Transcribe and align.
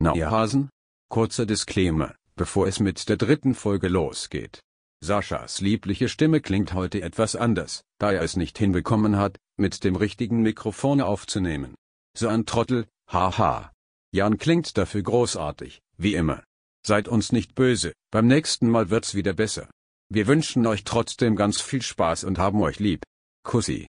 Na 0.00 0.14
ihr 0.14 0.30
Hasen? 0.30 0.70
Kurzer 1.10 1.44
Disclaimer, 1.44 2.14
bevor 2.36 2.68
es 2.68 2.78
mit 2.78 3.08
der 3.08 3.16
dritten 3.16 3.54
Folge 3.54 3.88
losgeht. 3.88 4.60
Saschas 5.00 5.60
liebliche 5.60 6.08
Stimme 6.08 6.40
klingt 6.40 6.72
heute 6.72 7.02
etwas 7.02 7.34
anders, 7.34 7.82
da 7.98 8.12
er 8.12 8.22
es 8.22 8.36
nicht 8.36 8.58
hinbekommen 8.58 9.16
hat, 9.16 9.38
mit 9.56 9.82
dem 9.84 9.96
richtigen 9.96 10.42
Mikrofon 10.42 11.00
aufzunehmen. 11.00 11.74
So 12.16 12.28
ein 12.28 12.46
Trottel, 12.46 12.86
haha. 13.10 13.72
Jan 14.12 14.38
klingt 14.38 14.78
dafür 14.78 15.02
großartig, 15.02 15.80
wie 15.96 16.14
immer. 16.14 16.44
Seid 16.86 17.08
uns 17.08 17.32
nicht 17.32 17.54
böse, 17.54 17.92
beim 18.10 18.26
nächsten 18.26 18.70
Mal 18.70 18.90
wird's 18.90 19.14
wieder 19.14 19.34
besser. 19.34 19.68
Wir 20.08 20.26
wünschen 20.26 20.66
euch 20.66 20.84
trotzdem 20.84 21.36
ganz 21.36 21.60
viel 21.60 21.82
Spaß 21.82 22.24
und 22.24 22.38
haben 22.38 22.62
euch 22.62 22.78
lieb. 22.78 23.02
Kussi. 23.44 23.86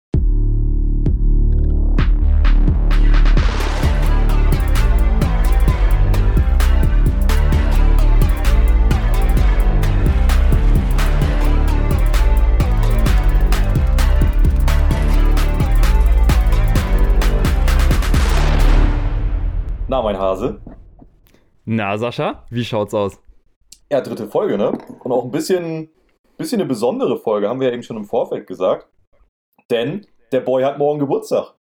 Mein 20.03 20.19
Hase. 20.19 20.61
Na, 21.65 21.97
Sascha, 21.97 22.45
wie 22.49 22.65
schaut's 22.65 22.93
aus? 22.93 23.19
Ja, 23.91 24.01
dritte 24.01 24.27
Folge, 24.27 24.57
ne? 24.57 24.71
Und 25.03 25.11
auch 25.11 25.23
ein 25.23 25.31
bisschen, 25.31 25.89
bisschen 26.37 26.59
eine 26.59 26.67
besondere 26.67 27.17
Folge, 27.17 27.47
haben 27.47 27.59
wir 27.59 27.67
ja 27.67 27.73
eben 27.73 27.83
schon 27.83 27.97
im 27.97 28.05
Vorfeld 28.05 28.47
gesagt. 28.47 28.89
Denn 29.69 30.05
der 30.31 30.41
Boy 30.41 30.63
hat 30.63 30.77
morgen 30.77 30.99
Geburtstag. 30.99 31.55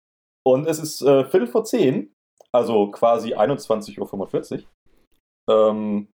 Und 0.45 0.67
es 0.67 0.79
ist 0.79 1.01
äh, 1.01 1.25
Viertel 1.25 1.47
vor 1.47 1.63
zehn, 1.65 2.13
also 2.51 2.91
quasi 2.91 3.35
21.45 3.35 4.53
Uhr. 4.53 4.67
Ähm, 5.49 6.07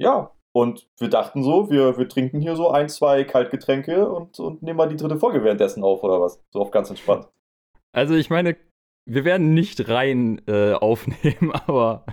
ja, 0.00 0.32
und 0.54 0.86
wir 0.98 1.08
dachten 1.08 1.42
so, 1.42 1.70
wir, 1.70 1.96
wir 1.96 2.08
trinken 2.08 2.40
hier 2.40 2.56
so 2.56 2.70
ein, 2.70 2.88
zwei 2.88 3.24
Kaltgetränke 3.24 4.08
und, 4.08 4.38
und 4.38 4.62
nehmen 4.62 4.76
mal 4.76 4.88
die 4.88 4.96
dritte 4.96 5.18
Folge 5.18 5.42
währenddessen 5.42 5.82
auf, 5.82 6.02
oder 6.02 6.20
was? 6.20 6.42
So 6.52 6.60
auf 6.60 6.70
ganz 6.70 6.90
entspannt. 6.90 7.28
Also, 7.94 8.14
ich 8.14 8.30
meine, 8.30 8.56
wir 9.04 9.24
werden 9.24 9.54
nicht 9.54 9.88
rein 9.88 10.40
äh, 10.46 10.72
aufnehmen, 10.74 11.52
aber 11.66 12.04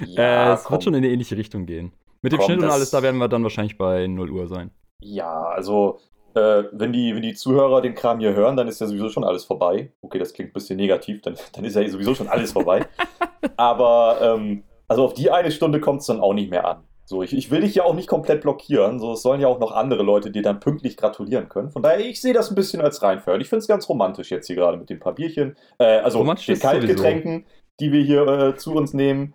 Ja, 0.00 0.52
äh, 0.52 0.54
es 0.54 0.64
komm. 0.64 0.74
wird 0.74 0.84
schon 0.84 0.94
in 0.94 0.98
eine 1.04 1.12
ähnliche 1.12 1.36
Richtung 1.36 1.66
gehen. 1.66 1.92
Mit 2.22 2.32
dem 2.32 2.38
Komm, 2.38 2.46
Schnitt 2.46 2.62
und 2.62 2.70
alles, 2.70 2.90
da 2.90 3.02
werden 3.02 3.18
wir 3.18 3.28
dann 3.28 3.42
wahrscheinlich 3.42 3.78
bei 3.78 4.06
0 4.06 4.30
Uhr 4.30 4.46
sein. 4.48 4.70
Ja, 5.00 5.42
also 5.46 5.98
äh, 6.34 6.64
wenn, 6.72 6.92
die, 6.92 7.14
wenn 7.14 7.22
die 7.22 7.34
Zuhörer 7.34 7.80
den 7.82 7.94
Kram 7.94 8.20
hier 8.20 8.34
hören, 8.34 8.56
dann 8.56 8.68
ist 8.68 8.80
ja 8.80 8.86
sowieso 8.86 9.08
schon 9.08 9.24
alles 9.24 9.44
vorbei. 9.44 9.92
Okay, 10.02 10.18
das 10.18 10.32
klingt 10.32 10.50
ein 10.50 10.54
bisschen 10.54 10.76
negativ, 10.76 11.22
dann, 11.22 11.36
dann 11.52 11.64
ist 11.64 11.74
ja 11.76 11.88
sowieso 11.88 12.14
schon 12.14 12.28
alles 12.28 12.52
vorbei. 12.52 12.86
Aber 13.56 14.18
ähm, 14.22 14.64
also 14.88 15.04
auf 15.04 15.14
die 15.14 15.30
eine 15.30 15.50
Stunde 15.50 15.80
kommt 15.80 16.00
es 16.00 16.06
dann 16.06 16.20
auch 16.20 16.34
nicht 16.34 16.50
mehr 16.50 16.66
an. 16.66 16.84
So, 17.04 17.22
ich, 17.22 17.36
ich 17.36 17.50
will 17.50 17.60
dich 17.60 17.74
ja 17.74 17.84
auch 17.84 17.94
nicht 17.94 18.08
komplett 18.08 18.42
blockieren. 18.42 18.98
So, 18.98 19.12
es 19.12 19.22
sollen 19.22 19.40
ja 19.40 19.48
auch 19.48 19.58
noch 19.58 19.72
andere 19.72 20.02
Leute 20.02 20.30
dir 20.30 20.42
dann 20.42 20.60
pünktlich 20.60 20.96
gratulieren 20.96 21.48
können. 21.48 21.70
Von 21.70 21.82
daher, 21.82 22.00
ich 22.00 22.20
sehe 22.20 22.32
das 22.32 22.50
ein 22.50 22.54
bisschen 22.54 22.80
als 22.80 23.02
reinfeuern. 23.02 23.40
Ich 23.40 23.48
finde 23.48 23.60
es 23.60 23.68
ganz 23.68 23.88
romantisch 23.88 24.30
jetzt 24.30 24.46
hier 24.46 24.56
gerade 24.56 24.76
mit 24.76 24.88
den 24.88 25.00
paar 25.00 25.14
Bierchen. 25.14 25.56
Äh, 25.78 25.98
also 25.98 26.22
den. 26.22 26.58
Kaltgetränken, 26.58 27.46
die 27.80 27.92
wir 27.92 28.02
hier 28.02 28.26
äh, 28.26 28.56
zu 28.56 28.72
uns 28.74 28.94
nehmen. 28.94 29.34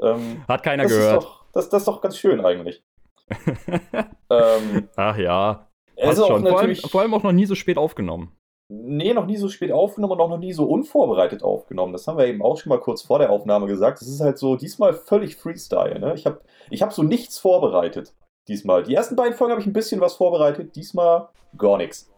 Ähm, 0.00 0.44
Hat 0.48 0.62
keiner 0.62 0.84
das, 0.84 0.92
ist 0.92 0.98
gehört. 0.98 1.22
doch, 1.22 1.44
das, 1.52 1.68
das 1.68 1.82
ist 1.82 1.88
doch 1.88 2.00
ganz 2.00 2.16
schön 2.16 2.44
eigentlich. 2.44 2.82
Ähm, 4.30 4.88
Ach 4.96 5.18
ja, 5.18 5.68
passt 6.00 6.26
schon. 6.26 6.46
Vor 6.46 6.58
allem, 6.58 6.74
vor 6.74 7.00
allem 7.02 7.12
auch 7.12 7.22
noch 7.22 7.32
nie 7.32 7.44
so 7.44 7.54
spät 7.54 7.76
aufgenommen. 7.76 8.32
Nee, 8.74 9.12
noch 9.12 9.26
nie 9.26 9.36
so 9.36 9.48
spät 9.48 9.70
aufgenommen 9.70 10.14
und 10.14 10.20
auch 10.20 10.30
noch 10.30 10.38
nie 10.38 10.54
so 10.54 10.64
unvorbereitet 10.64 11.42
aufgenommen. 11.42 11.92
Das 11.92 12.06
haben 12.06 12.16
wir 12.16 12.26
eben 12.26 12.40
auch 12.40 12.56
schon 12.56 12.70
mal 12.70 12.80
kurz 12.80 13.02
vor 13.02 13.18
der 13.18 13.30
Aufnahme 13.30 13.66
gesagt. 13.66 14.00
Es 14.00 14.08
ist 14.08 14.20
halt 14.20 14.38
so 14.38 14.56
diesmal 14.56 14.94
völlig 14.94 15.36
Freestyle. 15.36 15.98
Ne? 15.98 16.14
Ich 16.14 16.24
habe 16.24 16.40
ich 16.70 16.80
hab 16.80 16.92
so 16.92 17.02
nichts 17.02 17.38
vorbereitet. 17.38 18.14
Diesmal. 18.48 18.82
Die 18.82 18.94
ersten 18.94 19.14
beiden 19.14 19.34
Folgen 19.34 19.52
habe 19.52 19.60
ich 19.60 19.66
ein 19.66 19.74
bisschen 19.74 20.00
was 20.00 20.14
vorbereitet. 20.14 20.74
Diesmal 20.74 21.28
gar 21.58 21.76
nichts. 21.76 22.10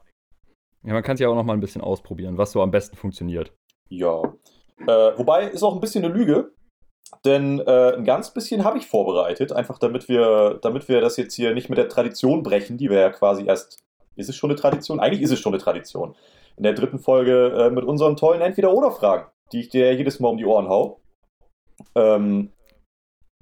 Ja, 0.84 0.92
man 0.92 1.02
kann 1.02 1.14
es 1.14 1.20
ja 1.20 1.28
auch 1.28 1.34
noch 1.34 1.44
mal 1.44 1.54
ein 1.54 1.60
bisschen 1.60 1.82
ausprobieren, 1.82 2.38
was 2.38 2.52
so 2.52 2.62
am 2.62 2.70
besten 2.70 2.96
funktioniert. 2.96 3.52
Ja. 3.88 4.22
Äh, 4.86 5.18
wobei 5.18 5.48
ist 5.48 5.62
auch 5.62 5.74
ein 5.74 5.80
bisschen 5.80 6.04
eine 6.04 6.14
Lüge. 6.14 6.52
Denn 7.24 7.58
äh, 7.60 7.94
ein 7.96 8.04
ganz 8.04 8.32
bisschen 8.32 8.64
habe 8.64 8.78
ich 8.78 8.86
vorbereitet. 8.86 9.52
Einfach 9.52 9.78
damit 9.78 10.08
wir, 10.08 10.58
damit 10.62 10.88
wir 10.88 11.00
das 11.00 11.16
jetzt 11.16 11.34
hier 11.34 11.52
nicht 11.52 11.68
mit 11.68 11.78
der 11.78 11.88
Tradition 11.88 12.42
brechen, 12.42 12.78
die 12.78 12.90
wir 12.90 13.00
ja 13.00 13.10
quasi 13.10 13.44
erst. 13.44 13.82
Ist 14.16 14.28
es 14.28 14.36
schon 14.36 14.50
eine 14.50 14.58
Tradition? 14.58 15.00
Eigentlich 15.00 15.22
ist 15.22 15.32
es 15.32 15.40
schon 15.40 15.52
eine 15.52 15.60
Tradition. 15.60 16.14
In 16.56 16.62
der 16.62 16.74
dritten 16.74 16.98
Folge 16.98 17.48
äh, 17.48 17.70
mit 17.70 17.84
unseren 17.84 18.16
tollen 18.16 18.40
Entweder-Oder-Fragen, 18.40 19.26
die 19.52 19.60
ich 19.60 19.68
dir 19.70 19.92
jedes 19.94 20.20
Mal 20.20 20.28
um 20.28 20.36
die 20.36 20.44
Ohren 20.46 20.68
hau. 20.68 21.00
Ähm, 21.96 22.52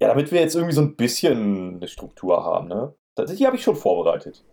ja, 0.00 0.08
damit 0.08 0.32
wir 0.32 0.40
jetzt 0.40 0.54
irgendwie 0.54 0.74
so 0.74 0.80
ein 0.80 0.96
bisschen 0.96 1.76
eine 1.76 1.88
Struktur 1.88 2.42
haben, 2.44 2.68
ne? 2.68 2.94
Die 3.18 3.46
habe 3.46 3.56
ich 3.56 3.62
schon 3.62 3.76
vorbereitet. 3.76 4.44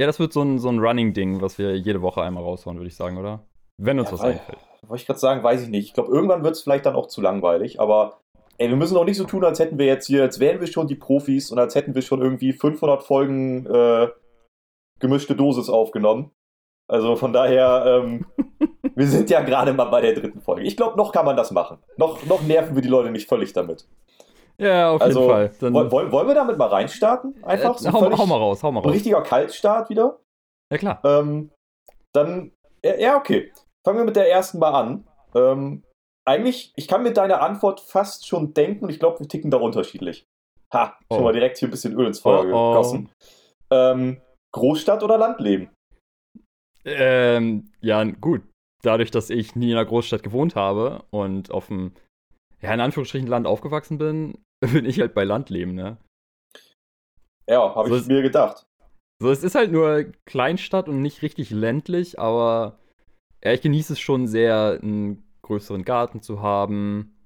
Ja, 0.00 0.06
das 0.06 0.18
wird 0.18 0.32
so 0.32 0.42
ein, 0.42 0.58
so 0.58 0.70
ein 0.70 0.78
Running-Ding, 0.80 1.40
was 1.42 1.58
wir 1.58 1.76
jede 1.76 2.00
Woche 2.02 2.22
einmal 2.22 2.42
raushauen, 2.42 2.78
würde 2.78 2.88
ich 2.88 2.96
sagen, 2.96 3.18
oder? 3.18 3.46
Wenn 3.80 3.98
uns 3.98 4.08
Ja, 4.08 4.14
was 4.14 4.22
weil- 4.22 4.32
einfällt. 4.32 4.58
Wollte 4.86 5.00
ich 5.00 5.06
gerade 5.06 5.20
sagen, 5.20 5.42
weiß 5.42 5.62
ich 5.62 5.68
nicht. 5.68 5.86
Ich 5.88 5.94
glaube, 5.94 6.12
irgendwann 6.12 6.44
wird 6.44 6.56
es 6.56 6.62
vielleicht 6.62 6.84
dann 6.84 6.94
auch 6.94 7.06
zu 7.06 7.20
langweilig, 7.22 7.80
aber 7.80 8.20
ey, 8.58 8.68
wir 8.68 8.76
müssen 8.76 8.96
auch 8.98 9.04
nicht 9.04 9.16
so 9.16 9.24
tun, 9.24 9.44
als 9.44 9.58
hätten 9.58 9.78
wir 9.78 9.86
jetzt 9.86 10.06
hier, 10.06 10.22
als 10.22 10.40
wären 10.40 10.60
wir 10.60 10.66
schon 10.66 10.88
die 10.88 10.94
Profis 10.94 11.50
und 11.50 11.58
als 11.58 11.74
hätten 11.74 11.94
wir 11.94 12.02
schon 12.02 12.20
irgendwie 12.20 12.52
500 12.52 13.02
Folgen 13.02 13.64
äh, 13.66 14.08
gemischte 15.00 15.36
Dosis 15.36 15.70
aufgenommen. 15.70 16.32
Also 16.88 17.16
von 17.16 17.32
daher, 17.32 17.84
ähm, 18.04 18.26
wir 18.94 19.06
sind 19.06 19.30
ja 19.30 19.40
gerade 19.42 19.72
mal 19.72 19.86
bei 19.86 20.00
der 20.00 20.14
dritten 20.14 20.40
Folge. 20.40 20.62
Ich 20.62 20.76
glaube, 20.76 20.96
noch 20.96 21.12
kann 21.12 21.24
man 21.24 21.36
das 21.36 21.50
machen. 21.50 21.78
Noch, 21.96 22.24
noch 22.26 22.42
nerven 22.42 22.74
wir 22.74 22.82
die 22.82 22.88
Leute 22.88 23.10
nicht 23.10 23.28
völlig 23.28 23.52
damit. 23.52 23.86
Ja, 24.58 24.90
auf 24.90 25.00
Also, 25.02 25.20
jeden 25.20 25.32
Fall. 25.32 25.50
Dann, 25.60 25.74
Woll- 25.74 25.90
Wollen, 25.90 26.12
wollen 26.12 26.28
wir 26.28 26.34
damit 26.34 26.58
mal 26.58 26.68
reinstarten? 26.68 27.42
Einfach 27.44 27.74
äh, 27.76 27.78
so 27.78 27.92
hau, 27.92 28.16
hau 28.18 28.26
mal 28.26 28.36
raus, 28.38 28.62
hau 28.62 28.70
mal 28.70 28.80
ein 28.80 28.84
raus. 28.84 28.94
richtiger 28.94 29.22
Kaltstart 29.22 29.90
wieder. 29.90 30.20
Ja, 30.70 30.78
klar. 30.78 31.00
Ähm, 31.04 31.50
dann, 32.14 32.52
ja, 32.84 32.94
ja, 32.96 33.16
okay. 33.16 33.52
Fangen 33.84 33.98
wir 33.98 34.04
mit 34.04 34.16
der 34.16 34.30
ersten 34.30 34.58
mal 34.58 34.70
an. 34.72 35.04
Ähm, 35.34 35.82
eigentlich, 36.26 36.72
ich 36.76 36.86
kann 36.86 37.02
mit 37.02 37.16
deiner 37.16 37.42
Antwort 37.42 37.80
fast 37.80 38.26
schon 38.28 38.54
denken 38.54 38.84
und 38.84 38.90
ich 38.90 38.98
glaube, 39.00 39.18
wir 39.20 39.28
ticken 39.28 39.50
da 39.50 39.58
unterschiedlich. 39.58 40.24
Ha, 40.72 40.96
schon 41.12 41.20
Oh. 41.20 41.24
mal 41.24 41.32
direkt 41.32 41.58
hier 41.58 41.68
ein 41.68 41.70
bisschen 41.72 41.92
Öl 41.98 42.06
ins 42.06 42.20
Feuer 42.20 42.44
Oh, 42.44 42.52
oh. 42.54 42.70
gegossen. 42.70 43.10
Ähm, 43.72 44.20
Großstadt 44.52 45.02
oder 45.02 45.18
Landleben? 45.18 45.70
Ähm, 46.84 47.70
ja, 47.80 48.02
gut. 48.04 48.42
Dadurch, 48.82 49.10
dass 49.10 49.30
ich 49.30 49.56
nie 49.56 49.70
in 49.70 49.76
einer 49.76 49.86
Großstadt 49.86 50.22
gewohnt 50.22 50.56
habe 50.56 51.04
und 51.10 51.50
auf 51.50 51.68
dem, 51.68 51.92
ja, 52.60 52.72
in 52.74 52.80
Anführungsstrichen 52.80 53.28
Land 53.28 53.46
aufgewachsen 53.46 53.98
bin, 53.98 54.38
bin 54.60 54.84
ich 54.84 55.00
halt 55.00 55.14
bei 55.14 55.24
Landleben, 55.24 55.74
ne? 55.74 55.96
Ja, 57.48 57.74
habe 57.74 57.88
So 57.88 57.94
ich 57.96 58.02
ist- 58.02 58.08
mir 58.08 58.22
gedacht. 58.22 58.66
So, 59.22 59.30
es 59.30 59.44
ist 59.44 59.54
halt 59.54 59.70
nur 59.70 60.12
Kleinstadt 60.26 60.88
und 60.88 61.00
nicht 61.00 61.22
richtig 61.22 61.50
ländlich, 61.50 62.18
aber 62.18 62.78
ja, 63.42 63.52
ich 63.52 63.62
genieße 63.62 63.92
es 63.94 64.00
schon 64.00 64.26
sehr, 64.26 64.80
einen 64.82 65.22
größeren 65.42 65.84
Garten 65.84 66.20
zu 66.20 66.42
haben. 66.42 67.16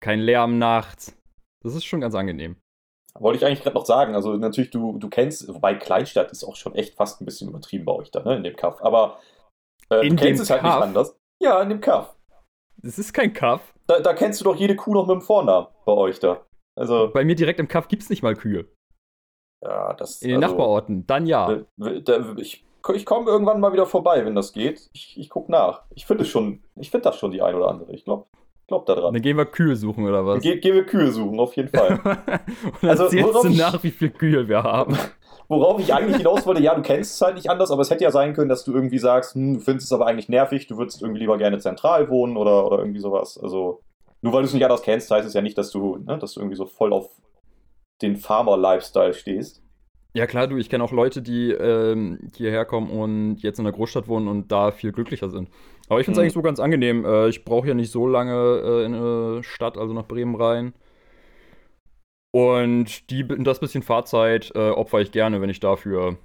Kein 0.00 0.20
Lärm 0.20 0.58
nachts. 0.58 1.16
Das 1.64 1.74
ist 1.74 1.84
schon 1.84 2.00
ganz 2.00 2.14
angenehm. 2.14 2.56
Wollte 3.18 3.38
ich 3.38 3.44
eigentlich 3.46 3.62
gerade 3.62 3.74
noch 3.76 3.86
sagen. 3.86 4.14
Also 4.14 4.34
natürlich, 4.36 4.70
du, 4.70 4.98
du 4.98 5.08
kennst, 5.08 5.52
wobei 5.52 5.74
Kleinstadt 5.74 6.30
ist 6.30 6.44
auch 6.44 6.56
schon 6.56 6.74
echt 6.74 6.94
fast 6.94 7.20
ein 7.20 7.24
bisschen 7.24 7.48
übertrieben 7.48 7.84
bei 7.84 7.92
euch 7.92 8.10
da, 8.10 8.22
ne, 8.22 8.36
in 8.36 8.44
dem 8.44 8.56
Kaff. 8.56 8.80
Aber 8.82 9.18
äh, 9.90 10.06
In 10.06 10.16
du 10.16 10.22
kennst 10.22 10.42
es 10.42 10.50
halt 10.50 10.62
nicht 10.62 10.72
Kaff? 10.72 10.82
anders. 10.82 11.16
Ja, 11.42 11.60
in 11.62 11.68
dem 11.70 11.80
Kaff. 11.80 12.14
Es 12.82 12.98
ist 12.98 13.12
kein 13.12 13.32
Kaff. 13.32 13.74
Da, 13.86 14.00
da 14.00 14.14
kennst 14.14 14.40
du 14.40 14.44
doch 14.44 14.56
jede 14.56 14.76
Kuh 14.76 14.94
noch 14.94 15.06
mit 15.06 15.14
dem 15.14 15.22
Vornamen 15.22 15.66
bei 15.84 15.92
euch 15.92 16.18
da. 16.20 16.46
Also, 16.78 17.10
Bei 17.12 17.24
mir 17.24 17.34
direkt 17.34 17.58
im 17.60 17.68
Kaff 17.68 17.88
gibt 17.88 18.02
es 18.02 18.10
nicht 18.10 18.22
mal 18.22 18.34
Kühe. 18.36 18.68
ja, 19.62 19.92
das 19.94 20.22
In 20.22 20.28
den 20.30 20.42
also, 20.42 20.54
Nachbarorten, 20.56 21.06
dann 21.06 21.26
ja. 21.26 21.50
Äh, 21.82 22.02
da- 22.02 22.34
Ich, 22.38 22.64
ich 22.94 23.04
komme 23.04 23.28
irgendwann 23.30 23.60
mal 23.60 23.72
wieder 23.72 23.86
vorbei, 23.86 24.24
wenn 24.24 24.34
das 24.34 24.52
geht. 24.52 24.88
Ich, 24.94 25.18
ich 25.18 25.28
gucke 25.28 25.50
nach. 25.50 25.82
Ich 25.94 26.06
finde 26.06 26.24
schon, 26.24 26.62
ich 26.76 26.90
finde 26.90 27.04
das 27.04 27.18
schon 27.18 27.32
die 27.32 27.42
ein 27.42 27.54
oder 27.54 27.68
andere. 27.68 27.92
Ich 27.92 28.04
glaube 28.04 28.26
glaub 28.70 28.86
da 28.86 28.94
dran. 28.94 29.12
Dann 29.12 29.20
gehen 29.22 29.36
wir 29.36 29.44
Kühe 29.44 29.76
suchen 29.76 30.04
oder 30.08 30.24
was? 30.24 30.42
Ge 30.42 30.58
gehen 30.58 30.74
wir 30.74 30.86
Kühe 30.86 31.10
suchen, 31.12 31.38
auf 31.38 31.54
jeden 31.56 31.68
Fall. 31.68 32.00
und 32.82 32.88
Also, 32.88 33.08
zählst 33.08 33.28
worauf 33.28 33.42
du 33.42 33.48
ich- 33.50 33.58
nach, 33.58 33.82
wie 33.82 33.90
viele 33.90 34.10
Kühe 34.12 34.48
wir 34.48 34.62
haben. 34.62 34.96
Worauf 35.48 35.80
ich 35.80 35.92
eigentlich 35.92 36.16
hinaus 36.18 36.46
wollte, 36.46 36.62
ja, 36.62 36.74
du 36.76 36.82
kennst 36.82 37.14
es 37.14 37.20
halt 37.20 37.34
nicht 37.34 37.50
anders, 37.50 37.70
aber 37.72 37.82
es 37.82 37.90
hätte 37.90 38.04
ja 38.04 38.12
sein 38.12 38.34
können, 38.34 38.48
dass 38.48 38.64
du 38.64 38.72
irgendwie 38.72 38.98
sagst, 38.98 39.34
hm, 39.34 39.54
du 39.54 39.60
findest 39.60 39.86
es 39.88 39.92
aber 39.92 40.06
eigentlich 40.06 40.28
nervig, 40.28 40.68
du 40.68 40.78
würdest 40.78 41.02
irgendwie 41.02 41.20
lieber 41.20 41.38
gerne 41.38 41.58
zentral 41.58 42.08
wohnen 42.08 42.36
oder, 42.36 42.64
oder 42.66 42.78
irgendwie 42.78 43.00
sowas. 43.00 43.36
Also, 43.42 43.80
nur 44.22 44.32
weil 44.32 44.42
du 44.42 44.46
es 44.46 44.54
nicht 44.54 44.62
anders 44.64 44.82
kennst, 44.82 45.10
heißt 45.10 45.26
es 45.26 45.34
ja 45.34 45.42
nicht, 45.42 45.58
dass 45.58 45.70
du, 45.72 45.96
ne, 45.96 46.18
dass 46.18 46.34
du 46.34 46.40
irgendwie 46.40 46.56
so 46.56 46.66
voll 46.66 46.92
auf 46.92 47.08
den 48.00 48.16
Farmer-Lifestyle 48.16 49.12
stehst. 49.12 49.62
Ja 50.14 50.26
klar, 50.26 50.46
du, 50.48 50.56
ich 50.56 50.68
kenne 50.70 50.82
auch 50.84 50.92
Leute, 50.92 51.20
die 51.22 51.50
ähm, 51.52 52.18
hierher 52.36 52.64
kommen 52.64 52.90
und 52.90 53.38
jetzt 53.42 53.58
in 53.58 53.64
der 53.64 53.72
Großstadt 53.72 54.08
wohnen 54.08 54.28
und 54.28 54.50
da 54.52 54.70
viel 54.72 54.92
glücklicher 54.92 55.30
sind. 55.30 55.48
Aber 55.90 56.00
ich 56.00 56.06
finde 56.06 56.18
es 56.18 56.22
Mhm. 56.22 56.22
eigentlich 56.22 56.34
so 56.34 56.42
ganz 56.42 56.60
angenehm. 56.60 57.04
Äh, 57.04 57.28
ich 57.28 57.44
brauche 57.44 57.68
ja 57.68 57.74
nicht 57.74 57.92
so 57.92 58.08
lange 58.08 58.32
äh, 58.34 58.84
in 58.86 58.94
eine 58.94 59.42
Stadt, 59.44 59.76
also 59.78 59.92
nach 59.94 60.06
Bremen 60.08 60.36
rein. 60.36 60.74
Und 62.32 63.10
die, 63.10 63.26
das 63.26 63.60
bisschen 63.60 63.82
Fahrzeit 63.82 64.52
äh, 64.54 64.70
opfer 64.70 65.00
ich 65.00 65.12
gerne, 65.12 65.40
wenn 65.40 65.50
ich 65.50 65.60
dafür 65.60 66.18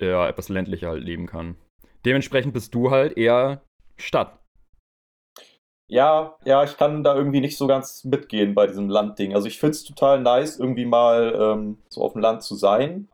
ja, 0.00 0.28
etwas 0.28 0.48
ländlicher 0.48 0.88
halt 0.90 1.02
leben 1.04 1.26
kann. 1.26 1.56
Dementsprechend 2.04 2.52
bist 2.54 2.74
du 2.74 2.90
halt 2.90 3.16
eher 3.16 3.62
Stadt. 3.98 4.38
ja, 5.88 6.36
ja, 6.44 6.64
ich 6.64 6.76
kann 6.76 7.04
da 7.04 7.14
irgendwie 7.14 7.40
nicht 7.40 7.56
so 7.58 7.66
ganz 7.66 8.04
mitgehen 8.04 8.54
bei 8.54 8.66
diesem 8.66 8.88
Landding. 8.88 9.34
Also 9.34 9.46
ich 9.48 9.58
finde 9.60 9.72
es 9.72 9.84
total 9.84 10.20
nice, 10.20 10.58
irgendwie 10.58 10.86
mal 10.86 11.34
ähm, 11.38 11.82
so 11.88 12.02
auf 12.02 12.12
dem 12.14 12.22
Land 12.22 12.42
zu 12.42 12.54
sein. 12.56 13.08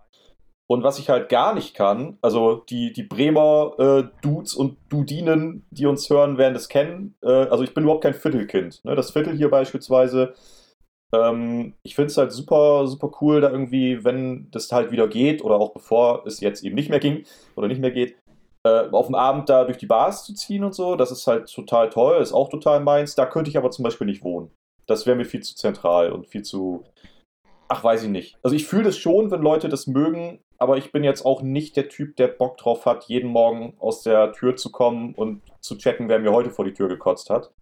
Und 0.71 0.83
was 0.83 0.99
ich 0.99 1.09
halt 1.09 1.31
gar 1.31 1.55
nicht 1.55 1.75
kann, 1.75 2.19
also 2.21 2.57
die, 2.57 2.93
die 2.93 3.03
Bremer 3.03 3.73
äh, 3.79 4.05
Dudes 4.21 4.55
und 4.55 4.77
Dudinen, 4.91 5.67
die 5.71 5.87
uns 5.87 6.11
hören, 6.11 6.37
werden 6.37 6.53
das 6.53 6.69
kennen. 6.69 7.15
Äh, 7.23 7.47
also 7.47 7.65
ich 7.65 7.73
bin 7.73 7.85
überhaupt 7.85 8.03
kein 8.03 8.13
Viertelkind. 8.13 8.85
Ne? 8.85 8.95
Das 8.95 9.13
Viertel 9.13 9.35
hier 9.35 9.51
beispielsweise, 9.51 10.35
ähm, 11.15 11.73
ich 11.83 11.95
finde 11.95 12.09
es 12.09 12.19
halt 12.19 12.33
super, 12.33 12.87
super 12.87 13.11
cool, 13.23 13.41
da 13.41 13.51
irgendwie, 13.51 14.05
wenn 14.05 14.51
das 14.51 14.71
halt 14.71 14.91
wieder 14.91 15.09
geht 15.09 15.43
oder 15.43 15.57
auch 15.57 15.73
bevor 15.73 16.27
es 16.27 16.41
jetzt 16.41 16.63
eben 16.63 16.75
nicht 16.75 16.91
mehr 16.91 17.01
ging 17.01 17.25
oder 17.57 17.67
nicht 17.67 17.81
mehr 17.81 17.91
geht, 17.91 18.17
äh, 18.67 18.91
auf 18.91 19.07
dem 19.07 19.15
Abend 19.15 19.49
da 19.49 19.65
durch 19.65 19.79
die 19.79 19.87
Bars 19.87 20.27
zu 20.27 20.35
ziehen 20.35 20.65
und 20.65 20.75
so. 20.75 20.97
Das 20.97 21.11
ist 21.11 21.27
halt 21.27 21.51
total 21.51 21.89
toll, 21.89 22.21
ist 22.21 22.35
auch 22.35 22.51
total 22.51 22.81
meins. 22.81 23.15
Da 23.15 23.25
könnte 23.25 23.49
ich 23.49 23.57
aber 23.57 23.71
zum 23.71 23.85
Beispiel 23.85 24.07
nicht 24.07 24.23
wohnen. 24.23 24.51
Das 24.87 25.07
wäre 25.07 25.17
mir 25.17 25.25
viel 25.25 25.43
zu 25.43 25.57
zentral 25.57 26.13
und 26.13 26.27
viel 26.27 26.43
zu. 26.43 26.85
Ach, 27.69 27.83
weiß 27.83 28.03
ich 28.03 28.11
nicht. 28.11 28.39
Also 28.43 28.55
ich 28.55 28.67
fühle 28.67 28.85
das 28.85 28.99
schon, 28.99 29.31
wenn 29.31 29.43
Leute 29.43 29.69
das 29.69 29.87
mögen, 29.87 30.41
aber 30.59 30.77
ich 30.77 30.93
bin 30.93 31.05
jetzt 31.05 31.25
auch 31.25 31.43
nicht 31.43 31.77
der 31.77 31.89
Typ, 31.89 32.17
der 32.17 32.29
Bock 32.29 32.59
drauf 32.59 32.85
hat, 32.85 33.05
jeden 33.05 33.31
Morgen 33.31 33.77
aus 33.79 34.03
der 34.03 34.33
Tür 34.33 34.57
zu 34.57 34.71
kommen 34.73 35.15
und 35.15 35.43
zu 35.61 35.77
checken, 35.77 36.09
wer 36.09 36.19
mir 36.19 36.33
heute 36.33 36.51
vor 36.51 36.65
die 36.65 36.75
Tür 36.75 36.89
gekotzt 36.89 37.31
hat. 37.31 37.53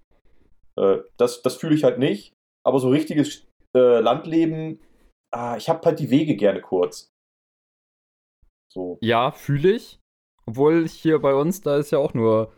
Äh, 0.76 0.98
das 1.16 1.42
das 1.42 1.56
fühle 1.56 1.74
ich 1.74 1.84
halt 1.84 1.98
nicht. 1.98 2.32
Aber 2.64 2.80
so 2.80 2.88
richtiges 2.88 3.46
äh, 3.76 4.00
Landleben, 4.00 4.80
ah, 5.30 5.56
ich 5.56 5.68
habe 5.68 5.84
halt 5.84 6.00
die 6.00 6.10
Wege 6.10 6.36
gerne 6.36 6.60
kurz. 6.60 7.10
So. 8.72 8.98
Ja, 9.00 9.30
fühle 9.30 9.72
ich. 9.72 10.00
Obwohl 10.46 10.86
hier 10.88 11.18
bei 11.18 11.34
uns, 11.34 11.60
da 11.60 11.76
ist 11.76 11.90
ja 11.90 11.98
auch 11.98 12.14
nur 12.14 12.52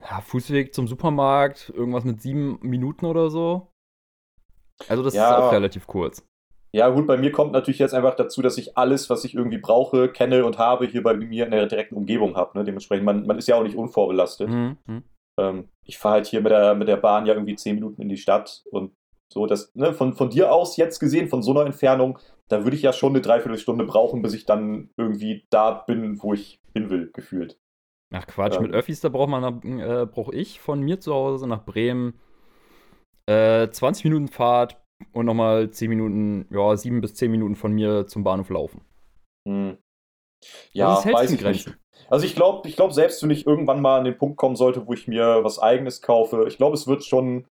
ja, 0.00 0.20
Fußweg 0.20 0.74
zum 0.74 0.88
Supermarkt, 0.88 1.70
irgendwas 1.70 2.04
mit 2.04 2.20
sieben 2.20 2.58
Minuten 2.62 3.06
oder 3.06 3.30
so. 3.30 3.72
Also 4.88 5.02
das 5.02 5.14
ja. 5.14 5.30
ist 5.30 5.42
auch 5.42 5.52
relativ 5.52 5.86
kurz. 5.86 6.24
Ja, 6.74 6.88
gut, 6.88 7.06
bei 7.06 7.18
mir 7.18 7.32
kommt 7.32 7.52
natürlich 7.52 7.80
jetzt 7.80 7.92
einfach 7.92 8.14
dazu, 8.14 8.40
dass 8.40 8.56
ich 8.56 8.78
alles, 8.78 9.10
was 9.10 9.24
ich 9.24 9.34
irgendwie 9.34 9.58
brauche, 9.58 10.08
kenne 10.08 10.44
und 10.46 10.58
habe, 10.58 10.86
hier 10.86 11.02
bei 11.02 11.14
mir 11.14 11.44
in 11.44 11.50
der 11.50 11.66
direkten 11.66 11.96
Umgebung 11.96 12.34
habe. 12.34 12.58
Ne? 12.58 12.64
Dementsprechend, 12.64 13.04
man, 13.04 13.26
man 13.26 13.38
ist 13.38 13.46
ja 13.46 13.56
auch 13.56 13.62
nicht 13.62 13.76
unvorbelastet. 13.76 14.48
Mhm. 14.48 14.78
mhm. 14.86 15.02
Ähm, 15.38 15.68
ich 15.84 15.98
fahre 15.98 16.16
halt 16.16 16.26
hier 16.26 16.42
mit 16.42 16.52
der, 16.52 16.74
mit 16.74 16.88
der 16.88 16.98
Bahn 16.98 17.26
ja 17.26 17.34
irgendwie 17.34 17.56
zehn 17.56 17.74
Minuten 17.74 18.02
in 18.02 18.08
die 18.08 18.18
Stadt 18.18 18.62
und 18.70 18.92
so, 19.32 19.46
das, 19.46 19.74
ne, 19.74 19.94
von, 19.94 20.12
von 20.12 20.28
dir 20.28 20.52
aus 20.52 20.76
jetzt 20.76 20.98
gesehen, 20.98 21.28
von 21.28 21.42
so 21.42 21.52
einer 21.52 21.64
Entfernung, 21.64 22.18
da 22.48 22.64
würde 22.64 22.76
ich 22.76 22.82
ja 22.82 22.92
schon 22.92 23.12
eine 23.12 23.22
Dreiviertelstunde 23.22 23.86
brauchen, 23.86 24.20
bis 24.20 24.34
ich 24.34 24.44
dann 24.44 24.90
irgendwie 24.98 25.46
da 25.48 25.70
bin, 25.70 26.22
wo 26.22 26.34
ich 26.34 26.60
hin 26.74 26.90
will, 26.90 27.10
gefühlt. 27.14 27.58
Ach 28.12 28.26
Quatsch, 28.26 28.56
ähm. 28.56 28.64
mit 28.64 28.72
Öffis, 28.72 29.00
da 29.00 29.08
braucht 29.08 29.30
man, 29.30 29.80
äh, 29.80 30.06
brauche 30.06 30.34
ich 30.34 30.60
von 30.60 30.80
mir 30.80 31.00
zu 31.00 31.14
Hause 31.14 31.48
nach 31.48 31.64
Bremen 31.64 32.20
äh, 33.26 33.70
20 33.70 34.04
Minuten 34.04 34.28
Fahrt 34.28 34.81
und 35.12 35.26
nochmal 35.26 35.70
10 35.70 35.88
Minuten, 35.88 36.46
ja, 36.50 36.76
7 36.76 37.00
bis 37.00 37.14
10 37.14 37.30
Minuten 37.30 37.56
von 37.56 37.72
mir 37.72 38.06
zum 38.06 38.24
Bahnhof 38.24 38.50
laufen. 38.50 38.82
Hm. 39.48 39.78
Ja, 40.72 41.04
weiß 41.04 41.32
ich 41.32 41.42
nicht. 41.42 41.76
Also 42.08 42.26
ich 42.26 42.34
glaube, 42.34 42.68
ich 42.68 42.76
glaube, 42.76 42.92
selbst 42.92 43.22
wenn 43.22 43.30
ich 43.30 43.46
irgendwann 43.46 43.80
mal 43.80 43.98
an 43.98 44.04
den 44.04 44.18
Punkt 44.18 44.36
kommen 44.36 44.56
sollte, 44.56 44.86
wo 44.86 44.92
ich 44.92 45.06
mir 45.06 45.44
was 45.44 45.58
eigenes 45.58 46.02
kaufe, 46.02 46.46
ich 46.48 46.56
glaube, 46.56 46.74
es 46.74 46.86
wird 46.86 47.04
schon 47.04 47.46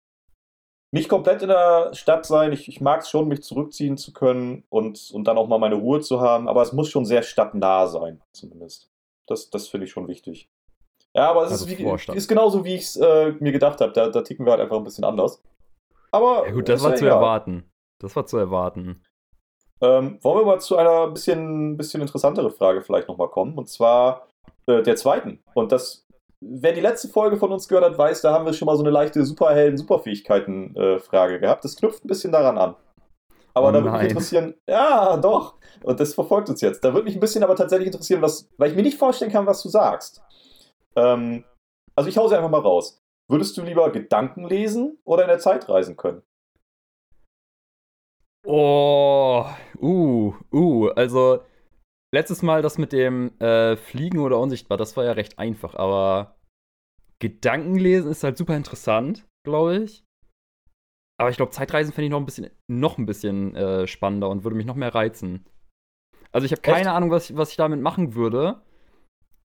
nicht 0.93 1.09
komplett 1.09 1.43
in 1.43 1.49
der 1.49 1.95
Stadt 1.95 2.27
sein. 2.27 2.53
Ich, 2.53 2.69
ich 2.69 2.81
mag 2.81 3.03
es 3.03 3.11
schon, 3.11 3.29
mich 3.29 3.43
zurückziehen 3.43 3.97
zu 3.97 4.13
können 4.13 4.65
und, 4.69 5.11
und 5.13 5.25
dann 5.25 5.39
auch 5.39 5.47
mal 5.47 5.59
meine 5.59 5.77
Ruhe 5.77 6.01
zu 6.01 6.21
haben, 6.21 6.49
aber 6.49 6.63
es 6.63 6.73
muss 6.73 6.89
schon 6.89 7.05
sehr 7.05 7.23
stadtnah 7.23 7.87
sein, 7.87 8.21
zumindest. 8.33 8.91
Das, 9.27 9.51
das 9.51 9.69
finde 9.69 9.87
ich 9.87 9.93
schon 9.93 10.09
wichtig. 10.09 10.49
Ja, 11.15 11.31
aber 11.31 11.45
es 11.45 11.53
also 11.53 11.67
ist, 11.67 11.79
wie, 11.79 12.17
ist 12.17 12.29
genauso, 12.29 12.65
wie 12.65 12.75
ich 12.75 12.83
es 12.83 12.97
äh, 12.97 13.33
mir 13.41 13.53
gedacht 13.53 13.81
habe. 13.81 13.93
Da, 13.93 14.09
da 14.09 14.23
ticken 14.23 14.47
wir 14.47 14.53
halt 14.53 14.61
einfach 14.61 14.77
ein 14.77 14.85
bisschen 14.85 15.05
anders. 15.05 15.43
Aber. 16.11 16.47
Ja, 16.47 16.53
gut, 16.53 16.69
das 16.69 16.83
war 16.83 16.95
zu 16.95 17.05
egal. 17.05 17.19
erwarten. 17.19 17.71
Das 18.01 18.17
war 18.17 18.27
zu 18.27 18.39
erwarten. 18.39 19.03
Ähm, 19.83 20.19
wollen 20.23 20.41
wir 20.41 20.47
mal 20.47 20.61
zu 20.61 20.77
einer 20.77 21.09
bisschen, 21.09 21.77
bisschen 21.77 22.03
interessanteren 22.03 22.51
Frage 22.51 22.83
vielleicht 22.83 23.09
nochmal 23.09 23.29
kommen, 23.29 23.57
und 23.57 23.69
zwar 23.69 24.27
äh, 24.67 24.83
der 24.83 24.97
zweiten. 24.97 25.43
Und 25.55 25.73
das 25.73 26.07
wer 26.41 26.73
die 26.73 26.81
letzte 26.81 27.09
Folge 27.09 27.37
von 27.37 27.53
uns 27.53 27.69
gehört 27.69 27.85
hat, 27.85 27.99
weiß, 27.99 28.23
da 28.23 28.33
haben 28.33 28.47
wir 28.47 28.53
schon 28.53 28.67
mal 28.67 28.77
so 28.77 28.83
eine 28.83 28.91
leichte 28.91 29.25
Superhelden-Superfähigkeiten-Frage 29.25 31.39
gehabt. 31.41 31.65
Das 31.65 31.77
knüpft 31.77 32.05
ein 32.05 32.09
bisschen 32.09 32.33
daran 32.33 32.59
an. 32.59 32.75
Aber 33.53 33.69
oh 33.69 33.73
da 33.73 33.83
würde 33.83 33.99
mich 33.99 34.11
interessieren, 34.11 34.55
ja, 34.69 35.17
doch. 35.17 35.55
Und 35.83 35.99
das 36.01 36.15
verfolgt 36.15 36.49
uns 36.49 36.61
jetzt. 36.61 36.85
Da 36.85 36.93
würde 36.93 37.05
mich 37.05 37.17
ein 37.17 37.21
bisschen 37.21 37.43
aber 37.43 37.57
tatsächlich 37.57 37.89
interessieren, 37.89 38.23
was, 38.23 38.49
weil 38.59 38.71
ich 38.71 38.77
mir 38.77 38.83
nicht 38.83 38.99
vorstellen 38.99 39.33
kann, 39.33 39.47
was 39.47 39.63
du 39.63 39.69
sagst. 39.69 40.23
Ähm, 40.97 41.45
also 41.97 42.09
ich 42.09 42.17
hau 42.17 42.29
sie 42.29 42.37
einfach 42.37 42.51
mal 42.51 42.61
raus. 42.61 43.03
Würdest 43.31 43.57
du 43.57 43.63
lieber 43.63 43.93
Gedanken 43.93 44.45
lesen 44.45 44.99
oder 45.05 45.23
in 45.23 45.29
der 45.29 45.39
Zeit 45.39 45.69
reisen 45.69 45.97
können? 45.97 46.23
Oh, 48.45 49.47
uh, 49.81 50.35
uh, 50.53 50.89
also 50.97 51.45
letztes 52.13 52.43
Mal 52.43 52.61
das 52.61 52.77
mit 52.77 52.93
dem 52.93 53.39
äh, 53.39 53.77
Fliegen 53.77 54.19
oder 54.19 54.41
unsichtbar, 54.41 54.79
das 54.79 54.97
war 54.97 55.05
ja 55.05 55.13
recht 55.13 55.39
einfach, 55.39 55.77
aber 55.77 56.41
Gedankenlesen 57.21 58.11
ist 58.11 58.25
halt 58.25 58.37
super 58.37 58.57
interessant, 58.57 59.29
glaube 59.47 59.77
ich. 59.77 60.03
Aber 61.21 61.31
ich 61.31 61.37
glaube, 61.37 61.53
Zeitreisen 61.53 61.93
fände 61.93 62.07
ich 62.07 62.11
noch 62.11 62.19
ein 62.19 62.27
bisschen, 62.27 62.51
noch 62.67 62.99
ein 62.99 63.07
bisschen 63.07 63.55
äh, 63.55 63.87
spannender 63.87 64.29
und 64.29 64.43
würde 64.43 64.57
mich 64.57 64.67
noch 64.67 64.75
mehr 64.75 64.93
reizen. 64.93 65.47
Also 66.33 66.47
ich 66.47 66.53
habe 66.53 66.63
keine? 66.63 66.93
Ahnung, 66.93 67.13
was 67.13 67.31
ich, 67.31 67.37
was 67.37 67.51
ich 67.51 67.57
damit 67.57 67.81
machen 67.81 68.15
würde. 68.15 68.63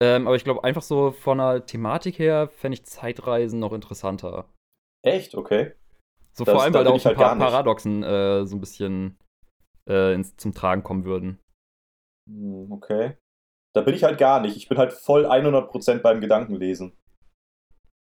Ähm, 0.01 0.27
aber 0.27 0.37
ich 0.37 0.45
glaube, 0.45 0.65
einfach 0.65 0.83
so 0.83 1.13
von 1.13 1.39
der 1.39 1.67
Thematik 1.67 2.19
her 2.19 2.49
fände 2.49 2.75
ich 2.75 2.85
Zeitreisen 2.85 3.61
noch 3.61 3.73
interessanter. 3.73 4.49
Echt? 5.03 5.35
Okay. 5.35 5.73
So 6.33 6.45
das, 6.45 6.53
vor 6.53 6.63
allem, 6.63 6.75
weil 6.75 6.85
da 6.85 6.91
auch 6.91 6.95
ein 6.95 7.05
halt 7.05 7.17
paar 7.17 7.37
Paradoxen 7.37 8.03
äh, 8.03 8.45
so 8.45 8.57
ein 8.57 8.61
bisschen 8.61 9.17
äh, 9.89 10.15
ins, 10.15 10.37
zum 10.37 10.53
Tragen 10.53 10.83
kommen 10.83 11.05
würden. 11.05 11.39
Hm, 12.29 12.73
okay. 12.73 13.17
Da 13.75 13.83
bin 13.83 13.95
ich 13.95 14.05
halt 14.05 14.19
gar 14.19 14.41
nicht. 14.41 14.57
Ich 14.57 14.69
bin 14.69 14.79
halt 14.79 14.93
voll 14.93 15.27
100% 15.27 15.99
beim 15.99 16.21
Gedankenlesen. 16.21 16.97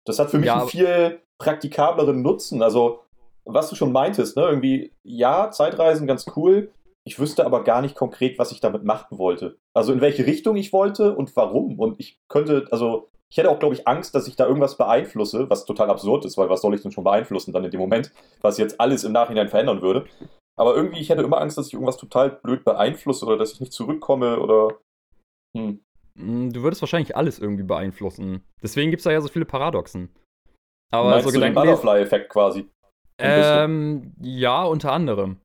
Das 0.04 0.18
hat 0.18 0.30
für 0.30 0.38
mich 0.38 0.46
ja, 0.46 0.60
einen 0.60 0.68
viel 0.68 1.22
praktikableren 1.38 2.22
Nutzen. 2.22 2.62
Also, 2.62 3.04
was 3.44 3.70
du 3.70 3.76
schon 3.76 3.92
meintest, 3.92 4.36
ne? 4.36 4.44
Irgendwie, 4.44 4.92
ja, 5.02 5.50
Zeitreisen 5.50 6.06
ganz 6.06 6.26
cool. 6.36 6.72
Ich 7.06 7.18
wüsste 7.18 7.44
aber 7.44 7.64
gar 7.64 7.82
nicht 7.82 7.96
konkret, 7.96 8.38
was 8.38 8.50
ich 8.50 8.60
damit 8.60 8.84
machen 8.84 9.18
wollte. 9.18 9.58
Also 9.74 9.92
in 9.92 10.00
welche 10.00 10.26
Richtung 10.26 10.56
ich 10.56 10.72
wollte 10.72 11.14
und 11.14 11.34
warum. 11.36 11.78
Und 11.78 12.00
ich 12.00 12.18
könnte, 12.28 12.66
also 12.70 13.10
ich 13.30 13.36
hätte 13.36 13.50
auch, 13.50 13.58
glaube 13.58 13.74
ich, 13.74 13.86
Angst, 13.86 14.14
dass 14.14 14.26
ich 14.26 14.36
da 14.36 14.46
irgendwas 14.46 14.76
beeinflusse, 14.76 15.50
was 15.50 15.64
total 15.64 15.90
absurd 15.90 16.24
ist, 16.24 16.38
weil 16.38 16.48
was 16.48 16.62
soll 16.62 16.74
ich 16.74 16.82
denn 16.82 16.92
schon 16.92 17.04
beeinflussen 17.04 17.52
dann 17.52 17.64
in 17.64 17.70
dem 17.70 17.80
Moment, 17.80 18.12
was 18.40 18.58
jetzt 18.58 18.80
alles 18.80 19.04
im 19.04 19.12
Nachhinein 19.12 19.48
verändern 19.48 19.82
würde. 19.82 20.06
Aber 20.56 20.76
irgendwie, 20.76 21.00
ich 21.00 21.10
hätte 21.10 21.22
immer 21.22 21.40
Angst, 21.40 21.58
dass 21.58 21.66
ich 21.66 21.74
irgendwas 21.74 21.96
total 21.96 22.30
blöd 22.30 22.64
beeinflusse 22.64 23.26
oder 23.26 23.36
dass 23.36 23.52
ich 23.52 23.60
nicht 23.60 23.72
zurückkomme 23.72 24.38
oder. 24.38 24.78
Hm. 25.56 25.80
Mm, 26.14 26.50
du 26.50 26.62
würdest 26.62 26.80
wahrscheinlich 26.80 27.16
alles 27.16 27.38
irgendwie 27.38 27.64
beeinflussen. 27.64 28.44
Deswegen 28.62 28.90
gibt 28.90 29.00
es 29.00 29.04
da 29.04 29.10
ja 29.10 29.20
so 29.20 29.28
viele 29.28 29.44
Paradoxen. 29.44 30.14
Aber 30.92 31.10
Meinst 31.10 31.28
so 31.28 31.40
den 31.40 31.54
Butterfly-Effekt 31.54 32.30
quasi? 32.30 32.68
Ähm, 33.18 34.12
ja, 34.20 34.62
unter 34.64 34.92
anderem. 34.92 35.40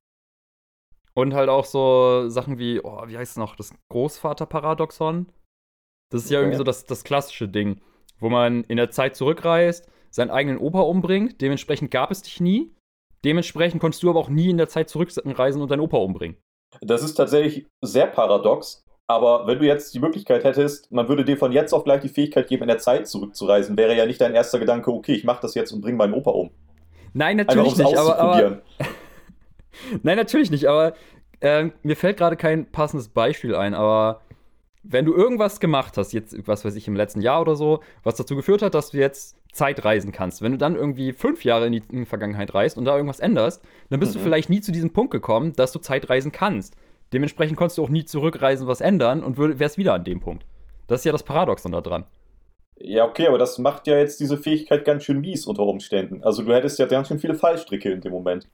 Und 1.20 1.34
halt 1.34 1.50
auch 1.50 1.66
so 1.66 2.30
Sachen 2.30 2.58
wie, 2.58 2.80
oh, 2.82 3.02
wie 3.06 3.18
heißt 3.18 3.32
es 3.32 3.36
noch, 3.36 3.54
das 3.54 3.74
Großvater-Paradoxon. 3.90 5.26
Das 6.10 6.22
ist 6.22 6.28
okay. 6.28 6.34
ja 6.34 6.40
irgendwie 6.40 6.56
so 6.56 6.64
das, 6.64 6.86
das 6.86 7.04
klassische 7.04 7.46
Ding, 7.46 7.82
wo 8.20 8.30
man 8.30 8.64
in 8.64 8.78
der 8.78 8.90
Zeit 8.90 9.16
zurückreist, 9.16 9.86
seinen 10.08 10.30
eigenen 10.30 10.56
Opa 10.56 10.80
umbringt, 10.80 11.42
dementsprechend 11.42 11.90
gab 11.90 12.10
es 12.10 12.22
dich 12.22 12.40
nie. 12.40 12.74
Dementsprechend 13.22 13.82
konntest 13.82 14.02
du 14.02 14.08
aber 14.08 14.18
auch 14.18 14.30
nie 14.30 14.48
in 14.48 14.56
der 14.56 14.68
Zeit 14.68 14.88
zurückreisen 14.88 15.60
und 15.60 15.70
deinen 15.70 15.80
Opa 15.80 15.98
umbringen. 15.98 16.38
Das 16.80 17.02
ist 17.02 17.14
tatsächlich 17.16 17.66
sehr 17.82 18.06
paradox. 18.06 18.82
Aber 19.06 19.46
wenn 19.46 19.58
du 19.58 19.66
jetzt 19.66 19.92
die 19.92 20.00
Möglichkeit 20.00 20.44
hättest, 20.44 20.90
man 20.90 21.06
würde 21.06 21.26
dir 21.26 21.36
von 21.36 21.52
jetzt 21.52 21.74
auf 21.74 21.84
gleich 21.84 22.00
die 22.00 22.08
Fähigkeit 22.08 22.48
geben, 22.48 22.62
in 22.62 22.68
der 22.68 22.78
Zeit 22.78 23.08
zurückzureisen, 23.08 23.76
wäre 23.76 23.94
ja 23.94 24.06
nicht 24.06 24.22
dein 24.22 24.34
erster 24.34 24.58
Gedanke, 24.58 24.90
okay, 24.90 25.12
ich 25.12 25.24
mache 25.24 25.42
das 25.42 25.54
jetzt 25.54 25.72
und 25.72 25.82
bringe 25.82 25.98
meinen 25.98 26.14
Opa 26.14 26.30
um. 26.30 26.50
Nein, 27.12 27.36
natürlich 27.36 27.76
nicht. 27.76 27.98
Aber, 27.98 28.18
aber 28.18 28.62
Nein, 30.02 30.16
natürlich 30.16 30.50
nicht. 30.50 30.66
Aber 30.66 30.94
äh, 31.40 31.70
mir 31.82 31.96
fällt 31.96 32.16
gerade 32.16 32.36
kein 32.36 32.70
passendes 32.70 33.08
Beispiel 33.08 33.54
ein. 33.54 33.74
Aber 33.74 34.20
wenn 34.82 35.04
du 35.04 35.14
irgendwas 35.14 35.60
gemacht 35.60 35.96
hast, 35.96 36.12
jetzt, 36.12 36.36
was 36.46 36.64
weiß 36.64 36.74
ich, 36.76 36.88
im 36.88 36.96
letzten 36.96 37.20
Jahr 37.20 37.40
oder 37.40 37.56
so, 37.56 37.80
was 38.02 38.16
dazu 38.16 38.36
geführt 38.36 38.62
hat, 38.62 38.74
dass 38.74 38.90
du 38.90 38.98
jetzt 38.98 39.36
Zeit 39.52 39.84
reisen 39.84 40.12
kannst. 40.12 40.42
Wenn 40.42 40.52
du 40.52 40.58
dann 40.58 40.76
irgendwie 40.76 41.12
fünf 41.12 41.44
Jahre 41.44 41.66
in 41.66 41.72
die, 41.72 41.82
in 41.90 41.98
die 42.00 42.06
Vergangenheit 42.06 42.54
reist 42.54 42.78
und 42.78 42.84
da 42.84 42.94
irgendwas 42.94 43.20
änderst, 43.20 43.62
dann 43.88 44.00
bist 44.00 44.14
mhm. 44.14 44.18
du 44.18 44.24
vielleicht 44.24 44.48
nie 44.48 44.60
zu 44.60 44.72
diesem 44.72 44.92
Punkt 44.92 45.10
gekommen, 45.10 45.52
dass 45.54 45.72
du 45.72 45.80
Zeit 45.80 46.08
reisen 46.08 46.32
kannst. 46.32 46.76
Dementsprechend 47.12 47.56
konntest 47.56 47.78
du 47.78 47.84
auch 47.84 47.88
nie 47.88 48.04
zurückreisen, 48.04 48.68
was 48.68 48.80
ändern 48.80 49.24
und 49.24 49.38
wärst 49.38 49.78
wieder 49.78 49.94
an 49.94 50.04
dem 50.04 50.20
Punkt. 50.20 50.46
Das 50.86 51.00
ist 51.00 51.04
ja 51.04 51.12
das 51.12 51.24
Paradoxon 51.24 51.72
da 51.72 51.80
dran. 51.80 52.04
Ja, 52.76 53.04
okay, 53.04 53.26
aber 53.26 53.36
das 53.36 53.58
macht 53.58 53.86
ja 53.86 53.98
jetzt 53.98 54.20
diese 54.20 54.38
Fähigkeit 54.38 54.84
ganz 54.84 55.04
schön 55.04 55.20
mies 55.20 55.46
unter 55.46 55.64
Umständen. 55.64 56.22
Also 56.24 56.42
du 56.42 56.54
hättest 56.54 56.78
ja 56.78 56.86
ganz 56.86 57.08
schön 57.08 57.18
viele 57.18 57.34
Fallstricke 57.34 57.90
in 57.90 58.00
dem 58.00 58.12
Moment. 58.12 58.48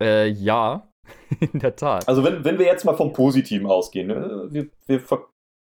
Äh, 0.00 0.28
ja, 0.28 0.88
in 1.52 1.60
der 1.60 1.76
Tat. 1.76 2.08
Also 2.08 2.24
wenn, 2.24 2.44
wenn 2.44 2.58
wir 2.58 2.66
jetzt 2.66 2.84
mal 2.84 2.96
vom 2.96 3.12
Positiven 3.12 3.66
ausgehen, 3.66 4.08
ne? 4.08 4.48
wir, 4.50 4.68
wir 4.86 5.02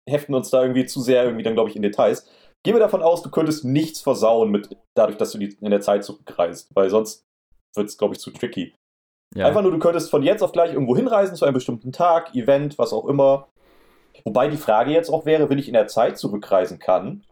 heften 0.08 0.34
uns 0.34 0.50
da 0.50 0.62
irgendwie 0.62 0.86
zu 0.86 1.00
sehr 1.00 1.24
irgendwie 1.24 1.42
dann, 1.42 1.54
glaube 1.54 1.70
ich, 1.70 1.76
in 1.76 1.82
Details. 1.82 2.26
gehen 2.64 2.74
wir 2.74 2.80
davon 2.80 3.02
aus, 3.02 3.22
du 3.22 3.30
könntest 3.30 3.64
nichts 3.64 4.00
versauen 4.00 4.50
mit, 4.50 4.76
dadurch, 4.94 5.18
dass 5.18 5.32
du 5.32 5.38
in 5.38 5.70
der 5.70 5.80
Zeit 5.80 6.04
zurückreist, 6.04 6.74
weil 6.74 6.90
sonst 6.90 7.24
wird 7.74 7.88
es, 7.88 7.98
glaube 7.98 8.14
ich, 8.14 8.20
zu 8.20 8.30
tricky. 8.30 8.74
Ja. 9.34 9.46
Einfach 9.46 9.62
nur, 9.62 9.70
du 9.70 9.78
könntest 9.78 10.10
von 10.10 10.22
jetzt 10.22 10.42
auf 10.42 10.52
gleich 10.52 10.72
irgendwo 10.72 10.94
hinreisen 10.94 11.36
zu 11.36 11.44
einem 11.44 11.54
bestimmten 11.54 11.92
Tag, 11.92 12.34
Event, 12.34 12.78
was 12.78 12.92
auch 12.92 13.06
immer. 13.06 13.48
Wobei 14.24 14.48
die 14.48 14.58
Frage 14.58 14.92
jetzt 14.92 15.08
auch 15.08 15.24
wäre, 15.24 15.48
wenn 15.48 15.58
ich 15.58 15.68
in 15.68 15.74
der 15.74 15.86
Zeit 15.86 16.18
zurückreisen 16.18 16.78
kann, 16.78 17.24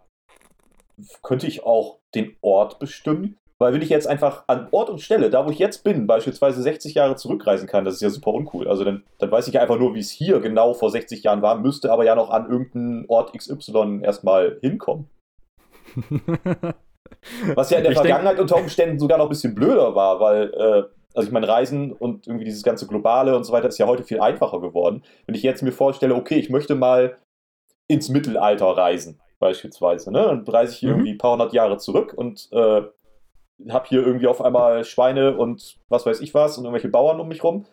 könnte 1.23 1.47
ich 1.47 1.64
auch 1.64 1.99
den 2.14 2.37
Ort 2.40 2.78
bestimmen? 2.78 3.37
Weil 3.61 3.75
wenn 3.75 3.83
ich 3.83 3.90
jetzt 3.90 4.09
einfach 4.09 4.45
an 4.47 4.69
Ort 4.71 4.88
und 4.88 5.02
Stelle, 5.02 5.29
da 5.29 5.45
wo 5.45 5.50
ich 5.50 5.59
jetzt 5.59 5.85
bin, 5.85 6.07
beispielsweise 6.07 6.62
60 6.62 6.95
Jahre 6.95 7.17
zurückreisen 7.17 7.69
kann, 7.69 7.85
das 7.85 7.95
ist 7.95 8.00
ja 8.00 8.09
super 8.09 8.33
uncool. 8.33 8.67
Also 8.67 8.85
dann, 8.85 9.05
dann 9.19 9.31
weiß 9.31 9.49
ich 9.49 9.55
ja 9.55 9.61
einfach 9.61 9.79
nur, 9.79 9.95
wie 9.95 10.00
es 10.00 10.11
hier 10.11 10.40
genau 10.40 10.73
vor 10.73 10.90
60 10.90 11.23
Jahren 11.23 11.43
war, 11.43 11.59
müsste 11.59 11.93
aber 11.93 12.07
ja 12.07 12.14
noch 12.14 12.31
an 12.31 12.49
irgendeinen 12.50 13.05
Ort 13.09 13.37
XY 13.37 14.00
erstmal 14.02 14.59
hinkommen. 14.62 15.11
Was 17.55 17.69
ja 17.69 17.79
in 17.79 17.83
der 17.83 17.93
ich 17.93 17.99
Vergangenheit 17.99 18.38
denk... 18.38 18.43
unter 18.43 18.57
Umständen 18.57 18.99
sogar 18.99 19.19
noch 19.19 19.26
ein 19.26 19.31
bisschen 19.31 19.55
blöder 19.55 19.95
war, 19.95 20.21
weil, 20.21 20.55
äh, 20.55 20.85
also 21.14 21.26
ich 21.26 21.33
meine, 21.33 21.49
Reisen 21.49 21.93
und 21.93 22.26
irgendwie 22.26 22.47
dieses 22.47 22.62
ganze 22.62 22.87
Globale 22.87 23.37
und 23.37 23.45
so 23.45 23.52
weiter 23.52 23.69
ist 23.69 23.76
ja 23.76 23.87
heute 23.87 24.05
viel 24.05 24.21
einfacher 24.21 24.61
geworden. 24.61 25.02
Wenn 25.26 25.35
ich 25.35 25.43
jetzt 25.43 25.62
mir 25.62 25.73
vorstelle, 25.73 26.14
okay, 26.14 26.37
ich 26.37 26.49
möchte 26.49 26.75
mal 26.76 27.19
ins 27.88 28.09
Mittelalter 28.09 28.69
reisen, 28.69 29.21
beispielsweise, 29.38 30.11
ne? 30.12 30.23
Dann 30.23 30.45
reise 30.47 30.73
ich 30.73 30.83
mhm. 30.83 30.88
irgendwie 30.88 31.11
ein 31.11 31.19
paar 31.19 31.33
hundert 31.33 31.52
Jahre 31.52 31.76
zurück 31.76 32.14
und 32.17 32.49
äh, 32.52 32.83
habe 33.69 33.88
hier 33.88 34.05
irgendwie 34.05 34.26
auf 34.26 34.40
einmal 34.40 34.85
Schweine 34.85 35.37
und 35.37 35.76
was 35.88 36.07
weiß 36.07 36.21
ich 36.21 36.35
was 36.35 36.57
und 36.57 36.64
irgendwelche 36.64 36.88
Bauern 36.88 37.21
um 37.21 37.29
mich 37.29 37.45
rum. 37.45 37.67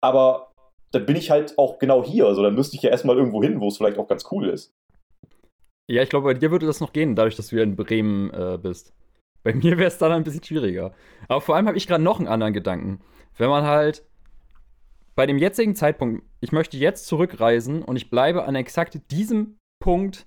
Aber 0.00 0.52
dann 0.90 1.06
bin 1.06 1.16
ich 1.16 1.30
halt 1.30 1.58
auch 1.58 1.78
genau 1.78 2.04
hier. 2.04 2.26
Also 2.26 2.42
dann 2.42 2.54
müsste 2.54 2.76
ich 2.76 2.82
ja 2.82 2.90
erstmal 2.90 3.16
irgendwo 3.16 3.42
hin, 3.42 3.60
wo 3.60 3.68
es 3.68 3.76
vielleicht 3.76 3.98
auch 3.98 4.08
ganz 4.08 4.24
cool 4.30 4.48
ist. 4.48 4.74
Ja, 5.90 6.02
ich 6.02 6.08
glaube, 6.08 6.24
bei 6.24 6.34
dir 6.34 6.50
würde 6.50 6.66
das 6.66 6.80
noch 6.80 6.92
gehen, 6.92 7.14
dadurch, 7.14 7.36
dass 7.36 7.48
du 7.48 7.56
ja 7.56 7.62
in 7.62 7.76
Bremen 7.76 8.32
äh, 8.32 8.58
bist. 8.60 8.94
Bei 9.42 9.52
mir 9.52 9.76
wäre 9.76 9.88
es 9.88 9.98
dann 9.98 10.12
ein 10.12 10.24
bisschen 10.24 10.42
schwieriger. 10.42 10.94
Aber 11.28 11.40
vor 11.40 11.54
allem 11.54 11.66
habe 11.66 11.76
ich 11.76 11.86
gerade 11.86 12.02
noch 12.02 12.18
einen 12.18 12.28
anderen 12.28 12.54
Gedanken. 12.54 13.00
Wenn 13.36 13.50
man 13.50 13.64
halt 13.64 14.02
bei 15.14 15.26
dem 15.26 15.38
jetzigen 15.38 15.76
Zeitpunkt, 15.76 16.24
ich 16.40 16.52
möchte 16.52 16.76
jetzt 16.76 17.06
zurückreisen 17.06 17.82
und 17.82 17.96
ich 17.96 18.10
bleibe 18.10 18.44
an 18.44 18.54
exakt 18.54 18.98
diesem 19.10 19.58
Punkt 19.80 20.26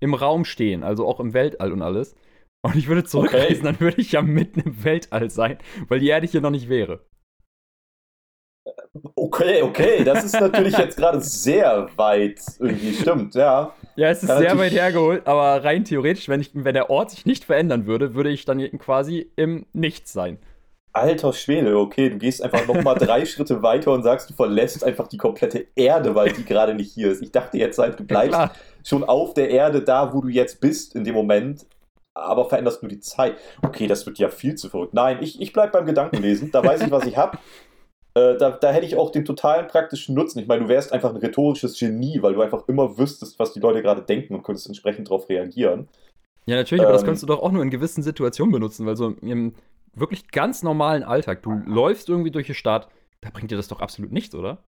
im 0.00 0.14
Raum 0.14 0.44
stehen, 0.44 0.82
also 0.82 1.06
auch 1.06 1.20
im 1.20 1.34
Weltall 1.34 1.72
und 1.72 1.82
alles, 1.82 2.14
und 2.62 2.76
ich 2.76 2.88
würde 2.88 3.04
zurückreisen, 3.04 3.62
okay. 3.62 3.62
dann 3.62 3.80
würde 3.80 4.00
ich 4.00 4.12
ja 4.12 4.22
mitten 4.22 4.60
im 4.60 4.84
Weltall 4.84 5.30
sein, 5.30 5.58
weil 5.88 6.00
die 6.00 6.08
Erde 6.08 6.26
hier 6.26 6.40
noch 6.40 6.50
nicht 6.50 6.68
wäre. 6.68 7.00
Okay, 9.14 9.62
okay, 9.62 10.04
das 10.04 10.24
ist 10.24 10.38
natürlich 10.40 10.76
jetzt 10.76 10.96
gerade 10.96 11.20
sehr 11.20 11.88
weit 11.96 12.40
irgendwie, 12.58 12.92
stimmt, 12.92 13.34
ja. 13.34 13.72
Ja, 13.96 14.10
es 14.10 14.22
ist 14.22 14.28
Kann 14.28 14.38
sehr 14.38 14.58
weit 14.58 14.72
hergeholt, 14.72 15.26
aber 15.26 15.64
rein 15.64 15.84
theoretisch, 15.84 16.28
wenn, 16.28 16.40
ich, 16.40 16.50
wenn 16.54 16.74
der 16.74 16.90
Ort 16.90 17.10
sich 17.10 17.24
nicht 17.24 17.44
verändern 17.44 17.86
würde, 17.86 18.14
würde 18.14 18.30
ich 18.30 18.44
dann 18.44 18.60
quasi 18.78 19.30
im 19.36 19.66
Nichts 19.72 20.12
sein. 20.12 20.38
Alter 20.92 21.32
Schwede, 21.32 21.78
okay, 21.78 22.10
du 22.10 22.18
gehst 22.18 22.42
einfach 22.42 22.66
nochmal 22.66 22.96
drei 22.96 23.24
Schritte 23.24 23.62
weiter 23.62 23.92
und 23.92 24.02
sagst, 24.02 24.30
du 24.30 24.34
verlässt 24.34 24.82
einfach 24.82 25.06
die 25.06 25.18
komplette 25.18 25.66
Erde, 25.76 26.14
weil 26.16 26.32
die 26.32 26.44
gerade 26.44 26.74
nicht 26.74 26.92
hier 26.92 27.12
ist. 27.12 27.22
Ich 27.22 27.30
dachte 27.30 27.58
jetzt 27.58 27.78
halt, 27.78 27.98
du 28.00 28.04
bleibst 28.04 28.38
ja, 28.38 28.50
schon 28.84 29.04
auf 29.04 29.34
der 29.34 29.50
Erde 29.50 29.82
da, 29.82 30.12
wo 30.12 30.20
du 30.20 30.28
jetzt 30.28 30.60
bist 30.60 30.96
in 30.96 31.04
dem 31.04 31.14
Moment, 31.14 31.64
aber 32.14 32.48
veränderst 32.48 32.82
nur 32.82 32.90
die 32.90 33.00
Zeit. 33.00 33.36
Okay, 33.62 33.86
das 33.86 34.06
wird 34.06 34.18
ja 34.18 34.28
viel 34.28 34.54
zu 34.54 34.68
verrückt. 34.68 34.94
Nein, 34.94 35.18
ich, 35.20 35.40
ich 35.40 35.52
bleib 35.52 35.72
beim 35.72 35.86
Gedankenlesen. 35.86 36.50
Da 36.50 36.64
weiß 36.64 36.82
ich, 36.82 36.90
was 36.90 37.06
ich 37.06 37.16
habe. 37.16 37.38
Äh, 38.12 38.36
da, 38.38 38.50
da 38.50 38.72
hätte 38.72 38.86
ich 38.86 38.96
auch 38.96 39.12
den 39.12 39.24
totalen 39.24 39.68
praktischen 39.68 40.16
Nutzen. 40.16 40.40
Ich 40.40 40.48
meine, 40.48 40.64
du 40.64 40.68
wärst 40.68 40.92
einfach 40.92 41.10
ein 41.10 41.16
rhetorisches 41.16 41.78
Genie, 41.78 42.20
weil 42.22 42.34
du 42.34 42.42
einfach 42.42 42.66
immer 42.66 42.98
wüsstest, 42.98 43.38
was 43.38 43.52
die 43.52 43.60
Leute 43.60 43.82
gerade 43.82 44.02
denken 44.02 44.34
und 44.34 44.42
könntest 44.42 44.66
entsprechend 44.66 45.06
darauf 45.06 45.28
reagieren. 45.28 45.86
Ja, 46.46 46.56
natürlich, 46.56 46.82
aber 46.82 46.92
das 46.92 47.02
ähm, 47.02 47.06
könntest 47.06 47.22
du 47.22 47.28
doch 47.28 47.40
auch 47.40 47.52
nur 47.52 47.62
in 47.62 47.70
gewissen 47.70 48.02
Situationen 48.02 48.50
benutzen, 48.50 48.84
weil 48.84 48.96
so 48.96 49.10
im 49.22 49.54
wirklich 49.94 50.32
ganz 50.32 50.64
normalen 50.64 51.04
Alltag, 51.04 51.42
du 51.42 51.52
läufst 51.66 52.08
irgendwie 52.08 52.32
durch 52.32 52.46
die 52.46 52.54
Stadt, 52.54 52.88
da 53.20 53.30
bringt 53.30 53.52
dir 53.52 53.56
das 53.56 53.68
doch 53.68 53.80
absolut 53.80 54.10
nichts, 54.10 54.34
oder? 54.34 54.58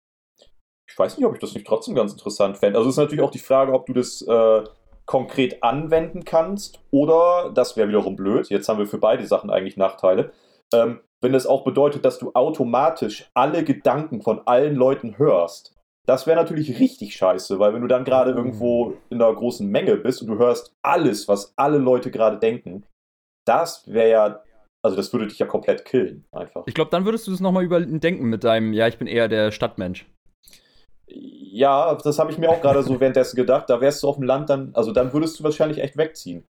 Ich 0.89 0.97
weiß 0.97 1.17
nicht, 1.17 1.27
ob 1.27 1.35
ich 1.35 1.41
das 1.41 1.55
nicht 1.55 1.67
trotzdem 1.67 1.97
ganz 1.97 2.13
interessant 2.13 2.59
fände. 2.59 2.79
Also 2.79 2.91
ist 2.91 2.97
natürlich 2.97 3.25
auch 3.25 3.31
die 3.31 3.39
Frage, 3.39 3.73
ob 3.73 3.87
du 3.87 3.93
das 3.93 4.23
äh, 4.23 4.63
konkret 5.07 5.63
anwenden 5.63 6.25
kannst 6.25 6.81
oder, 6.91 7.51
das 7.55 7.77
wäre 7.77 7.89
wiederum 7.89 8.17
blöd, 8.17 8.49
jetzt 8.49 8.69
haben 8.69 8.79
wir 8.79 8.87
für 8.87 8.99
beide 8.99 9.27
Sachen 9.27 9.51
eigentlich 9.51 9.77
Nachteile, 9.77 10.33
ähm, 10.73 11.01
wenn 11.21 11.35
es 11.35 11.47
auch 11.47 11.65
bedeutet, 11.65 12.05
dass 12.05 12.19
du 12.19 12.33
automatisch 12.35 13.31
alle 13.35 13.65
Gedanken 13.65 14.23
von 14.23 14.41
allen 14.47 14.75
Leuten 14.75 15.19
hörst. 15.19 15.75
Das 16.07 16.27
wäre 16.27 16.37
natürlich 16.37 16.81
richtig 16.81 17.15
scheiße, 17.15 17.61
weil 17.61 17.75
wenn 17.75 17.83
du 17.83 17.87
dann 17.87 18.05
gerade 18.05 18.33
irgendwo 18.33 18.95
in 19.09 19.23
einer 19.23 19.33
großen 19.33 19.69
Menge 19.69 19.97
bist 19.97 20.21
und 20.21 20.29
du 20.29 20.39
hörst 20.39 20.75
alles, 20.83 21.29
was 21.29 21.53
alle 21.57 21.79
Leute 21.79 22.11
gerade 22.11 22.39
denken, 22.39 22.85
das 23.47 23.87
wäre 23.87 24.11
ja, 24.11 24.43
also 24.85 24.97
das 24.97 25.13
würde 25.13 25.29
dich 25.29 25.39
ja 25.39 25.47
komplett 25.47 25.85
killen, 25.85 26.25
einfach. 26.33 26.65
Ich 26.67 26.75
glaube, 26.75 26.91
dann 26.91 27.05
würdest 27.05 27.29
du 27.29 27.33
es 27.33 27.41
nochmal 27.41 27.63
überdenken 27.65 28.27
mit 28.29 28.43
deinem, 28.43 28.73
ja, 28.73 28.89
ich 28.89 28.99
bin 28.99 29.07
eher 29.07 29.29
der 29.29 29.53
Stadtmensch. 29.53 30.07
Ja, 31.55 31.95
das 31.97 32.19
habe 32.19 32.33
ich 32.33 32.39
mir 32.39 32.49
auch 32.49 32.63
gerade 32.63 32.83
so 32.83 32.99
währenddessen 32.99 33.37
gedacht. 33.37 33.69
Da 33.69 33.79
wärst 33.83 34.03
du 34.03 34.09
auf 34.09 34.17
dem 34.17 34.25
Land 34.25 34.49
dann, 34.49 34.71
also 34.73 34.91
dann 34.91 35.13
würdest 35.13 35.39
du 35.39 35.45
wahrscheinlich 35.45 35.81
echt 35.81 35.99
wegziehen. 35.99 36.49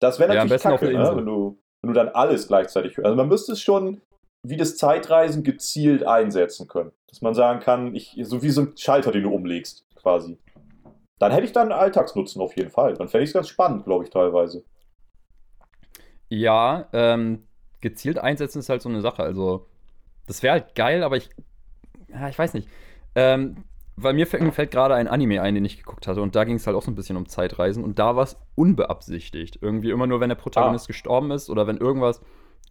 Das 0.00 0.18
wäre 0.18 0.34
natürlich 0.34 0.64
ja, 0.64 0.70
kacke, 0.72 0.92
ne? 0.92 1.12
wenn, 1.14 1.24
du, 1.24 1.62
wenn 1.80 1.92
du 1.92 1.94
dann 1.94 2.08
alles 2.08 2.48
gleichzeitig 2.48 2.96
hörst. 2.96 3.06
Also 3.06 3.16
man 3.16 3.28
müsste 3.28 3.52
es 3.52 3.60
schon 3.60 4.00
wie 4.42 4.56
das 4.56 4.76
Zeitreisen 4.76 5.44
gezielt 5.44 6.04
einsetzen 6.04 6.66
können. 6.66 6.90
Dass 7.06 7.22
man 7.22 7.34
sagen 7.34 7.60
kann, 7.60 7.94
ich, 7.94 8.16
so 8.22 8.42
wie 8.42 8.50
so 8.50 8.62
ein 8.62 8.76
Schalter, 8.76 9.12
den 9.12 9.22
du 9.22 9.30
umlegst, 9.30 9.86
quasi. 9.94 10.36
Dann 11.20 11.30
hätte 11.30 11.44
ich 11.44 11.52
dann 11.52 11.70
einen 11.70 11.80
Alltagsnutzen 11.80 12.42
auf 12.42 12.56
jeden 12.56 12.70
Fall. 12.70 12.94
Dann 12.94 13.08
fände 13.08 13.22
ich 13.22 13.30
es 13.30 13.34
ganz 13.34 13.48
spannend, 13.48 13.84
glaube 13.84 14.02
ich, 14.02 14.10
teilweise. 14.10 14.64
Ja, 16.28 16.88
ähm, 16.92 17.46
gezielt 17.80 18.18
einsetzen 18.18 18.58
ist 18.58 18.68
halt 18.68 18.82
so 18.82 18.88
eine 18.88 19.00
Sache. 19.00 19.22
Also, 19.22 19.68
das 20.26 20.42
wäre 20.42 20.54
halt 20.54 20.74
geil, 20.74 21.04
aber 21.04 21.16
ich. 21.16 21.30
Ja, 22.08 22.28
ich 22.28 22.38
weiß 22.38 22.52
nicht. 22.54 22.68
Ähm, 23.14 23.64
weil 23.96 24.14
mir 24.14 24.26
fällt 24.26 24.70
gerade 24.70 24.94
ein 24.94 25.06
Anime 25.06 25.40
ein, 25.40 25.54
den 25.54 25.64
ich 25.64 25.78
geguckt 25.78 26.06
hatte. 26.06 26.20
Und 26.20 26.34
da 26.34 26.44
ging 26.44 26.56
es 26.56 26.66
halt 26.66 26.76
auch 26.76 26.82
so 26.82 26.90
ein 26.90 26.96
bisschen 26.96 27.16
um 27.16 27.28
Zeitreisen. 27.28 27.84
Und 27.84 27.98
da 27.98 28.16
war 28.16 28.24
es 28.24 28.36
unbeabsichtigt. 28.56 29.58
Irgendwie 29.60 29.90
immer 29.90 30.06
nur, 30.06 30.20
wenn 30.20 30.28
der 30.28 30.36
Protagonist 30.36 30.86
ah. 30.86 30.88
gestorben 30.88 31.30
ist 31.30 31.48
oder 31.48 31.66
wenn 31.66 31.76
irgendwas 31.76 32.20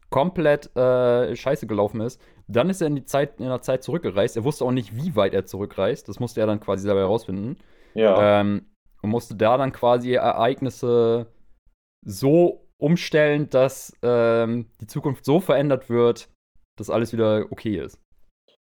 komplett 0.10 0.75
äh, 0.75 1.36
scheiße 1.36 1.65
gelaufen 1.65 2.01
ist, 2.01 2.22
dann 2.48 2.70
ist 2.70 2.82
er 2.82 2.88
in 2.88 2.96
die 2.96 3.06
Zeit, 3.06 3.39
in 3.39 3.48
der 3.48 3.62
Zeit 3.62 3.84
zurückgereist. 3.84 4.36
Er 4.36 4.44
wusste 4.44 4.65
auch 4.65 4.72
nicht, 4.72 4.96
wie 4.96 5.15
weit 5.15 5.34
er 5.34 5.46
zurückreist. 5.46 6.10
Das 6.10 6.20
musste 6.20 6.42
er 6.42 6.48
dann 6.48 6.60
quasi 6.60 6.84
selber 6.84 7.00
herausfinden. 7.00 7.58
Ja. 7.94 8.42
Ähm, 8.42 8.68
und 9.01 9.10
musste 9.10 9.36
da 9.36 9.58
dann 9.58 9.72
quasi 9.72 10.13
Ereignisse 10.13 11.27
so 12.06 12.68
umstellen, 12.77 13.50
dass 13.50 13.98
ähm, 14.01 14.68
die 14.82 14.88
Zukunft 14.88 15.25
so 15.25 15.39
verändert 15.39 15.89
wird, 15.89 16.30
dass 16.77 16.89
alles 16.89 17.13
wieder 17.13 17.46
okay 17.50 17.77
ist 17.77 18.03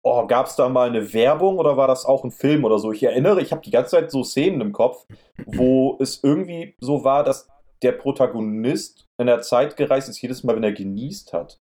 oh, 0.03 0.27
gab 0.27 0.47
es 0.47 0.55
da 0.55 0.69
mal 0.69 0.89
eine 0.89 1.13
Werbung 1.13 1.57
oder 1.57 1.77
war 1.77 1.87
das 1.87 2.05
auch 2.05 2.23
ein 2.23 2.31
Film 2.31 2.65
oder 2.65 2.77
so? 2.77 2.91
Ich 2.91 3.03
erinnere, 3.03 3.41
ich 3.41 3.51
habe 3.51 3.61
die 3.61 3.71
ganze 3.71 3.91
Zeit 3.91 4.11
so 4.11 4.23
Szenen 4.23 4.61
im 4.61 4.73
Kopf, 4.73 5.05
wo 5.45 5.97
es 5.99 6.23
irgendwie 6.23 6.75
so 6.79 7.03
war, 7.03 7.23
dass 7.23 7.47
der 7.81 7.93
Protagonist 7.93 9.07
in 9.17 9.27
der 9.27 9.41
Zeit 9.41 9.77
gereist 9.77 10.09
ist, 10.09 10.21
jedes 10.21 10.43
Mal, 10.43 10.55
wenn 10.55 10.63
er 10.63 10.73
genießt 10.73 11.33
hat. 11.33 11.59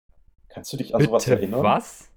Kannst 0.49 0.73
du 0.73 0.77
dich 0.77 0.95
an 0.95 0.99
Bitte 0.99 1.11
sowas 1.11 1.29
erinnern? 1.29 1.63
Was? 1.63 2.09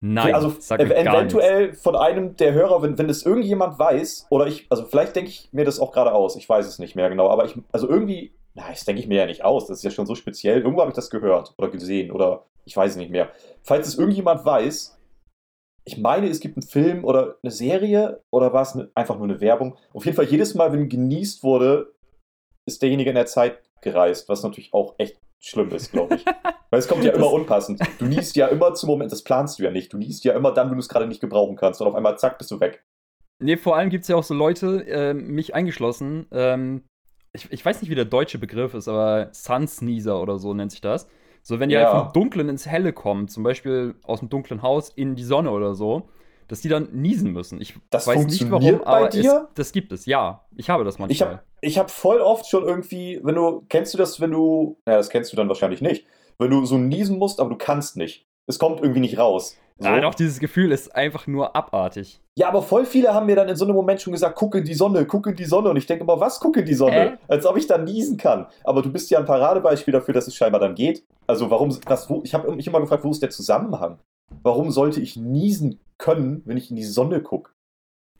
Nein, 0.00 0.34
also 0.34 0.48
ev 0.48 0.90
eventuell 0.90 1.72
von 1.72 1.96
einem 1.96 2.36
der 2.36 2.52
Hörer, 2.52 2.82
wenn, 2.82 2.98
wenn 2.98 3.08
es 3.08 3.24
irgendjemand 3.24 3.78
weiß, 3.78 4.26
oder 4.30 4.46
ich, 4.46 4.66
also 4.68 4.84
vielleicht 4.84 5.16
denke 5.16 5.30
ich 5.30 5.48
mir 5.52 5.64
das 5.64 5.80
auch 5.80 5.90
gerade 5.90 6.12
aus, 6.12 6.36
ich 6.36 6.48
weiß 6.48 6.66
es 6.66 6.78
nicht 6.78 6.96
mehr 6.96 7.08
genau, 7.08 7.30
aber 7.30 7.46
ich, 7.46 7.54
also 7.72 7.88
irgendwie, 7.88 8.32
na, 8.54 8.64
das 8.68 8.84
denke 8.84 9.00
ich 9.00 9.08
mir 9.08 9.18
ja 9.18 9.26
nicht 9.26 9.44
aus, 9.44 9.66
das 9.66 9.78
ist 9.78 9.84
ja 9.84 9.90
schon 9.90 10.06
so 10.06 10.14
speziell. 10.14 10.60
Irgendwo 10.60 10.80
habe 10.80 10.90
ich 10.90 10.96
das 10.96 11.10
gehört 11.10 11.54
oder 11.56 11.68
gesehen 11.68 12.10
oder 12.10 12.44
ich 12.64 12.76
weiß 12.76 12.92
es 12.92 12.96
nicht 12.96 13.10
mehr. 13.10 13.30
Falls 13.62 13.88
es 13.88 13.96
irgendjemand 13.96 14.44
weiß, 14.44 14.95
ich 15.86 15.96
meine, 15.98 16.28
es 16.28 16.40
gibt 16.40 16.56
einen 16.56 16.66
Film 16.66 17.04
oder 17.04 17.36
eine 17.42 17.52
Serie 17.52 18.20
oder 18.30 18.52
war 18.52 18.62
es 18.62 18.76
einfach 18.96 19.16
nur 19.16 19.28
eine 19.28 19.40
Werbung. 19.40 19.78
Auf 19.94 20.04
jeden 20.04 20.16
Fall 20.16 20.26
jedes 20.26 20.54
Mal, 20.54 20.72
wenn 20.72 20.88
genießt 20.88 21.44
wurde, 21.44 21.94
ist 22.66 22.82
derjenige 22.82 23.10
in 23.10 23.14
der 23.14 23.26
Zeit 23.26 23.62
gereist, 23.82 24.28
was 24.28 24.42
natürlich 24.42 24.74
auch 24.74 24.96
echt 24.98 25.20
schlimm 25.38 25.70
ist, 25.70 25.92
glaube 25.92 26.16
ich. 26.16 26.24
Weil 26.70 26.80
es 26.80 26.88
kommt 26.88 27.04
ja 27.04 27.12
immer 27.12 27.32
unpassend. 27.32 27.80
Du 28.00 28.06
niest 28.06 28.34
ja 28.34 28.48
immer 28.48 28.74
zum 28.74 28.88
Moment, 28.88 29.12
das 29.12 29.22
planst 29.22 29.60
du 29.60 29.62
ja 29.62 29.70
nicht. 29.70 29.92
Du 29.92 29.98
niest 29.98 30.24
ja 30.24 30.34
immer 30.34 30.52
dann, 30.52 30.68
wenn 30.70 30.76
du 30.76 30.80
es 30.80 30.88
gerade 30.88 31.06
nicht 31.06 31.20
gebrauchen 31.20 31.54
kannst 31.54 31.80
und 31.80 31.86
auf 31.86 31.94
einmal 31.94 32.18
zack, 32.18 32.38
bist 32.38 32.50
du 32.50 32.58
weg. 32.58 32.84
Nee, 33.38 33.56
vor 33.56 33.76
allem 33.76 33.88
gibt 33.88 34.02
es 34.02 34.08
ja 34.08 34.16
auch 34.16 34.24
so 34.24 34.34
Leute, 34.34 34.84
äh, 34.88 35.14
mich 35.14 35.54
eingeschlossen, 35.54 36.26
ähm, 36.32 36.82
ich, 37.32 37.52
ich 37.52 37.64
weiß 37.64 37.80
nicht, 37.82 37.90
wie 37.90 37.94
der 37.94 38.06
deutsche 38.06 38.38
Begriff 38.38 38.74
ist, 38.74 38.88
aber 38.88 39.28
Sunsneezer 39.32 40.20
oder 40.20 40.38
so 40.38 40.54
nennt 40.54 40.72
sich 40.72 40.80
das 40.80 41.06
so, 41.46 41.60
wenn 41.60 41.68
die 41.68 41.76
ja. 41.76 41.92
halt 41.92 42.06
vom 42.06 42.12
Dunklen 42.12 42.48
ins 42.48 42.66
Helle 42.66 42.92
kommen, 42.92 43.28
zum 43.28 43.44
Beispiel 43.44 43.94
aus 44.02 44.18
dem 44.18 44.28
dunklen 44.28 44.62
Haus 44.62 44.88
in 44.88 45.14
die 45.14 45.22
Sonne 45.22 45.52
oder 45.52 45.76
so, 45.76 46.08
dass 46.48 46.60
die 46.60 46.68
dann 46.68 46.88
niesen 46.90 47.30
müssen. 47.30 47.60
Ich 47.60 47.74
das 47.88 48.08
weiß 48.08 48.26
nicht 48.26 48.50
warum, 48.50 48.82
aber 48.82 49.14
es, 49.14 49.28
das 49.54 49.70
gibt 49.70 49.92
es, 49.92 50.06
ja. 50.06 50.44
Ich 50.56 50.70
habe 50.70 50.82
das 50.82 50.98
manchmal. 50.98 51.12
Ich 51.12 51.22
habe 51.22 51.42
ich 51.60 51.78
hab 51.78 51.92
voll 51.92 52.18
oft 52.18 52.48
schon 52.48 52.64
irgendwie, 52.64 53.20
wenn 53.22 53.36
du, 53.36 53.64
kennst 53.68 53.94
du 53.94 53.98
das, 53.98 54.20
wenn 54.20 54.32
du, 54.32 54.80
ja, 54.88 54.96
das 54.96 55.08
kennst 55.08 55.32
du 55.32 55.36
dann 55.36 55.46
wahrscheinlich 55.46 55.80
nicht, 55.80 56.04
wenn 56.36 56.50
du 56.50 56.66
so 56.66 56.78
niesen 56.78 57.16
musst, 57.16 57.38
aber 57.38 57.50
du 57.50 57.56
kannst 57.56 57.96
nicht. 57.96 58.26
Es 58.48 58.58
kommt 58.58 58.80
irgendwie 58.80 59.00
nicht 59.00 59.16
raus. 59.16 59.56
So. 59.78 59.88
Ah, 59.88 60.00
doch, 60.00 60.14
dieses 60.14 60.40
Gefühl 60.40 60.72
ist 60.72 60.94
einfach 60.96 61.26
nur 61.26 61.54
abartig. 61.54 62.20
Ja, 62.38 62.48
aber 62.48 62.62
voll 62.62 62.86
viele 62.86 63.12
haben 63.12 63.26
mir 63.26 63.36
dann 63.36 63.48
in 63.48 63.56
so 63.56 63.66
einem 63.66 63.74
Moment 63.74 64.00
schon 64.00 64.12
gesagt, 64.12 64.36
guck 64.36 64.54
in 64.54 64.64
die 64.64 64.74
Sonne, 64.74 65.04
guck 65.04 65.26
in 65.26 65.36
die 65.36 65.44
Sonne. 65.44 65.68
Und 65.68 65.76
ich 65.76 65.86
denke 65.86 66.04
immer, 66.04 66.18
was 66.18 66.40
guck 66.40 66.56
in 66.56 66.64
die 66.64 66.74
Sonne? 66.74 67.12
Äh? 67.12 67.16
Als 67.28 67.44
ob 67.44 67.58
ich 67.58 67.66
dann 67.66 67.84
niesen 67.84 68.16
kann. 68.16 68.46
Aber 68.64 68.80
du 68.80 68.90
bist 68.90 69.10
ja 69.10 69.18
ein 69.18 69.26
Paradebeispiel 69.26 69.92
dafür, 69.92 70.14
dass 70.14 70.26
es 70.26 70.34
scheinbar 70.34 70.60
dann 70.60 70.74
geht. 70.74 71.04
Also 71.26 71.50
warum, 71.50 71.76
was, 71.86 72.08
wo, 72.08 72.22
ich 72.24 72.32
habe 72.32 72.50
mich 72.52 72.66
immer 72.66 72.80
gefragt, 72.80 73.04
wo 73.04 73.10
ist 73.10 73.22
der 73.22 73.30
Zusammenhang? 73.30 73.98
Warum 74.42 74.70
sollte 74.70 75.00
ich 75.00 75.16
niesen 75.16 75.78
können, 75.98 76.42
wenn 76.46 76.56
ich 76.56 76.70
in 76.70 76.76
die 76.76 76.84
Sonne 76.84 77.20
gucke? 77.20 77.50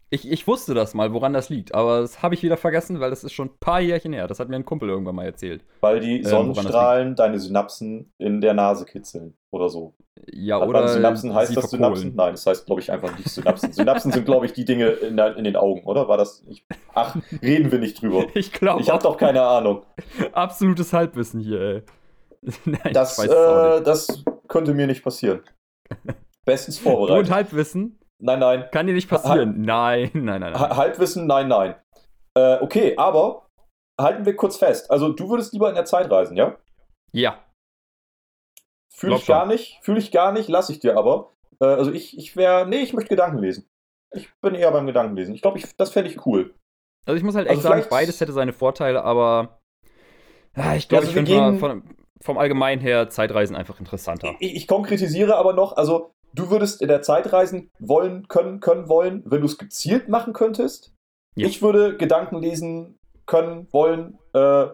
Ich, 0.08 0.30
ich 0.30 0.46
wusste 0.46 0.72
das 0.72 0.94
mal, 0.94 1.12
woran 1.12 1.32
das 1.32 1.48
liegt, 1.48 1.74
aber 1.74 2.00
das 2.00 2.22
habe 2.22 2.34
ich 2.36 2.42
wieder 2.44 2.56
vergessen, 2.56 3.00
weil 3.00 3.10
das 3.10 3.24
ist 3.24 3.32
schon 3.32 3.48
ein 3.48 3.58
paar 3.58 3.80
Jährchen 3.80 4.12
her. 4.12 4.28
Das 4.28 4.38
hat 4.38 4.48
mir 4.48 4.54
ein 4.54 4.64
Kumpel 4.64 4.88
irgendwann 4.88 5.16
mal 5.16 5.24
erzählt. 5.26 5.64
Weil 5.80 5.98
die 5.98 6.18
Ähm, 6.18 6.24
Sonnenstrahlen 6.24 7.16
deine 7.16 7.40
Synapsen 7.40 8.12
in 8.18 8.40
der 8.40 8.54
Nase 8.54 8.84
kitzeln 8.84 9.36
oder 9.50 9.68
so. 9.68 9.94
Ja, 10.32 10.60
Hat 10.60 10.68
oder 10.68 10.86
Synapsen, 10.88 11.34
heißt 11.34 11.56
das 11.56 11.68
verkohlen. 11.70 11.96
Synapsen? 11.96 12.14
Nein, 12.14 12.32
das 12.34 12.46
heißt, 12.46 12.66
glaube 12.66 12.80
ich, 12.80 12.92
einfach 12.92 13.16
nicht 13.18 13.28
Synapsen. 13.28 13.72
Synapsen 13.72 14.12
sind, 14.12 14.24
glaube 14.24 14.46
ich, 14.46 14.52
die 14.52 14.64
Dinge 14.64 14.86
in, 14.90 15.18
in 15.18 15.42
den 15.44 15.56
Augen, 15.56 15.82
oder? 15.84 16.06
War 16.08 16.16
das 16.16 16.42
nicht? 16.44 16.64
Ach, 16.94 17.16
reden 17.42 17.72
wir 17.72 17.80
nicht 17.80 18.00
drüber. 18.00 18.26
Ich 18.34 18.52
glaube, 18.52 18.80
Ich 18.82 18.90
habe 18.90 19.02
doch 19.02 19.16
keine 19.16 19.42
Ahnung. 19.42 19.82
absolutes 20.32 20.92
Halbwissen 20.92 21.40
hier, 21.40 21.60
ey. 21.60 21.82
Nein, 22.64 22.92
Das, 22.92 23.18
ich 23.18 23.24
weiß 23.24 23.30
es 23.30 23.36
auch 23.36 23.66
äh, 23.66 23.74
nicht. 23.74 23.86
das 23.88 24.24
könnte 24.46 24.72
mir 24.72 24.86
nicht 24.86 25.02
passieren. 25.02 25.40
Bestens 26.44 26.78
Und 26.78 26.84
vorbereitet. 26.84 27.30
Halbwissen 27.32 27.98
Nein, 28.18 28.38
nein. 28.38 28.68
kann 28.72 28.86
dir 28.86 28.94
nicht 28.94 29.08
passieren. 29.10 29.60
Nein, 29.62 30.10
nein, 30.14 30.40
nein, 30.40 30.52
nein. 30.52 30.58
Ha- 30.58 30.76
Halbwissen, 30.76 31.26
nein, 31.26 31.48
nein. 31.48 31.74
Äh, 32.34 32.58
okay, 32.60 32.96
aber 32.96 33.46
halten 34.00 34.24
wir 34.24 34.34
kurz 34.36 34.56
fest. 34.56 34.90
Also, 34.90 35.12
du 35.12 35.28
würdest 35.28 35.52
lieber 35.52 35.68
in 35.68 35.74
der 35.74 35.84
Zeit 35.84 36.10
reisen, 36.10 36.36
ja? 36.36 36.56
Ja, 37.12 37.38
Fühle 38.92 39.16
ich 39.16 39.26
gar 39.26 39.40
schon. 39.42 39.48
nicht, 39.48 39.78
fühle 39.82 39.98
ich 39.98 40.10
gar 40.10 40.32
nicht, 40.32 40.48
lasse 40.48 40.72
ich 40.72 40.78
dir 40.80 40.96
aber. 40.96 41.32
Äh, 41.60 41.66
also, 41.66 41.92
ich, 41.92 42.16
ich 42.16 42.36
wäre, 42.36 42.66
nee, 42.66 42.78
ich 42.78 42.92
möchte 42.94 43.10
Gedanken 43.10 43.38
lesen. 43.38 43.68
Ich 44.12 44.32
bin 44.40 44.54
eher 44.54 44.70
beim 44.70 44.86
Gedankenlesen. 44.86 45.34
Ich 45.34 45.42
glaube, 45.42 45.58
ich, 45.58 45.76
das 45.76 45.90
fände 45.90 46.10
ich 46.10 46.24
cool. 46.24 46.54
also 47.04 47.16
ich 47.18 47.22
muss 47.24 47.34
halt 47.34 47.48
echt 47.48 47.56
Also 47.58 47.68
sagen, 47.68 47.84
beides 47.90 48.20
hätte 48.20 48.32
seine 48.32 48.52
Vorteile, 48.54 49.04
aber 49.04 49.60
ja, 50.56 50.74
ich 50.74 50.88
glaube, 50.88 51.06
also 51.06 51.18
ich 51.20 51.26
finde 51.26 51.58
von, 51.58 51.82
vom 52.22 52.38
Allgemeinen 52.38 52.80
her 52.80 53.10
Zeitreisen 53.10 53.54
einfach 53.56 53.78
interessanter. 53.78 54.34
Ich, 54.40 54.54
ich 54.56 54.66
konkretisiere 54.66 55.36
aber 55.36 55.52
noch, 55.52 55.76
also, 55.76 56.14
du 56.32 56.50
würdest 56.50 56.82
in 56.82 56.88
der 56.88 57.02
Zeit 57.02 57.32
reisen 57.32 57.70
wollen, 57.78 58.28
können, 58.28 58.60
können, 58.60 58.88
wollen, 58.88 59.22
wenn 59.26 59.40
du 59.40 59.46
es 59.46 59.58
gezielt 59.58 60.08
machen 60.08 60.32
könntest. 60.32 60.94
Ja. 61.34 61.46
Ich 61.46 61.62
würde 61.62 61.96
Gedanken 61.96 62.40
lesen 62.40 62.98
können, 63.26 63.68
wollen, 63.72 64.18
äh, 64.32 64.66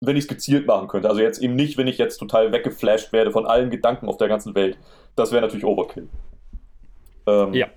wenn 0.00 0.16
ich 0.16 0.24
es 0.24 0.28
gezielt 0.28 0.66
machen 0.66 0.88
könnte. 0.88 1.08
Also 1.08 1.20
jetzt 1.20 1.40
eben 1.42 1.56
nicht, 1.56 1.76
wenn 1.76 1.86
ich 1.86 1.98
jetzt 1.98 2.18
total 2.18 2.52
weggeflasht 2.52 3.12
werde 3.12 3.32
von 3.32 3.46
allen 3.46 3.70
Gedanken 3.70 4.08
auf 4.08 4.16
der 4.16 4.28
ganzen 4.28 4.54
Welt. 4.54 4.78
Das 5.16 5.32
wäre 5.32 5.42
natürlich 5.42 5.66
Overkill. 5.66 6.08
Ähm, 7.26 7.52
Ja. 7.52 7.68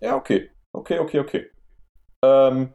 Ja, 0.00 0.16
okay. 0.16 0.50
Okay, 0.72 0.98
okay, 0.98 1.20
okay. 1.20 1.50
Ähm, 2.22 2.72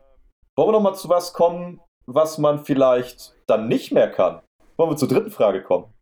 wollen 0.55 0.69
wir 0.69 0.71
nochmal 0.73 0.95
zu 0.95 1.09
was 1.09 1.33
kommen, 1.33 1.81
was 2.05 2.37
man 2.37 2.65
vielleicht 2.65 3.35
dann 3.47 3.67
nicht 3.67 3.91
mehr 3.91 4.09
kann? 4.09 4.41
Wollen 4.77 4.91
wir 4.91 4.97
zur 4.97 5.07
dritten 5.07 5.31
Frage 5.31 5.61
kommen? 5.63 5.93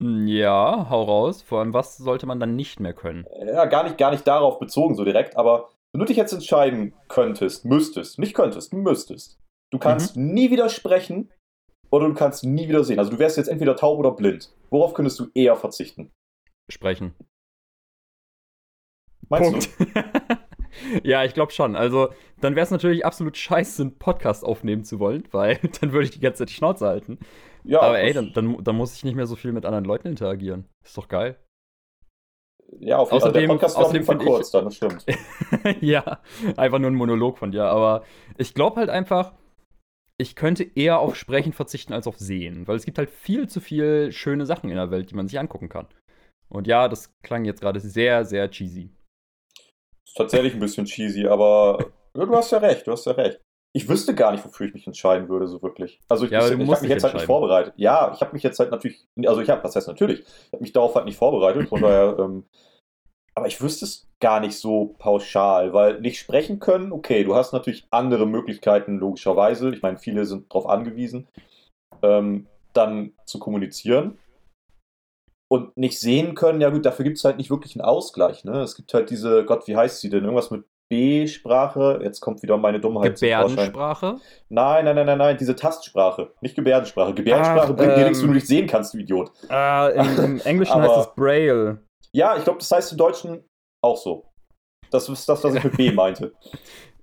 Ja, 0.00 0.86
hau 0.90 1.02
raus. 1.02 1.42
Vor 1.42 1.60
allem, 1.60 1.74
was 1.74 1.96
sollte 1.96 2.26
man 2.26 2.38
dann 2.38 2.54
nicht 2.54 2.78
mehr 2.78 2.92
können? 2.92 3.26
ja, 3.44 3.64
gar 3.64 3.84
nicht, 3.84 3.98
gar 3.98 4.12
nicht 4.12 4.26
darauf 4.26 4.58
bezogen 4.58 4.94
so 4.94 5.04
direkt, 5.04 5.36
aber 5.36 5.70
wenn 5.92 6.00
du 6.00 6.06
dich 6.06 6.16
jetzt 6.16 6.32
entscheiden 6.32 6.94
könntest, 7.08 7.64
müsstest, 7.64 8.18
nicht 8.18 8.34
könntest, 8.34 8.72
müsstest, 8.72 9.40
du 9.72 9.78
kannst 9.78 10.16
nie 10.16 10.50
wieder 10.50 10.68
sprechen 10.68 11.32
oder 11.90 12.08
du 12.08 12.14
kannst 12.14 12.44
nie 12.44 12.68
wieder 12.68 12.84
sehen. 12.84 12.98
Also 12.98 13.10
du 13.10 13.18
wärst 13.18 13.36
jetzt 13.36 13.48
entweder 13.48 13.74
taub 13.74 13.98
oder 13.98 14.12
blind. 14.12 14.54
Worauf 14.70 14.94
könntest 14.94 15.18
du 15.18 15.28
eher 15.34 15.56
verzichten? 15.56 16.12
Sprechen. 16.70 17.14
Meinst 19.28 19.78
du? 19.78 19.86
ja, 21.02 21.24
ich 21.24 21.34
glaube 21.34 21.52
schon. 21.52 21.76
Also, 21.76 22.08
dann 22.40 22.54
wäre 22.54 22.64
es 22.64 22.70
natürlich 22.70 23.04
absolut 23.04 23.36
scheiße, 23.36 23.82
einen 23.82 23.98
Podcast 23.98 24.44
aufnehmen 24.44 24.84
zu 24.84 24.98
wollen, 24.98 25.24
weil 25.32 25.58
dann 25.80 25.92
würde 25.92 26.04
ich 26.04 26.10
die 26.10 26.20
ganze 26.20 26.40
Zeit 26.40 26.50
die 26.50 26.54
Schnauze 26.54 26.86
halten. 26.86 27.18
Ja, 27.68 27.80
Aber 27.82 27.98
ey, 28.00 28.12
dann, 28.14 28.32
dann, 28.32 28.64
dann 28.64 28.76
muss 28.76 28.94
ich 28.96 29.04
nicht 29.04 29.14
mehr 29.14 29.26
so 29.26 29.36
viel 29.36 29.52
mit 29.52 29.64
anderen 29.66 29.84
Leuten 29.84 30.08
interagieren. 30.08 30.64
Ist 30.84 30.96
doch 30.96 31.06
geil. 31.08 31.36
ja 32.80 32.96
auf 32.98 33.10
Fall. 33.10 33.18
Der 33.20 33.28
außerdem- 33.28 33.48
Podcast 33.48 33.76
auf 33.76 33.84
außerdem 33.84 34.02
jeden 34.02 34.06
Fall 34.06 34.16
finde 34.16 34.24
ich- 34.24 34.36
kurz, 34.36 34.50
dann, 34.50 34.64
das 34.64 34.76
stimmt. 34.76 35.04
ja, 35.82 36.20
einfach 36.56 36.78
nur 36.78 36.90
ein 36.90 36.94
Monolog 36.94 37.38
von 37.38 37.52
dir. 37.52 37.64
Aber 37.64 38.04
ich 38.38 38.54
glaube 38.54 38.76
halt 38.76 38.88
einfach, 38.90 39.32
ich 40.18 40.34
könnte 40.34 40.64
eher 40.74 40.98
auf 40.98 41.14
Sprechen 41.14 41.52
verzichten 41.52 41.92
als 41.92 42.06
auf 42.06 42.18
Sehen. 42.18 42.66
Weil 42.66 42.76
es 42.76 42.84
gibt 42.84 42.98
halt 42.98 43.10
viel 43.10 43.48
zu 43.48 43.60
viel 43.60 44.12
schöne 44.12 44.46
Sachen 44.46 44.70
in 44.70 44.76
der 44.76 44.90
Welt, 44.90 45.10
die 45.10 45.14
man 45.14 45.28
sich 45.28 45.38
angucken 45.38 45.68
kann. 45.68 45.86
Und 46.48 46.66
ja, 46.66 46.88
das 46.88 47.12
klang 47.22 47.44
jetzt 47.44 47.60
gerade 47.60 47.80
sehr, 47.80 48.24
sehr 48.24 48.50
cheesy. 48.50 48.90
Ist 50.06 50.16
tatsächlich 50.16 50.54
ein 50.54 50.60
bisschen 50.60 50.86
cheesy, 50.86 51.26
aber 51.26 51.90
ja, 52.16 52.24
du 52.26 52.34
hast 52.34 52.50
ja 52.50 52.58
recht, 52.58 52.86
du 52.86 52.92
hast 52.92 53.04
ja 53.04 53.12
recht. 53.12 53.40
Ich 53.74 53.88
wüsste 53.88 54.14
gar 54.14 54.32
nicht, 54.32 54.44
wofür 54.44 54.66
ich 54.66 54.74
mich 54.74 54.86
entscheiden 54.86 55.28
würde, 55.28 55.46
so 55.46 55.62
wirklich. 55.62 56.00
Also 56.08 56.24
ich, 56.24 56.30
Ja, 56.30 56.40
ich, 56.40 56.52
ich 56.52 56.70
habe 56.70 56.80
mich 56.80 56.90
jetzt 56.90 57.04
halt 57.04 57.14
nicht 57.14 57.26
vorbereitet. 57.26 57.74
Ja, 57.76 58.12
ich 58.14 58.20
habe 58.20 58.32
mich 58.32 58.42
jetzt 58.42 58.58
halt 58.58 58.70
natürlich, 58.70 59.06
also 59.26 59.40
ich 59.40 59.50
habe, 59.50 59.62
was 59.62 59.76
heißt 59.76 59.88
natürlich, 59.88 60.20
ich 60.20 60.52
habe 60.52 60.62
mich 60.62 60.72
darauf 60.72 60.94
halt 60.94 61.04
nicht 61.04 61.18
vorbereitet, 61.18 61.68
von 61.68 61.82
daher, 61.82 62.16
ähm, 62.18 62.44
aber 63.34 63.46
ich 63.46 63.60
wüsste 63.60 63.84
es 63.84 64.08
gar 64.20 64.40
nicht 64.40 64.58
so 64.58 64.96
pauschal, 64.98 65.72
weil 65.72 66.00
nicht 66.00 66.18
sprechen 66.18 66.58
können, 66.58 66.92
okay, 66.92 67.22
du 67.22 67.36
hast 67.36 67.52
natürlich 67.52 67.86
andere 67.90 68.26
Möglichkeiten, 68.26 68.98
logischerweise. 68.98 69.70
Ich 69.70 69.82
meine, 69.82 69.98
viele 69.98 70.24
sind 70.24 70.50
darauf 70.50 70.66
angewiesen, 70.68 71.28
ähm, 72.02 72.48
dann 72.72 73.12
zu 73.26 73.38
kommunizieren. 73.38 74.18
Und 75.50 75.76
nicht 75.76 76.00
sehen 76.00 76.34
können, 76.34 76.60
ja 76.60 76.68
gut, 76.68 76.84
dafür 76.84 77.04
gibt 77.04 77.18
es 77.18 77.24
halt 77.24 77.38
nicht 77.38 77.48
wirklich 77.48 77.76
einen 77.76 77.84
Ausgleich. 77.84 78.44
Ne? 78.44 78.60
Es 78.60 78.74
gibt 78.74 78.92
halt 78.92 79.08
diese, 79.08 79.44
Gott, 79.44 79.66
wie 79.68 79.76
heißt 79.76 80.00
sie 80.00 80.10
denn? 80.10 80.24
Irgendwas 80.24 80.50
mit 80.50 80.64
B-Sprache. 80.90 82.00
Jetzt 82.02 82.20
kommt 82.20 82.42
wieder 82.42 82.56
meine 82.56 82.80
Dummheit. 82.80 83.14
Gebärdensprache? 83.14 84.18
Nein, 84.48 84.84
nein, 84.84 84.96
nein, 84.96 85.06
nein, 85.06 85.18
nein, 85.18 85.36
diese 85.38 85.54
Tastsprache. 85.54 86.32
Nicht 86.40 86.54
Gebärdensprache. 86.56 87.14
Gebärdensprache 87.14 87.72
Ach, 87.72 87.76
bringt 87.76 87.92
dir 87.96 88.00
ähm, 88.02 88.04
nichts, 88.08 88.20
wenn 88.22 88.28
du 88.28 88.34
nicht 88.34 88.46
sehen 88.46 88.66
kannst, 88.66 88.94
du 88.94 88.98
Idiot. 88.98 89.30
Ah, 89.48 89.88
im, 89.88 90.24
im 90.24 90.40
Englischen 90.44 90.72
Aber- 90.72 90.96
heißt 90.96 91.08
es 91.08 91.14
Braille. 91.14 91.78
Ja, 92.12 92.36
ich 92.36 92.44
glaube, 92.44 92.58
das 92.58 92.70
heißt 92.70 92.92
im 92.92 92.98
Deutschen 92.98 93.44
auch 93.84 93.96
so. 93.96 94.24
Das 94.90 95.08
ist 95.08 95.28
das, 95.28 95.44
was 95.44 95.54
ich 95.54 95.64
mit 95.64 95.76
B 95.76 95.90
meinte. 95.92 96.32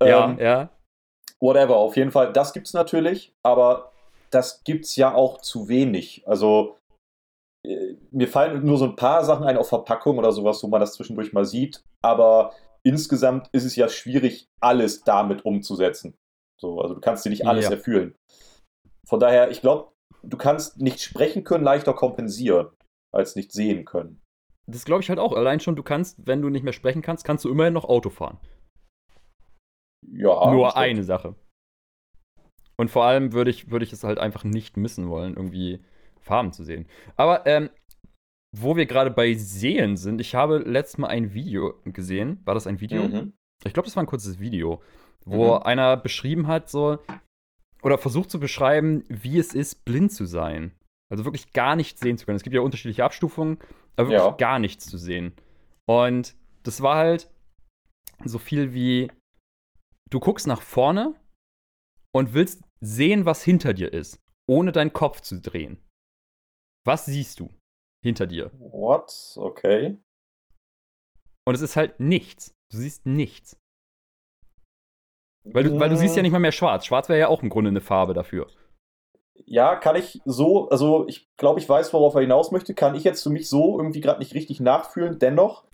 Ja, 0.02 0.24
Ähm, 0.30 0.38
ja. 0.40 0.68
whatever, 1.40 1.76
auf 1.76 1.96
jeden 1.96 2.10
Fall. 2.10 2.32
Das 2.32 2.52
gibt's 2.52 2.72
natürlich, 2.74 3.32
aber 3.44 3.92
das 4.30 4.64
gibt's 4.64 4.96
ja 4.96 5.14
auch 5.14 5.40
zu 5.40 5.68
wenig. 5.68 6.24
Also 6.26 6.76
äh, 7.64 7.94
mir 8.10 8.26
fallen 8.26 8.64
nur 8.66 8.78
so 8.78 8.86
ein 8.86 8.96
paar 8.96 9.24
Sachen 9.24 9.46
ein 9.46 9.56
auf 9.56 9.68
Verpackung 9.68 10.18
oder 10.18 10.32
sowas, 10.32 10.60
wo 10.64 10.66
man 10.66 10.80
das 10.80 10.94
zwischendurch 10.94 11.32
mal 11.32 11.44
sieht, 11.44 11.84
aber 12.04 12.52
insgesamt 12.86 13.48
ist 13.52 13.64
es 13.64 13.74
ja 13.76 13.88
schwierig, 13.88 14.48
alles 14.60 15.02
damit 15.02 15.44
umzusetzen. 15.44 16.16
So, 16.60 16.80
also 16.80 16.94
du 16.94 17.00
kannst 17.00 17.24
dir 17.24 17.30
nicht 17.30 17.46
alles 17.46 17.64
Ja. 17.64 17.72
erfüllen. 17.72 18.14
Von 19.06 19.20
daher, 19.20 19.50
ich 19.50 19.60
glaube, 19.60 19.92
du 20.22 20.36
kannst 20.36 20.80
nicht 20.80 21.00
sprechen 21.00 21.44
können 21.44 21.64
leichter 21.64 21.92
kompensieren, 21.94 22.70
als 23.12 23.36
nicht 23.36 23.52
sehen 23.52 23.84
können. 23.84 24.22
Das 24.68 24.84
glaube 24.84 25.02
ich 25.02 25.08
halt 25.08 25.18
auch. 25.18 25.32
Allein 25.32 25.60
schon, 25.60 25.76
du 25.76 25.82
kannst, 25.82 26.26
wenn 26.26 26.42
du 26.42 26.48
nicht 26.48 26.62
mehr 26.62 26.72
sprechen 26.72 27.02
kannst, 27.02 27.24
kannst 27.24 27.44
du 27.44 27.50
immerhin 27.50 27.74
noch 27.74 27.84
Auto 27.84 28.10
fahren. 28.10 28.38
Ja, 30.08 30.50
Nur 30.52 30.76
eine 30.76 31.02
Sache. 31.02 31.34
Und 32.76 32.90
vor 32.90 33.04
allem 33.04 33.32
würde 33.32 33.50
ich, 33.50 33.70
würde 33.70 33.84
ich 33.84 33.92
es 33.92 34.04
halt 34.04 34.18
einfach 34.18 34.44
nicht 34.44 34.76
missen 34.76 35.08
wollen, 35.08 35.34
irgendwie 35.34 35.84
Farben 36.20 36.52
zu 36.52 36.62
sehen. 36.64 36.88
Aber 37.16 37.46
ähm, 37.46 37.70
wo 38.58 38.76
wir 38.76 38.86
gerade 38.86 39.10
bei 39.10 39.34
Sehen 39.34 39.96
sind, 39.96 40.20
ich 40.20 40.34
habe 40.34 40.58
letztes 40.58 40.98
Mal 40.98 41.08
ein 41.08 41.34
Video 41.34 41.74
gesehen. 41.84 42.40
War 42.44 42.54
das 42.54 42.66
ein 42.66 42.80
Video? 42.80 43.06
Mhm. 43.08 43.32
Ich 43.64 43.72
glaube, 43.72 43.86
das 43.86 43.96
war 43.96 44.02
ein 44.02 44.06
kurzes 44.08 44.38
Video, 44.38 44.82
wo 45.24 45.56
Mhm. 45.56 45.62
einer 45.62 45.96
beschrieben 45.96 46.46
hat, 46.46 46.70
so, 46.70 46.98
oder 47.82 47.98
versucht 47.98 48.30
zu 48.30 48.40
beschreiben, 48.40 49.04
wie 49.08 49.38
es 49.38 49.54
ist, 49.54 49.84
blind 49.84 50.12
zu 50.12 50.24
sein. 50.26 50.72
Also 51.10 51.24
wirklich 51.24 51.52
gar 51.52 51.76
nichts 51.76 52.00
sehen 52.00 52.18
zu 52.18 52.26
können. 52.26 52.36
Es 52.36 52.42
gibt 52.42 52.54
ja 52.54 52.60
unterschiedliche 52.62 53.04
Abstufungen, 53.04 53.58
aber 53.96 54.08
wirklich 54.08 54.22
Ja. 54.26 54.36
gar 54.36 54.58
nichts 54.58 54.86
zu 54.86 54.98
sehen. 54.98 55.34
Und 55.86 56.34
das 56.62 56.80
war 56.80 56.96
halt 56.96 57.30
so 58.24 58.38
viel 58.38 58.72
wie, 58.74 59.10
du 60.10 60.18
guckst 60.18 60.46
nach 60.46 60.62
vorne 60.62 61.14
und 62.12 62.32
willst 62.34 62.62
sehen, 62.80 63.24
was 63.24 63.42
hinter 63.42 63.74
dir 63.74 63.92
ist, 63.92 64.18
ohne 64.48 64.72
deinen 64.72 64.92
Kopf 64.92 65.20
zu 65.20 65.40
drehen. 65.40 65.78
Was 66.84 67.06
siehst 67.06 67.40
du 67.40 67.50
hinter 68.06 68.26
dir? 68.26 68.50
What? 68.58 69.34
Okay. 69.36 69.98
Und 71.46 71.54
es 71.54 71.60
ist 71.60 71.76
halt 71.76 72.00
nichts. 72.00 72.54
Du 72.70 72.78
siehst 72.78 73.06
nichts. 73.06 73.56
Weil 75.44 75.64
du, 75.64 75.78
weil 75.78 75.88
du 75.88 75.96
siehst 75.96 76.16
ja 76.16 76.22
nicht 76.22 76.32
mal 76.32 76.40
mehr 76.40 76.52
schwarz. 76.52 76.86
Schwarz 76.86 77.08
wäre 77.08 77.20
ja 77.20 77.28
auch 77.28 77.42
im 77.42 77.50
Grunde 77.50 77.70
eine 77.70 77.80
Farbe 77.80 78.14
dafür. 78.14 78.48
Ja, 79.44 79.76
kann 79.76 79.94
ich 79.94 80.20
so, 80.24 80.68
also 80.70 81.06
ich 81.06 81.28
glaube, 81.36 81.60
ich 81.60 81.68
weiß, 81.68 81.92
worauf 81.92 82.14
er 82.14 82.22
hinaus 82.22 82.50
möchte, 82.50 82.74
kann 82.74 82.94
ich 82.94 83.04
jetzt 83.04 83.22
für 83.22 83.30
mich 83.30 83.48
so 83.48 83.78
irgendwie 83.78 84.00
gerade 84.00 84.18
nicht 84.18 84.34
richtig 84.34 84.60
nachfühlen, 84.60 85.18
dennoch, 85.18 85.64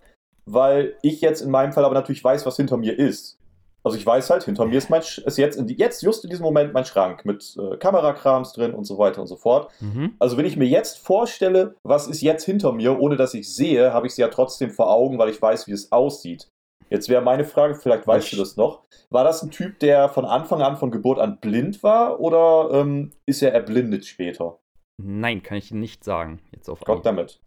weil 0.45 0.97
ich 1.01 1.21
jetzt 1.21 1.41
in 1.41 1.49
meinem 1.49 1.73
Fall 1.73 1.85
aber 1.85 1.95
natürlich 1.95 2.23
weiß, 2.23 2.45
was 2.45 2.57
hinter 2.57 2.77
mir 2.77 2.99
ist. 2.99 3.39
Also 3.83 3.97
ich 3.97 4.05
weiß 4.05 4.29
halt, 4.29 4.43
hinter 4.43 4.65
mir 4.65 4.77
ist, 4.77 4.89
mein, 4.89 5.01
ist 5.01 5.37
jetzt, 5.37 5.57
in 5.57 5.67
jetzt 5.67 6.01
just 6.01 6.23
in 6.23 6.29
diesem 6.29 6.43
Moment 6.43 6.73
mein 6.73 6.85
Schrank 6.85 7.25
mit 7.25 7.55
äh, 7.59 7.75
Kamerakrams 7.77 8.53
drin 8.53 8.73
und 8.73 8.85
so 8.85 8.97
weiter 8.97 9.19
und 9.19 9.27
so 9.27 9.35
fort. 9.35 9.69
Mhm. 9.81 10.15
Also 10.19 10.37
wenn 10.37 10.45
ich 10.45 10.55
mir 10.55 10.67
jetzt 10.67 10.99
vorstelle, 10.99 11.75
was 11.83 12.07
ist 12.07 12.21
jetzt 12.21 12.45
hinter 12.45 12.71
mir, 12.71 12.97
ohne 12.97 13.17
dass 13.17 13.33
ich 13.33 13.53
sehe, 13.53 13.91
habe 13.93 14.07
ich 14.07 14.15
sie 14.15 14.21
ja 14.21 14.29
trotzdem 14.29 14.71
vor 14.71 14.89
Augen, 14.89 15.17
weil 15.17 15.29
ich 15.29 15.41
weiß, 15.41 15.67
wie 15.67 15.73
es 15.73 15.91
aussieht. 15.91 16.49
Jetzt 16.89 17.09
wäre 17.09 17.21
meine 17.21 17.43
Frage, 17.43 17.75
vielleicht 17.75 18.07
weißt 18.07 18.31
du 18.33 18.37
das 18.37 18.55
noch, 18.55 18.83
war 19.09 19.23
das 19.23 19.41
ein 19.41 19.51
Typ, 19.51 19.79
der 19.79 20.09
von 20.09 20.25
Anfang 20.25 20.61
an, 20.61 20.77
von 20.77 20.91
Geburt 20.91 21.19
an 21.19 21.39
blind 21.39 21.83
war 21.83 22.19
oder 22.19 22.69
ähm, 22.71 23.11
ist 23.25 23.41
er 23.41 23.53
erblindet 23.53 24.05
später? 24.05 24.59
Nein, 25.01 25.43
kann 25.43 25.57
ich 25.57 25.71
nicht 25.71 26.03
sagen. 26.03 26.39
Jetzt 26.53 26.69
auf 26.69 26.81
Gott 26.81 27.05
damit. 27.05 27.41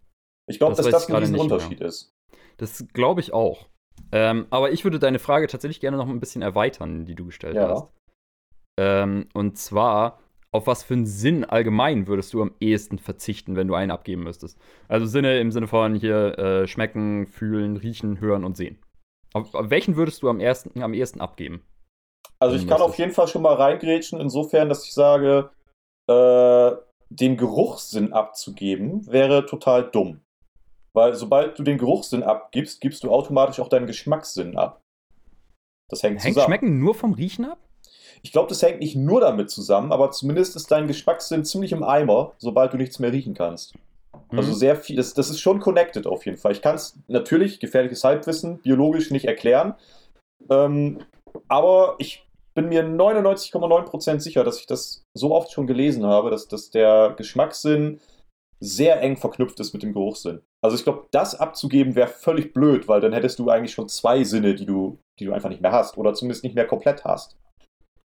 Ich 0.47 0.59
glaube, 0.59 0.75
Das 0.75 0.85
dass 0.85 0.93
das 0.93 1.09
ich 1.09 1.15
ein 1.15 1.21
Riesenunterschied 1.21 1.81
ist. 1.81 2.13
Das 2.57 2.85
glaube 2.93 3.21
ich 3.21 3.33
auch. 3.33 3.65
Ähm, 4.11 4.47
aber 4.49 4.71
ich 4.71 4.83
würde 4.83 4.99
deine 4.99 5.19
Frage 5.19 5.47
tatsächlich 5.47 5.79
gerne 5.79 5.97
noch 5.97 6.07
ein 6.07 6.19
bisschen 6.19 6.41
erweitern, 6.41 7.05
die 7.05 7.15
du 7.15 7.25
gestellt 7.25 7.55
Ja. 7.55 7.69
hast. 7.69 7.87
Ähm, 8.79 9.27
und 9.33 9.57
zwar, 9.57 10.19
auf 10.51 10.67
was 10.67 10.83
für 10.83 10.93
einen 10.93 11.05
Sinn 11.05 11.43
allgemein 11.43 12.07
würdest 12.07 12.33
du 12.33 12.41
am 12.41 12.53
ehesten 12.59 12.99
verzichten, 12.99 13.55
wenn 13.55 13.67
du 13.67 13.73
einen 13.73 13.91
abgeben 13.91 14.23
müsstest? 14.23 14.59
Also 14.87 15.05
Sinne 15.05 15.39
im 15.39 15.51
Sinne 15.51 15.67
von 15.67 15.95
hier 15.95 16.37
äh, 16.37 16.67
schmecken, 16.67 17.27
fühlen, 17.27 17.77
riechen, 17.77 18.19
hören 18.19 18.43
und 18.43 18.55
sehen. 18.55 18.79
Auf, 19.33 19.53
auf 19.53 19.69
welchen 19.69 19.95
würdest 19.95 20.23
du 20.23 20.29
am, 20.29 20.39
ersten, 20.39 20.81
am 20.81 20.93
ehesten 20.93 21.21
abgeben? 21.21 21.63
Also 22.39 22.55
ich 22.55 22.67
kann 22.67 22.81
auf 22.81 22.97
jeden 22.97 23.11
Fall 23.11 23.27
schon 23.27 23.41
mal 23.41 23.55
reingrätschen, 23.55 24.19
insofern, 24.19 24.69
dass 24.69 24.85
ich 24.85 24.93
sage, 24.93 25.49
äh, 26.07 26.71
den 27.09 27.37
Geruchssinn 27.37 28.13
abzugeben, 28.13 29.07
wäre 29.07 29.45
total 29.45 29.89
dumm. 29.89 30.21
Weil 30.97 31.13
sobald 31.13 31.59
du 31.59 31.61
den 31.61 31.77
Geruchssinn 31.77 32.23
abgibst, 32.23 32.81
gibst 32.81 33.03
du 33.03 33.11
automatisch 33.11 33.59
auch 33.59 33.69
deinen 33.69 33.85
Geschmackssinn 33.85 34.57
ab. 34.57 34.81
Das 35.91 36.01
hängt, 36.01 36.23
Hängt 36.23 36.33
zusammen. 36.33 36.47
Schmecken 36.47 36.79
nur 36.79 36.95
vom 36.95 37.13
Riechen 37.13 37.45
ab? 37.45 37.59
Ich 38.23 38.31
glaube, 38.31 38.49
das 38.49 38.63
hängt 38.63 38.79
nicht 38.79 38.95
nur 38.95 39.21
damit 39.21 39.51
zusammen, 39.51 39.91
aber 39.91 40.09
zumindest 40.09 40.55
ist 40.55 40.71
dein 40.71 40.87
Geschmackssinn 40.87 41.45
ziemlich 41.45 41.71
im 41.71 41.83
Eimer, 41.83 42.33
sobald 42.39 42.73
du 42.73 42.77
nichts 42.77 42.97
mehr 42.97 43.11
riechen 43.11 43.35
kannst. 43.35 43.75
Also 44.31 44.49
Mhm. 44.49 44.55
sehr 44.55 44.75
viel, 44.75 44.95
das, 44.95 45.13
das 45.13 45.29
ist 45.29 45.39
schon 45.39 45.59
connected 45.59 46.07
auf 46.07 46.25
jeden 46.25 46.39
Fall. 46.39 46.53
Ich 46.53 46.63
kann 46.63 46.73
es 46.73 46.97
natürlich, 47.07 47.59
gefährliches 47.59 48.03
Halbwissen, 48.03 48.57
biologisch 48.57 49.11
nicht 49.11 49.25
erklären. 49.25 49.75
Ähm, 50.49 51.03
aber 51.47 51.93
ich 51.99 52.27
bin 52.55 52.69
mir 52.69 52.81
99,9% 52.83 54.19
sicher, 54.19 54.43
dass 54.43 54.59
ich 54.59 54.65
das 54.65 55.03
so 55.13 55.31
oft 55.35 55.51
schon 55.51 55.67
gelesen 55.67 56.07
habe, 56.07 56.31
dass, 56.31 56.47
dass 56.47 56.71
der 56.71 57.13
Geschmackssinn 57.15 57.99
sehr 58.59 59.01
eng 59.01 59.17
verknüpft 59.17 59.59
ist 59.59 59.73
mit 59.73 59.83
dem 59.83 59.93
Geruchssinn. 59.93 60.41
Also 60.61 60.75
ich 60.75 60.83
glaube, 60.83 61.07
das 61.11 61.35
abzugeben 61.35 61.95
wäre 61.95 62.07
völlig 62.07 62.53
blöd, 62.53 62.87
weil 62.87 63.01
dann 63.01 63.13
hättest 63.13 63.37
du 63.39 63.49
eigentlich 63.49 63.73
schon 63.73 63.87
zwei 63.89 64.23
Sinne, 64.23 64.55
die 64.55 64.65
du, 64.65 64.99
die 65.19 65.25
du 65.25 65.33
einfach 65.33 65.49
nicht 65.49 65.61
mehr 65.61 65.71
hast 65.71 65.97
oder 65.97 66.13
zumindest 66.13 66.43
nicht 66.43 66.55
mehr 66.55 66.65
komplett 66.65 67.05
hast. 67.05 67.37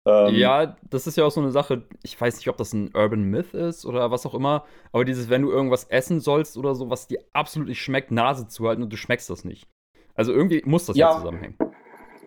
Ähm, 0.07 0.33
Ja, 0.33 0.75
das 0.89 1.05
ist 1.05 1.15
ja 1.17 1.25
auch 1.25 1.31
so 1.31 1.41
eine 1.41 1.51
Sache, 1.51 1.83
ich 2.01 2.19
weiß 2.19 2.37
nicht, 2.37 2.47
ob 2.49 2.57
das 2.57 2.73
ein 2.73 2.89
Urban 2.95 3.21
Myth 3.23 3.53
ist 3.53 3.85
oder 3.85 4.09
was 4.09 4.25
auch 4.25 4.33
immer, 4.33 4.65
aber 4.91 5.05
dieses, 5.05 5.29
wenn 5.29 5.43
du 5.43 5.51
irgendwas 5.51 5.83
essen 5.85 6.19
sollst 6.19 6.57
oder 6.57 6.73
so, 6.73 6.89
was 6.89 7.07
dir 7.07 7.23
absolut 7.33 7.67
nicht 7.69 7.81
schmeckt, 7.81 8.09
Nase 8.09 8.47
zuhalten 8.47 8.81
und 8.83 8.91
du 8.91 8.97
schmeckst 8.97 9.29
das 9.29 9.45
nicht. 9.45 9.67
Also 10.15 10.33
irgendwie 10.33 10.63
muss 10.65 10.87
das 10.87 10.97
ja, 10.97 11.11
Ja. 11.11 11.17
zusammenhängen. 11.17 11.57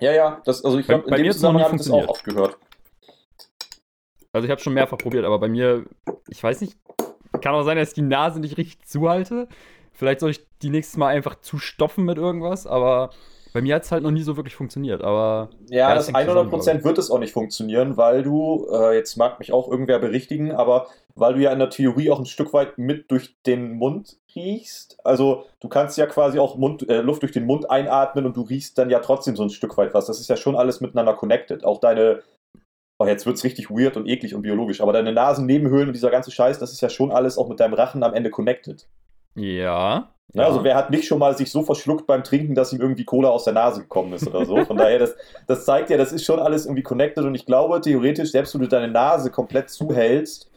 ja, 0.00 0.12
ja, 0.12 0.40
das, 0.44 0.64
also 0.64 0.79
ich 0.79 0.87
Bei- 0.87 0.94
glaube, 0.94 1.11
bei 1.11 1.16
in 1.16 1.22
mir 1.22 1.33
Zusammenhang 1.33 1.64
habe 1.64 1.77
ich 1.77 1.83
das 1.83 1.90
auch 1.90 2.09
oft 2.09 2.24
gehört. 2.24 2.57
Also 4.33 4.46
ich 4.46 4.50
habe 4.50 4.61
schon 4.61 4.74
mehrfach 4.74 4.98
probiert, 4.98 5.24
aber 5.24 5.38
bei 5.38 5.48
mir, 5.48 5.85
ich 6.29 6.42
weiß 6.42 6.61
nicht, 6.61 6.77
kann 7.45 7.55
auch 7.55 7.63
sein, 7.63 7.77
dass 7.77 7.89
ich 7.91 7.95
die 7.95 8.03
Nase 8.03 8.41
nicht 8.41 8.57
richtig 8.57 8.87
zuhalte. 8.87 9.49
Vielleicht 9.93 10.21
soll 10.21 10.31
ich 10.31 10.41
die 10.63 10.71
nächstes 10.71 10.97
Mal 10.97 11.09
einfach 11.09 11.37
zustopfen 11.37 12.05
mit 12.05 12.17
irgendwas, 12.17 12.67
aber 12.67 13.11
bei 13.53 13.61
mir 13.61 13.77
hat 13.77 13.85
es 13.85 13.93
halt 13.93 14.03
noch 14.03 14.11
nie 14.11 14.23
so 14.23 14.37
wirklich 14.37 14.57
funktioniert. 14.57 15.05
Aber 15.05 15.51
Ja, 15.69 15.91
Ja, 15.91 15.95
das 15.95 16.07
das 16.07 16.17
hängt 16.17 16.29
zusammen, 16.29 16.51
100% 16.51 16.85
wird 16.85 16.99
es 16.99 17.11
auch 17.11 17.19
nicht 17.19 17.33
funktionieren, 17.33 17.99
weil 17.99 18.23
du, 18.23 18.67
äh, 18.73 18.97
jetzt 18.97 19.17
mag 19.17 19.39
mich 19.39 19.53
auch 19.53 19.71
irgendwer 19.71 19.99
berichtigen, 19.99 20.53
aber 20.53 20.89
weil 21.15 21.35
du 21.35 21.41
ja 21.41 21.53
in 21.53 21.59
der 21.59 21.71
Theorie 21.71 22.11
auch 22.11 22.19
ein 22.19 22.27
Stück 22.27 22.53
weit 22.55 22.79
mit 22.79 23.11
durch 23.11 23.37
den 23.47 23.75
Mund 23.75 24.17
riechst. 24.35 24.97
Also 25.05 25.45
du 25.61 25.69
kannst 25.69 25.99
ja 25.99 26.07
quasi 26.07 26.39
auch 26.39 26.57
Mund, 26.57 26.89
äh, 26.89 27.03
Luft 27.03 27.23
durch 27.23 27.31
den 27.31 27.45
Mund 27.45 27.71
einatmen 27.71 28.27
und 28.27 28.37
du 28.37 28.41
riechst 28.41 28.79
dann 28.79 28.91
ja 28.91 28.99
trotzdem 29.01 29.37
so 29.37 29.45
ein 29.45 29.51
Stück 29.51 29.77
weit 29.77 29.95
was. 29.95 30.07
Das 30.07 30.19
ist 30.19 30.29
ja 30.29 30.37
schon 30.37 30.57
alles 30.57 30.81
miteinander 30.81 31.13
connected. 31.13 31.65
Auch 31.65 31.79
deine, 31.79 32.23
oh, 33.05 33.09
jetzt 33.09 33.27
wird's 33.27 33.45
richtig 33.45 33.71
weird 33.71 33.97
und 33.97 34.07
eklig 34.07 34.35
und 34.35 34.43
biologisch, 34.43 34.81
aber 34.81 34.93
deine 34.93 35.12
Nasennebenhöhlen 35.12 35.88
und 35.88 35.95
dieser 35.95 36.11
ganze 36.11 36.31
Scheiß, 36.31 36.59
das 36.59 36.73
ist 36.73 36.81
ja 36.81 36.88
schon 36.88 37.12
alles 37.12 37.38
auch 37.38 37.49
mit 37.49 37.61
deinem 37.61 37.75
Rachen 37.75 38.03
am 38.03 38.14
Ende 38.14 38.31
connected. 38.31 38.87
ja. 39.35 40.11
Ja, 40.33 40.47
also 40.47 40.64
wer 40.64 40.75
hat 40.75 40.90
nicht 40.90 41.07
schon 41.07 41.21
mal 41.21 41.37
sich 41.37 41.51
so 41.51 41.62
verschluckt 41.62 42.07
beim 42.09 42.25
Trinken, 42.25 42.57
dass 42.57 42.73
ihm 42.73 42.81
irgendwie 42.81 43.05
Cola 43.05 43.29
aus 43.29 43.45
der 43.45 43.53
Nase 43.53 43.83
gekommen 43.83 44.14
ist 44.14 44.27
oder 44.27 44.45
so. 44.45 44.64
Von 44.64 44.77
daher, 44.77 44.99
das, 44.99 45.14
das 45.47 45.64
zeigt 45.64 45.90
ja, 45.90 45.97
das 45.97 46.12
ist 46.12 46.25
schon 46.25 46.40
alles 46.40 46.64
irgendwie 46.64 46.83
connected 46.83 47.25
und 47.25 47.37
ich 47.37 47.47
glaube 47.47 47.81
theoretisch, 47.81 48.33
selbst 48.33 48.53
wenn 48.55 48.62
du 48.62 48.69
deine 48.69 48.90
Nase 48.90 49.31
komplett 49.31 49.71
zuhältst, 49.71 50.51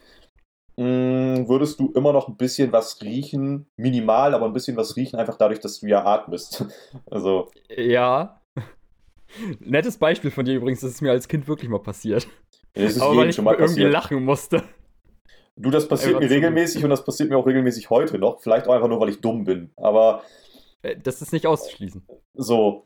mh, 0.77 1.47
würdest 1.47 1.79
du 1.79 1.91
immer 1.93 2.11
noch 2.11 2.27
ein 2.27 2.37
bisschen 2.37 2.71
was 2.71 3.01
riechen, 3.01 3.67
minimal, 3.75 4.33
aber 4.33 4.45
ein 4.47 4.53
bisschen 4.53 4.77
was 4.77 4.95
riechen, 4.95 5.19
einfach 5.19 5.37
dadurch, 5.37 5.59
dass 5.59 5.79
du 5.79 5.87
ja 5.87 6.03
atmest. 6.05 6.65
Also, 7.11 7.49
Ja. 7.69 8.41
Nettes 9.59 9.97
Beispiel 9.97 10.31
von 10.31 10.45
dir 10.45 10.55
übrigens, 10.55 10.81
das 10.81 10.91
ist 10.91 11.01
mir 11.01 11.11
als 11.11 11.27
Kind 11.27 11.47
wirklich 11.47 11.69
mal 11.69 11.79
passiert. 11.81 12.27
das 12.73 12.95
ist 12.95 13.01
Aber 13.01 13.17
weil 13.17 13.29
ich 13.29 13.35
schon 13.35 13.45
mal 13.45 13.53
irgendwie 13.53 13.67
passiert. 13.83 13.91
lachen 13.91 14.23
musste. 14.23 14.63
Du, 15.55 15.71
das 15.71 15.87
passiert 15.87 16.15
Einfach 16.15 16.29
mir 16.29 16.35
regelmäßig 16.35 16.83
und 16.83 16.91
das 16.91 17.03
passiert 17.03 17.29
mir 17.29 17.37
auch 17.37 17.47
regelmäßig 17.47 17.89
heute 17.89 18.19
noch. 18.19 18.41
Vielleicht 18.41 18.67
auch 18.67 18.73
einfach 18.73 18.87
nur, 18.87 18.99
weil 18.99 19.09
ich 19.09 19.21
dumm 19.21 19.43
bin. 19.43 19.71
Aber 19.77 20.23
Äh, 20.83 20.95
Das 21.01 21.21
ist 21.21 21.33
nicht 21.33 21.47
auszuschließen. 21.47 22.05
So. 22.35 22.83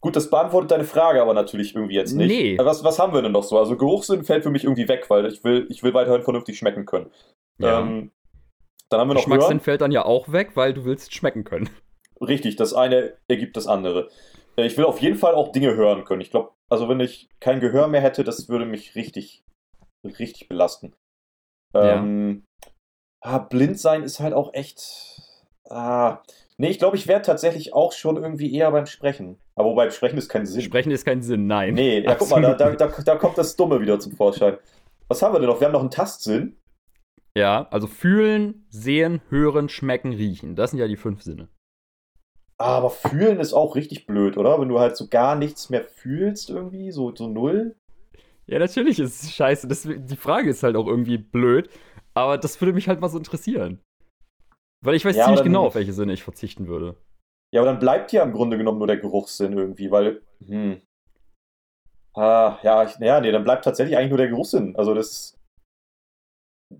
Gut, 0.00 0.16
das 0.16 0.30
beantwortet 0.30 0.70
deine 0.72 0.84
Frage 0.84 1.22
aber 1.22 1.32
natürlich 1.34 1.74
irgendwie 1.76 1.94
jetzt 1.94 2.12
nicht. 2.12 2.28
Nee. 2.28 2.58
Was, 2.58 2.82
was 2.82 2.98
haben 2.98 3.12
wir 3.12 3.22
denn 3.22 3.32
noch 3.32 3.44
so? 3.44 3.58
Also 3.58 3.76
Geruchssinn 3.76 4.24
fällt 4.24 4.42
für 4.42 4.50
mich 4.50 4.64
irgendwie 4.64 4.88
weg, 4.88 5.06
weil 5.08 5.26
ich 5.26 5.44
will, 5.44 5.66
ich 5.70 5.82
will 5.82 5.94
weiterhin 5.94 6.22
vernünftig 6.22 6.58
schmecken 6.58 6.86
können. 6.86 7.10
Ähm, 7.60 8.10
dann 8.88 9.00
haben 9.00 9.08
wir 9.08 9.14
noch 9.14 9.20
Geschmackssinn 9.24 9.60
fällt 9.60 9.80
dann 9.80 9.92
ja 9.92 10.04
auch 10.04 10.30
weg, 10.32 10.50
weil 10.54 10.74
du 10.74 10.84
willst 10.84 11.14
schmecken 11.14 11.44
können. 11.44 11.70
Richtig, 12.20 12.56
das 12.56 12.74
eine 12.74 13.14
ergibt 13.28 13.56
das 13.56 13.66
andere. 13.66 14.08
Äh, 14.56 14.66
Ich 14.66 14.76
will 14.76 14.84
auf 14.84 15.00
jeden 15.00 15.16
Fall 15.16 15.34
auch 15.34 15.52
Dinge 15.52 15.74
hören 15.74 16.04
können. 16.04 16.20
Ich 16.20 16.30
glaube, 16.30 16.50
also 16.70 16.88
wenn 16.88 17.00
ich 17.00 17.28
kein 17.40 17.60
Gehör 17.60 17.88
mehr 17.88 18.00
hätte, 18.00 18.24
das 18.24 18.48
würde 18.48 18.64
mich 18.66 18.94
richtig, 18.94 19.42
richtig 20.04 20.48
belasten. 20.48 20.94
Ja. 21.74 21.96
Ähm, 21.96 22.44
ah, 23.22 23.38
blind 23.38 23.78
sein 23.78 24.02
ist 24.02 24.20
halt 24.20 24.34
auch 24.34 24.54
echt. 24.54 25.20
Ah, 25.68 26.22
nee, 26.58 26.68
ich 26.68 26.78
glaube, 26.78 26.96
ich 26.96 27.06
wäre 27.06 27.22
tatsächlich 27.22 27.72
auch 27.72 27.92
schon 27.92 28.16
irgendwie 28.16 28.54
eher 28.54 28.70
beim 28.70 28.86
Sprechen. 28.86 29.38
Aber 29.54 29.70
wobei 29.70 29.90
Sprechen 29.90 30.18
ist 30.18 30.28
kein 30.28 30.44
Sinn. 30.44 30.60
Sprechen 30.62 30.90
ist 30.90 31.04
kein 31.04 31.22
Sinn, 31.22 31.46
nein. 31.46 31.74
Nee, 31.74 32.00
ja, 32.00 32.14
guck 32.14 32.30
mal, 32.30 32.42
da, 32.42 32.54
da, 32.54 32.70
da, 32.72 32.86
da 32.88 33.16
kommt 33.16 33.38
das 33.38 33.56
Dumme 33.56 33.80
wieder 33.80 33.98
zum 33.98 34.12
Vorschein. 34.12 34.58
Was 35.08 35.22
haben 35.22 35.34
wir 35.34 35.40
denn 35.40 35.48
noch? 35.48 35.60
Wir 35.60 35.66
haben 35.66 35.72
noch 35.72 35.80
einen 35.80 35.90
Tastsinn. 35.90 36.56
Ja, 37.36 37.66
also 37.70 37.86
fühlen, 37.86 38.66
sehen, 38.68 39.22
hören, 39.30 39.68
schmecken, 39.68 40.12
riechen. 40.12 40.54
Das 40.54 40.70
sind 40.70 40.78
ja 40.80 40.86
die 40.86 40.96
fünf 40.96 41.22
Sinne. 41.22 41.48
Aber 42.64 42.90
fühlen 42.90 43.40
ist 43.40 43.52
auch 43.52 43.74
richtig 43.76 44.06
blöd, 44.06 44.36
oder? 44.36 44.60
Wenn 44.60 44.68
du 44.68 44.78
halt 44.78 44.96
so 44.96 45.08
gar 45.08 45.34
nichts 45.36 45.70
mehr 45.70 45.84
fühlst 45.84 46.50
irgendwie, 46.50 46.90
so, 46.92 47.14
so 47.14 47.28
null. 47.28 47.76
Ja, 48.46 48.58
natürlich 48.58 48.98
ist 48.98 49.22
es 49.22 49.32
scheiße. 49.32 49.68
Das, 49.68 49.82
die 49.88 50.16
Frage 50.16 50.50
ist 50.50 50.62
halt 50.62 50.76
auch 50.76 50.86
irgendwie 50.86 51.18
blöd. 51.18 51.70
Aber 52.14 52.36
das 52.38 52.60
würde 52.60 52.72
mich 52.72 52.88
halt 52.88 53.00
mal 53.00 53.08
so 53.08 53.18
interessieren. 53.18 53.80
Weil 54.84 54.96
ich 54.96 55.04
weiß 55.04 55.16
Ja, 55.16 55.24
ziemlich 55.24 55.40
dann- 55.40 55.48
genau, 55.48 55.66
auf 55.66 55.74
welche 55.74 55.92
Sinne 55.92 56.12
ich 56.12 56.22
verzichten 56.24 56.66
würde. 56.66 56.96
Ja, 57.54 57.60
aber 57.60 57.70
dann 57.70 57.80
bleibt 57.80 58.12
ja 58.12 58.22
im 58.22 58.32
Grunde 58.32 58.58
genommen 58.58 58.78
nur 58.78 58.86
der 58.86 58.96
Geruchssinn 58.98 59.52
irgendwie, 59.56 59.90
weil, 59.90 60.22
hm. 60.46 60.80
Ah, 62.14 62.58
ja, 62.62 62.84
ich, 62.84 62.98
ja, 62.98 63.20
nee, 63.20 63.32
dann 63.32 63.44
bleibt 63.44 63.64
tatsächlich 63.64 63.96
eigentlich 63.96 64.10
nur 64.10 64.18
der 64.18 64.28
Geruchssinn. 64.28 64.76
Also 64.76 64.92
das 64.94 65.38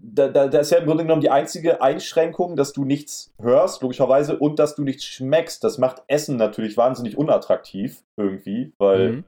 da, 0.00 0.28
da, 0.28 0.48
da 0.48 0.58
ist 0.60 0.70
ja 0.70 0.78
im 0.78 0.86
Grunde 0.86 1.04
genommen 1.04 1.20
die 1.22 1.30
einzige 1.30 1.82
Einschränkung, 1.82 2.56
dass 2.56 2.72
du 2.72 2.84
nichts 2.84 3.32
hörst, 3.40 3.82
logischerweise, 3.82 4.38
und 4.38 4.58
dass 4.58 4.74
du 4.74 4.82
nichts 4.82 5.04
schmeckst. 5.04 5.62
Das 5.64 5.78
macht 5.78 6.02
Essen 6.06 6.36
natürlich 6.36 6.76
wahnsinnig 6.76 7.16
unattraktiv 7.18 8.02
irgendwie, 8.16 8.72
weil 8.78 9.08
Mhm. 9.08 9.24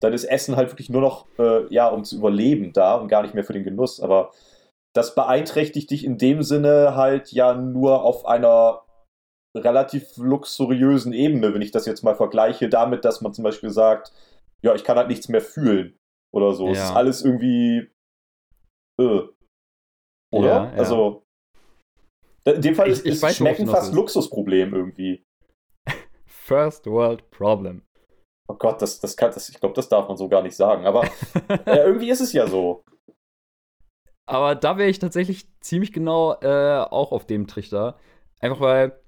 dann 0.00 0.12
ist 0.12 0.24
Essen 0.24 0.56
halt 0.56 0.70
wirklich 0.70 0.90
nur 0.90 1.00
noch, 1.00 1.26
äh, 1.38 1.66
ja, 1.72 1.88
um 1.88 2.04
zu 2.04 2.16
überleben 2.16 2.72
da 2.72 2.96
und 2.96 3.08
gar 3.08 3.22
nicht 3.22 3.34
mehr 3.34 3.44
für 3.44 3.52
den 3.54 3.64
Genuss. 3.64 4.00
Aber 4.00 4.30
das 4.94 5.14
beeinträchtigt 5.14 5.90
dich 5.90 6.04
in 6.04 6.18
dem 6.18 6.42
Sinne 6.42 6.94
halt 6.96 7.32
ja 7.32 7.54
nur 7.54 8.02
auf 8.02 8.26
einer 8.26 8.82
relativ 9.56 10.16
luxuriösen 10.18 11.12
Ebene, 11.12 11.54
wenn 11.54 11.62
ich 11.62 11.70
das 11.70 11.86
jetzt 11.86 12.02
mal 12.02 12.14
vergleiche 12.14 12.68
damit, 12.68 13.04
dass 13.04 13.20
man 13.22 13.32
zum 13.32 13.42
Beispiel 13.44 13.70
sagt, 13.70 14.12
ja, 14.62 14.74
ich 14.74 14.84
kann 14.84 14.96
halt 14.98 15.08
nichts 15.08 15.28
mehr 15.28 15.40
fühlen 15.40 15.98
oder 16.34 16.52
so. 16.52 16.70
Es 16.70 16.78
Ja. 16.78 16.84
ist 16.90 16.96
alles 16.96 17.24
irgendwie. 17.24 17.90
Äh. 19.00 19.20
Oder? 20.32 20.46
Ja, 20.48 20.64
ja. 20.72 20.78
Also. 20.78 21.22
In 22.44 22.60
dem 22.62 22.74
Fall 22.74 22.86
Ich- 22.88 22.98
ist, 22.98 23.06
ich 23.06 23.12
ist 23.22 23.36
Schmecken 23.36 23.66
fast 23.66 23.86
willst. 23.88 23.94
Luxusproblem 23.94 24.74
irgendwie. 24.74 25.24
First 26.26 26.86
World 26.86 27.28
Problem. 27.30 27.82
Oh 28.48 28.54
Gott, 28.54 28.80
das, 28.80 29.00
das 29.00 29.16
kann, 29.16 29.32
das, 29.32 29.48
ich 29.48 29.58
glaube, 29.58 29.74
das 29.74 29.88
darf 29.88 30.06
man 30.06 30.16
so 30.16 30.28
gar 30.28 30.42
nicht 30.42 30.54
sagen. 30.54 30.86
Aber 30.86 31.04
äh, 31.66 31.78
irgendwie 31.78 32.10
ist 32.10 32.20
es 32.20 32.32
ja 32.32 32.46
so. 32.46 32.84
Aber 34.28 34.54
da 34.54 34.76
wäre 34.78 34.88
ich 34.88 34.98
tatsächlich 35.00 35.46
ziemlich 35.60 35.92
genau 35.92 36.34
äh, 36.40 36.84
auch 36.90 37.10
auf 37.12 37.26
dem 37.26 37.46
Trichter. 37.46 37.98
Einfach 38.40 38.60
weil 38.60 39.00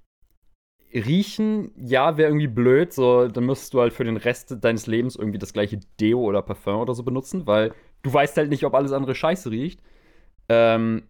riechen, 0.93 1.73
ja, 1.77 2.17
wäre 2.17 2.31
irgendwie 2.31 2.47
blöd. 2.49 2.93
So, 2.93 3.29
dann 3.29 3.45
müsstest 3.45 3.75
du 3.75 3.81
halt 3.81 3.93
für 3.93 4.05
den 4.05 4.17
Rest 4.17 4.57
deines 4.61 4.87
Lebens 4.87 5.17
irgendwie 5.17 5.39
das 5.39 5.53
gleiche 5.53 5.79
Deo 6.01 6.21
oder 6.21 6.43
Parfum 6.43 6.81
oder 6.81 6.95
so 6.95 7.03
benutzen, 7.05 7.47
weil 7.47 7.73
du 8.03 8.13
weißt 8.13 8.37
halt 8.37 8.49
nicht, 8.51 8.65
ob 8.65 8.75
alles 8.75 8.93
andere 8.93 9.15
scheiße 9.15 9.51
riecht. 9.51 9.81
Ähm, 10.49 11.09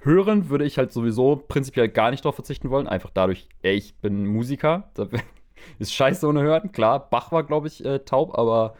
hören 0.00 0.48
würde 0.48 0.64
ich 0.64 0.78
halt 0.78 0.92
sowieso 0.92 1.36
prinzipiell 1.36 1.88
gar 1.88 2.10
nicht 2.10 2.24
darauf 2.24 2.34
verzichten 2.34 2.70
wollen. 2.70 2.86
Einfach 2.86 3.10
dadurch, 3.10 3.48
ey, 3.62 3.74
ich 3.74 3.96
bin 4.00 4.26
Musiker. 4.26 4.90
Ist 5.78 5.94
scheiße 5.94 6.26
ohne 6.26 6.42
Hören. 6.42 6.72
Klar, 6.72 7.08
Bach 7.10 7.32
war, 7.32 7.44
glaube 7.44 7.68
ich, 7.68 7.84
äh, 7.84 8.00
taub, 8.00 8.36
aber 8.38 8.76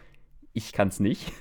ich 0.53 0.73
kann 0.73 0.89
es 0.89 1.01
nicht. 1.01 1.33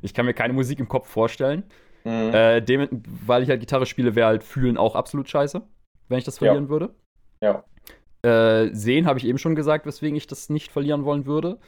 Ich 0.00 0.14
kann 0.14 0.26
mir 0.26 0.34
keine 0.34 0.52
Musik 0.52 0.80
im 0.80 0.88
Kopf 0.88 1.08
vorstellen. 1.08 1.64
Mhm. 2.04 2.34
Äh, 2.34 2.60
dem, 2.60 2.88
weil 3.26 3.42
ich 3.42 3.48
halt 3.48 3.60
Gitarre 3.60 3.86
spiele, 3.86 4.14
wäre 4.14 4.26
halt 4.26 4.42
Fühlen 4.42 4.76
auch 4.76 4.94
absolut 4.94 5.28
scheiße, 5.28 5.62
wenn 6.08 6.18
ich 6.18 6.24
das 6.24 6.38
verlieren 6.38 6.64
ja. 6.64 6.70
würde. 6.70 6.94
Ja. 7.40 7.64
Äh, 8.22 8.74
sehen 8.74 9.06
habe 9.06 9.18
ich 9.18 9.26
eben 9.26 9.38
schon 9.38 9.54
gesagt, 9.54 9.86
weswegen 9.86 10.16
ich 10.16 10.26
das 10.26 10.48
nicht 10.48 10.72
verlieren 10.72 11.04
wollen 11.04 11.26
würde. 11.26 11.58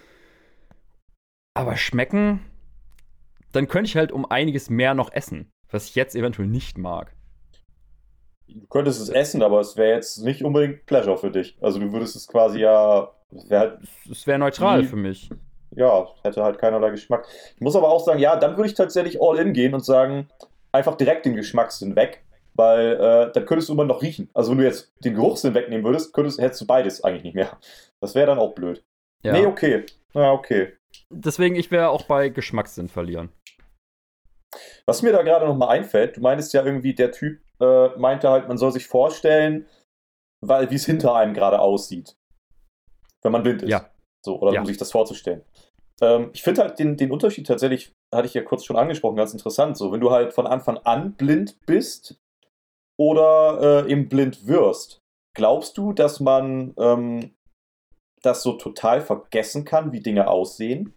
Aber 1.54 1.76
schmecken, 1.76 2.40
dann 3.52 3.68
könnte 3.68 3.88
ich 3.88 3.96
halt 3.96 4.12
um 4.12 4.28
einiges 4.28 4.70
mehr 4.70 4.94
noch 4.94 5.12
essen, 5.12 5.50
was 5.74 5.88
ich 5.88 5.94
jetzt 5.94 6.16
eventuell 6.16 6.48
nicht 6.48 6.78
mag. 6.78 7.12
Du 8.48 8.66
könntest 8.68 9.00
es 9.00 9.08
essen, 9.08 9.42
aber 9.42 9.60
es 9.60 9.76
wäre 9.76 9.94
jetzt 9.94 10.18
nicht 10.18 10.44
unbedingt 10.44 10.86
Pleasure 10.86 11.18
für 11.18 11.30
dich. 11.30 11.56
Also 11.60 11.78
du 11.80 11.92
würdest 11.92 12.14
es 12.16 12.28
quasi 12.28 12.60
ja. 12.60 13.10
Es 13.34 13.50
wäre 13.50 13.60
halt 13.60 14.26
wär 14.26 14.38
neutral 14.38 14.82
wie, 14.82 14.86
für 14.86 14.96
mich. 14.96 15.30
Ja, 15.72 16.06
hätte 16.22 16.44
halt 16.44 16.58
keinerlei 16.58 16.90
Geschmack. 16.90 17.26
Ich 17.54 17.60
muss 17.60 17.74
aber 17.74 17.88
auch 17.88 18.04
sagen, 18.04 18.20
ja, 18.20 18.36
dann 18.36 18.56
würde 18.56 18.68
ich 18.68 18.74
tatsächlich 18.74 19.20
all 19.20 19.38
in 19.38 19.52
gehen 19.52 19.74
und 19.74 19.84
sagen, 19.84 20.28
einfach 20.72 20.94
direkt 20.94 21.26
den 21.26 21.34
Geschmackssinn 21.34 21.96
weg. 21.96 22.22
Weil 22.56 22.92
äh, 22.92 23.32
dann 23.32 23.46
könntest 23.46 23.68
du 23.68 23.72
immer 23.72 23.84
noch 23.84 24.00
riechen. 24.00 24.30
Also 24.32 24.52
wenn 24.52 24.58
du 24.58 24.64
jetzt 24.64 24.92
den 25.04 25.14
Geruchssinn 25.14 25.54
wegnehmen 25.54 25.84
würdest, 25.84 26.12
könntest, 26.12 26.40
hättest 26.40 26.60
du 26.60 26.66
beides 26.66 27.02
eigentlich 27.02 27.24
nicht 27.24 27.34
mehr. 27.34 27.58
Das 28.00 28.14
wäre 28.14 28.26
dann 28.26 28.38
auch 28.38 28.54
blöd. 28.54 28.84
Ja. 29.24 29.32
Nee, 29.32 29.46
okay. 29.46 29.86
Ja, 30.12 30.30
okay. 30.30 30.74
Deswegen, 31.10 31.56
ich 31.56 31.72
wäre 31.72 31.88
auch 31.88 32.02
bei 32.02 32.28
Geschmackssinn 32.28 32.88
verlieren. 32.88 33.30
Was 34.86 35.02
mir 35.02 35.12
da 35.12 35.22
gerade 35.22 35.46
nochmal 35.46 35.76
einfällt, 35.76 36.16
du 36.16 36.20
meintest 36.20 36.52
ja 36.52 36.64
irgendwie, 36.64 36.94
der 36.94 37.12
Typ 37.12 37.40
äh, 37.60 37.88
meinte 37.98 38.28
halt, 38.28 38.48
man 38.48 38.58
soll 38.58 38.72
sich 38.72 38.86
vorstellen, 38.86 39.66
weil 40.40 40.70
wie 40.70 40.76
es 40.76 40.86
hinter 40.86 41.14
einem 41.14 41.34
gerade 41.34 41.60
aussieht. 41.60 42.16
Wenn 43.22 43.32
man 43.32 43.42
blind 43.42 43.62
ist. 43.62 43.70
Ja. 43.70 43.90
So, 44.24 44.40
oder 44.40 44.52
ja. 44.52 44.60
um 44.60 44.66
sich 44.66 44.76
das 44.76 44.92
vorzustellen. 44.92 45.42
Ähm, 46.00 46.30
ich 46.32 46.42
finde 46.42 46.62
halt 46.62 46.78
den, 46.78 46.96
den 46.96 47.10
Unterschied 47.10 47.46
tatsächlich, 47.46 47.92
hatte 48.14 48.26
ich 48.26 48.34
ja 48.34 48.42
kurz 48.42 48.64
schon 48.64 48.76
angesprochen, 48.76 49.16
ganz 49.16 49.32
interessant. 49.32 49.76
So, 49.76 49.92
wenn 49.92 50.00
du 50.00 50.10
halt 50.10 50.32
von 50.32 50.46
Anfang 50.46 50.78
an 50.78 51.14
blind 51.14 51.58
bist 51.66 52.18
oder 52.98 53.84
äh, 53.86 53.90
eben 53.90 54.08
blind 54.08 54.46
wirst, 54.46 55.00
glaubst 55.34 55.76
du, 55.78 55.92
dass 55.92 56.20
man 56.20 56.74
ähm, 56.78 57.34
das 58.22 58.42
so 58.42 58.54
total 58.54 59.00
vergessen 59.00 59.64
kann, 59.64 59.92
wie 59.92 60.00
Dinge 60.00 60.28
aussehen? 60.28 60.94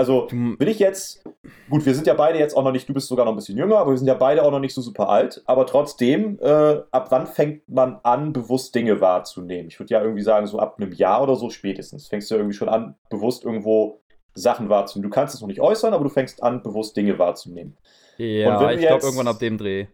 Also 0.00 0.28
will 0.30 0.68
ich 0.68 0.78
jetzt, 0.78 1.22
gut, 1.68 1.84
wir 1.84 1.94
sind 1.94 2.06
ja 2.06 2.14
beide 2.14 2.38
jetzt 2.38 2.56
auch 2.56 2.64
noch 2.64 2.72
nicht, 2.72 2.88
du 2.88 2.94
bist 2.94 3.06
sogar 3.06 3.26
noch 3.26 3.32
ein 3.32 3.36
bisschen 3.36 3.58
jünger, 3.58 3.76
aber 3.76 3.90
wir 3.90 3.98
sind 3.98 4.06
ja 4.06 4.14
beide 4.14 4.42
auch 4.42 4.50
noch 4.50 4.58
nicht 4.58 4.72
so 4.72 4.80
super 4.80 5.10
alt, 5.10 5.42
aber 5.44 5.66
trotzdem, 5.66 6.38
äh, 6.40 6.80
ab 6.90 7.08
wann 7.10 7.26
fängt 7.26 7.68
man 7.68 8.00
an, 8.02 8.32
bewusst 8.32 8.74
Dinge 8.74 9.02
wahrzunehmen? 9.02 9.68
Ich 9.68 9.78
würde 9.78 9.92
ja 9.92 10.00
irgendwie 10.02 10.22
sagen, 10.22 10.46
so 10.46 10.58
ab 10.58 10.76
einem 10.78 10.92
Jahr 10.92 11.22
oder 11.22 11.36
so 11.36 11.50
spätestens 11.50 12.08
fängst 12.08 12.30
du 12.30 12.36
irgendwie 12.36 12.56
schon 12.56 12.70
an, 12.70 12.94
bewusst 13.10 13.44
irgendwo 13.44 14.00
Sachen 14.32 14.70
wahrzunehmen. 14.70 15.10
Du 15.10 15.14
kannst 15.14 15.34
es 15.34 15.42
noch 15.42 15.48
nicht 15.48 15.60
äußern, 15.60 15.92
aber 15.92 16.04
du 16.04 16.08
fängst 16.08 16.42
an, 16.42 16.62
bewusst 16.62 16.96
Dinge 16.96 17.18
wahrzunehmen. 17.18 17.76
Ja, 18.16 18.70
ich 18.70 18.80
glaube 18.80 19.04
irgendwann 19.04 19.28
ab 19.28 19.38
dem 19.38 19.58
Dreh. 19.58 19.86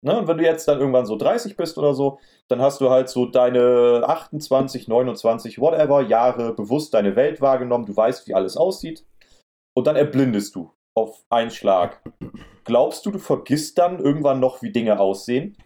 Ne, 0.00 0.18
und 0.18 0.26
wenn 0.26 0.38
du 0.38 0.42
jetzt 0.44 0.66
dann 0.66 0.80
irgendwann 0.80 1.06
so 1.06 1.14
30 1.16 1.56
bist 1.56 1.78
oder 1.78 1.94
so, 1.94 2.18
dann 2.48 2.60
hast 2.60 2.80
du 2.80 2.90
halt 2.90 3.08
so 3.08 3.26
deine 3.26 4.02
28, 4.04 4.88
29, 4.88 5.60
whatever 5.60 6.02
Jahre 6.02 6.52
bewusst 6.52 6.94
deine 6.94 7.14
Welt 7.14 7.40
wahrgenommen. 7.40 7.86
Du 7.86 7.94
weißt, 7.94 8.26
wie 8.26 8.34
alles 8.34 8.56
aussieht 8.56 9.04
und 9.74 9.86
dann 9.86 9.96
erblindest 9.96 10.54
du 10.54 10.72
auf 10.94 11.24
einen 11.30 11.50
Schlag. 11.50 12.02
Glaubst 12.64 13.06
du, 13.06 13.10
du 13.10 13.18
vergisst 13.18 13.78
dann 13.78 13.98
irgendwann 13.98 14.40
noch, 14.40 14.62
wie 14.62 14.72
Dinge 14.72 15.00
aussehen? 15.00 15.56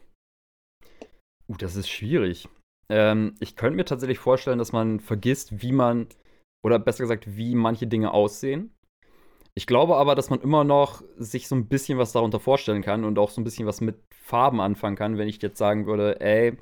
Uh, 1.49 1.57
das 1.57 1.77
ist 1.77 1.89
schwierig. 1.89 2.49
Ähm, 2.89 3.35
ich 3.41 3.57
könnte 3.57 3.77
mir 3.77 3.85
tatsächlich 3.85 4.19
vorstellen, 4.19 4.59
dass 4.59 4.73
man 4.73 5.01
vergisst, 5.01 5.63
wie 5.63 5.73
man, 5.73 6.09
oder 6.65 6.79
besser 6.79 7.05
gesagt, 7.05 7.37
wie 7.37 7.55
manche 7.55 7.87
Dinge 7.87 8.13
aussehen. 8.13 8.73
Ich 9.55 9.67
glaube 9.67 9.97
aber, 9.97 10.15
dass 10.15 10.31
man 10.31 10.41
immer 10.41 10.65
noch 10.65 11.03
sich 11.17 11.49
so 11.49 11.55
ein 11.55 11.67
bisschen 11.67 11.99
was 11.99 12.13
darunter 12.13 12.41
vorstellen 12.41 12.83
kann 12.83 13.05
und 13.05 13.19
auch 13.19 13.31
so 13.31 13.41
ein 13.41 13.45
bisschen 13.45 13.67
was 13.67 13.81
mit 13.81 13.97
Farben 14.15 14.61
anfangen 14.61 14.97
kann, 14.97 15.19
wenn 15.19 15.29
ich 15.29 15.41
jetzt 15.41 15.59
sagen 15.59 15.87
würde, 15.87 16.21
ey, 16.21 16.57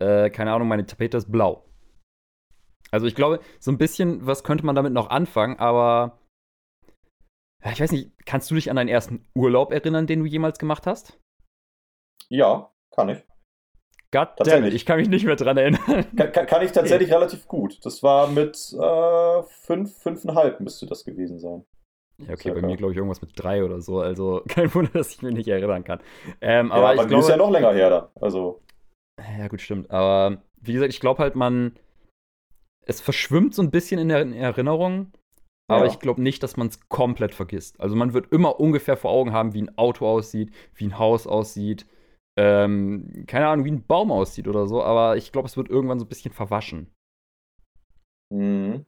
äh, 0.00 0.28
keine 0.30 0.52
Ahnung, 0.52 0.68
meine 0.68 0.84
Tapete 0.84 1.18
ist 1.18 1.30
blau. 1.30 1.64
Also 2.90 3.06
ich 3.06 3.14
glaube, 3.14 3.40
so 3.60 3.70
ein 3.70 3.78
bisschen 3.78 4.26
was 4.26 4.44
könnte 4.44 4.66
man 4.66 4.74
damit 4.74 4.92
noch 4.92 5.08
anfangen, 5.08 5.58
aber 5.58 6.18
ich 7.70 7.80
weiß 7.80 7.92
nicht, 7.92 8.10
kannst 8.26 8.50
du 8.50 8.54
dich 8.54 8.70
an 8.70 8.76
deinen 8.76 8.88
ersten 8.88 9.24
Urlaub 9.34 9.72
erinnern, 9.72 10.06
den 10.06 10.20
du 10.20 10.26
jemals 10.26 10.58
gemacht 10.58 10.86
hast? 10.86 11.18
Ja, 12.28 12.72
kann 12.90 13.08
ich. 13.08 13.24
Gott 14.10 14.34
damn 14.36 14.64
ich 14.64 14.84
kann 14.84 14.98
mich 14.98 15.08
nicht 15.08 15.24
mehr 15.24 15.36
dran 15.36 15.56
erinnern. 15.56 16.06
Kann, 16.16 16.32
kann, 16.32 16.46
kann 16.46 16.62
ich 16.62 16.72
tatsächlich 16.72 17.08
okay. 17.08 17.14
relativ 17.18 17.48
gut. 17.48 17.78
Das 17.84 18.02
war 18.02 18.28
mit 18.28 18.56
äh, 18.78 19.42
fünf, 19.64 19.96
fünfeinhalb 19.96 20.60
müsste 20.60 20.86
das 20.86 21.04
gewesen 21.04 21.38
sein. 21.38 21.64
Ja, 22.18 22.34
okay, 22.34 22.42
Circa. 22.42 22.60
bei 22.60 22.66
mir 22.66 22.76
glaube 22.76 22.92
ich 22.92 22.98
irgendwas 22.98 23.22
mit 23.22 23.32
drei 23.36 23.64
oder 23.64 23.80
so. 23.80 24.00
Also 24.00 24.42
kein 24.48 24.72
Wunder, 24.74 24.90
dass 24.92 25.14
ich 25.14 25.22
mich 25.22 25.32
nicht 25.32 25.48
erinnern 25.48 25.82
kann. 25.84 26.00
Ähm, 26.42 26.70
aber 26.70 26.94
ja, 26.94 27.02
ich 27.02 27.08
glaube, 27.08 27.22
ist 27.22 27.30
ja 27.30 27.38
noch 27.38 27.50
länger 27.50 27.72
her 27.72 27.88
da. 27.88 28.12
Also. 28.20 28.60
Ja, 29.38 29.48
gut, 29.48 29.62
stimmt. 29.62 29.90
Aber 29.90 30.42
wie 30.60 30.74
gesagt, 30.74 30.92
ich 30.92 31.00
glaube 31.00 31.22
halt, 31.22 31.34
man. 31.34 31.76
Es 32.84 33.00
verschwimmt 33.00 33.54
so 33.54 33.62
ein 33.62 33.70
bisschen 33.70 34.00
in 34.00 34.08
der 34.08 34.26
Erinnerung. 34.26 35.12
Aber 35.72 35.86
ja. 35.86 35.90
ich 35.90 35.98
glaube 35.98 36.22
nicht, 36.22 36.42
dass 36.42 36.56
man 36.56 36.68
es 36.68 36.80
komplett 36.88 37.34
vergisst. 37.34 37.80
Also 37.80 37.96
man 37.96 38.12
wird 38.12 38.32
immer 38.32 38.60
ungefähr 38.60 38.96
vor 38.96 39.10
Augen 39.10 39.32
haben, 39.32 39.54
wie 39.54 39.62
ein 39.62 39.76
Auto 39.78 40.06
aussieht, 40.06 40.52
wie 40.74 40.86
ein 40.86 40.98
Haus 40.98 41.26
aussieht, 41.26 41.86
ähm, 42.38 43.24
keine 43.26 43.48
Ahnung, 43.48 43.64
wie 43.64 43.72
ein 43.72 43.86
Baum 43.86 44.10
aussieht 44.10 44.48
oder 44.48 44.66
so. 44.66 44.82
Aber 44.82 45.16
ich 45.16 45.32
glaube, 45.32 45.48
es 45.48 45.56
wird 45.56 45.68
irgendwann 45.68 45.98
so 45.98 46.04
ein 46.04 46.08
bisschen 46.08 46.32
verwaschen. 46.32 46.90
Mhm. 48.32 48.86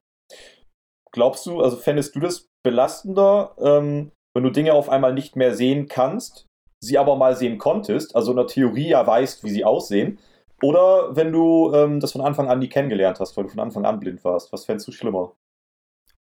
Glaubst 1.12 1.46
du, 1.46 1.60
also 1.60 1.76
fändest 1.76 2.16
du 2.16 2.20
das 2.20 2.48
belastender, 2.64 3.54
ähm, 3.58 4.10
wenn 4.34 4.42
du 4.42 4.50
Dinge 4.50 4.72
auf 4.72 4.88
einmal 4.88 5.14
nicht 5.14 5.36
mehr 5.36 5.54
sehen 5.54 5.86
kannst, 5.86 6.46
sie 6.82 6.98
aber 6.98 7.16
mal 7.16 7.36
sehen 7.36 7.58
konntest, 7.58 8.16
also 8.16 8.32
in 8.32 8.36
der 8.36 8.46
Theorie 8.46 8.88
ja 8.88 9.06
weißt, 9.06 9.44
wie 9.44 9.50
sie 9.50 9.64
aussehen, 9.64 10.18
oder 10.62 11.14
wenn 11.14 11.30
du 11.30 11.72
ähm, 11.74 12.00
das 12.00 12.12
von 12.12 12.22
Anfang 12.22 12.48
an 12.48 12.58
nie 12.58 12.68
kennengelernt 12.68 13.20
hast, 13.20 13.36
weil 13.36 13.44
du 13.44 13.50
von 13.50 13.60
Anfang 13.60 13.84
an 13.84 14.00
blind 14.00 14.24
warst? 14.24 14.52
Was 14.52 14.64
fändest 14.64 14.88
du 14.88 14.92
schlimmer? 14.92 15.32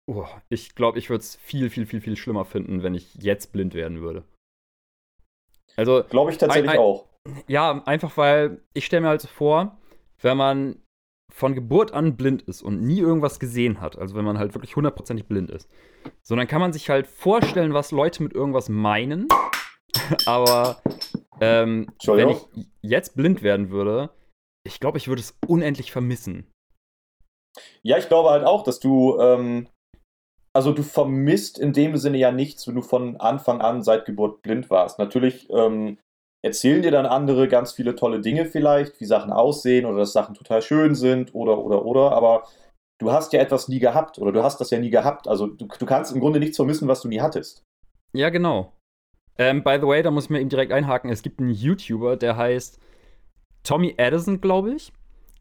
Oh, 0.06 0.26
ich 0.48 0.74
glaube, 0.74 0.98
ich 0.98 1.08
würde 1.08 1.22
es 1.22 1.36
viel, 1.36 1.70
viel, 1.70 1.86
viel, 1.86 2.00
viel 2.00 2.16
schlimmer 2.16 2.44
finden, 2.44 2.82
wenn 2.82 2.94
ich 2.94 3.14
jetzt 3.14 3.52
blind 3.52 3.74
werden 3.74 4.00
würde. 4.00 4.24
Also. 5.76 6.04
Glaube 6.04 6.30
ich 6.30 6.38
tatsächlich 6.38 6.70
ein, 6.70 6.76
ein, 6.76 6.80
auch. 6.80 7.08
Ja, 7.46 7.82
einfach 7.86 8.16
weil 8.16 8.62
ich 8.74 8.84
stelle 8.84 9.02
mir 9.02 9.08
halt 9.08 9.22
so 9.22 9.28
vor, 9.28 9.78
wenn 10.20 10.36
man 10.36 10.82
von 11.32 11.54
Geburt 11.54 11.92
an 11.92 12.16
blind 12.16 12.42
ist 12.42 12.62
und 12.62 12.82
nie 12.82 13.00
irgendwas 13.00 13.40
gesehen 13.40 13.80
hat, 13.80 13.98
also 13.98 14.14
wenn 14.14 14.24
man 14.24 14.38
halt 14.38 14.54
wirklich 14.54 14.76
hundertprozentig 14.76 15.26
blind 15.26 15.50
ist, 15.50 15.68
so 16.22 16.36
dann 16.36 16.46
kann 16.46 16.60
man 16.60 16.72
sich 16.72 16.90
halt 16.90 17.06
vorstellen, 17.06 17.74
was 17.74 17.90
Leute 17.90 18.22
mit 18.22 18.34
irgendwas 18.34 18.68
meinen. 18.68 19.28
Aber 20.26 20.80
ähm, 21.40 21.88
wenn 22.04 22.28
ich 22.28 22.46
jetzt 22.82 23.16
blind 23.16 23.42
werden 23.42 23.70
würde, 23.70 24.10
ich 24.66 24.80
glaube, 24.80 24.98
ich 24.98 25.08
würde 25.08 25.20
es 25.20 25.36
unendlich 25.46 25.92
vermissen. 25.92 26.50
Ja, 27.82 27.98
ich 27.98 28.08
glaube 28.08 28.30
halt 28.30 28.44
auch, 28.44 28.64
dass 28.64 28.80
du 28.80 29.18
ähm, 29.18 29.68
also 30.54 30.72
du 30.72 30.82
vermisst 30.82 31.58
in 31.58 31.72
dem 31.72 31.96
Sinne 31.96 32.18
ja 32.18 32.30
nichts, 32.32 32.66
wenn 32.66 32.76
du 32.76 32.82
von 32.82 33.16
Anfang 33.16 33.60
an 33.60 33.82
seit 33.82 34.04
Geburt 34.06 34.42
blind 34.42 34.70
warst. 34.70 34.98
Natürlich 34.98 35.50
ähm, 35.50 35.98
erzählen 36.42 36.82
dir 36.82 36.92
dann 36.92 37.06
andere 37.06 37.48
ganz 37.48 37.72
viele 37.72 37.96
tolle 37.96 38.20
Dinge 38.20 38.46
vielleicht, 38.46 39.00
wie 39.00 39.04
Sachen 39.04 39.32
aussehen 39.32 39.84
oder 39.84 39.98
dass 39.98 40.12
Sachen 40.12 40.34
total 40.34 40.62
schön 40.62 40.94
sind 40.94 41.34
oder 41.34 41.58
oder 41.58 41.84
oder, 41.84 42.12
aber 42.12 42.44
du 43.00 43.10
hast 43.10 43.32
ja 43.32 43.40
etwas 43.40 43.68
nie 43.68 43.80
gehabt 43.80 44.18
oder 44.18 44.30
du 44.30 44.42
hast 44.44 44.60
das 44.60 44.70
ja 44.70 44.78
nie 44.78 44.90
gehabt. 44.90 45.26
Also 45.26 45.48
du, 45.48 45.66
du 45.66 45.86
kannst 45.86 46.14
im 46.14 46.20
Grunde 46.20 46.38
nichts 46.38 46.56
vermissen, 46.56 46.86
was 46.86 47.00
du 47.00 47.08
nie 47.08 47.20
hattest. 47.20 47.64
Ja, 48.12 48.30
genau. 48.30 48.72
Ähm, 49.36 49.64
by 49.64 49.78
the 49.80 49.86
way, 49.86 50.02
da 50.02 50.12
muss 50.12 50.24
ich 50.24 50.30
mir 50.30 50.40
eben 50.40 50.48
direkt 50.48 50.70
einhaken. 50.70 51.10
Es 51.10 51.22
gibt 51.22 51.40
einen 51.40 51.50
YouTuber, 51.50 52.16
der 52.16 52.36
heißt 52.36 52.78
Tommy 53.64 53.94
Addison, 53.98 54.40
glaube 54.40 54.74
ich. 54.74 54.92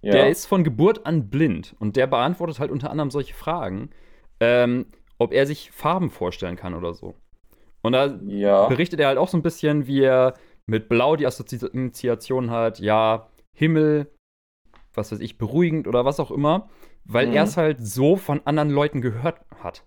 Ja. 0.01 0.13
Der 0.13 0.29
ist 0.29 0.47
von 0.47 0.63
Geburt 0.63 1.05
an 1.05 1.29
blind 1.29 1.75
und 1.79 1.95
der 1.95 2.07
beantwortet 2.07 2.59
halt 2.59 2.71
unter 2.71 2.89
anderem 2.89 3.11
solche 3.11 3.35
Fragen. 3.35 3.91
Ähm, 4.39 4.87
ob 5.17 5.33
er 5.33 5.45
sich 5.45 5.71
Farben 5.71 6.09
vorstellen 6.09 6.55
kann 6.55 6.73
oder 6.73 6.93
so. 6.93 7.15
Und 7.81 7.93
da 7.93 8.17
ja. 8.25 8.67
berichtet 8.67 8.99
er 8.99 9.07
halt 9.07 9.17
auch 9.17 9.27
so 9.27 9.37
ein 9.37 9.43
bisschen, 9.43 9.87
wie 9.87 10.01
er 10.01 10.35
mit 10.65 10.87
Blau 10.87 11.15
die 11.15 11.27
Assoziation 11.27 12.49
hat, 12.49 12.79
ja, 12.79 13.29
Himmel, 13.53 14.11
was 14.93 15.11
weiß 15.11 15.19
ich, 15.19 15.37
beruhigend 15.37 15.87
oder 15.87 16.05
was 16.05 16.19
auch 16.19 16.31
immer, 16.31 16.69
weil 17.03 17.27
mhm. 17.27 17.33
er 17.33 17.43
es 17.43 17.57
halt 17.57 17.85
so 17.85 18.15
von 18.15 18.41
anderen 18.45 18.69
Leuten 18.69 19.01
gehört 19.01 19.41
hat. 19.61 19.85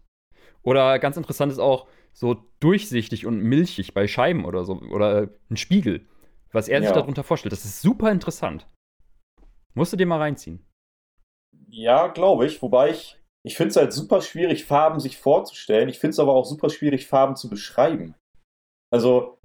Oder 0.62 0.98
ganz 0.98 1.16
interessant 1.16 1.52
ist 1.52 1.58
auch 1.58 1.86
so 2.12 2.36
durchsichtig 2.60 3.26
und 3.26 3.40
milchig 3.40 3.94
bei 3.94 4.06
Scheiben 4.08 4.44
oder 4.44 4.64
so, 4.64 4.80
oder 4.80 5.28
ein 5.50 5.56
Spiegel, 5.56 6.06
was 6.52 6.68
er 6.68 6.80
ja. 6.80 6.86
sich 6.86 6.94
darunter 6.94 7.22
vorstellt. 7.22 7.52
Das 7.52 7.64
ist 7.64 7.82
super 7.82 8.10
interessant. 8.10 8.66
Musst 9.74 9.92
du 9.92 9.96
dir 9.96 10.06
mal 10.06 10.18
reinziehen. 10.18 10.66
Ja, 11.68 12.08
glaube 12.08 12.46
ich. 12.46 12.60
Wobei 12.62 12.90
ich, 12.90 13.18
ich 13.46 13.56
finde 13.56 13.70
es 13.70 13.76
halt 13.76 13.92
super 13.92 14.22
schwierig, 14.22 14.64
Farben 14.64 14.98
sich 14.98 15.18
vorzustellen. 15.18 15.88
Ich 15.88 16.00
finde 16.00 16.10
es 16.10 16.18
aber 16.18 16.34
auch 16.34 16.44
super 16.44 16.68
schwierig, 16.68 17.06
Farben 17.06 17.36
zu 17.36 17.48
beschreiben. 17.48 18.16
Also, 18.92 19.38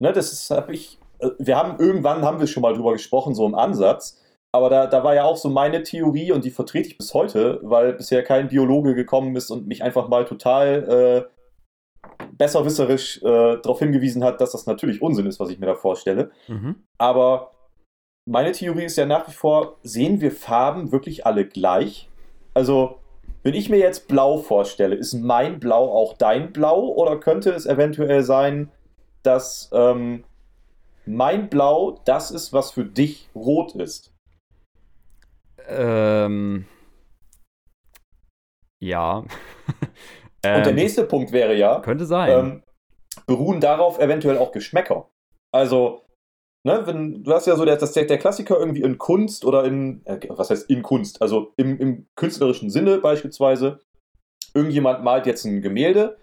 ne, 0.00 0.12
das 0.12 0.32
ist, 0.32 0.50
hab 0.50 0.70
ich, 0.70 0.98
äh, 1.18 1.28
wir 1.38 1.56
haben 1.58 1.78
irgendwann 1.78 2.22
haben 2.22 2.40
wir 2.40 2.46
schon 2.46 2.62
mal 2.62 2.72
drüber 2.72 2.92
gesprochen, 2.92 3.34
so 3.34 3.46
im 3.46 3.54
Ansatz. 3.54 4.18
Aber 4.50 4.70
da, 4.70 4.86
da 4.86 5.04
war 5.04 5.14
ja 5.14 5.24
auch 5.24 5.36
so 5.36 5.50
meine 5.50 5.82
Theorie 5.82 6.32
und 6.32 6.44
die 6.44 6.50
vertrete 6.50 6.88
ich 6.88 6.96
bis 6.96 7.12
heute, 7.12 7.60
weil 7.62 7.92
bisher 7.92 8.22
kein 8.22 8.48
Biologe 8.48 8.94
gekommen 8.94 9.36
ist 9.36 9.50
und 9.50 9.66
mich 9.66 9.82
einfach 9.82 10.08
mal 10.08 10.24
total 10.24 11.28
äh, 11.28 12.18
besserwisserisch 12.32 13.18
äh, 13.18 13.58
darauf 13.60 13.78
hingewiesen 13.80 14.24
hat, 14.24 14.40
dass 14.40 14.52
das 14.52 14.64
natürlich 14.64 15.02
Unsinn 15.02 15.26
ist, 15.26 15.38
was 15.38 15.50
ich 15.50 15.58
mir 15.58 15.66
da 15.66 15.74
vorstelle. 15.74 16.30
Mhm. 16.48 16.76
Aber 16.96 17.50
meine 18.26 18.52
Theorie 18.52 18.84
ist 18.84 18.96
ja 18.96 19.04
nach 19.04 19.28
wie 19.28 19.32
vor, 19.32 19.76
sehen 19.82 20.22
wir 20.22 20.32
Farben 20.32 20.92
wirklich 20.92 21.26
alle 21.26 21.46
gleich? 21.46 22.08
Also, 22.54 23.00
wenn 23.44 23.54
ich 23.54 23.68
mir 23.70 23.78
jetzt 23.78 24.08
blau 24.08 24.38
vorstelle, 24.38 24.96
ist 24.96 25.12
mein 25.14 25.60
Blau 25.60 25.92
auch 25.92 26.14
dein 26.16 26.52
Blau 26.52 26.88
oder 26.88 27.20
könnte 27.20 27.50
es 27.50 27.66
eventuell 27.66 28.22
sein, 28.24 28.72
dass 29.22 29.70
ähm, 29.72 30.24
mein 31.06 31.48
Blau 31.50 32.00
das 32.06 32.30
ist, 32.30 32.52
was 32.52 32.72
für 32.72 32.84
dich 32.84 33.28
rot 33.34 33.74
ist? 33.76 34.12
Ähm. 35.68 36.66
Ja. 38.82 39.18
Und 40.44 40.66
der 40.66 40.66
Ähm, 40.68 40.74
nächste 40.74 41.04
Punkt 41.04 41.32
wäre 41.32 41.54
ja, 41.54 41.80
Könnte 41.80 42.04
sein. 42.04 42.30
ähm, 42.30 42.62
beruhen 43.26 43.60
darauf 43.60 43.98
eventuell 43.98 44.36
auch 44.36 44.52
Geschmäcker. 44.52 45.08
Also, 45.52 46.03
ne, 46.66 46.86
wenn, 46.86 47.22
du 47.22 47.32
hast 47.32 47.46
ja 47.46 47.56
so 47.56 47.64
der, 47.64 47.76
das, 47.76 47.92
der, 47.92 48.04
der 48.04 48.18
Klassiker 48.18 48.58
irgendwie 48.58 48.82
in 48.82 48.98
Kunst 48.98 49.44
oder 49.44 49.64
in, 49.64 50.04
äh, 50.06 50.20
was 50.30 50.50
heißt 50.50 50.68
in 50.70 50.82
Kunst, 50.82 51.22
also 51.22 51.52
im, 51.56 51.78
im 51.78 52.06
künstlerischen 52.16 52.70
Sinne 52.70 52.98
beispielsweise, 52.98 53.80
irgendjemand 54.54 55.04
malt 55.04 55.26
jetzt 55.26 55.44
ein 55.44 55.62
Gemälde 55.62 56.16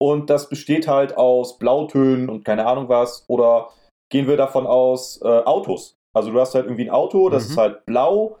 und 0.00 0.30
das 0.30 0.48
besteht 0.48 0.88
halt 0.88 1.16
aus 1.16 1.58
Blautönen 1.58 2.28
und 2.28 2.44
keine 2.44 2.66
Ahnung 2.66 2.88
was, 2.88 3.24
oder 3.28 3.70
gehen 4.10 4.26
wir 4.26 4.36
davon 4.36 4.66
aus 4.66 5.20
äh, 5.22 5.26
Autos. 5.26 5.96
Also 6.14 6.30
du 6.30 6.40
hast 6.40 6.54
halt 6.54 6.66
irgendwie 6.66 6.84
ein 6.84 6.90
Auto, 6.94 7.28
das 7.28 7.46
Mhm. 7.46 7.50
ist 7.50 7.56
halt 7.58 7.86
blau 7.86 8.38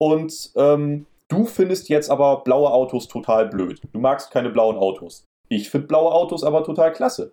und 0.00 0.50
ähm, 0.56 1.06
du 1.28 1.46
findest 1.46 1.88
jetzt 1.88 2.10
aber 2.10 2.42
blaue 2.42 2.70
Autos 2.70 3.08
total 3.08 3.46
blöd. 3.48 3.80
Du 3.92 4.00
magst 4.00 4.30
keine 4.30 4.50
blauen 4.50 4.76
Autos. 4.76 5.24
Ich 5.48 5.70
finde 5.70 5.86
blaue 5.86 6.12
Autos 6.12 6.42
aber 6.42 6.64
total 6.64 6.92
klasse. 6.92 7.32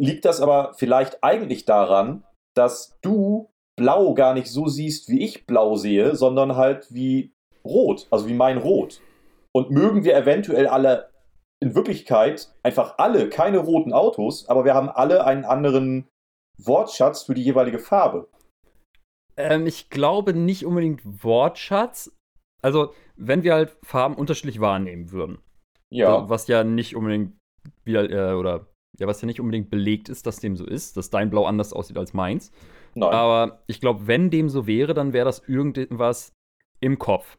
Liegt 0.00 0.24
das 0.24 0.40
aber 0.40 0.72
vielleicht 0.74 1.22
eigentlich 1.22 1.64
daran, 1.64 2.24
dass 2.54 2.98
du 3.02 3.50
blau 3.76 4.14
gar 4.14 4.34
nicht 4.34 4.48
so 4.48 4.66
siehst, 4.66 5.08
wie 5.08 5.22
ich 5.22 5.46
blau 5.46 5.76
sehe, 5.76 6.14
sondern 6.14 6.56
halt 6.56 6.92
wie 6.92 7.32
rot, 7.64 8.06
also 8.10 8.28
wie 8.28 8.34
mein 8.34 8.58
Rot. 8.58 9.00
Und 9.54 9.70
mögen 9.70 10.04
wir 10.04 10.16
eventuell 10.16 10.66
alle 10.66 11.10
in 11.60 11.74
Wirklichkeit 11.74 12.52
einfach 12.62 12.98
alle 12.98 13.28
keine 13.28 13.58
roten 13.58 13.92
Autos, 13.92 14.48
aber 14.48 14.64
wir 14.64 14.74
haben 14.74 14.88
alle 14.88 15.24
einen 15.24 15.44
anderen 15.44 16.08
Wortschatz 16.58 17.24
für 17.24 17.34
die 17.34 17.44
jeweilige 17.44 17.78
Farbe. 17.78 18.28
Ähm, 19.36 19.66
ich 19.66 19.88
glaube 19.88 20.34
nicht 20.34 20.66
unbedingt 20.66 21.00
Wortschatz. 21.24 22.14
Also, 22.62 22.92
wenn 23.16 23.42
wir 23.42 23.54
halt 23.54 23.76
Farben 23.82 24.14
unterschiedlich 24.14 24.60
wahrnehmen 24.60 25.10
würden. 25.10 25.38
Ja, 25.90 26.28
Was 26.28 26.46
ja 26.48 26.64
nicht 26.64 26.96
unbedingt 26.96 27.36
wieder, 27.84 28.08
äh, 28.10 28.34
oder 28.34 28.66
ja, 28.98 29.06
was 29.06 29.20
ja 29.20 29.26
nicht 29.26 29.40
unbedingt 29.40 29.70
belegt 29.70 30.08
ist, 30.08 30.26
dass 30.26 30.40
dem 30.40 30.56
so 30.56 30.66
ist, 30.66 30.96
dass 30.96 31.10
dein 31.10 31.30
Blau 31.30 31.46
anders 31.46 31.72
aussieht 31.72 31.96
als 31.96 32.12
meins. 32.12 32.52
nein. 32.94 33.10
Aber 33.10 33.62
ich 33.66 33.80
glaube, 33.80 34.06
wenn 34.06 34.30
dem 34.30 34.48
so 34.48 34.66
wäre, 34.66 34.94
dann 34.94 35.12
wäre 35.12 35.24
das 35.24 35.42
irgendwas 35.48 36.32
im 36.80 36.98
Kopf. 36.98 37.38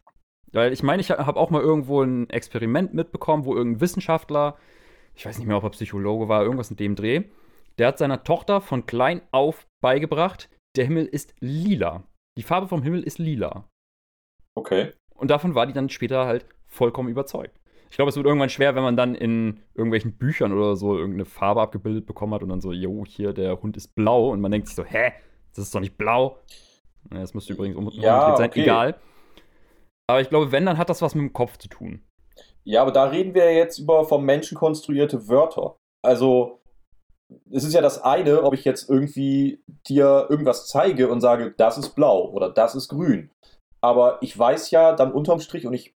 Weil 0.52 0.72
ich 0.72 0.84
meine, 0.84 1.02
ich 1.02 1.10
habe 1.10 1.39
auch 1.39 1.50
mal 1.50 1.62
irgendwo 1.62 2.02
ein 2.02 2.30
Experiment 2.30 2.94
mitbekommen, 2.94 3.46
wo 3.46 3.56
irgendein 3.56 3.82
Wissenschaftler, 3.82 4.58
ich 5.16 5.26
weiß 5.26 5.38
nicht 5.38 5.48
mehr, 5.48 5.58
ob 5.58 5.63
er 5.63 5.72
Psychologe 5.72 6.28
war, 6.28 6.44
irgendwas 6.44 6.72
in 6.72 6.78
dem 6.78 6.96
Dreh, 6.96 7.24
der 7.78 7.88
hat 7.88 7.98
seiner 7.98 8.24
Tochter 8.24 8.62
von 8.62 8.86
klein 8.86 9.22
auf 9.32 9.68
beigebracht, 9.82 10.50
der 10.76 10.86
Himmel 10.86 11.06
ist 11.06 11.34
lila. 11.39 12.04
Die 12.38 12.44
Farbe 12.44 12.68
vom 12.68 12.84
Himmel 12.84 13.04
ist 13.04 13.18
lila. 13.18 13.68
Okay. 14.56 14.92
Und 15.16 15.32
davon 15.32 15.56
war 15.56 15.66
die 15.66 15.74
dann 15.74 15.89
später 15.89 16.26
halt 16.26 16.46
vollkommen 16.68 17.10
überzeugt. 17.10 17.60
Ich 17.93 17.97
glaube, 17.97 18.10
es 18.10 18.15
wird 18.15 18.25
irgendwann 18.25 18.49
schwer, 18.49 18.73
wenn 18.73 18.82
man 18.82 18.97
dann 18.97 19.13
in 19.13 19.60
irgendwelchen 19.75 20.17
Büchern 20.17 20.51
oder 20.51 20.75
so 20.75 20.97
irgendeine 20.97 21.25
Farbe 21.25 21.62
abgebildet 21.62 22.08
bekommen 22.08 22.34
hat 22.34 22.41
und 22.41 22.49
dann 22.49 22.60
so, 22.60 22.71
jo, 22.71 23.03
hier, 23.06 23.34
der 23.34 23.62
Hund 23.62 23.77
ist 23.77 23.93
blau. 23.93 24.32
Und 24.32 24.41
man 24.41 24.51
denkt 24.51 24.65
sich 24.65 24.75
so, 24.75 24.84
hä, 24.84 25.12
das 25.51 25.65
ist 25.65 25.75
doch 25.75 25.79
nicht 25.79 25.95
blau. 25.95 26.39
Das 27.12 27.36
müsste 27.36 27.53
übrigens 27.53 27.77
um 27.77 27.91
Ja, 27.91 28.36
sein, 28.36 28.49
okay. 28.49 28.63
egal. 28.63 28.95
Aber 30.10 30.21
ich 30.21 30.29
glaube, 30.29 30.51
wenn, 30.51 30.65
dann 30.65 30.79
hat 30.79 30.89
das 30.89 31.03
was 31.03 31.13
mit 31.13 31.21
dem 31.21 31.34
Kopf 31.34 31.60
zu 31.60 31.67
tun. 31.67 32.01
Ja, 32.63 32.82
aber 32.82 32.91
da 32.91 33.03
reden 33.03 33.36
wir 33.36 33.45
ja 33.45 33.60
jetzt 33.60 33.77
über 33.77 34.06
vom 34.06 34.25
Menschen 34.25 34.58
konstruierte 34.58 35.27
Wörter. 35.27 35.75
Also, 36.03 36.62
es 37.51 37.63
ist 37.63 37.75
ja 37.75 37.82
das 37.82 38.01
eine, 38.01 38.41
ob 38.41 38.56
ich 38.56 38.65
jetzt 38.65 38.89
irgendwie 38.89 39.62
dir 39.88 40.25
irgendwas 40.32 40.65
zeige 40.65 41.10
und 41.10 41.21
sage, 41.21 41.53
das 41.58 41.77
ist 41.77 41.91
blau 41.91 42.27
oder 42.32 42.49
das 42.49 42.73
ist 42.73 42.88
grün. 42.88 43.29
Aber 43.82 44.17
ich 44.21 44.36
weiß 44.36 44.71
ja 44.71 44.95
dann 44.95 45.13
unterm 45.13 45.39
Strich 45.41 45.67
und 45.67 45.73
ich, 45.73 45.93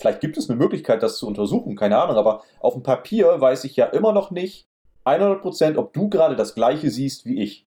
vielleicht 0.00 0.20
gibt 0.20 0.36
es 0.36 0.48
eine 0.48 0.58
Möglichkeit, 0.58 1.02
das 1.02 1.18
zu 1.18 1.26
untersuchen, 1.26 1.76
keine 1.76 1.98
Ahnung, 1.98 2.16
aber 2.16 2.42
auf 2.60 2.74
dem 2.74 2.82
Papier 2.82 3.40
weiß 3.40 3.64
ich 3.64 3.76
ja 3.76 3.86
immer 3.86 4.12
noch 4.12 4.30
nicht 4.30 4.68
100%, 5.04 5.76
ob 5.76 5.92
du 5.92 6.08
gerade 6.08 6.36
das 6.36 6.54
gleiche 6.54 6.90
siehst 6.90 7.24
wie 7.24 7.42
ich. 7.42 7.66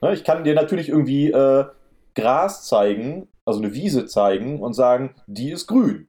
Ne, 0.00 0.12
Ich 0.12 0.24
kann 0.24 0.44
dir 0.44 0.54
natürlich 0.54 0.88
irgendwie 0.88 1.30
äh, 1.30 1.66
Gras 2.14 2.66
zeigen, 2.66 3.28
also 3.44 3.60
eine 3.60 3.74
Wiese 3.74 4.06
zeigen 4.06 4.60
und 4.60 4.72
sagen, 4.72 5.14
die 5.26 5.50
ist 5.52 5.66
grün. 5.66 6.08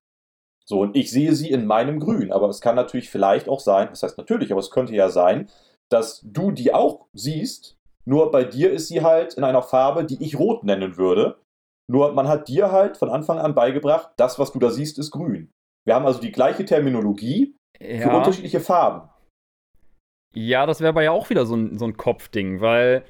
So, 0.65 0.81
und 0.81 0.95
ich 0.95 1.11
sehe 1.11 1.33
sie 1.33 1.49
in 1.49 1.65
meinem 1.65 1.99
Grün. 1.99 2.31
Aber 2.31 2.49
es 2.49 2.59
kann 2.59 2.75
natürlich 2.75 3.09
vielleicht 3.09 3.47
auch 3.47 3.59
sein, 3.59 3.87
das 3.89 4.03
heißt 4.03 4.17
natürlich, 4.17 4.51
aber 4.51 4.59
es 4.59 4.71
könnte 4.71 4.93
ja 4.93 5.09
sein, 5.09 5.49
dass 5.89 6.21
du 6.23 6.51
die 6.51 6.73
auch 6.73 7.05
siehst, 7.13 7.77
nur 8.03 8.31
bei 8.31 8.43
dir 8.43 8.71
ist 8.71 8.87
sie 8.87 9.01
halt 9.01 9.33
in 9.35 9.43
einer 9.43 9.63
Farbe, 9.63 10.05
die 10.05 10.21
ich 10.23 10.39
rot 10.39 10.63
nennen 10.63 10.97
würde. 10.97 11.37
Nur 11.89 12.13
man 12.13 12.27
hat 12.27 12.47
dir 12.47 12.71
halt 12.71 12.97
von 12.97 13.09
Anfang 13.09 13.39
an 13.39 13.55
beigebracht, 13.55 14.11
das, 14.17 14.39
was 14.39 14.51
du 14.51 14.59
da 14.59 14.69
siehst, 14.69 14.99
ist 14.99 15.11
grün. 15.11 15.51
Wir 15.85 15.95
haben 15.95 16.05
also 16.05 16.19
die 16.19 16.31
gleiche 16.31 16.65
Terminologie 16.65 17.55
für 17.77 17.85
Ja, 17.85 18.17
unterschiedliche 18.17 18.59
Farben. 18.59 19.09
ja 20.35 20.65
das 20.65 20.81
wäre 20.81 20.89
aber 20.89 21.03
ja 21.03 21.11
auch 21.11 21.29
wieder 21.29 21.45
so 21.45 21.55
ein, 21.55 21.77
so 21.77 21.85
ein 21.85 21.95
Kopfding, 21.95 22.59
weil 22.59 23.05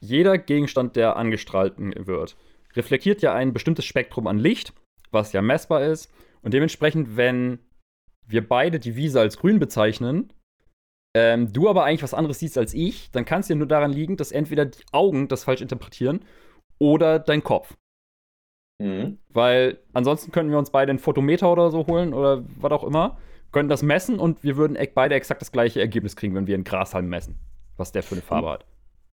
jeder 0.00 0.38
Gegenstand, 0.38 0.96
der 0.96 1.16
angestrahlt 1.16 1.74
wird, 1.78 2.36
reflektiert 2.74 3.22
ja 3.22 3.32
ein 3.32 3.52
bestimmtes 3.52 3.84
Spektrum 3.84 4.26
an 4.26 4.38
Licht, 4.38 4.72
was 5.10 5.32
ja 5.32 5.40
messbar 5.40 5.82
ist. 5.84 6.12
Und 6.42 6.52
dementsprechend, 6.52 7.16
wenn 7.16 7.60
wir 8.26 8.46
beide 8.46 8.80
die 8.80 8.96
Wiese 8.96 9.20
als 9.20 9.38
grün 9.38 9.58
bezeichnen, 9.58 10.32
ähm, 11.16 11.52
du 11.52 11.68
aber 11.68 11.84
eigentlich 11.84 12.02
was 12.02 12.14
anderes 12.14 12.40
siehst 12.40 12.58
als 12.58 12.74
ich, 12.74 13.10
dann 13.12 13.24
kann 13.24 13.40
es 13.40 13.48
ja 13.48 13.54
nur 13.54 13.68
daran 13.68 13.92
liegen, 13.92 14.16
dass 14.16 14.32
entweder 14.32 14.64
die 14.64 14.82
Augen 14.92 15.28
das 15.28 15.44
falsch 15.44 15.60
interpretieren 15.62 16.24
oder 16.78 17.18
dein 17.18 17.44
Kopf. 17.44 17.76
Mhm. 18.78 19.18
Weil 19.28 19.78
ansonsten 19.92 20.32
könnten 20.32 20.50
wir 20.50 20.58
uns 20.58 20.70
beide 20.70 20.90
einen 20.90 20.98
Photometer 20.98 21.50
oder 21.50 21.70
so 21.70 21.86
holen 21.86 22.12
oder 22.12 22.44
was 22.56 22.72
auch 22.72 22.84
immer, 22.84 23.18
könnten 23.52 23.70
das 23.70 23.82
messen 23.82 24.18
und 24.18 24.42
wir 24.42 24.56
würden 24.56 24.76
beide 24.94 25.14
exakt 25.14 25.40
das 25.40 25.52
gleiche 25.52 25.80
Ergebnis 25.80 26.16
kriegen, 26.16 26.34
wenn 26.34 26.46
wir 26.46 26.54
einen 26.54 26.64
Grashalm 26.64 27.08
messen, 27.08 27.38
was 27.76 27.92
der 27.92 28.02
für 28.02 28.16
eine 28.16 28.22
Farbe 28.22 28.50
hat. 28.50 28.66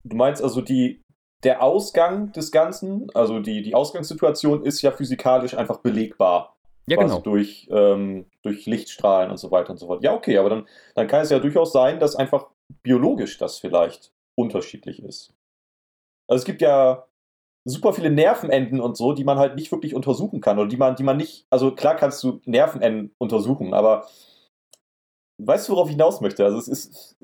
Du 0.04 0.16
meinst 0.16 0.42
also, 0.42 0.62
die, 0.62 1.02
der 1.44 1.62
Ausgang 1.62 2.32
des 2.32 2.52
Ganzen, 2.52 3.08
also 3.14 3.40
die, 3.40 3.62
die 3.62 3.76
Ausgangssituation 3.76 4.64
ist 4.64 4.82
ja 4.82 4.92
physikalisch 4.92 5.56
einfach 5.56 5.80
belegbar. 5.80 6.56
Ja, 6.88 6.98
genau. 6.98 7.20
durch, 7.20 7.68
ähm, 7.72 8.26
durch 8.42 8.66
Lichtstrahlen 8.66 9.30
und 9.30 9.38
so 9.38 9.52
weiter 9.52 9.70
und 9.70 9.78
so 9.78 9.86
fort. 9.86 10.04
Ja, 10.04 10.16
okay, 10.16 10.40
aber 10.40 10.50
dann, 10.50 10.68
dann 10.96 11.08
kann 11.08 11.22
es 11.22 11.30
ja 11.30 11.38
durchaus 11.38 11.72
sein, 11.72 12.00
dass 12.00 12.16
einfach 12.16 12.48
biologisch 12.82 13.38
das 13.38 13.60
vielleicht 13.60 14.12
unterschiedlich 14.36 15.04
ist. 15.04 15.36
Also 16.28 16.42
es 16.42 16.46
gibt 16.46 16.62
ja 16.62 17.09
super 17.70 17.94
viele 17.94 18.10
Nervenenden 18.10 18.82
und 18.82 18.98
so, 18.98 19.14
die 19.14 19.24
man 19.24 19.38
halt 19.38 19.56
nicht 19.56 19.72
wirklich 19.72 19.96
untersuchen 19.96 20.42
kann 20.42 20.60
oder 20.60 20.68
die 20.68 20.78
man, 20.78 20.96
die 20.96 21.04
man 21.04 21.18
nicht, 21.18 21.46
also 21.50 21.74
klar 21.74 21.96
kannst 21.96 22.24
du 22.24 22.42
Nervenenden 22.46 23.14
untersuchen, 23.18 23.74
aber 23.74 24.08
weißt 25.40 25.68
du, 25.68 25.74
worauf 25.74 25.88
ich 25.88 25.94
hinaus 25.94 26.22
möchte? 26.22 26.44
Also 26.46 26.58
es 26.58 26.68
ist, 26.68 27.18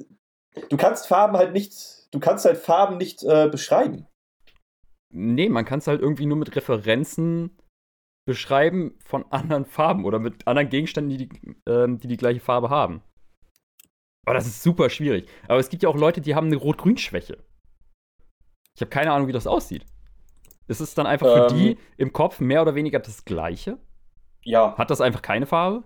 du 0.69 0.77
kannst 0.77 1.07
Farben 1.07 1.37
halt 1.37 1.53
nicht, 1.53 2.07
du 2.11 2.19
kannst 2.19 2.45
halt 2.45 2.57
Farben 2.57 2.97
nicht 2.97 3.23
äh, 3.23 3.49
beschreiben. 3.49 4.07
Nee, 5.13 5.49
man 5.49 5.65
kann 5.65 5.79
es 5.79 5.87
halt 5.87 6.01
irgendwie 6.01 6.25
nur 6.25 6.37
mit 6.37 6.55
Referenzen 6.55 7.57
beschreiben 8.25 8.97
von 9.03 9.25
anderen 9.31 9.65
Farben 9.65 10.05
oder 10.05 10.19
mit 10.19 10.47
anderen 10.47 10.69
Gegenständen, 10.69 11.17
die 11.17 11.27
die, 11.27 11.55
ähm, 11.67 11.99
die, 11.99 12.07
die 12.07 12.17
gleiche 12.17 12.39
Farbe 12.39 12.69
haben. 12.69 13.01
Aber 14.25 14.33
das 14.33 14.47
ist 14.47 14.63
super 14.63 14.89
schwierig. 14.89 15.29
Aber 15.47 15.59
es 15.59 15.69
gibt 15.69 15.83
ja 15.83 15.89
auch 15.89 15.95
Leute, 15.95 16.19
die 16.19 16.33
haben 16.33 16.47
eine 16.47 16.55
Rot-Grün-Schwäche. 16.55 17.37
Ich 18.75 18.81
habe 18.81 18.89
keine 18.89 19.11
Ahnung, 19.11 19.27
wie 19.27 19.33
das 19.33 19.47
aussieht. 19.47 19.85
Ist 20.67 20.79
es 20.81 20.93
dann 20.95 21.05
einfach 21.07 21.27
für 21.27 21.53
Ähm. 21.53 21.57
die 21.57 21.77
im 21.97 22.11
Kopf 22.13 22.39
mehr 22.39 22.61
oder 22.61 22.75
weniger 22.75 22.99
das 22.99 23.25
Gleiche? 23.25 23.77
Ja. 24.43 24.75
Hat 24.77 24.89
das 24.91 25.01
einfach 25.01 25.21
keine 25.21 25.45
Farbe? 25.45 25.83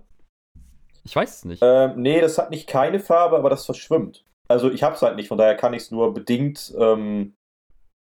Ich 1.04 1.16
weiß 1.16 1.36
es 1.36 1.44
nicht. 1.44 1.62
Ähm, 1.64 1.94
nee, 1.96 2.20
das 2.20 2.36
hat 2.38 2.50
nicht 2.50 2.68
keine 2.68 3.00
Farbe, 3.00 3.36
aber 3.36 3.48
das 3.50 3.64
verschwimmt. 3.64 4.24
Also 4.48 4.70
ich 4.70 4.82
hab's 4.82 5.00
halt 5.02 5.16
nicht, 5.16 5.28
von 5.28 5.38
daher 5.38 5.54
kann 5.56 5.72
ich 5.72 5.82
es 5.84 5.90
nur 5.90 6.12
bedingt 6.12 6.74
ähm, 6.78 7.34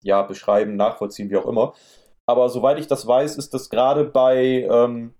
ja, 0.03 0.21
beschreiben, 0.23 0.75
nachvollziehen, 0.75 1.29
wie 1.29 1.37
auch 1.37 1.45
immer. 1.45 1.73
aber 2.25 2.49
soweit 2.49 2.79
ich 2.79 2.87
das 2.87 3.05
weiß, 3.07 3.37
ist 3.37 3.53
das 3.53 3.69
gerade 3.69 4.03
bei 4.05 4.67
ähm, 4.69 5.13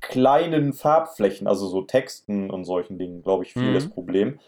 kleinen 0.00 0.72
Farbflächen, 0.72 1.46
also 1.46 1.66
so 1.68 1.82
Texten 1.82 2.50
und 2.50 2.64
solchen 2.64 2.98
Dingen, 2.98 3.22
glaube 3.22 3.44
ich, 3.44 3.52
viel 3.52 3.70
Mhm. 3.70 3.74
das 3.74 3.88
Problem. 3.88 4.40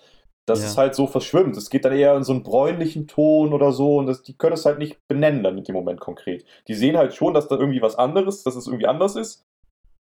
Dass 0.47 0.61
Ja. 0.61 0.67
es 0.67 0.77
halt 0.77 0.95
so 0.95 1.07
verschwimmt. 1.07 1.57
Es 1.57 1.71
geht 1.71 1.85
dann 1.87 1.95
eher 1.95 2.15
in 2.17 2.23
so 2.23 2.33
einen 2.33 2.43
bräunlichen 2.43 3.07
Ton 3.07 3.53
oder 3.55 3.73
so 3.73 3.97
und 3.97 4.07
das, 4.07 4.23
die 4.23 4.37
können 4.37 4.53
es 4.55 4.67
halt 4.67 4.79
nicht 4.79 4.99
benennen 5.09 5.43
dann 5.43 5.57
in 5.57 5.65
dem 5.65 5.75
Moment 5.75 6.01
konkret. 6.01 6.45
Die 6.69 6.75
sehen 6.75 6.97
halt 6.99 7.15
schon, 7.15 7.33
dass 7.33 7.49
da 7.49 7.57
irgendwie 7.57 7.81
was 7.81 7.97
anderes, 7.97 8.43
dass 8.43 8.55
es 8.55 8.67
irgendwie 8.67 8.87
anders 8.87 9.17
ist. 9.17 9.47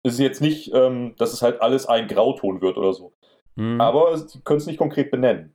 Es 0.03 0.15
ist 0.15 0.21
jetzt 0.21 0.41
nicht, 0.41 0.73
ähm, 0.75 1.15
dass 1.19 1.35
es 1.35 1.43
halt 1.43 1.61
alles 1.61 1.85
ein 1.87 2.09
Grauton 2.09 2.63
wird 2.63 2.79
oder 2.79 2.95
so. 2.95 3.13
Hm. 3.57 3.81
Aber 3.81 4.17
die 4.17 4.41
können 4.41 4.59
es 4.59 4.67
nicht 4.67 4.79
konkret 4.79 5.11
benennen. 5.11 5.55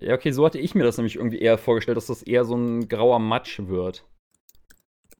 Ja, 0.00 0.14
okay, 0.14 0.30
so 0.30 0.46
hatte 0.46 0.58
ich 0.58 0.74
mir 0.74 0.84
das 0.84 0.96
nämlich 0.96 1.16
irgendwie 1.16 1.40
eher 1.40 1.58
vorgestellt, 1.58 1.98
dass 1.98 2.06
das 2.06 2.22
eher 2.22 2.46
so 2.46 2.54
ein 2.56 2.88
grauer 2.88 3.18
Matsch 3.18 3.60
wird. 3.60 4.04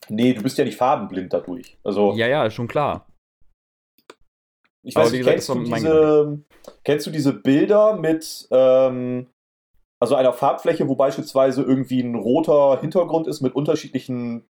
Nee, 0.09 0.33
du 0.33 0.43
bist 0.43 0.57
ja 0.57 0.65
nicht 0.65 0.79
farbenblind 0.79 1.33
dadurch. 1.35 1.77
Also, 1.85 2.15
Ja, 2.15 2.27
ja, 2.27 2.51
schon 2.51 2.67
klar. 2.67 3.07
Ich 4.83 4.97
weiß 4.97 5.13
nicht, 5.13 5.25
kennst 5.25 5.49
du, 5.49 5.63
diese, 5.63 6.43
kennst 6.85 7.07
du 7.07 7.11
diese 7.11 7.33
Bilder 7.33 7.97
mit, 7.97 8.49
ähm, 8.51 9.27
also 10.01 10.15
einer 10.15 10.33
Farbfläche, 10.33 10.89
wo 10.89 10.97
beispielsweise 10.97 11.63
irgendwie 11.63 12.01
ein 12.01 12.15
roter 12.15 12.81
Hintergrund 12.81 13.27
ist 13.27 13.41
mit 13.41 13.55
unterschiedlichen, 13.55 14.49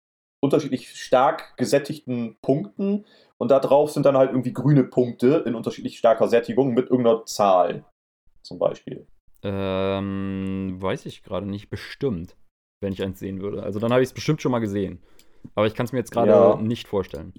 unterschiedlich 0.41 0.89
stark 0.89 1.57
gesättigten 1.57 2.37
Punkten 2.41 3.05
und 3.37 3.51
da 3.51 3.59
drauf 3.59 3.91
sind 3.91 4.05
dann 4.05 4.17
halt 4.17 4.31
irgendwie 4.31 4.53
grüne 4.53 4.83
Punkte 4.83 5.43
in 5.45 5.55
unterschiedlich 5.55 5.97
starker 5.97 6.27
Sättigung 6.27 6.73
mit 6.73 6.89
irgendeiner 6.89 7.25
Zahl 7.25 7.83
zum 8.41 8.59
Beispiel. 8.59 9.07
Ähm, 9.43 10.77
weiß 10.79 11.05
ich 11.05 11.23
gerade 11.23 11.45
nicht, 11.45 11.69
bestimmt, 11.69 12.37
wenn 12.81 12.93
ich 12.93 13.03
eins 13.03 13.19
sehen 13.19 13.41
würde. 13.41 13.63
Also 13.63 13.79
dann 13.79 13.91
habe 13.91 14.01
ich 14.01 14.09
es 14.09 14.13
bestimmt 14.13 14.41
schon 14.41 14.51
mal 14.51 14.59
gesehen. 14.59 15.01
Aber 15.55 15.67
ich 15.67 15.75
kann 15.75 15.85
es 15.85 15.91
mir 15.91 15.99
jetzt 15.99 16.11
gerade 16.11 16.31
Ja. 16.31 16.55
nicht 16.55 16.87
vorstellen. 16.87 17.33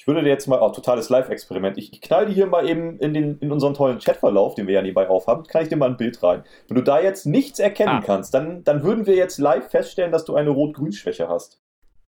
Ich 0.00 0.06
würde 0.06 0.22
dir 0.22 0.28
jetzt 0.28 0.46
mal, 0.46 0.60
oh, 0.62 0.68
totales 0.70 1.08
Live-Experiment. 1.08 1.76
Ich, 1.76 1.92
ich 1.92 2.00
knall 2.00 2.26
die 2.26 2.32
hier 2.32 2.46
mal 2.46 2.68
eben 2.68 3.00
in, 3.00 3.12
den, 3.14 3.36
in 3.40 3.50
unseren 3.50 3.74
tollen 3.74 3.98
Chatverlauf, 3.98 4.54
den 4.54 4.68
wir 4.68 4.74
ja 4.74 4.80
nebenbei 4.82 5.08
aufhaben, 5.08 5.42
kann 5.42 5.62
ich 5.64 5.68
dir 5.70 5.76
mal 5.76 5.90
ein 5.90 5.96
Bild 5.96 6.22
rein. 6.22 6.44
Wenn 6.68 6.76
du 6.76 6.82
da 6.84 7.00
jetzt 7.00 7.26
nichts 7.26 7.58
erkennen 7.58 7.98
Ah. 7.98 8.02
kannst, 8.06 8.32
dann, 8.32 8.62
dann 8.62 8.84
würden 8.84 9.06
wir 9.06 9.16
jetzt 9.16 9.38
live 9.38 9.68
feststellen, 9.68 10.12
dass 10.12 10.24
du 10.24 10.36
eine 10.36 10.50
Rot-Grün-Schwäche 10.50 11.28
hast. 11.28 11.60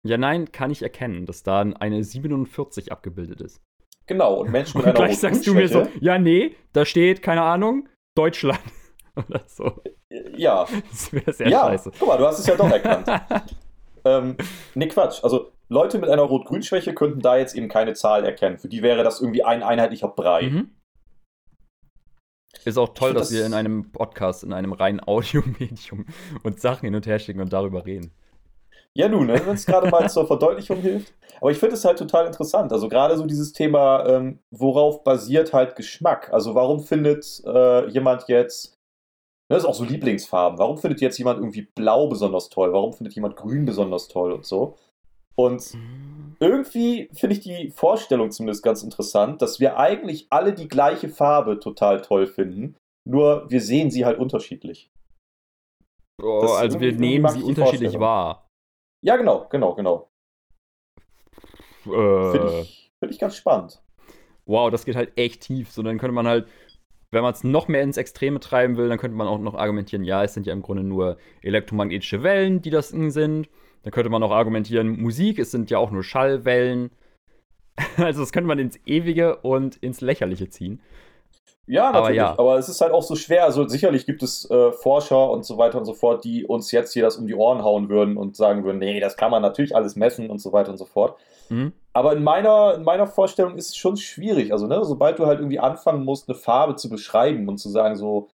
Ja, 0.04 0.16
nein, 0.16 0.52
kann 0.52 0.70
ich 0.70 0.82
erkennen, 0.82 1.26
dass 1.26 1.42
da 1.42 1.62
eine 1.62 2.04
47 2.04 2.92
abgebildet 2.92 3.40
ist. 3.40 3.60
Genau, 4.06 4.34
und 4.36 4.52
Menschen 4.52 4.78
mit 4.78 4.86
Und 4.86 4.90
einer 4.96 5.06
gleich 5.06 5.18
sagst 5.18 5.44
du 5.48 5.52
mir 5.54 5.68
so, 5.68 5.88
ja, 6.00 6.18
nee, 6.18 6.54
da 6.72 6.84
steht, 6.84 7.20
keine 7.20 7.42
Ahnung, 7.42 7.88
Deutschland. 8.14 8.60
Oder 9.16 9.42
so. 9.46 9.82
Ja, 10.36 10.66
Das 10.88 11.12
wäre 11.12 11.32
sehr 11.32 11.48
ja, 11.48 11.62
scheiße. 11.62 11.90
guck 11.98 12.06
mal, 12.08 12.16
du 12.18 12.26
hast 12.26 12.38
es 12.38 12.46
ja 12.46 12.54
doch 12.54 12.70
erkannt. 12.70 13.08
ähm, 14.04 14.36
nee, 14.76 14.86
Quatsch. 14.86 15.18
Also, 15.24 15.50
Leute 15.72 15.98
mit 15.98 16.10
einer 16.10 16.22
Rot-Grün-Schwäche 16.22 16.94
könnten 16.94 17.20
da 17.20 17.36
jetzt 17.38 17.54
eben 17.56 17.68
keine 17.68 17.94
Zahl 17.94 18.24
erkennen. 18.24 18.58
Für 18.58 18.68
die 18.68 18.82
wäre 18.82 19.02
das 19.02 19.20
irgendwie 19.20 19.42
ein 19.42 19.62
einheitlicher 19.62 20.08
Brei. 20.08 20.42
mhm. 20.50 20.70
Ist 22.64 22.78
auch 22.78 22.90
toll, 22.94 23.14
dass 23.14 23.28
das- 23.28 23.38
wir 23.38 23.46
in 23.46 23.54
einem 23.54 23.90
Podcast, 23.90 24.44
in 24.44 24.52
einem 24.52 24.72
reinen 24.72 25.00
Audiomedium 25.00 26.06
uns 26.44 26.60
Sachen 26.62 26.84
hin 26.84 26.94
und 26.94 27.06
her 27.06 27.18
schicken 27.18 27.40
und 27.40 27.52
darüber 27.52 27.84
reden. 27.86 28.12
Ja, 28.94 29.08
nun, 29.08 29.26
ne, 29.26 29.40
wenn 29.46 29.54
es 29.54 29.64
gerade 29.64 29.88
mal 29.88 30.08
zur 30.10 30.26
Verdeutlichung 30.26 30.76
hilft. 30.82 31.14
Aber 31.40 31.50
ich 31.50 31.58
finde 31.58 31.74
es 31.76 31.84
halt 31.84 31.98
total 31.98 32.26
interessant. 32.26 32.70
Also 32.72 32.88
gerade 32.90 33.16
so 33.16 33.24
dieses 33.26 33.52
Thema, 33.54 34.06
ähm, 34.06 34.38
worauf 34.50 35.02
basiert 35.02 35.52
halt 35.54 35.74
Geschmack? 35.76 36.30
Also 36.32 36.54
warum 36.54 36.80
findet 36.80 37.42
äh, 37.46 37.88
jemand 37.88 38.28
jetzt, 38.28 38.74
ne, 39.48 39.56
das 39.56 39.62
ist 39.62 39.68
auch 39.68 39.74
so 39.74 39.84
Lieblingsfarben, 39.84 40.58
warum 40.58 40.76
findet 40.76 41.00
jetzt 41.00 41.16
jemand 41.18 41.38
irgendwie 41.40 41.62
blau 41.74 42.06
besonders 42.08 42.50
toll? 42.50 42.72
Warum 42.74 42.92
findet 42.92 43.14
jemand 43.14 43.34
grün 43.36 43.64
besonders 43.64 44.08
toll 44.08 44.30
und 44.32 44.44
so? 44.44 44.76
Und 45.36 45.78
irgendwie 46.40 47.08
finde 47.12 47.36
ich 47.36 47.40
die 47.40 47.70
Vorstellung 47.70 48.30
zumindest 48.30 48.62
ganz 48.62 48.82
interessant, 48.82 49.42
dass 49.42 49.60
wir 49.60 49.78
eigentlich 49.78 50.26
alle 50.30 50.52
die 50.54 50.68
gleiche 50.68 51.08
Farbe 51.08 51.58
total 51.60 52.00
toll 52.02 52.26
finden, 52.26 52.76
nur 53.08 53.48
wir 53.50 53.60
sehen 53.60 53.90
sie 53.90 54.04
halt 54.04 54.18
unterschiedlich. 54.18 54.90
Oh, 56.22 56.40
Das 56.40 56.52
also 56.52 56.80
wir 56.80 56.92
nehmen 56.92 57.28
sie 57.28 57.42
unterschiedlich 57.42 57.98
wahr. 57.98 58.48
Ja, 59.04 59.16
genau, 59.16 59.48
genau, 59.48 59.74
genau. 59.74 60.08
Finde 62.30 62.48
Äh, 62.48 62.60
ich, 62.62 62.92
find 63.00 63.12
ich 63.12 63.18
ganz 63.18 63.36
spannend. 63.36 63.82
wow, 64.46 64.70
das 64.70 64.84
geht 64.84 64.96
halt 64.96 65.12
echt 65.16 65.42
tief. 65.42 65.70
So, 65.70 65.82
dann 65.82 65.98
könnte 65.98 66.14
man 66.14 66.26
halt, 66.26 66.48
wenn 67.12 67.22
man 67.22 67.32
es 67.34 67.44
noch 67.44 67.68
mehr 67.68 67.82
ins 67.82 67.96
Extreme 67.96 68.40
treiben 68.40 68.76
will, 68.76 68.88
dann 68.88 68.98
könnte 68.98 69.16
man 69.16 69.28
auch 69.28 69.38
noch 69.38 69.54
argumentieren, 69.54 70.04
ja, 70.04 70.24
es 70.24 70.34
sind 70.34 70.46
ja 70.46 70.52
im 70.52 70.62
Grunde 70.62 70.84
nur 70.84 71.18
elektromagnetische 71.42 72.22
Wellen, 72.22 72.62
die 72.62 72.70
das 72.70 72.90
sind. 72.90 73.48
Dann 73.82 73.92
könnte 73.92 74.10
man 74.10 74.22
auch 74.22 74.30
argumentieren, 74.30 75.00
Musik, 75.00 75.38
es 75.38 75.50
sind 75.50 75.70
ja 75.70 75.78
auch 75.78 75.90
nur 75.90 76.04
Schallwellen. 76.04 76.90
Also 77.96 78.20
das 78.20 78.32
könnte 78.32 78.48
man 78.48 78.58
ins 78.58 78.78
Ewige 78.84 79.36
und 79.36 79.76
ins 79.76 80.02
Lächerliche 80.02 80.50
ziehen. 80.50 80.82
Ja, 81.66 81.88
Aber 81.88 82.00
natürlich. 82.00 82.16
ja. 82.18 82.38
Aber 82.38 82.58
es 82.58 82.68
ist 82.68 82.80
halt 82.80 82.92
auch 82.92 83.02
so 83.02 83.14
schwer. 83.14 83.44
Also 83.44 83.66
sicherlich 83.66 84.04
gibt 84.04 84.22
es 84.22 84.48
äh, 84.50 84.72
Forscher 84.72 85.30
und 85.30 85.44
so 85.44 85.58
weiter 85.58 85.78
und 85.78 85.84
so 85.84 85.94
fort, 85.94 86.22
die 86.22 86.44
uns 86.44 86.70
jetzt 86.70 86.92
hier 86.92 87.02
das 87.02 87.16
um 87.16 87.26
die 87.26 87.34
Ohren 87.34 87.62
hauen 87.62 87.88
würden 87.88 88.16
und 88.16 88.36
sagen 88.36 88.64
würden, 88.64 88.78
nee, 88.78 89.00
das 89.00 89.16
kann 89.16 89.30
man 89.30 89.40
natürlich 89.40 89.74
alles 89.74 89.96
messen 89.96 90.28
und 90.28 90.38
so 90.38 90.52
weiter 90.52 90.70
und 90.70 90.76
so 90.76 90.84
fort. 90.84 91.18
Mhm. 91.48 91.72
Aber 91.92 92.14
in 92.14 92.22
meiner, 92.22 92.74
in 92.74 92.82
meiner 92.82 93.06
Vorstellung 93.06 93.56
ist 93.56 93.68
es 93.70 93.76
schon 93.76 93.96
schwierig. 93.96 94.52
Also, 94.52 94.66
ne, 94.66 94.84
sobald 94.84 95.18
du 95.18 95.26
halt 95.26 95.40
irgendwie 95.40 95.60
anfangen 95.60 96.04
musst, 96.04 96.28
eine 96.28 96.36
Farbe 96.36 96.76
zu 96.76 96.88
beschreiben 96.88 97.48
und 97.48 97.58
zu 97.58 97.68
sagen, 97.68 97.96
so, 97.96 98.28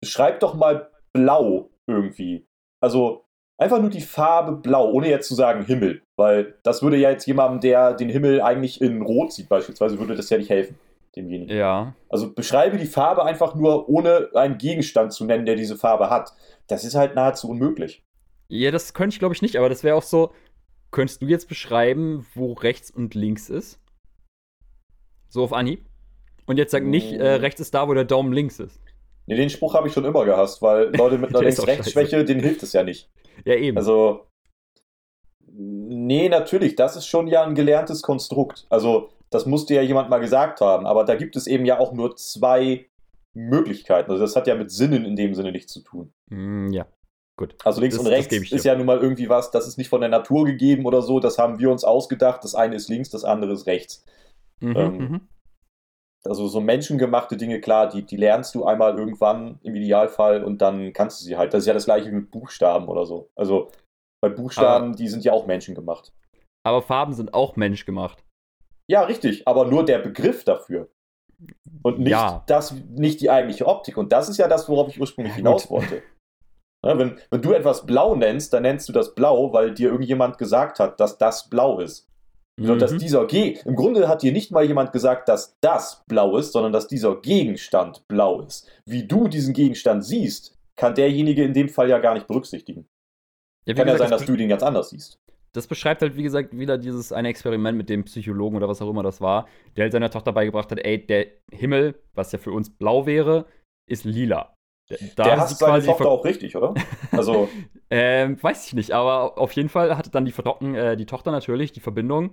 beschreib 0.00 0.40
doch 0.40 0.54
mal 0.54 0.90
blau 1.12 1.70
irgendwie. 1.86 2.46
Also, 2.80 3.24
einfach 3.58 3.80
nur 3.80 3.90
die 3.90 4.00
Farbe 4.00 4.52
blau, 4.52 4.90
ohne 4.90 5.08
jetzt 5.08 5.28
zu 5.28 5.34
sagen 5.34 5.64
Himmel. 5.64 6.02
Weil 6.16 6.54
das 6.62 6.82
würde 6.82 6.96
ja 6.96 7.10
jetzt 7.10 7.26
jemandem, 7.26 7.60
der 7.60 7.94
den 7.94 8.08
Himmel 8.08 8.40
eigentlich 8.40 8.80
in 8.80 9.02
Rot 9.02 9.32
sieht, 9.32 9.48
beispielsweise, 9.48 9.98
würde 9.98 10.14
das 10.14 10.30
ja 10.30 10.38
nicht 10.38 10.50
helfen, 10.50 10.78
demjenigen. 11.16 11.56
Ja. 11.56 11.94
Also 12.08 12.32
beschreibe 12.32 12.78
die 12.78 12.86
Farbe 12.86 13.24
einfach 13.24 13.54
nur, 13.54 13.88
ohne 13.88 14.30
einen 14.34 14.58
Gegenstand 14.58 15.12
zu 15.12 15.24
nennen, 15.24 15.46
der 15.46 15.56
diese 15.56 15.76
Farbe 15.76 16.10
hat. 16.10 16.32
Das 16.66 16.84
ist 16.84 16.94
halt 16.94 17.14
nahezu 17.14 17.48
unmöglich. 17.48 18.04
Ja, 18.48 18.70
das 18.70 18.94
könnte 18.94 19.14
ich 19.14 19.18
glaube 19.18 19.34
ich 19.34 19.42
nicht, 19.42 19.56
aber 19.56 19.68
das 19.68 19.82
wäre 19.82 19.96
auch 19.96 20.02
so, 20.02 20.32
könntest 20.90 21.22
du 21.22 21.26
jetzt 21.26 21.48
beschreiben, 21.48 22.26
wo 22.34 22.52
rechts 22.52 22.90
und 22.90 23.14
links 23.14 23.48
ist? 23.48 23.80
So 25.28 25.42
auf 25.42 25.52
Anhieb? 25.52 25.86
Und 26.46 26.58
jetzt 26.58 26.72
sag 26.72 26.84
nicht, 26.84 27.12
äh, 27.12 27.34
rechts 27.34 27.60
ist 27.60 27.72
da, 27.74 27.88
wo 27.88 27.94
der 27.94 28.04
Daumen 28.04 28.32
links 28.32 28.60
ist. 28.60 28.80
Nee, 29.26 29.36
den 29.36 29.50
Spruch 29.50 29.74
habe 29.74 29.88
ich 29.88 29.94
schon 29.94 30.04
immer 30.04 30.24
gehasst, 30.24 30.60
weil 30.62 30.94
Leute 30.96 31.18
mit 31.18 31.30
einer 31.34 31.42
Links-Rechts-Schwäche, 31.44 32.24
denen 32.24 32.40
hilft 32.40 32.62
es 32.62 32.72
ja 32.72 32.82
nicht. 32.82 33.08
Ja, 33.44 33.54
eben. 33.54 33.76
Also, 33.76 34.26
nee, 35.46 36.28
natürlich, 36.28 36.76
das 36.76 36.96
ist 36.96 37.06
schon 37.06 37.26
ja 37.26 37.44
ein 37.44 37.54
gelerntes 37.54 38.02
Konstrukt. 38.02 38.66
Also, 38.70 39.10
das 39.30 39.46
musste 39.46 39.74
ja 39.74 39.82
jemand 39.82 40.10
mal 40.10 40.18
gesagt 40.18 40.60
haben, 40.60 40.86
aber 40.86 41.04
da 41.04 41.14
gibt 41.14 41.36
es 41.36 41.46
eben 41.46 41.64
ja 41.64 41.78
auch 41.78 41.92
nur 41.92 42.16
zwei 42.16 42.86
Möglichkeiten. 43.34 44.10
Also, 44.10 44.24
das 44.24 44.36
hat 44.36 44.46
ja 44.46 44.54
mit 44.54 44.70
Sinnen 44.70 45.04
in 45.04 45.16
dem 45.16 45.34
Sinne 45.34 45.52
nichts 45.52 45.72
zu 45.72 45.80
tun. 45.80 46.12
Hm, 46.30 46.72
ja, 46.72 46.86
gut. 47.36 47.56
Also 47.64 47.80
links 47.80 47.96
Das- 47.96 48.04
und 48.04 48.10
rechts 48.12 48.34
ist 48.52 48.64
ja 48.64 48.74
nun 48.76 48.86
mal 48.86 48.98
irgendwie 48.98 49.28
was, 49.28 49.50
das 49.50 49.66
ist 49.66 49.78
nicht 49.78 49.88
von 49.88 50.00
der 50.00 50.10
Natur 50.10 50.44
gegeben 50.44 50.84
oder 50.86 51.02
so, 51.02 51.20
das 51.20 51.38
haben 51.38 51.58
wir 51.58 51.70
uns 51.70 51.84
ausgedacht. 51.84 52.44
Das 52.44 52.54
eine 52.54 52.76
ist 52.76 52.88
links, 52.88 53.10
das 53.10 53.24
andere 53.24 53.52
ist 53.52 53.66
rechts. 53.66 54.04
Mhm, 54.60 54.76
ähm, 54.76 54.98
mhm. 54.98 55.20
Also 56.24 56.46
so 56.46 56.60
menschengemachte 56.60 57.36
Dinge, 57.36 57.60
klar, 57.60 57.88
die, 57.88 58.02
die 58.04 58.16
lernst 58.16 58.54
du 58.54 58.64
einmal 58.64 58.96
irgendwann 58.96 59.58
im 59.62 59.74
Idealfall 59.74 60.44
und 60.44 60.62
dann 60.62 60.92
kannst 60.92 61.20
du 61.20 61.24
sie 61.24 61.36
halt. 61.36 61.52
Das 61.52 61.62
ist 61.62 61.66
ja 61.66 61.74
das 61.74 61.86
gleiche 61.86 62.10
wie 62.10 62.14
mit 62.14 62.30
Buchstaben 62.30 62.86
oder 62.88 63.06
so. 63.06 63.28
Also 63.34 63.70
bei 64.22 64.28
Buchstaben, 64.28 64.94
die 64.94 65.08
sind 65.08 65.24
ja 65.24 65.32
auch 65.32 65.46
menschengemacht. 65.46 66.12
Aber 66.64 66.80
Farben 66.80 67.12
sind 67.12 67.34
auch 67.34 67.56
menschgemacht. 67.56 68.22
Ja, 68.88 69.02
richtig, 69.02 69.48
aber 69.48 69.64
nur 69.64 69.84
der 69.84 69.98
Begriff 69.98 70.44
dafür. 70.44 70.88
Und 71.82 71.98
nicht, 71.98 72.10
Ja. 72.12 72.44
das, 72.46 72.72
nicht 72.72 73.20
die 73.20 73.30
eigentliche 73.30 73.66
Optik. 73.66 73.96
Und 73.96 74.12
das 74.12 74.28
ist 74.28 74.36
ja 74.38 74.46
das, 74.46 74.68
worauf 74.68 74.88
ich 74.88 75.00
ursprünglich 75.00 75.32
Ja, 75.32 75.38
hinaus 75.38 75.68
wollte. 75.70 76.02
Ja, 76.86 76.96
wenn, 76.98 77.18
wenn 77.30 77.42
du 77.42 77.52
etwas 77.52 77.84
blau 77.84 78.14
nennst, 78.14 78.52
dann 78.52 78.62
nennst 78.62 78.88
du 78.88 78.92
das 78.92 79.16
blau, 79.16 79.52
weil 79.52 79.74
dir 79.74 79.90
irgendjemand 79.90 80.38
gesagt 80.38 80.78
hat, 80.78 81.00
dass 81.00 81.18
das 81.18 81.48
blau 81.50 81.80
ist. 81.80 82.08
Und 82.60 82.80
dass 82.80 82.92
Mhm. 82.92 82.98
dieser 82.98 83.26
G. 83.26 83.58
Im 83.64 83.76
Grunde 83.76 84.08
hat 84.08 84.22
dir 84.22 84.32
nicht 84.32 84.50
mal 84.52 84.64
jemand 84.64 84.92
gesagt, 84.92 85.28
dass 85.28 85.56
das 85.60 86.04
blau 86.06 86.36
ist, 86.36 86.52
sondern 86.52 86.72
dass 86.72 86.86
dieser 86.86 87.16
Gegenstand 87.20 88.06
blau 88.08 88.40
ist. 88.42 88.68
Wie 88.84 89.06
du 89.06 89.26
diesen 89.28 89.54
Gegenstand 89.54 90.04
siehst, 90.04 90.58
kann 90.76 90.94
derjenige 90.94 91.42
in 91.44 91.54
dem 91.54 91.68
Fall 91.68 91.88
ja 91.88 91.98
gar 91.98 92.14
nicht 92.14 92.26
berücksichtigen. 92.26 92.86
Ja, 93.66 93.74
Kann 93.74 93.86
ja 93.86 93.94
gesagt, 93.94 94.10
sein, 94.10 94.10
das, 94.10 94.20
dass 94.22 94.26
du 94.26 94.36
den 94.36 94.48
ganz 94.48 94.62
anders 94.62 94.90
siehst. 94.90 95.18
das 95.54 95.66
beschreibt 95.66 96.02
halt, 96.02 96.16
wie 96.16 96.22
gesagt, 96.22 96.56
wieder 96.56 96.78
dieses 96.78 97.12
eine 97.12 97.28
Experiment 97.28 97.76
mit 97.78 97.88
dem 97.88 98.04
Psychologen 98.04 98.56
oder 98.56 98.68
was 98.68 98.80
auch 98.82 98.88
immer 98.90 99.02
das 99.02 99.20
war, 99.20 99.46
der 99.76 99.84
halt 99.84 99.92
seiner 99.92 100.10
Tochter 100.10 100.32
beigebracht 100.32 100.70
hat, 100.70 100.78
ey, 100.84 101.06
der 101.06 101.26
Himmel, 101.50 101.94
was 102.14 102.32
ja 102.32 102.38
für 102.38 102.52
uns 102.52 102.70
blau 102.70 103.06
wäre, 103.06 103.46
ist 103.88 104.04
lila. 104.04 104.54
Da 105.16 105.24
Der 105.24 105.32
hat 105.32 105.40
hasst 105.40 105.58
seine 105.58 105.84
Tochter 105.84 106.08
auch 106.10 106.24
richtig, 106.24 106.56
oder? 106.56 106.74
Also, 107.12 107.48
Ähm, 107.94 108.42
weiß 108.42 108.66
ich 108.68 108.72
nicht, 108.72 108.92
aber 108.92 109.36
auf 109.36 109.52
jeden 109.52 109.68
Fall 109.68 109.96
hatte 109.98 110.08
dann 110.10 110.24
die, 110.24 110.32
äh, 110.74 110.96
die 110.96 111.04
Tochter 111.04 111.30
natürlich 111.30 111.72
die 111.72 111.80
Verbindung 111.80 112.32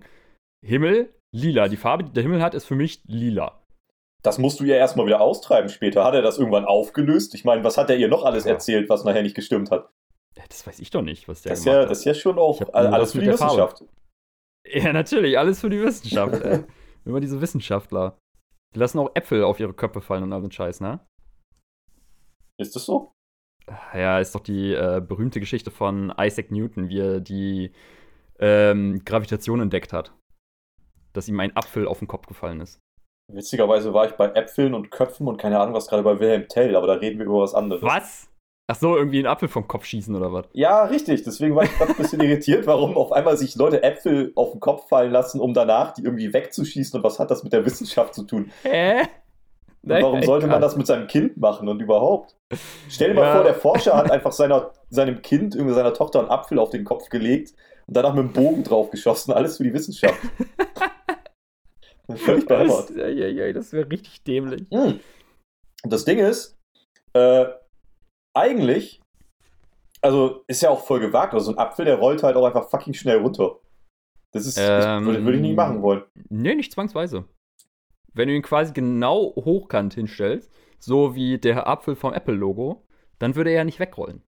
Himmel, 0.65 1.13
lila. 1.35 1.67
Die 1.67 1.75
Farbe, 1.75 2.05
die 2.05 2.13
der 2.13 2.23
Himmel 2.23 2.41
hat, 2.41 2.53
ist 2.55 2.65
für 2.65 2.75
mich 2.75 3.01
lila. 3.05 3.61
das 4.23 4.37
musst 4.37 4.59
du 4.61 4.63
ja 4.63 4.75
erstmal 4.77 5.05
wieder 5.05 5.19
austreiben 5.19 5.69
später. 5.69 6.05
Hat 6.05 6.13
er 6.13 6.21
das 6.21 6.37
irgendwann 6.37 6.63
aufgelöst? 6.65 7.35
Ich 7.35 7.43
meine, 7.43 7.63
was 7.65 7.77
hat 7.77 7.89
er 7.89 7.97
ihr 7.97 8.07
noch 8.07 8.23
alles 8.23 8.45
Ja. 8.45 8.51
erzählt, 8.53 8.89
was 8.89 9.03
nachher 9.03 9.21
nicht 9.21 9.35
gestimmt 9.35 9.69
hat? 9.69 9.89
Das 10.47 10.65
weiß 10.65 10.79
ich 10.79 10.91
doch 10.91 11.01
nicht, 11.01 11.27
was 11.27 11.41
der 11.41 11.49
Das 11.51 11.59
ist, 11.59 11.65
gemacht 11.65 11.75
ja, 11.75 11.81
hat. 11.83 11.91
das 11.91 11.99
ist 11.99 12.05
ja 12.05 12.13
schon 12.13 12.39
auch 12.39 12.61
alles 12.73 13.11
für 13.11 13.19
die 13.19 13.25
der 13.25 13.37
Farbe. 13.37 13.53
Wissenschaft. 13.63 13.83
Ja, 14.71 14.93
natürlich, 14.93 15.37
alles 15.39 15.59
für 15.61 15.69
die 15.69 15.81
Wissenschaft. 15.81 16.41
Immer 17.05 17.19
diese 17.21 17.41
Wissenschaftler. 17.41 18.17
Die 18.75 18.79
lassen 18.79 18.99
auch 18.99 19.09
Äpfel 19.15 19.43
auf 19.43 19.59
ihre 19.59 19.73
Köpfe 19.73 19.99
fallen 20.01 20.23
und 20.23 20.31
all 20.33 20.41
den 20.41 20.51
Scheiß, 20.51 20.79
ne? 20.81 20.99
Ist 22.59 22.75
das 22.75 22.85
so? 22.85 23.13
Ja, 23.93 24.19
ist 24.19 24.35
doch 24.35 24.41
die 24.41 24.73
äh, 24.73 25.01
berühmte 25.05 25.39
Geschichte 25.39 25.71
von 25.71 26.13
Isaac 26.19 26.51
Newton, 26.51 26.89
wie 26.89 26.99
er 26.99 27.19
die 27.19 27.71
ähm, 28.39 29.01
Gravitation 29.05 29.61
entdeckt 29.61 29.93
hat. 29.93 30.11
Dass 31.13 31.27
ihm 31.27 31.39
ein 31.39 31.55
Apfel 31.55 31.87
auf 31.87 31.99
den 31.99 32.07
Kopf 32.07 32.27
gefallen 32.27 32.61
ist. 32.61 32.79
Witzigerweise 33.31 33.93
war 33.93 34.07
ich 34.07 34.13
bei 34.13 34.31
Äpfeln 34.31 34.73
und 34.73 34.89
Köpfen 34.89 35.27
und 35.27 35.37
keine 35.37 35.59
Ahnung 35.59 35.75
was 35.75 35.87
gerade 35.87 36.03
bei 36.03 36.19
Wilhelm 36.19 36.47
Tell, 36.47 36.75
aber 36.75 36.87
da 36.87 36.93
reden 36.93 37.19
wir 37.19 37.27
über 37.27 37.41
was 37.41 37.53
anderes. 37.53 37.83
Was? 37.83 38.27
Ach 38.67 38.75
so, 38.75 38.95
irgendwie 38.95 39.19
einen 39.19 39.27
Apfel 39.27 39.47
vom 39.47 39.67
Kopf 39.67 39.85
schießen 39.85 40.15
oder 40.15 40.33
was? 40.33 40.45
Ja, 40.53 40.85
richtig. 40.85 41.23
Deswegen 41.23 41.55
war 41.55 41.63
ich 41.63 41.75
gerade 41.75 41.91
ein 41.91 41.97
bisschen 41.97 42.21
irritiert, 42.21 42.67
warum 42.67 42.97
auf 42.97 43.11
einmal 43.11 43.37
sich 43.37 43.55
Leute 43.55 43.83
Äpfel 43.83 44.31
auf 44.35 44.51
den 44.51 44.59
Kopf 44.59 44.89
fallen 44.89 45.11
lassen, 45.11 45.39
um 45.39 45.53
danach 45.53 45.93
die 45.93 46.03
irgendwie 46.03 46.33
wegzuschießen. 46.33 46.97
Und 46.99 47.03
was 47.03 47.19
hat 47.19 47.31
das 47.31 47.43
mit 47.43 47.53
der 47.53 47.65
Wissenschaft 47.65 48.13
zu 48.13 48.23
tun? 48.23 48.51
Hä? 48.63 49.07
Und 49.81 49.89
warum 50.01 50.21
sollte 50.23 50.47
man 50.47 50.61
das 50.61 50.75
mit 50.75 50.85
seinem 50.87 51.07
Kind 51.07 51.37
machen 51.37 51.67
und 51.69 51.81
überhaupt? 51.81 52.35
Stell 52.89 53.09
dir 53.09 53.13
mal 53.15 53.25
Ja. 53.27 53.33
vor, 53.35 53.43
der 53.43 53.55
Forscher 53.55 53.95
hat 53.95 54.11
einfach 54.11 54.31
seiner, 54.33 54.71
seinem 54.89 55.21
Kind, 55.21 55.55
irgendwie 55.55 55.73
seiner 55.73 55.93
Tochter 55.93 56.19
einen 56.19 56.29
Apfel 56.29 56.59
auf 56.59 56.69
den 56.69 56.83
Kopf 56.83 57.09
gelegt 57.09 57.53
und 57.87 57.95
danach 57.95 58.13
mit 58.13 58.23
dem 58.25 58.33
Bogen 58.33 58.63
drauf 58.63 58.91
geschossen. 58.91 59.31
Alles 59.31 59.57
für 59.57 59.63
die 59.63 59.73
Wissenschaft. 59.73 60.19
Völlig 62.15 62.45
Das, 62.47 62.57
behämmert. 62.87 62.89
ja, 62.95 63.07
ja, 63.07 63.27
ja, 63.27 63.53
das 63.53 63.71
wäre 63.71 63.89
richtig 63.89 64.23
dämlich. 64.23 64.67
Hm. 64.71 64.99
Und 65.83 65.93
das 65.93 66.05
Ding 66.05 66.17
ist, 66.17 66.57
äh, 67.13 67.45
eigentlich, 68.35 68.99
also 70.01 70.43
ist 70.47 70.61
ja 70.61 70.71
auch 70.71 70.83
voll 70.85 70.99
gewagt, 70.99 71.33
also 71.33 71.45
so 71.45 71.51
ein 71.51 71.57
Apfel, 71.59 71.85
der 71.85 71.95
rollt 71.99 72.23
halt 72.23 72.35
auch 72.35 72.45
einfach 72.45 72.69
fucking 72.69 72.93
schnell 72.93 73.17
runter. 73.17 73.57
Das 74.33 74.45
ist, 74.45 74.57
das 74.57 74.85
Ähm, 74.85 75.05
würde, 75.05 75.23
würde 75.23 75.37
ich 75.37 75.41
nicht 75.41 75.55
machen 75.55 75.81
wollen. 75.81 76.03
Nee, 76.29 76.55
nicht 76.55 76.71
zwangsweise. 76.73 77.25
Wenn 78.19 78.27
du 78.27 78.35
ihn 78.35 78.41
quasi 78.41 78.73
genau 78.73 79.33
hochkant 79.37 79.93
hinstellst, 79.93 80.51
so 80.77 81.15
wie 81.15 81.37
der 81.37 81.67
Apfel 81.67 81.95
vom 81.95 82.11
Apple-Logo, 82.13 82.85
dann 83.17 83.35
würde 83.37 83.51
er 83.51 83.59
ja 83.59 83.63
nicht 83.63 83.79
wegrollen. 83.79 84.23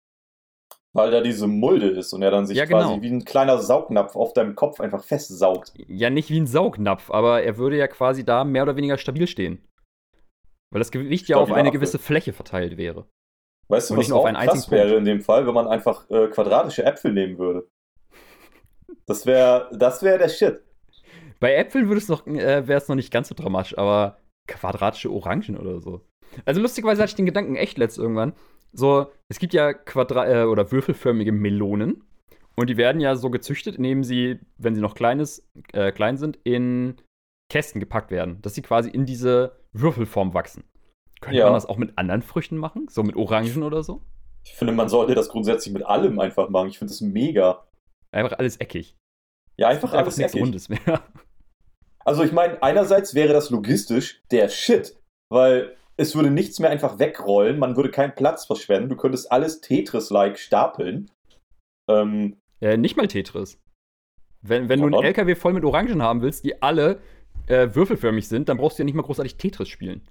Weil 0.93 1.11
da 1.11 1.19
diese 1.19 1.45
Mulde 1.45 1.89
ist 1.89 2.13
und 2.13 2.21
er 2.21 2.31
dann 2.31 2.45
sich 2.45 2.57
Ja, 2.57 2.65
quasi 2.65 2.87
genau. 2.87 3.01
wie 3.01 3.09
ein 3.11 3.25
kleiner 3.25 3.57
Saugnapf 3.57 4.15
auf 4.15 4.31
deinem 4.31 4.55
Kopf 4.55 4.79
einfach 4.79 5.03
festsaugt. 5.03 5.73
Ja, 5.75 6.09
nicht 6.09 6.29
wie 6.29 6.39
ein 6.39 6.47
Saugnapf, 6.47 7.11
aber 7.11 7.43
er 7.43 7.57
würde 7.57 7.75
ja 7.75 7.87
quasi 7.89 8.23
da 8.23 8.45
mehr 8.45 8.63
oder 8.63 8.77
weniger 8.77 8.97
stabil 8.97 9.27
stehen. 9.27 9.67
Weil 10.71 10.79
das 10.79 10.91
Gewicht 10.91 11.27
ja 11.27 11.35
auf 11.35 11.49
Stabiler 11.49 11.57
eine 11.57 11.67
Apfel. 11.67 11.79
gewisse 11.79 11.99
Fläche 11.99 12.31
verteilt 12.31 12.77
wäre. 12.77 13.09
Weißt 13.67 13.89
du, 13.89 13.93
Und 13.93 13.97
was 13.97 14.03
nicht 14.03 14.09
nur 14.11 14.19
auf 14.19 14.23
auch 14.23 14.29
einen 14.29 14.37
krass 14.47 14.71
wäre 14.71 14.95
in 14.95 15.03
dem 15.03 15.19
Fall, 15.19 15.45
wenn 15.45 15.53
man 15.53 15.67
einfach 15.67 16.09
äh, 16.09 16.29
quadratische 16.29 16.85
Äpfel 16.85 17.11
nehmen 17.11 17.37
würde? 17.37 17.67
Das 19.05 19.25
wäre 19.25 19.69
das 19.77 20.01
wär 20.01 20.17
der 20.17 20.29
Shit. 20.29 20.63
Bei 21.41 21.55
Äpfeln 21.55 21.87
würde 21.87 21.97
es 21.97 22.07
noch, 22.07 22.25
äh, 22.27 22.67
wäre 22.67 22.77
es 22.79 22.87
noch 22.87 22.95
nicht 22.95 23.11
ganz 23.11 23.27
so 23.27 23.35
dramatisch, 23.35 23.77
aber 23.77 24.17
quadratische 24.47 25.11
Orangen 25.11 25.57
oder 25.57 25.81
so. 25.81 26.01
Also 26.45 26.61
lustigerweise 26.61 27.01
hatte 27.01 27.09
ich 27.11 27.15
den 27.15 27.25
Gedanken 27.25 27.55
echt 27.57 27.77
letzt 27.77 27.97
irgendwann. 27.97 28.33
So, 28.71 29.07
es 29.27 29.39
gibt 29.39 29.53
ja 29.53 29.73
Quadra 29.73 30.27
äh, 30.29 30.45
oder 30.45 30.71
würfelförmige 30.71 31.31
Melonen 31.33 32.03
und 32.55 32.69
die 32.69 32.77
werden 32.77 33.01
ja 33.01 33.15
so 33.15 33.29
gezüchtet, 33.29 33.75
indem 33.75 34.03
sie, 34.03 34.39
wenn 34.57 34.75
sie 34.75 34.81
noch 34.81 34.95
klein, 34.95 35.19
ist, 35.19 35.45
äh, 35.73 35.91
klein 35.91 36.15
sind, 36.17 36.39
in 36.43 36.95
Kästen 37.51 37.79
gepackt 37.81 38.11
werden, 38.11 38.41
dass 38.41 38.55
sie 38.55 38.61
quasi 38.61 38.89
in 38.89 39.05
diese 39.05 39.57
Würfelform 39.73 40.33
wachsen. 40.33 40.63
Könnte 41.19 41.39
Ja. 41.39 41.45
man 41.45 41.53
das 41.55 41.65
auch 41.65 41.77
mit 41.77 41.97
anderen 41.97 42.21
Früchten 42.21 42.55
machen? 42.57 42.87
So 42.89 43.03
mit 43.03 43.15
Orangen 43.15 43.63
oder 43.63 43.83
so? 43.83 44.01
Ich 44.45 44.53
finde, 44.53 44.73
man 44.73 44.89
sollte 44.89 45.15
das 45.15 45.27
grundsätzlich 45.29 45.73
mit 45.73 45.85
allem 45.85 46.19
einfach 46.19 46.49
machen. 46.49 46.69
Ich 46.69 46.79
finde 46.79 46.91
das 46.93 47.01
mega. 47.01 47.67
Einfach 48.11 48.37
alles 48.39 48.57
eckig. 48.57 48.95
Ja, 49.57 49.67
einfach 49.67 49.89
Einfach 49.89 50.03
alles 50.05 50.17
nichts 50.17 50.33
eckig. 50.33 50.43
Rundes 50.45 50.69
mehr. 50.69 51.03
Also 52.05 52.23
ich 52.23 52.31
meine, 52.31 52.61
einerseits 52.63 53.13
wäre 53.15 53.33
das 53.33 53.49
logistisch 53.49 54.21
der 54.31 54.49
Shit, 54.49 54.95
weil 55.29 55.75
es 55.97 56.15
würde 56.15 56.31
nichts 56.31 56.59
mehr 56.59 56.69
einfach 56.69 56.97
wegrollen, 56.99 57.59
man 57.59 57.75
würde 57.75 57.91
keinen 57.91 58.15
Platz 58.15 58.45
verschwenden, 58.45 58.89
du 58.89 58.95
könntest 58.95 59.31
alles 59.31 59.61
Tetris-like 59.61 60.39
stapeln. 60.39 61.11
Ähm, 61.89 62.37
Äh, 62.59 62.77
nicht 62.77 62.97
mal 62.97 63.07
Tetris. 63.07 63.59
Wenn, 64.41 64.69
wenn 64.69 64.79
du 64.79 64.87
einen 64.87 65.03
LKW 65.05 65.35
voll 65.35 65.53
mit 65.53 65.63
Orangen 65.63 66.01
haben 66.01 66.21
willst, 66.21 66.43
die 66.45 66.61
alle 66.63 66.99
äh, 67.47 67.69
würfelförmig 67.75 68.27
sind, 68.27 68.49
dann 68.49 68.57
brauchst 68.57 68.79
du 68.79 68.81
ja 68.83 68.85
nicht 68.85 68.95
mal 68.95 69.03
großartig 69.03 69.37
Tetris 69.37 69.67
spielen. 69.69 70.01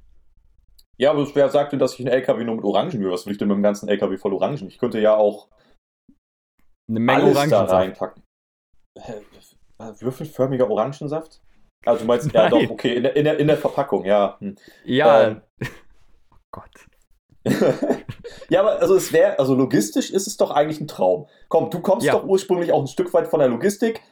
ja, 0.98 1.10
aber 1.10 1.26
wer 1.34 1.48
sagt 1.48 1.72
denn, 1.72 1.78
dass 1.80 1.94
ich 1.94 2.00
einen 2.00 2.08
LKW 2.14 2.44
nur 2.44 2.54
mit 2.56 2.64
Orangen 2.64 2.92
will? 3.00 3.10
Was 3.10 3.26
will 3.26 3.32
ich 3.32 3.38
denn 3.38 3.48
mit 3.48 3.56
dem 3.56 3.62
ganzen 3.62 3.88
LKW 3.88 4.16
voll 4.18 4.34
Orangen? 4.34 4.68
Ich 4.68 4.78
könnte 4.78 5.00
ja 5.00 5.16
auch 5.16 5.48
Eine 6.88 7.00
Menge 7.00 7.22
alles 7.24 7.34
da 7.34 7.38
Orangensaft. 7.40 7.72
reinpacken. 7.72 8.22
Hä? 8.98 9.14
Würfelförmiger 10.00 10.70
Orangensaft? 10.70 11.40
Also 11.86 12.00
du 12.00 12.06
meinst, 12.06 12.32
ja 12.32 12.48
Nein. 12.48 12.50
doch, 12.50 12.70
okay, 12.70 12.94
in 12.96 13.02
der, 13.04 13.16
in 13.16 13.24
der, 13.24 13.38
in 13.38 13.46
der 13.46 13.56
Verpackung, 13.56 14.04
ja. 14.04 14.36
Hm. 14.40 14.56
Ja. 14.84 15.28
Ähm. 15.28 15.40
oh 16.32 16.36
Gott. 16.50 16.70
ja, 18.50 18.60
aber 18.60 18.80
also 18.80 18.96
es 18.96 19.12
wäre, 19.12 19.38
also 19.38 19.54
logistisch 19.54 20.10
ist 20.10 20.26
es 20.26 20.36
doch 20.36 20.50
eigentlich 20.50 20.80
ein 20.80 20.88
Traum. 20.88 21.26
Komm, 21.48 21.70
du 21.70 21.80
kommst 21.80 22.06
Ja. 22.06 22.12
doch 22.12 22.24
ursprünglich 22.24 22.70
auch 22.72 22.80
ein 22.82 22.86
Stück 22.86 23.12
weit 23.14 23.28
von 23.28 23.40
der 23.40 23.48
Logistik. 23.48 24.02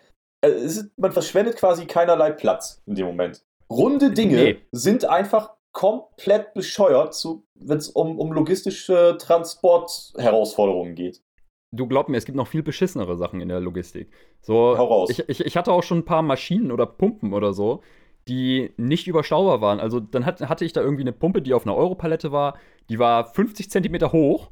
Äh, 0.43 0.49
ist, 0.51 0.87
man 0.97 1.13
verschwendet 1.13 1.57
quasi 1.57 1.85
keinerlei 1.87 2.31
Platz 2.31 2.81
in 2.87 2.95
dem 2.95 3.07
Moment. 3.07 3.45
Runde 3.71 4.13
Dinge 4.13 4.37
Nee. 4.37 4.61
sind 4.73 5.05
einfach 5.05 5.51
komplett 5.73 6.55
bescheuert, 6.55 7.15
wenn 7.55 7.77
es 7.77 7.89
um, 7.91 8.19
um 8.19 8.33
logistische 8.33 9.19
Transportherausforderungen 9.21 10.95
geht. 10.95 11.23
Du 11.71 11.87
glaub 11.87 12.09
mir, 12.09 12.17
es 12.17 12.25
gibt 12.25 12.37
noch 12.37 12.47
viel 12.49 12.63
beschissenere 12.63 13.17
Sachen 13.17 13.41
in 13.41 13.49
der 13.49 13.61
Logistik. 13.61 14.11
So, 14.41 14.77
Hau 14.79 14.85
raus. 14.87 15.11
Ich, 15.11 15.29
ich, 15.29 15.41
ich 15.45 15.57
hatte 15.57 15.73
auch 15.73 15.83
schon 15.83 15.99
ein 15.99 16.05
paar 16.05 16.23
Maschinen 16.23 16.73
oder 16.73 16.87
Pumpen 16.87 17.33
oder 17.35 17.53
so, 17.53 17.83
die 18.27 18.73
nicht 18.77 19.07
überschaubar 19.07 19.61
waren. 19.61 19.81
Also 19.81 20.01
dann 20.01 20.25
hat, 20.25 20.41
hatte 20.49 20.65
ich 20.65 20.73
da 20.73 20.81
irgendwie 20.81 21.03
eine 21.03 21.13
Pumpe, 21.13 21.43
die 21.43 21.53
auf 21.55 21.67
einer 21.67 21.77
Europalette 21.77 22.33
war, 22.33 22.57
die 22.89 22.99
war 22.99 23.25
50 23.27 23.71
Zentimeter 23.71 24.13
hoch 24.13 24.51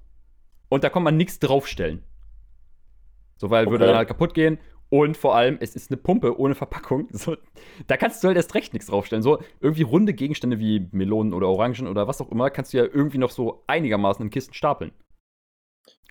und 0.69 0.85
da 0.85 0.91
konnte 0.91 1.05
man 1.05 1.17
nichts 1.17 1.39
draufstellen. 1.39 2.03
So, 3.37 3.51
weil 3.51 3.71
würde 3.71 3.85
Okay. 3.85 3.87
dann 3.87 3.97
halt 3.97 4.09
kaputt 4.09 4.35
gehen. 4.35 4.59
Und 4.89 5.17
vor 5.17 5.35
allem, 5.35 5.59
es 5.61 5.75
ist 5.75 5.91
eine 5.91 5.97
Pumpe 5.97 6.39
ohne 6.39 6.55
Verpackung. 6.55 7.09
So, 7.13 7.37
da 7.87 7.97
kannst 7.97 8.23
du 8.23 8.29
halt 8.29 8.37
erst 8.37 8.55
recht 8.55 8.73
nichts 8.73 8.89
draufstellen. 8.89 9.23
So, 9.23 9.41
irgendwie 9.61 9.83
runde 9.83 10.15
Gegenstände 10.15 10.59
wie 10.59 10.89
Melonen 10.93 11.33
oder 11.35 11.49
Orangen 11.49 11.89
oder 11.89 12.07
was 12.09 12.21
auch 12.21 12.31
immer, 12.31 12.51
kannst 12.51 12.73
du 12.73 12.79
ja 12.79 12.85
irgendwie 12.85 13.19
noch 13.19 13.31
so 13.31 13.65
einigermaßen 13.67 14.23
in 14.25 14.31
Kisten 14.31 14.55
stapeln. 14.55 14.93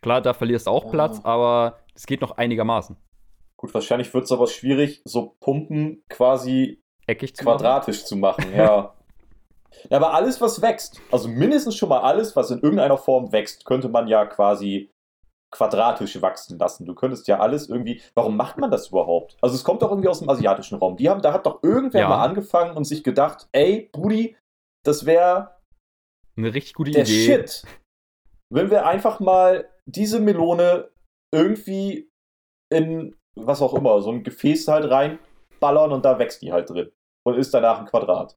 Klar, 0.05 0.21
da 0.21 0.35
verlierst 0.35 0.67
du 0.67 0.71
auch 0.71 0.85
Ah. 0.85 0.89
Platz, 0.89 1.19
aber 1.23 1.79
es 1.95 2.05
geht 2.05 2.21
noch 2.21 2.37
einigermaßen. 2.37 2.95
Gut, 3.57 3.73
wahrscheinlich 3.73 4.13
wird 4.13 4.25
es 4.25 4.31
aber 4.31 4.45
schwierig, 4.45 5.01
so 5.03 5.35
Pumpen 5.39 6.03
quasi 6.09 6.79
Eckig 7.07 7.35
zu 7.35 7.43
machen. 7.43 7.57
quadratisch 7.57 8.05
zu 8.05 8.15
machen, 8.15 8.51
ja. 8.55 8.93
ja. 9.89 9.97
Aber 9.97 10.13
alles, 10.13 10.39
was 10.41 10.61
wächst, 10.61 11.01
also 11.11 11.27
mindestens 11.27 11.75
schon 11.75 11.89
mal 11.89 12.01
alles, 12.01 12.35
was 12.35 12.51
in 12.51 12.59
irgendeiner 12.61 12.99
Form 12.99 13.31
wächst, 13.31 13.65
könnte 13.65 13.89
man 13.89 14.07
ja 14.07 14.27
quasi 14.27 14.91
quadratisch 15.51 16.21
wachsen 16.21 16.59
lassen. 16.59 16.85
Du 16.85 16.93
könntest 16.93 17.27
ja 17.27 17.39
alles 17.39 17.67
irgendwie. 17.67 17.99
Warum 18.13 18.37
macht 18.37 18.59
man 18.59 18.69
das 18.69 18.89
überhaupt? 18.89 19.37
Also 19.41 19.55
es 19.55 19.63
kommt 19.63 19.81
doch 19.81 19.89
irgendwie 19.89 20.09
aus 20.09 20.19
dem 20.19 20.29
asiatischen 20.29 20.77
Raum. 20.77 20.97
Die 20.97 21.09
haben, 21.09 21.23
da 21.23 21.33
hat 21.33 21.47
doch 21.47 21.63
irgendwer 21.63 22.01
Ja. 22.01 22.09
mal 22.09 22.23
angefangen 22.23 22.77
und 22.77 22.83
sich 22.83 23.03
gedacht, 23.03 23.47
ey, 23.53 23.89
Brudi, 23.91 24.37
das 24.85 25.07
wäre 25.07 25.55
Eine 26.37 26.53
richtig 26.53 26.75
gute 26.75 26.91
der 26.91 27.03
Idee. 27.05 27.25
Shit. 27.25 27.63
Wenn 28.53 28.69
wir 28.69 28.85
einfach 28.85 29.19
mal 29.19 29.67
diese 29.85 30.19
Melone 30.19 30.89
irgendwie 31.33 32.09
in 32.71 33.15
was 33.35 33.61
auch 33.61 33.73
immer, 33.73 34.01
so 34.01 34.11
ein 34.11 34.23
Gefäß 34.23 34.67
halt 34.69 34.89
reinballern 34.89 35.91
und 35.91 36.05
da 36.05 36.17
wächst 36.19 36.41
die 36.41 36.51
halt 36.53 36.69
drin. 36.69 36.91
Und 37.23 37.35
ist 37.35 37.53
danach 37.53 37.79
ein 37.79 37.85
Quadrat. 37.85 38.35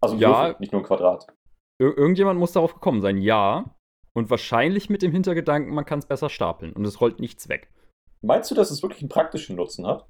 Also 0.00 0.16
ein 0.16 0.20
Ja. 0.20 0.46
Würfel, 0.48 0.56
nicht 0.60 0.72
nur 0.72 0.82
ein 0.82 0.86
Quadrat. 0.86 1.26
Ir 1.78 1.96
irgendjemand 1.96 2.38
muss 2.40 2.52
darauf 2.52 2.74
gekommen 2.74 3.00
sein, 3.02 3.18
ja. 3.18 3.76
Und 4.14 4.30
wahrscheinlich 4.30 4.88
mit 4.90 5.02
dem 5.02 5.12
Hintergedanken, 5.12 5.74
man 5.74 5.84
kann 5.84 5.98
es 6.00 6.06
besser 6.06 6.28
stapeln 6.30 6.72
und 6.72 6.84
es 6.86 7.00
rollt 7.00 7.20
nichts 7.20 7.48
weg. 7.48 7.70
Meinst 8.22 8.50
du, 8.50 8.54
dass 8.54 8.70
es 8.70 8.82
wirklich 8.82 9.02
einen 9.02 9.10
praktischen 9.10 9.56
Nutzen 9.56 9.86
hat? 9.86 10.06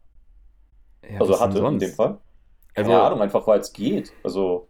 Ja, 1.09 1.21
also 1.21 1.39
hatte 1.41 1.59
in 1.59 1.79
dem 1.79 1.93
Fall? 1.93 2.21
Keine 2.75 2.89
Also- 2.89 3.03
Ahnung, 3.03 3.21
einfach 3.23 3.47
weil 3.47 3.61
es 3.61 3.73
geht. 3.73 4.13
Also, 4.23 4.69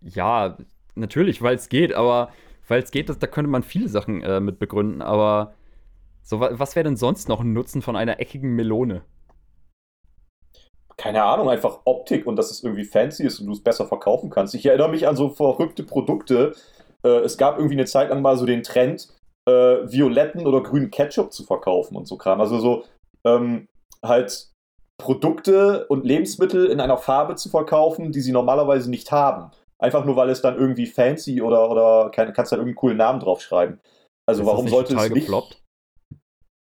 Ja, 0.00 0.56
natürlich, 0.96 1.42
weil 1.42 1.54
es 1.54 1.68
geht, 1.68 1.92
aber 1.92 2.32
weil 2.68 2.82
es 2.82 2.90
geht, 2.90 3.08
da 3.08 3.26
könnte 3.26 3.50
man 3.50 3.62
viele 3.62 3.88
Sachen 3.88 4.22
äh, 4.22 4.40
mit 4.40 4.58
begründen, 4.58 5.02
aber 5.02 5.54
so, 6.22 6.40
wa 6.40 6.50
was 6.52 6.76
wäre 6.76 6.84
denn 6.84 6.96
sonst 6.96 7.28
noch 7.28 7.40
ein 7.40 7.52
Nutzen 7.52 7.82
von 7.82 7.96
einer 7.96 8.20
eckigen 8.20 8.54
Melone? 8.54 9.02
keine 11.02 11.24
Ahnung, 11.24 11.48
einfach 11.48 11.80
Optik 11.84 12.26
und 12.26 12.36
dass 12.36 12.52
es 12.52 12.62
irgendwie 12.62 12.84
fancy 12.84 13.24
ist 13.24 13.40
und 13.40 13.46
du 13.46 13.52
es 13.52 13.62
besser 13.62 13.86
verkaufen 13.86 14.30
kannst. 14.30 14.54
Ich 14.54 14.66
erinnere 14.66 14.88
mich 14.88 15.08
an 15.08 15.16
so 15.16 15.30
verrückte 15.30 15.82
Produkte. 15.82 16.54
Äh, 17.02 17.08
es 17.20 17.36
gab 17.36 17.56
irgendwie 17.56 17.74
eine 17.74 17.86
Zeit 17.86 18.10
lang 18.10 18.22
mal 18.22 18.36
so 18.36 18.46
den 18.46 18.62
Trend, 18.62 19.08
äh, 19.48 19.52
violetten 19.52 20.46
oder 20.46 20.62
grünen 20.62 20.92
Ketchup 20.92 21.32
zu 21.32 21.42
verkaufen 21.42 21.96
und 21.96 22.06
so 22.06 22.16
Kram. 22.16 22.40
Also 22.40 22.60
so 22.60 22.84
ähm, 23.24 23.66
halt 24.04 24.50
Produkte 24.96 25.86
und 25.88 26.04
Lebensmittel 26.04 26.66
in 26.66 26.80
einer 26.80 26.98
Farbe 26.98 27.34
zu 27.34 27.48
verkaufen, 27.48 28.12
die 28.12 28.20
sie 28.20 28.32
normalerweise 28.32 28.88
nicht 28.88 29.10
haben. 29.10 29.50
Einfach 29.82 30.04
nur, 30.04 30.16
weil 30.16 30.30
es 30.30 30.40
dann 30.40 30.56
irgendwie 30.56 30.86
fancy 30.86 31.42
oder, 31.42 31.70
oder 31.70 32.10
keine, 32.10 32.32
kannst 32.32 32.52
dann 32.52 32.60
irgendeinen 32.60 32.76
coolen 32.76 32.96
Namen 32.96 33.20
draufschreiben. 33.20 33.80
Also 34.26 34.42
Ist 34.42 34.48
warum 34.48 34.68
sollte 34.68 34.94
es 34.94 35.10
nicht... 35.10 35.28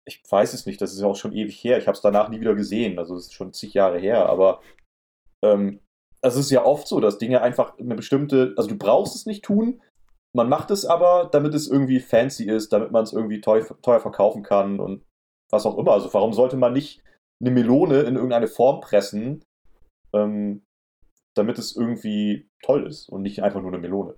ich 0.06 0.22
weiß 0.28 0.54
es 0.54 0.64
nicht, 0.64 0.80
das 0.80 0.92
ist 0.92 1.00
ja 1.00 1.06
auch 1.06 1.16
schon 1.16 1.34
ewig 1.34 1.62
her. 1.62 1.78
Ich 1.78 1.86
habe 1.86 1.94
es 1.94 2.00
danach 2.00 2.30
nie 2.30 2.40
wieder 2.40 2.54
gesehen. 2.54 2.98
Also 2.98 3.14
es 3.16 3.26
ist 3.26 3.34
schon 3.34 3.52
zig 3.52 3.74
Jahre 3.74 3.98
her, 3.98 4.26
aber 4.30 4.62
ähm, 5.44 5.80
also 6.22 6.40
es 6.40 6.46
ist 6.46 6.52
ja 6.52 6.64
oft 6.64 6.86
so, 6.88 7.00
dass 7.00 7.18
Dinge 7.18 7.42
einfach 7.42 7.78
eine 7.78 7.96
bestimmte, 7.96 8.54
also 8.56 8.68
du 8.68 8.78
brauchst 8.78 9.14
es 9.14 9.26
nicht 9.26 9.44
tun, 9.44 9.82
man 10.34 10.48
macht 10.48 10.70
es 10.70 10.86
aber, 10.86 11.28
damit 11.30 11.52
es 11.52 11.68
irgendwie 11.68 12.00
fancy 12.00 12.44
ist, 12.44 12.72
damit 12.72 12.92
man 12.92 13.04
es 13.04 13.12
irgendwie 13.12 13.40
teuer, 13.40 13.66
teuer 13.82 14.00
verkaufen 14.00 14.42
kann 14.42 14.80
und 14.80 15.04
was 15.50 15.66
auch 15.66 15.76
immer. 15.76 15.92
Also 15.92 16.12
warum 16.14 16.32
sollte 16.32 16.56
man 16.56 16.72
nicht 16.72 17.02
eine 17.40 17.50
Melone 17.50 18.00
in 18.02 18.14
irgendeine 18.14 18.46
Form 18.46 18.80
pressen, 18.80 19.44
ähm, 20.14 20.64
damit 21.34 21.58
es 21.58 21.76
irgendwie 21.76 22.50
toll 22.62 22.86
ist 22.86 23.08
und 23.08 23.22
nicht 23.22 23.42
einfach 23.42 23.60
nur 23.60 23.72
eine 23.72 23.80
Melone? 23.80 24.14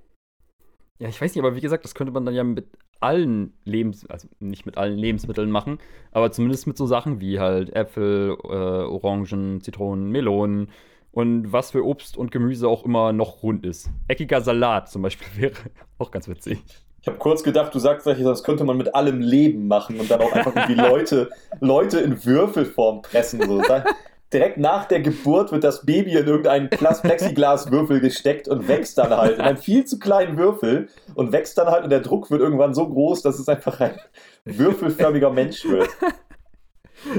Ja, 0.99 1.09
ich 1.09 1.21
weiß 1.21 1.35
nicht, 1.35 1.45
aber 1.45 1.57
wie 1.57 1.61
gesagt, 1.61 1.85
das 1.85 1.95
könnte 1.95 2.13
man 2.13 2.25
dann 2.25 2.35
ja 2.35 2.45
mit 2.45 2.69
allen 3.01 3.53
Lebens, 3.65 4.07
also 4.09 4.29
nicht 4.39 4.65
mit 4.65 4.79
allen 4.79 4.97
Lebensmitteln 4.97 5.51
machen, 5.51 5.79
aber 6.13 6.31
zumindest 6.31 6.67
mit 6.67 6.77
so 6.77 6.87
Sachen 6.87 7.21
wie 7.21 7.41
halt 7.41 7.75
Äpfel, 7.75 8.37
äh, 8.45 8.47
Orangen, 8.47 9.61
Zitronen, 9.61 10.11
Melonen 10.11 10.71
und 11.11 11.53
was 11.53 11.73
für 11.73 11.85
Obst 11.85 12.17
und 12.17 12.31
Gemüse 12.31 12.69
auch 12.69 12.85
immer 12.85 13.13
noch 13.13 13.43
rund 13.43 13.67
ist. 13.67 13.91
Eckiger 14.09 14.41
Salat 14.41 14.89
zum 14.91 15.03
Beispiel 15.03 15.27
wäre 15.43 15.55
auch 15.99 16.11
ganz 16.11 16.29
witzig. 16.29 16.63
Ich 17.03 17.09
habe 17.09 17.19
kurz 17.19 17.43
gedacht, 17.43 17.75
du 17.75 17.79
sagst 17.79 18.07
das 18.07 18.45
könnte 18.45 18.65
man 18.65 18.79
mit 18.79 18.95
allem 18.95 19.21
Leben 19.21 19.69
machen 19.69 20.01
und 20.01 20.11
dann 20.11 20.23
auch 20.23 20.33
einfach 20.33 20.57
irgendwie 20.57 20.75
Leute, 20.89 21.29
Leute 21.61 22.01
in 22.01 22.25
Würfelform 22.25 23.03
pressen. 23.03 23.43
So. 23.43 23.63
Direkt 24.35 24.59
nach 24.59 24.87
der 24.87 25.01
Geburt 25.01 25.53
wird 25.53 25.63
das 25.63 25.87
Baby 25.87 26.17
in 26.17 26.27
irgendeinen 26.27 26.69
Plexiglaswürfel 26.69 28.01
gesteckt 28.01 28.49
und 28.49 28.67
wächst 28.67 28.99
dann 28.99 29.11
halt 29.17 29.37
in 29.37 29.41
einem 29.41 29.57
viel 29.57 29.85
zu 29.85 30.01
kleinen 30.01 30.37
Würfel 30.37 30.89
und 31.15 31.31
wächst 31.31 31.57
dann 31.57 31.69
halt 31.69 31.85
und 31.85 31.91
der 31.91 32.01
Druck 32.01 32.33
wird 32.33 32.41
irgendwann 32.41 32.75
so 32.75 32.89
groß, 32.89 33.23
dass 33.23 33.39
es 33.39 33.49
einfach 33.49 33.79
ein 33.79 33.97
würfelförmiger 34.45 35.31
Mensch 35.31 35.65
wird. 35.65 35.89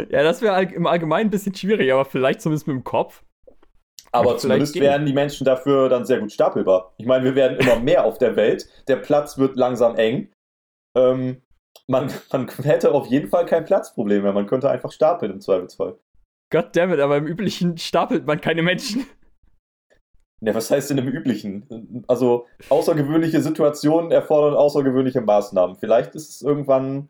Ja, 0.10 0.24
das 0.24 0.42
wäre 0.42 0.64
im 0.64 0.88
Allgemeinen 0.88 1.28
ein 1.28 1.30
bisschen 1.30 1.54
schwierig, 1.54 1.94
aber 1.94 2.06
vielleicht 2.06 2.42
zumindest 2.42 2.66
mit 2.66 2.76
dem 2.76 2.84
Kopf. 2.84 3.24
Aber 4.12 4.36
zumindest 4.38 4.80
werden 4.80 5.06
die 5.06 5.14
Menschen 5.14 5.46
dafür 5.46 5.90
dann 5.90 6.06
sehr 6.06 6.20
gut 6.20 6.32
stapelbar. 6.32 6.94
Ich 6.98 7.06
meine, 7.06 7.24
wir 7.24 7.36
werden 7.36 7.58
immer 7.60 7.80
mehr 7.80 8.06
auf 8.06 8.18
der 8.18 8.36
Welt. 8.36 8.68
Der 8.88 8.96
Platz 8.96 9.38
wird 9.38 9.58
langsam 9.58 9.96
eng. 9.96 10.32
Ähm, 10.98 11.42
man, 11.86 12.12
man 12.32 12.48
hätte 12.64 12.94
auf 12.94 13.08
jeden 13.08 13.30
Fall 13.30 13.46
kein 13.46 13.66
Platzproblem 13.66 14.24
mehr. 14.24 14.34
Man 14.34 14.48
könnte 14.48 14.72
einfach 14.72 14.92
stapeln 14.92 15.34
im 15.34 15.42
Zweifelsfall. 15.42 16.00
Goddammit, 16.52 17.00
aber 17.00 17.18
im 17.18 17.28
Üblichen 17.28 17.78
stapelt 17.78 18.26
man 18.26 18.42
keine 18.42 18.64
Menschen. 18.64 19.06
Ja, 20.42 20.54
was 20.54 20.70
heißt 20.70 20.90
denn 20.90 20.98
im 20.98 21.08
Üblichen? 21.08 22.04
Also, 22.08 22.46
außergewöhnliche 22.70 23.42
Situationen 23.42 24.12
erfordern 24.12 24.54
außergewöhnliche 24.54 25.22
Maßnahmen. 25.22 25.78
Vielleicht 25.78 26.14
ist 26.14 26.30
es 26.30 26.42
irgendwann. 26.42 27.10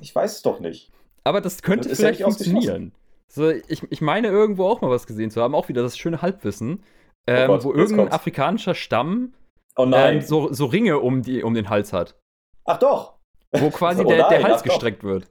Ich 0.00 0.14
weiß 0.14 0.36
es 0.36 0.42
doch 0.42 0.60
nicht. 0.60 0.92
Aber 1.24 1.40
das 1.40 1.62
könnte 1.62 1.88
das 1.88 1.98
vielleicht 1.98 2.20
ja 2.20 2.26
funktionieren. 2.26 2.92
So, 3.26 3.50
ich, 3.50 3.82
ich 3.90 4.00
meine 4.00 4.28
irgendwo 4.28 4.66
auch 4.66 4.80
mal 4.80 4.90
was 4.90 5.06
gesehen 5.06 5.30
zu 5.30 5.42
haben, 5.42 5.54
auch 5.54 5.68
wieder 5.68 5.82
das 5.82 5.98
schöne 5.98 6.22
Halbwissen, 6.22 6.80
oh 6.80 7.32
ähm, 7.32 7.50
oh 7.50 7.54
Gott, 7.54 7.64
wo 7.64 7.72
irgendein 7.72 7.96
kommt's. 7.98 8.14
afrikanischer 8.14 8.74
Stamm 8.74 9.34
oh 9.76 9.90
ähm, 9.92 10.20
so, 10.22 10.52
so 10.52 10.66
Ringe 10.66 10.98
um, 10.98 11.22
die, 11.22 11.42
um 11.42 11.54
den 11.54 11.68
Hals 11.68 11.92
hat. 11.92 12.16
Ach 12.64 12.78
doch. 12.78 13.14
Wo 13.52 13.70
quasi 13.70 14.02
oh 14.04 14.08
der, 14.08 14.28
der 14.28 14.42
Hals 14.42 14.62
gestreckt 14.62 15.02
doch. 15.02 15.08
wird. 15.08 15.30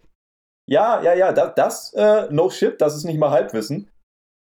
Ja, 0.70 1.01
ja, 1.01 1.13
ja, 1.13 1.32
das, 1.32 1.53
das 1.55 1.93
äh, 1.93 2.28
no 2.30 2.49
shit, 2.49 2.80
das 2.82 2.95
ist 2.95 3.05
nicht 3.05 3.20
mal 3.20 3.32
Halbwissen. 3.32 3.89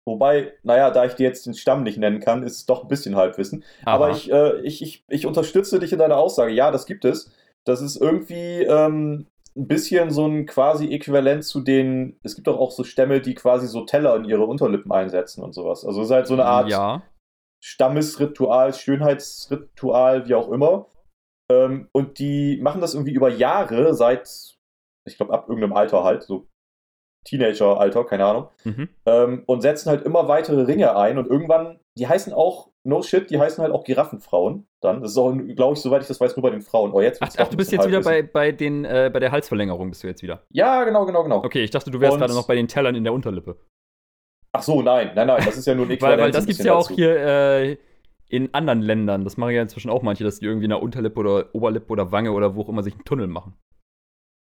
Wobei, 0.06 0.52
naja, 0.62 0.90
da 0.90 1.04
ich 1.06 1.14
dir 1.14 1.26
jetzt 1.26 1.46
den 1.46 1.54
Stamm 1.54 1.82
nicht 1.82 1.98
nennen 1.98 2.20
kann, 2.20 2.42
ist 2.42 2.56
es 2.56 2.66
doch 2.66 2.82
ein 2.82 2.88
bisschen 2.88 3.16
Halbwissen. 3.16 3.64
Aha. 3.84 3.94
Aber 3.94 4.10
ich, 4.10 4.30
äh, 4.30 4.60
ich, 4.60 4.82
ich, 4.82 5.04
ich 5.08 5.26
unterstütze 5.26 5.78
dich 5.78 5.92
in 5.92 5.98
deiner 5.98 6.18
Aussage. 6.18 6.52
Ja, 6.52 6.70
das 6.70 6.86
gibt 6.86 7.04
es. 7.04 7.30
Das 7.64 7.80
ist 7.80 7.96
irgendwie 7.96 8.62
ähm, 8.62 9.26
ein 9.56 9.66
bisschen 9.66 10.10
so 10.10 10.26
ein 10.26 10.44
quasi 10.44 10.92
Äquivalent 10.92 11.44
zu 11.44 11.60
den. 11.60 12.18
Es 12.22 12.34
gibt 12.34 12.46
doch 12.46 12.58
auch 12.58 12.70
so 12.70 12.84
Stämme, 12.84 13.20
die 13.20 13.34
quasi 13.34 13.66
so 13.66 13.82
Teller 13.82 14.16
in 14.16 14.24
ihre 14.24 14.44
Unterlippen 14.44 14.92
einsetzen 14.92 15.42
und 15.42 15.54
sowas. 15.54 15.86
Also 15.86 16.02
es 16.02 16.08
ist 16.08 16.14
halt 16.14 16.26
so 16.26 16.34
eine 16.34 16.44
Art 16.44 16.68
ja. 16.68 17.02
Stammesritual, 17.62 18.74
Schönheitsritual, 18.74 20.28
wie 20.28 20.34
auch 20.34 20.50
immer. 20.50 20.86
Ähm, 21.50 21.88
und 21.92 22.18
die 22.18 22.58
machen 22.60 22.82
das 22.82 22.92
irgendwie 22.92 23.14
über 23.14 23.30
Jahre, 23.30 23.94
seit 23.94 24.53
ich 25.06 25.16
glaube, 25.16 25.32
ab 25.32 25.48
irgendeinem 25.48 25.74
Alter 25.74 26.04
halt, 26.04 26.22
so 26.22 26.46
Teenager-Alter, 27.24 28.04
keine 28.04 28.26
Ahnung, 28.26 28.48
mhm. 28.64 28.88
ähm, 29.06 29.42
und 29.46 29.62
setzen 29.62 29.90
halt 29.90 30.02
immer 30.02 30.28
weitere 30.28 30.62
Ringe 30.62 30.96
ein 30.96 31.18
und 31.18 31.26
irgendwann, 31.26 31.80
die 31.96 32.06
heißen 32.06 32.32
auch, 32.32 32.70
no 32.84 33.02
shit, 33.02 33.30
die 33.30 33.38
heißen 33.38 33.62
halt 33.62 33.72
auch 33.72 33.84
Giraffenfrauen 33.84 34.66
dann. 34.80 35.00
Das 35.00 35.12
ist 35.12 35.18
auch, 35.18 35.32
glaube 35.56 35.74
ich, 35.74 35.80
soweit 35.80 36.02
ich 36.02 36.08
das 36.08 36.20
weiß, 36.20 36.36
nur 36.36 36.42
bei 36.42 36.50
den 36.50 36.60
Frauen. 36.60 36.92
Oh, 36.92 37.00
jetzt 37.00 37.22
ach, 37.22 37.30
ach 37.38 37.48
du 37.48 37.56
bist 37.56 37.72
jetzt 37.72 37.86
wieder 37.86 38.02
bei, 38.02 38.22
bei, 38.22 38.52
den, 38.52 38.84
äh, 38.84 39.10
bei 39.12 39.20
der 39.20 39.32
Halsverlängerung, 39.32 39.88
bist 39.88 40.02
du 40.02 40.06
jetzt 40.06 40.22
wieder. 40.22 40.42
Ja, 40.50 40.84
genau, 40.84 41.06
genau, 41.06 41.22
genau. 41.22 41.42
Okay, 41.42 41.64
ich 41.64 41.70
dachte, 41.70 41.90
du 41.90 42.00
wärst 42.00 42.18
gerade 42.18 42.34
noch 42.34 42.46
bei 42.46 42.54
den 42.54 42.68
Tellern 42.68 42.94
in 42.94 43.04
der 43.04 43.14
Unterlippe. 43.14 43.56
Ach 44.52 44.62
so, 44.62 44.82
nein, 44.82 45.12
nein, 45.16 45.26
nein, 45.26 45.42
das 45.44 45.56
ist 45.56 45.66
ja 45.66 45.74
nur 45.74 45.86
ein 45.88 46.00
weil, 46.00 46.18
weil 46.18 46.30
das 46.30 46.46
gibt 46.46 46.60
es 46.60 46.64
ja 46.64 46.74
auch 46.74 46.88
dazu. 46.88 46.94
hier 46.94 47.16
äh, 47.16 47.76
in 48.28 48.52
anderen 48.54 48.82
Ländern. 48.82 49.24
Das 49.24 49.36
machen 49.36 49.52
ja 49.52 49.62
inzwischen 49.62 49.90
auch 49.90 50.02
manche, 50.02 50.22
dass 50.22 50.38
die 50.38 50.44
irgendwie 50.44 50.64
in 50.64 50.70
der 50.70 50.82
Unterlippe 50.82 51.18
oder 51.18 51.54
Oberlippe 51.54 51.90
oder 51.90 52.12
Wange 52.12 52.32
oder 52.32 52.54
wo 52.54 52.62
auch 52.62 52.68
immer 52.68 52.82
sich 52.82 52.94
einen 52.94 53.04
Tunnel 53.04 53.26
machen. 53.26 53.56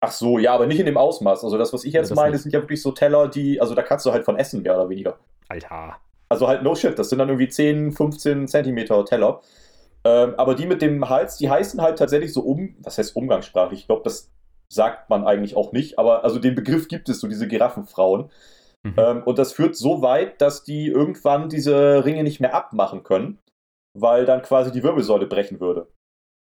Ach 0.01 0.12
so, 0.12 0.38
ja, 0.38 0.55
aber 0.55 0.66
nicht 0.66 0.80
in 0.80 0.86
dem 0.86 0.96
Ausmaß. 0.96 1.44
Also 1.44 1.59
das, 1.59 1.72
was 1.72 1.84
ich 1.84 1.92
jetzt 1.92 2.11
ja, 2.11 2.16
meine, 2.16 2.32
nicht. 2.32 2.42
sind 2.42 2.53
ja 2.53 2.61
wirklich 2.61 2.80
so 2.80 2.92
Teller, 2.92 3.28
die, 3.28 3.61
also 3.61 3.74
da 3.74 3.82
kannst 3.82 4.07
du 4.07 4.12
halt 4.12 4.24
von 4.24 4.36
essen, 4.36 4.62
mehr 4.62 4.74
oder 4.74 4.88
weniger. 4.88 5.18
Alter. 5.48 5.96
Also 6.28 6.48
halt 6.48 6.62
no 6.62 6.74
shit, 6.74 6.98
das 6.98 7.11
sind 7.11 7.18
dann 7.18 7.28
irgendwie 7.28 7.48
10, 7.48 7.92
15 7.92 8.48
Zentimeter 8.48 9.05
Teller. 9.05 9.40
Ähm, 10.05 10.34
aber 10.38 10.55
die 10.55 10.66
mit 10.66 10.80
dem 10.80 11.09
Hals, 11.09 11.36
die 11.36 11.51
heißen 11.51 11.82
halt 11.82 11.98
tatsächlich 11.98 12.32
so 12.32 12.40
um, 12.40 12.76
was 12.82 12.96
heißt 12.96 13.14
umgangssprachlich? 13.14 13.80
Ich 13.80 13.86
glaube, 13.86 14.03
das 14.05 14.30
sagt 14.68 15.11
man 15.11 15.26
eigentlich 15.26 15.57
auch 15.57 15.72
nicht, 15.72 15.98
aber 15.98 16.24
also 16.24 16.38
den 16.38 16.55
Begriff 16.55 16.88
gibt 16.88 17.09
es, 17.09 17.20
so 17.20 17.28
diese 17.28 17.48
Giraffenfrauen. 17.48 18.30
Mhm. 18.82 18.94
Ähm, 18.96 19.22
und 19.24 19.38
das 19.38 19.53
führt 19.53 19.76
so 19.76 20.01
weit, 20.01 20.40
dass 20.40 20.62
die 20.62 20.86
irgendwann 20.86 21.51
diese 21.51 22.05
Ringe 22.05 22.22
nicht 22.22 22.40
mehr 22.40 22.55
abmachen 22.55 23.03
können, 23.03 23.38
weil 23.92 24.24
dann 24.24 24.40
quasi 24.40 24.72
die 24.72 24.82
Wirbelsäule 24.82 25.26
brechen 25.26 25.61
würde. 25.61 25.88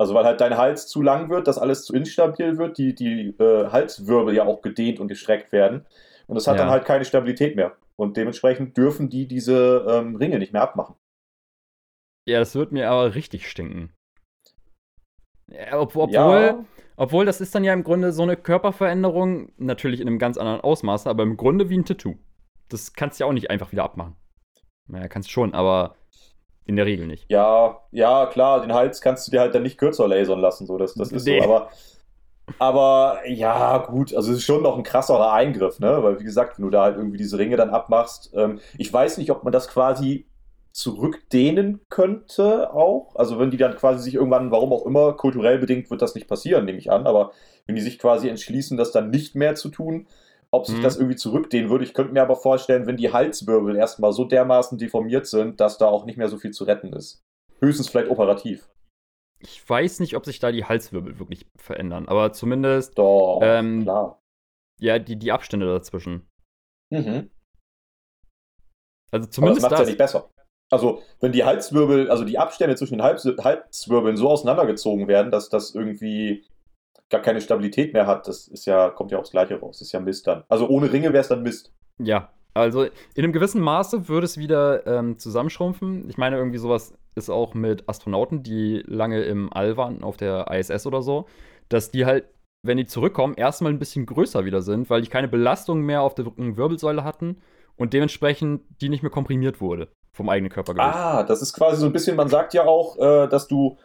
Also 0.00 0.14
weil 0.14 0.24
halt 0.24 0.40
dein 0.40 0.56
Hals 0.56 0.86
zu 0.86 1.02
lang 1.02 1.28
wird, 1.28 1.48
dass 1.48 1.58
alles 1.58 1.84
zu 1.84 1.94
instabil 1.94 2.56
wird, 2.56 2.78
die, 2.78 2.94
die 2.94 3.34
äh, 3.38 3.68
Halswirbel 3.70 4.34
ja 4.34 4.46
auch 4.46 4.62
gedehnt 4.62 5.00
und 5.00 5.08
gestreckt 5.08 5.50
werden. 5.50 5.84
Und 6.28 6.36
das 6.36 6.46
hat 6.46 6.56
ja. 6.56 6.62
dann 6.62 6.70
halt 6.70 6.84
keine 6.84 7.04
Stabilität 7.04 7.56
mehr. 7.56 7.76
Und 7.96 8.16
dementsprechend 8.16 8.76
dürfen 8.76 9.08
die 9.08 9.26
diese 9.26 9.84
ähm, 9.88 10.14
Ringe 10.14 10.38
nicht 10.38 10.52
mehr 10.52 10.62
abmachen. 10.62 10.94
Ja, 12.28 12.38
das 12.38 12.54
wird 12.54 12.70
mir 12.70 12.88
aber 12.88 13.14
richtig 13.16 13.48
stinken. 13.48 13.92
Ja, 15.50 15.80
ob, 15.80 15.96
obwohl, 15.96 16.14
ja. 16.14 16.64
obwohl, 16.96 17.24
das 17.24 17.40
ist 17.40 17.54
dann 17.54 17.64
ja 17.64 17.72
im 17.72 17.82
Grunde 17.82 18.12
so 18.12 18.22
eine 18.22 18.36
Körperveränderung, 18.36 19.50
natürlich 19.56 20.00
in 20.00 20.06
einem 20.06 20.18
ganz 20.18 20.36
anderen 20.36 20.60
Ausmaß, 20.60 21.06
aber 21.06 21.22
im 21.22 21.36
Grunde 21.36 21.70
wie 21.70 21.78
ein 21.78 21.86
Tattoo. 21.86 22.16
Das 22.68 22.92
kannst 22.92 23.18
du 23.18 23.24
ja 23.24 23.28
auch 23.28 23.32
nicht 23.32 23.50
einfach 23.50 23.72
wieder 23.72 23.84
abmachen. 23.84 24.14
Naja, 24.88 25.08
kannst 25.08 25.30
schon, 25.30 25.54
aber 25.54 25.96
in 26.68 26.76
der 26.76 26.86
Regel 26.86 27.06
nicht. 27.06 27.24
Ja, 27.28 27.80
ja, 27.90 28.26
klar, 28.26 28.60
den 28.60 28.74
Hals 28.74 29.00
kannst 29.00 29.26
du 29.26 29.30
dir 29.30 29.40
halt 29.40 29.54
dann 29.54 29.62
nicht 29.62 29.78
kürzer 29.78 30.06
lasern 30.06 30.38
lassen, 30.38 30.66
so, 30.66 30.76
das, 30.76 30.94
das 30.94 31.10
ist 31.10 31.26
nee. 31.26 31.40
so, 31.40 31.44
aber. 31.44 31.70
Aber 32.58 33.18
ja, 33.26 33.76
gut, 33.76 34.14
also 34.14 34.32
es 34.32 34.38
ist 34.38 34.44
schon 34.44 34.62
noch 34.62 34.78
ein 34.78 34.82
krasserer 34.82 35.34
Eingriff, 35.34 35.80
ne? 35.80 36.02
Weil, 36.02 36.18
wie 36.18 36.24
gesagt, 36.24 36.56
wenn 36.56 36.64
du 36.64 36.70
da 36.70 36.84
halt 36.84 36.96
irgendwie 36.96 37.18
diese 37.18 37.36
Ringe 37.36 37.58
dann 37.58 37.68
abmachst, 37.68 38.32
ähm, 38.34 38.60
ich 38.78 38.90
weiß 38.90 39.18
nicht, 39.18 39.30
ob 39.30 39.44
man 39.44 39.52
das 39.52 39.68
quasi 39.68 40.24
zurückdehnen 40.72 41.80
könnte 41.90 42.72
auch. 42.72 43.16
Also 43.16 43.38
wenn 43.38 43.50
die 43.50 43.58
dann 43.58 43.76
quasi 43.76 44.02
sich 44.02 44.14
irgendwann, 44.14 44.50
warum 44.50 44.72
auch 44.72 44.86
immer, 44.86 45.12
kulturell 45.12 45.58
bedingt 45.58 45.90
wird 45.90 46.00
das 46.00 46.14
nicht 46.14 46.26
passieren, 46.26 46.64
nehme 46.64 46.78
ich 46.78 46.90
an, 46.90 47.06
aber 47.06 47.32
wenn 47.66 47.74
die 47.74 47.82
sich 47.82 47.98
quasi 47.98 48.28
entschließen, 48.28 48.78
das 48.78 48.92
dann 48.92 49.10
nicht 49.10 49.34
mehr 49.34 49.54
zu 49.54 49.68
tun, 49.68 50.06
ob 50.50 50.66
sich 50.66 50.78
mhm. 50.78 50.82
das 50.82 50.96
irgendwie 50.96 51.16
zurückdehnen 51.16 51.70
würde. 51.70 51.84
Ich 51.84 51.94
könnte 51.94 52.12
mir 52.12 52.22
aber 52.22 52.36
vorstellen, 52.36 52.86
wenn 52.86 52.96
die 52.96 53.12
Halswirbel 53.12 53.76
erstmal 53.76 54.12
so 54.12 54.24
dermaßen 54.24 54.78
deformiert 54.78 55.26
sind, 55.26 55.60
dass 55.60 55.78
da 55.78 55.86
auch 55.86 56.04
nicht 56.04 56.16
mehr 56.16 56.28
so 56.28 56.38
viel 56.38 56.52
zu 56.52 56.64
retten 56.64 56.92
ist. 56.92 57.22
Höchstens 57.60 57.88
vielleicht 57.88 58.10
operativ. 58.10 58.68
Ich 59.40 59.68
weiß 59.68 60.00
nicht, 60.00 60.16
ob 60.16 60.24
sich 60.24 60.40
da 60.40 60.50
die 60.50 60.64
Halswirbel 60.64 61.18
wirklich 61.18 61.46
verändern, 61.56 62.08
aber 62.08 62.32
zumindest. 62.32 62.98
Doch, 62.98 63.40
ähm, 63.42 63.82
klar. 63.82 64.20
Ja, 64.80 64.98
die, 64.98 65.16
die 65.16 65.32
Abstände 65.32 65.66
dazwischen. 65.66 66.28
Mhm. 66.90 67.30
Also 69.10 69.28
zumindest. 69.28 69.64
Aber 69.64 69.70
das 69.70 69.78
macht 69.78 69.80
ja 69.80 69.86
nicht 69.86 69.98
besser. 69.98 70.30
Also, 70.70 71.02
wenn 71.20 71.32
die 71.32 71.44
Halswirbel, 71.44 72.10
also 72.10 72.24
die 72.24 72.38
Abstände 72.38 72.76
zwischen 72.76 72.98
den 72.98 73.04
Halswirbeln 73.04 74.16
so 74.16 74.28
auseinandergezogen 74.28 75.08
werden, 75.08 75.30
dass 75.30 75.48
das 75.48 75.74
irgendwie 75.74 76.44
gar 77.10 77.22
keine 77.22 77.40
Stabilität 77.40 77.92
mehr 77.92 78.06
hat, 78.06 78.28
das 78.28 78.48
ist 78.48 78.66
ja, 78.66 78.90
kommt 78.90 79.10
ja 79.10 79.18
aufs 79.18 79.30
Gleiche 79.30 79.58
raus. 79.58 79.78
Das 79.78 79.88
ist 79.88 79.92
ja 79.92 80.00
Mist 80.00 80.26
dann. 80.26 80.44
Also 80.48 80.68
ohne 80.68 80.92
Ringe 80.92 81.12
wäre 81.12 81.20
es 81.20 81.28
dann 81.28 81.42
Mist. 81.42 81.72
Ja, 81.98 82.30
also 82.54 82.84
in 82.84 82.90
einem 83.24 83.32
gewissen 83.32 83.60
Maße 83.60 84.08
würde 84.08 84.24
es 84.24 84.36
wieder 84.36 84.86
ähm, 84.86 85.18
zusammenschrumpfen. 85.18 86.08
Ich 86.10 86.18
meine, 86.18 86.36
irgendwie 86.36 86.58
sowas 86.58 86.94
ist 87.14 87.30
auch 87.30 87.54
mit 87.54 87.88
Astronauten, 87.88 88.42
die 88.42 88.82
lange 88.86 89.22
im 89.22 89.52
All 89.52 89.76
waren, 89.76 90.02
auf 90.02 90.16
der 90.16 90.50
ISS 90.50 90.86
oder 90.86 91.02
so, 91.02 91.26
dass 91.68 91.90
die 91.90 92.04
halt, 92.04 92.26
wenn 92.62 92.76
die 92.76 92.86
zurückkommen, 92.86 93.34
erstmal 93.34 93.72
ein 93.72 93.78
bisschen 93.78 94.06
größer 94.06 94.44
wieder 94.44 94.62
sind, 94.62 94.90
weil 94.90 95.02
die 95.02 95.08
keine 95.08 95.28
Belastung 95.28 95.82
mehr 95.82 96.02
auf 96.02 96.14
der 96.14 96.26
Wirbelsäule 96.36 97.04
hatten 97.04 97.38
und 97.76 97.92
dementsprechend 97.92 98.62
die 98.80 98.88
nicht 98.88 99.02
mehr 99.02 99.10
komprimiert 99.10 99.60
wurde 99.60 99.88
vom 100.12 100.28
eigenen 100.28 100.50
Körpergewicht. 100.50 100.96
Ah, 100.96 101.22
das 101.22 101.42
ist 101.42 101.52
quasi 101.52 101.80
so 101.80 101.86
ein 101.86 101.92
bisschen, 101.92 102.16
man 102.16 102.28
sagt 102.28 102.54
ja 102.54 102.64
auch, 102.64 102.98
äh, 102.98 103.28
dass 103.28 103.46
du 103.46 103.78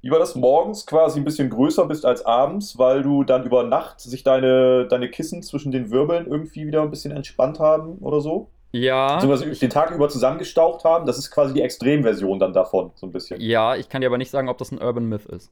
Wie 0.00 0.10
war 0.10 0.18
das 0.18 0.36
morgens 0.36 0.86
quasi 0.86 1.18
ein 1.18 1.24
bisschen 1.24 1.50
größer 1.50 1.86
bist 1.86 2.04
als 2.06 2.24
abends, 2.24 2.78
weil 2.78 3.02
du 3.02 3.24
dann 3.24 3.44
über 3.44 3.64
Nacht 3.64 4.00
sich 4.00 4.22
deine, 4.22 4.86
deine 4.86 5.10
Kissen 5.10 5.42
zwischen 5.42 5.72
den 5.72 5.90
Wirbeln 5.90 6.26
irgendwie 6.26 6.66
wieder 6.66 6.82
ein 6.82 6.90
bisschen 6.90 7.10
entspannt 7.10 7.58
haben 7.58 7.98
oder 7.98 8.20
so? 8.20 8.50
Ja. 8.72 9.14
Beziehungsweise 9.16 9.58
den 9.58 9.70
Tag 9.70 9.90
über 9.90 10.08
zusammengestaucht 10.08 10.84
haben. 10.84 11.06
Das 11.06 11.18
ist 11.18 11.30
quasi 11.30 11.54
die 11.54 11.62
Extremversion 11.62 12.38
dann 12.38 12.52
davon, 12.52 12.92
so 12.94 13.06
ein 13.06 13.12
bisschen. 13.12 13.40
Ja, 13.40 13.74
ich 13.74 13.88
kann 13.88 14.00
dir 14.00 14.06
aber 14.06 14.18
nicht 14.18 14.30
sagen, 14.30 14.48
ob 14.48 14.58
das 14.58 14.70
ein 14.70 14.80
Urban 14.80 15.06
Myth 15.06 15.26
ist. 15.26 15.50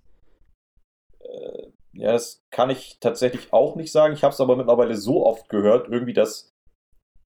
Äh, 1.21 1.69
ja, 1.95 2.13
das 2.13 2.45
kann 2.51 2.71
ich 2.71 2.99
tatsächlich 3.01 3.53
auch 3.53 3.75
nicht 3.75 3.91
sagen. 3.91 4.15
Ich 4.15 4.23
habe 4.23 4.33
es 4.33 4.41
aber 4.41 4.55
mittlerweile 4.55 4.95
so 4.95 5.27
oft 5.27 5.49
gehört, 5.49 5.89
irgendwie, 5.89 6.13
dass 6.13 6.53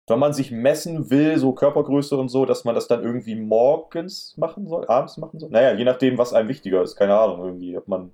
wenn 0.07 0.19
man 0.19 0.33
sich 0.33 0.51
messen 0.51 1.09
will, 1.09 1.37
so 1.37 1.53
Körpergröße 1.53 2.17
und 2.17 2.29
so, 2.29 2.45
dass 2.45 2.65
man 2.65 2.75
das 2.75 2.87
dann 2.87 3.03
irgendwie 3.03 3.35
morgens 3.35 4.35
machen 4.37 4.67
soll, 4.67 4.85
abends 4.87 5.17
machen 5.17 5.39
soll. 5.39 5.49
Naja, 5.49 5.77
je 5.77 5.85
nachdem, 5.85 6.17
was 6.17 6.33
einem 6.33 6.49
wichtiger 6.49 6.81
ist. 6.81 6.95
Keine 6.95 7.17
Ahnung, 7.17 7.45
irgendwie, 7.45 7.77
ob 7.77 7.87
man 7.87 8.11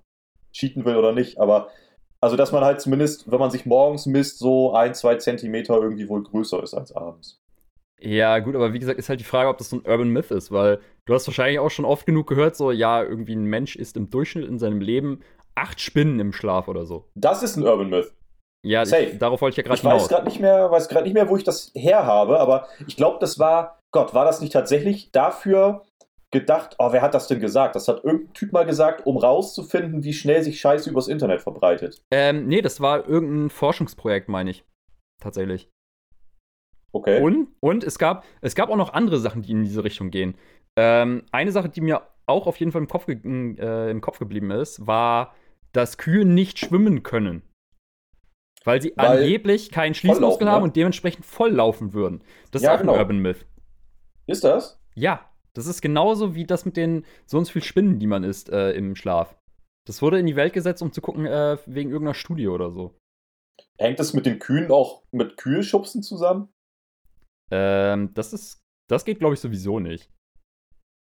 cheaten 0.52 0.86
will 0.86 0.96
oder 0.96 1.12
nicht. 1.12 1.40
Aber 1.40 1.70
also, 2.22 2.36
dass 2.36 2.52
man 2.52 2.64
halt 2.64 2.82
zumindest, 2.82 3.32
wenn 3.32 3.40
man 3.40 3.50
sich 3.50 3.66
morgens 3.66 4.06
misst, 4.06 4.40
so 4.40 4.74
ein, 4.74 4.94
zwei 4.94 5.16
Zentimeter 5.16 5.76
irgendwie 5.82 6.10
wohl 6.10 6.24
größer 6.24 6.62
ist 6.62 6.74
als 6.74 6.92
abends. 6.92 7.42
Ja, 8.02 8.40
gut, 8.40 8.56
aber 8.56 8.74
wie 8.74 8.80
gesagt, 8.80 9.00
ist 9.00 9.10
halt 9.10 9.20
die 9.20 9.26
Frage, 9.26 9.50
ob 9.50 9.58
das 9.58 9.70
so 9.70 9.78
ein 9.78 9.86
Urban 9.86 10.10
Myth 10.10 10.32
ist, 10.32 10.52
weil 10.52 10.80
du 11.06 11.14
hast 11.14 11.28
wahrscheinlich 11.28 11.60
auch 11.60 11.70
schon 11.70 11.86
oft 11.86 12.06
genug 12.06 12.28
gehört, 12.28 12.56
so, 12.56 12.72
ja, 12.72 13.04
irgendwie 13.04 13.36
ein 13.36 13.44
Mensch 13.44 13.76
ist 13.76 13.98
im 13.98 14.10
Durchschnitt 14.10 14.48
in 14.48 14.58
seinem 14.58 14.80
Leben 14.80 15.22
acht 15.56 15.82
Spinnen 15.82 16.20
im 16.20 16.32
Schlaf 16.32 16.68
oder 16.70 16.86
so. 16.86 17.10
Das 17.16 17.44
ist 17.44 17.58
ein 17.58 17.64
Urban 17.64 17.90
Myth. 17.90 18.14
Ja, 18.66 18.86
Safe. 18.86 19.16
darauf 19.18 19.42
wollte 19.42 19.54
ich 19.54 19.58
ja 19.58 19.64
gerade 19.64 19.78
Ich 19.80 19.84
weiß 19.86 19.94
hinaus. 19.94 20.10
gerade 20.10 20.26
nicht 20.26 20.40
mehr, 20.40 20.70
weiß 20.70 20.90
gerade 20.90 21.06
nicht 21.06 21.14
mehr, 21.14 21.30
wo 21.30 21.38
ich 21.38 21.44
das 21.44 21.72
her 21.76 22.06
habe, 22.06 22.40
aber 22.40 22.68
ich 22.88 22.98
glaube, 22.98 23.18
das 23.20 23.40
war, 23.40 23.80
Gott, 23.92 24.14
war 24.14 24.26
das 24.26 24.42
nicht 24.42 24.52
tatsächlich 24.52 25.12
dafür 25.12 25.86
gedacht, 26.32 26.76
oh, 26.78 26.92
wer 26.92 27.02
hat 27.02 27.14
das 27.14 27.28
denn 27.28 27.40
gesagt? 27.40 27.76
Das 27.76 27.88
hat 27.88 28.04
irgendein 28.04 28.34
Typ 28.34 28.52
mal 28.52 28.66
gesagt, 28.66 29.06
um 29.06 29.18
rauszufinden, 29.18 30.04
wie 30.04 30.14
schnell 30.14 30.44
sich 30.44 30.60
Scheiße 30.60 30.90
übers 30.90 31.08
Internet 31.08 31.42
verbreitet. 31.42 32.04
Ähm, 32.12 32.48
nee, 32.48 32.62
das 32.62 32.82
war 32.82 33.08
irgendein 33.08 33.50
Forschungsprojekt, 33.50 34.30
meine 34.30 34.52
ich. 34.52 34.64
Tatsächlich. 35.22 35.70
Okay. 36.92 37.22
Und, 37.22 37.48
und 37.62 37.84
es, 37.84 37.98
gab, 37.98 38.26
es 38.42 38.56
gab 38.56 38.70
auch 38.70 38.76
noch 38.76 38.94
andere 38.94 39.20
Sachen, 39.20 39.42
die 39.42 39.52
in 39.52 39.64
diese 39.64 39.84
Richtung 39.84 40.12
gehen. 40.12 40.36
Ähm, 40.78 41.24
eine 41.32 41.52
Sache, 41.52 41.70
die 41.70 41.82
mir 41.82 42.02
auch 42.26 42.46
auf 42.46 42.58
jeden 42.58 42.72
Fall 42.72 42.82
im 42.82 42.88
Kopf, 42.88 43.08
äh, 43.08 43.90
im 43.92 44.02
Kopf 44.02 44.20
geblieben 44.20 44.52
ist, 44.52 44.86
war, 44.86 45.34
dass 45.72 45.98
Kühe 45.98 46.26
nicht 46.26 46.60
schwimmen 46.60 47.04
können. 47.04 47.42
Weil 48.66 48.82
sie 48.82 48.94
Weil 48.96 49.20
angeblich 49.20 49.72
keinen 49.72 49.94
Schließmuskel 49.94 50.50
haben 50.50 50.62
ne? 50.62 50.68
und 50.68 50.76
dementsprechend 50.76 51.26
volllaufen 51.26 51.94
würden. 51.94 52.24
Das 52.52 52.62
Ja, 52.62 52.72
ist 52.72 52.76
auch 52.76 52.82
genau. 52.82 52.94
ein 52.94 53.00
Urban 53.00 53.20
Myth. 53.20 53.46
Ist 54.28 54.44
das? 54.44 54.82
Ja, 54.96 55.30
das 55.54 55.66
ist 55.66 55.82
genauso 55.82 56.36
wie 56.36 56.46
das 56.46 56.66
mit 56.66 56.78
den 56.78 57.06
so 57.26 57.38
und 57.38 57.46
so 57.46 57.54
viel 57.54 57.64
Spinnen, 57.64 58.00
die 58.00 58.08
man 58.08 58.24
isst 58.24 58.50
äh, 58.50 58.72
im 58.74 58.96
Schlaf. 58.96 59.36
Das 59.88 60.02
wurde 60.02 60.20
in 60.20 60.26
die 60.26 60.36
Welt 60.36 60.54
gesetzt, 60.54 60.82
um 60.82 60.92
zu 60.92 61.02
gucken, 61.02 61.26
äh, 61.26 61.58
wegen 61.66 61.90
irgendeiner 61.90 62.14
Studie 62.14 62.48
oder 62.48 62.72
so. 62.72 62.96
Hängt 63.78 64.00
das 64.00 64.14
mit 64.14 64.26
den 64.26 64.40
Kühen 64.40 64.72
auch 64.72 65.04
mit 65.12 65.38
Kühe-Schubsen 65.38 66.04
zusammen? 66.04 66.50
Ähm, 67.52 68.14
das 68.14 68.34
ist, 68.34 68.60
das 68.90 69.06
geht, 69.06 69.20
glaube 69.20 69.34
ich, 69.34 69.40
sowieso 69.40 69.80
nicht. 69.80 70.12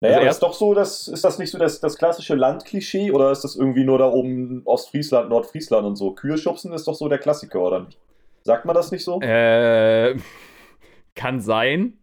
Naja, 0.01 0.16
Also 0.16 0.26
erst- 0.26 0.36
ist 0.36 0.42
doch 0.42 0.55
so, 0.55 0.74
dass, 0.74 1.09
ist 1.09 1.24
das 1.24 1.38
nicht 1.38 1.51
so 1.51 1.59
das, 1.59 1.80
das 1.80 1.96
klassische 1.96 2.34
Landklischee 2.36 3.11
oder 3.11 3.32
ist 3.32 3.42
das 3.42 3.57
irgendwie 3.57 3.84
nur 3.84 3.99
da 3.99 4.09
oben 4.09 4.62
Ostfriesland, 4.64 5.28
Nordfriesland 5.28 5.86
und 5.86 5.96
so? 5.96 6.12
Kühe 6.14 6.38
schubsen 6.38 6.72
ist 6.72 6.86
doch 6.86 6.94
so 6.94 7.09
der 7.09 7.18
Klassiker, 7.18 7.61
oder 7.61 7.80
nicht? 7.80 7.99
Sagt 8.44 8.64
man 8.64 8.74
das 8.76 8.92
nicht 8.92 9.05
so? 9.05 9.20
Äh, 9.20 10.16
kann 11.16 11.40
sein. 11.40 11.99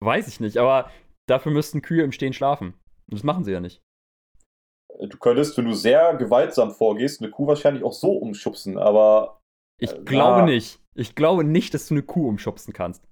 Weiß 0.00 0.28
ich 0.28 0.40
nicht, 0.40 0.56
aber 0.58 0.90
dafür 1.28 1.52
müssten 1.52 1.82
Kühe 1.82 2.02
im 2.04 2.12
Stehen 2.12 2.32
schlafen. 2.32 2.74
Und 3.10 3.14
das 3.18 3.24
machen 3.24 3.44
sie 3.44 3.52
ja 3.52 3.60
nicht. 3.60 3.80
Du 5.00 5.16
könntest, 5.18 5.56
wenn 5.58 5.64
du 5.64 5.72
sehr 5.74 6.14
gewaltsam 6.16 6.70
vorgehst, 6.70 7.20
eine 7.20 7.30
Kuh 7.30 7.46
wahrscheinlich 7.46 7.82
auch 7.82 7.92
so 7.92 8.12
umschubsen, 8.12 8.78
aber 8.78 9.40
Ich 9.80 9.90
Äh, 9.92 9.98
glaube 10.04 10.40
ja. 10.40 10.44
nicht. 10.46 10.78
Ich 10.94 11.14
glaube 11.16 11.42
nicht, 11.44 11.74
dass 11.74 11.88
du 11.88 11.94
eine 11.94 12.02
Kuh 12.02 12.28
umschubsen 12.28 12.72
kannst. 12.72 13.02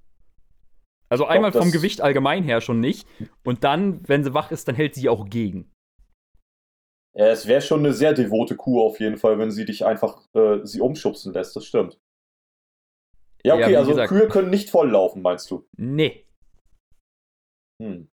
Also 1.11 1.27
einmal 1.27 1.53
vom 1.53 1.71
Gewicht 1.73 2.01
allgemein 2.01 2.45
her 2.45 2.61
schon 2.61 2.81
nicht. 2.81 3.07
Und 3.45 3.65
dann, 3.65 4.07
wenn 4.09 4.23
sie 4.25 4.33
wach 4.33 4.51
ist, 4.53 4.69
dann 4.69 4.75
hält 4.77 4.95
sie 4.95 5.09
auch 5.09 5.29
gegen. 5.29 5.71
ja, 7.15 7.27
es 7.27 7.47
wäre 7.49 7.61
schon 7.61 7.81
eine 7.81 7.93
sehr 7.93 8.13
devote 8.15 8.57
Kuh 8.57 8.81
auf 8.83 9.01
jeden 9.01 9.17
Fall, 9.17 9.39
wenn 9.39 9.51
sie 9.51 9.65
dich 9.65 9.85
einfach 9.85 10.23
äh, 10.35 10.61
sie 10.65 10.81
umschubsen 10.81 11.33
lässt, 11.35 11.57
das 11.57 11.65
stimmt. 11.67 11.99
Ja, 13.45 13.55
Ja, 13.57 13.65
okay, 13.67 13.73
wie 13.73 13.77
also 13.77 13.91
gesagt- 13.91 14.09
Kühe 14.11 14.29
können 14.29 14.51
nicht 14.51 14.71
volllaufen, 14.71 15.23
meinst 15.23 15.51
du? 15.51 15.67
Nee. 15.77 16.27
Hm. 17.83 18.09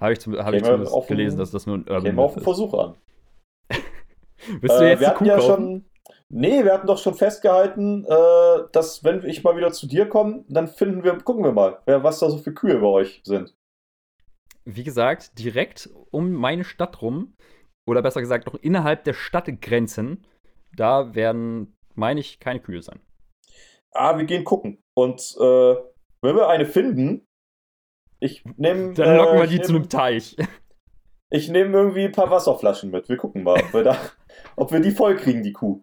Habe 0.00 0.12
ich, 0.12 0.20
zum, 0.20 0.34
hab 0.36 0.54
ich 0.54 0.62
zumindest 0.62 1.08
gelesen, 1.08 1.38
dass 1.38 1.50
das 1.50 1.66
nur 1.66 1.76
ein 1.78 1.88
Urban 1.88 2.04
wir 2.04 2.12
Myth 2.12 2.30
den 2.32 2.38
ist. 2.38 2.44
Versuch 2.44 2.74
an. 2.74 2.94
Willst 4.60 4.78
du 4.78 4.84
Äh, 4.84 4.90
jetzt 4.90 5.00
wir 5.00 5.06
die 5.06 5.06
hatten 5.06 5.18
Kuh 5.18 5.24
ja 5.24 5.36
kaufen? 5.38 5.46
schon. 5.48 5.84
Nee, 6.30 6.62
wir 6.64 6.74
hatten 6.74 6.86
doch 6.86 6.98
schon 6.98 7.14
festgehalten, 7.14 8.04
äh, 8.04 8.68
dass 8.72 9.02
wenn 9.02 9.24
ich 9.24 9.42
mal 9.44 9.56
wieder 9.56 9.72
zu 9.72 9.86
dir 9.86 10.08
komme, 10.08 10.44
dann 10.48 10.68
finden 10.68 11.02
wir, 11.02 11.16
gucken 11.18 11.42
wir 11.42 11.52
mal, 11.52 11.80
wer, 11.86 12.04
was 12.04 12.18
da 12.18 12.28
so 12.28 12.38
für 12.38 12.52
Kühe 12.52 12.78
bei 12.80 12.86
euch 12.86 13.22
sind. 13.24 13.54
Wie 14.66 14.84
gesagt, 14.84 15.38
direkt 15.38 15.88
um 16.10 16.32
meine 16.32 16.64
Stadt 16.64 17.00
rum, 17.00 17.34
oder 17.88 18.02
besser 18.02 18.20
gesagt 18.20 18.46
noch 18.46 18.54
innerhalb 18.56 19.04
der 19.04 19.14
Stadtgrenzen, 19.14 20.26
da 20.76 21.14
werden, 21.14 21.74
meine 21.94 22.20
ich, 22.20 22.38
keine 22.40 22.60
Kühe 22.60 22.82
sein. 22.82 23.00
Ah, 23.92 24.18
wir 24.18 24.26
gehen 24.26 24.44
gucken. 24.44 24.82
Und 24.94 25.34
äh, 25.40 25.76
wenn 26.20 26.36
wir 26.36 26.48
eine 26.48 26.66
finden, 26.66 27.26
ich 28.20 28.44
nehme. 28.56 28.92
Dann 28.94 29.16
locken 29.16 29.38
äh, 29.38 29.40
wir 29.40 29.46
die 29.46 29.62
zu 29.62 29.72
nehm- 29.72 29.76
einem 29.76 29.88
Teich. 29.88 30.36
Ich 31.30 31.50
nehme 31.50 31.76
irgendwie 31.76 32.06
ein 32.06 32.12
paar 32.12 32.30
Wasserflaschen 32.30 32.90
mit. 32.90 33.10
Wir 33.10 33.18
gucken 33.18 33.42
mal, 33.42 33.60
ob 33.62 33.74
wir, 33.74 33.82
da, 33.82 33.98
ob 34.58 34.72
wir 34.72 34.80
die 34.80 34.90
voll 34.90 35.16
kriegen, 35.16 35.42
die 35.42 35.52
Kuh. 35.52 35.82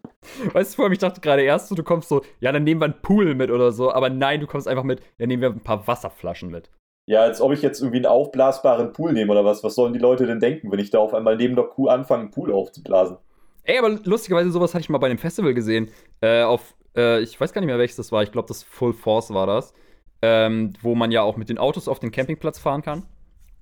Weißt 0.54 0.74
du, 0.74 0.76
vor 0.76 0.86
allem, 0.86 0.94
ich 0.94 1.00
dachte 1.00 1.22
gerade 1.22 1.42
erst 1.44 1.70
so, 1.70 1.76
du 1.76 1.84
kommst 1.84 2.10
so, 2.10 2.22
ja, 2.40 2.52
dann 2.52 2.64
nehmen 2.64 2.82
wir 2.82 2.86
einen 2.86 3.02
Pool 3.02 3.36
mit 3.36 3.52
oder 3.52 3.72
so, 3.72 3.92
aber 3.92 4.10
nein, 4.10 4.40
du 4.40 4.48
kommst 4.48 4.68
einfach 4.68 4.84
mit, 4.84 5.02
ja, 5.18 5.28
nehmen 5.28 5.42
wir 5.42 5.50
ein 5.50 5.62
paar 5.62 5.88
Wasserflaschen 5.88 6.50
mit. 6.50 6.70
Ja, 7.08 7.22
als 7.22 7.40
ob 7.40 7.52
ich 7.52 7.62
jetzt 7.62 7.82
irgendwie 7.82 7.98
einen 7.98 8.08
aufblasbaren 8.08 8.92
Pool 8.92 9.14
nehme 9.14 9.32
oder 9.32 9.46
was. 9.46 9.64
Was 9.64 9.76
sollen 9.76 9.94
die 9.94 10.00
Leute 10.00 10.26
denn 10.26 10.40
denken, 10.40 10.72
wenn 10.72 10.80
ich 10.80 10.90
da 10.90 11.00
auf 11.00 11.14
einmal 11.14 11.36
neben 11.38 11.56
der 11.56 11.66
Kuh 11.66 11.88
anfange, 11.88 12.24
einen 12.24 12.32
Pool 12.32 12.52
aufzublasen? 12.52 13.18
Ey, 13.64 13.78
aber 13.78 13.90
lustigerweise, 14.04 14.52
sowas 14.52 14.74
hatte 14.74 14.82
ich 14.82 14.90
mal 14.90 14.98
bei 14.98 15.08
einem 15.08 15.20
Festival 15.20 15.54
gesehen. 15.54 15.90
Äh, 16.22 16.42
auf, 16.42 16.76
äh, 16.96 17.22
ich 17.22 17.40
weiß 17.40 17.54
gar 17.54 17.62
nicht 17.62 17.68
mehr, 17.68 17.78
welches 17.78 17.98
das 17.98 18.12
war. 18.12 18.24
Ich 18.24 18.32
glaube, 18.32 18.48
das 18.48 18.64
Full 18.64 18.94
Force 18.94 19.32
war 19.34 19.46
das. 19.46 19.74
Ähm, 20.22 20.74
wo 20.82 20.96
man 20.96 21.12
ja 21.12 21.22
auch 21.22 21.38
mit 21.38 21.50
den 21.50 21.60
Autos 21.60 21.88
auf 21.88 22.00
den 22.00 22.12
Campingplatz 22.12 22.58
fahren 22.58 22.82
kann. 22.82 23.04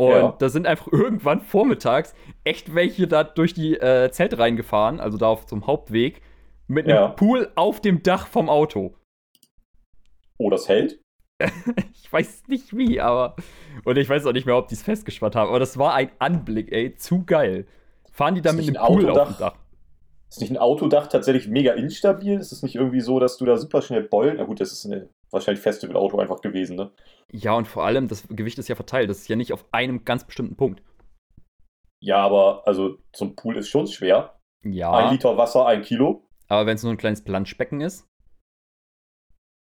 Und 0.07 0.11
Ja. 0.13 0.35
da 0.39 0.49
sind 0.49 0.67
einfach 0.67 0.87
irgendwann 0.91 1.41
vormittags 1.41 2.13
echt 2.43 2.73
welche 2.75 3.07
da 3.07 3.23
durch 3.23 3.53
die 3.53 3.75
äh, 3.75 4.09
Zelte 4.11 4.39
reingefahren, 4.39 4.99
also 4.99 5.17
da 5.17 5.27
auf 5.27 5.45
zum 5.45 5.67
Hauptweg, 5.67 6.21
mit 6.67 6.85
einem 6.85 6.95
Ja. 6.95 7.07
Pool 7.09 7.51
auf 7.55 7.81
dem 7.81 8.03
Dach 8.03 8.27
vom 8.27 8.49
Auto. 8.49 8.95
Oh, 10.37 10.49
das 10.49 10.67
hält? 10.69 10.99
Ich 11.95 12.11
weiß 12.13 12.43
nicht 12.47 12.77
wie, 12.77 13.01
aber. 13.01 13.35
Und 13.85 13.97
ich 13.97 14.07
weiß 14.07 14.27
auch 14.27 14.33
nicht 14.33 14.45
mehr, 14.45 14.55
ob 14.55 14.67
die 14.67 14.75
es 14.75 14.83
festgespannt 14.83 15.35
haben. 15.35 15.49
Aber 15.49 15.57
das 15.59 15.79
war 15.79 15.95
ein 15.95 16.11
Anblick, 16.19 16.71
ey. 16.71 16.93
Zu 16.93 17.25
geil. 17.25 17.65
Fahren 18.11 18.35
die 18.35 18.41
da 18.43 18.51
Ist 18.51 18.57
mit 18.57 18.67
einem 18.67 18.77
ein 18.77 18.85
Pool 18.85 19.09
auf 19.09 19.17
Autodach? 19.17 19.35
dem 19.37 19.39
Dach? 19.39 19.55
Ist 20.29 20.41
nicht 20.41 20.51
ein 20.51 20.57
Autodach 20.57 21.07
tatsächlich 21.07 21.47
mega 21.47 21.73
instabil? 21.73 22.37
Ist 22.37 22.51
es 22.51 22.61
nicht 22.61 22.75
irgendwie 22.75 23.01
so, 23.01 23.19
dass 23.19 23.37
du 23.37 23.45
da 23.45 23.57
super 23.57 23.81
schnell 23.81 24.03
beulen? 24.03 24.35
Na 24.37 24.43
gut, 24.43 24.61
das 24.61 24.71
ist 24.71 24.85
eine, 24.85 25.09
wahrscheinlich 25.33 25.61
Festivalauto 25.63 26.19
einfach 26.19 26.41
gewesen, 26.41 26.75
ne? 26.77 26.91
Ja, 27.31 27.53
und 27.55 27.67
vor 27.67 27.83
allem, 27.85 28.07
das 28.07 28.27
Gewicht 28.29 28.57
ist 28.59 28.69
ja 28.69 28.75
verteilt. 28.75 29.09
Das 29.09 29.19
ist 29.19 29.27
ja 29.27 29.35
nicht 29.35 29.51
auf 29.53 29.65
einem 29.73 30.05
ganz 30.05 30.23
bestimmten 30.25 30.55
Punkt. 30.55 30.81
Ja, 32.01 32.17
aber 32.23 32.67
also 32.67 32.97
zum 33.13 33.35
Pool 33.35 33.57
ist 33.57 33.69
schon 33.69 33.87
schwer. 33.87 34.39
Ein 34.63 34.73
Ja, 34.73 35.11
Liter 35.11 35.37
Wasser, 35.37 35.65
ein 35.67 35.81
Kilo. 35.81 36.27
aber 36.47 36.65
wenn 36.65 36.75
es 36.75 36.83
nur 36.83 36.91
ein 36.93 36.97
kleines 36.97 37.23
Planschbecken 37.23 37.81
ist, 37.81 38.07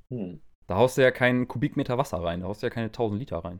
Hm. 0.09 0.41
da 0.67 0.75
haust 0.75 0.97
du 0.97 1.01
ja 1.01 1.11
keinen 1.11 1.47
Kubikmeter 1.47 1.97
Wasser 1.97 2.17
rein. 2.23 2.41
Da 2.41 2.47
haust 2.47 2.61
du 2.61 2.67
ja 2.67 2.69
keine 2.69 2.91
1000 2.91 3.19
Liter 3.19 3.37
rein. 3.39 3.59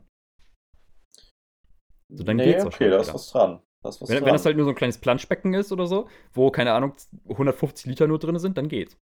So, 2.10 2.24
dann 2.24 2.38
geht's 2.38 2.64
okay, 2.64 2.88
da 2.90 3.00
ist 3.00 3.12
was 3.12 3.30
dran. 3.30 3.62
Da 3.82 3.90
ist 3.90 4.00
was 4.00 4.08
Wenn, 4.08 4.16
dran. 4.18 4.26
wenn 4.26 4.32
das 4.34 4.44
halt 4.46 4.56
nur 4.56 4.64
so 4.64 4.70
ein 4.70 4.76
kleines 4.76 4.98
Planschbecken 4.98 5.54
ist 5.54 5.72
oder 5.72 5.86
so, 5.86 6.08
wo, 6.32 6.50
keine 6.50 6.72
Ahnung, 6.72 6.94
150 7.28 7.86
Liter 7.86 8.06
nur 8.06 8.18
drin 8.18 8.38
sind, 8.38 8.56
dann 8.58 8.68
geht's. 8.68 8.96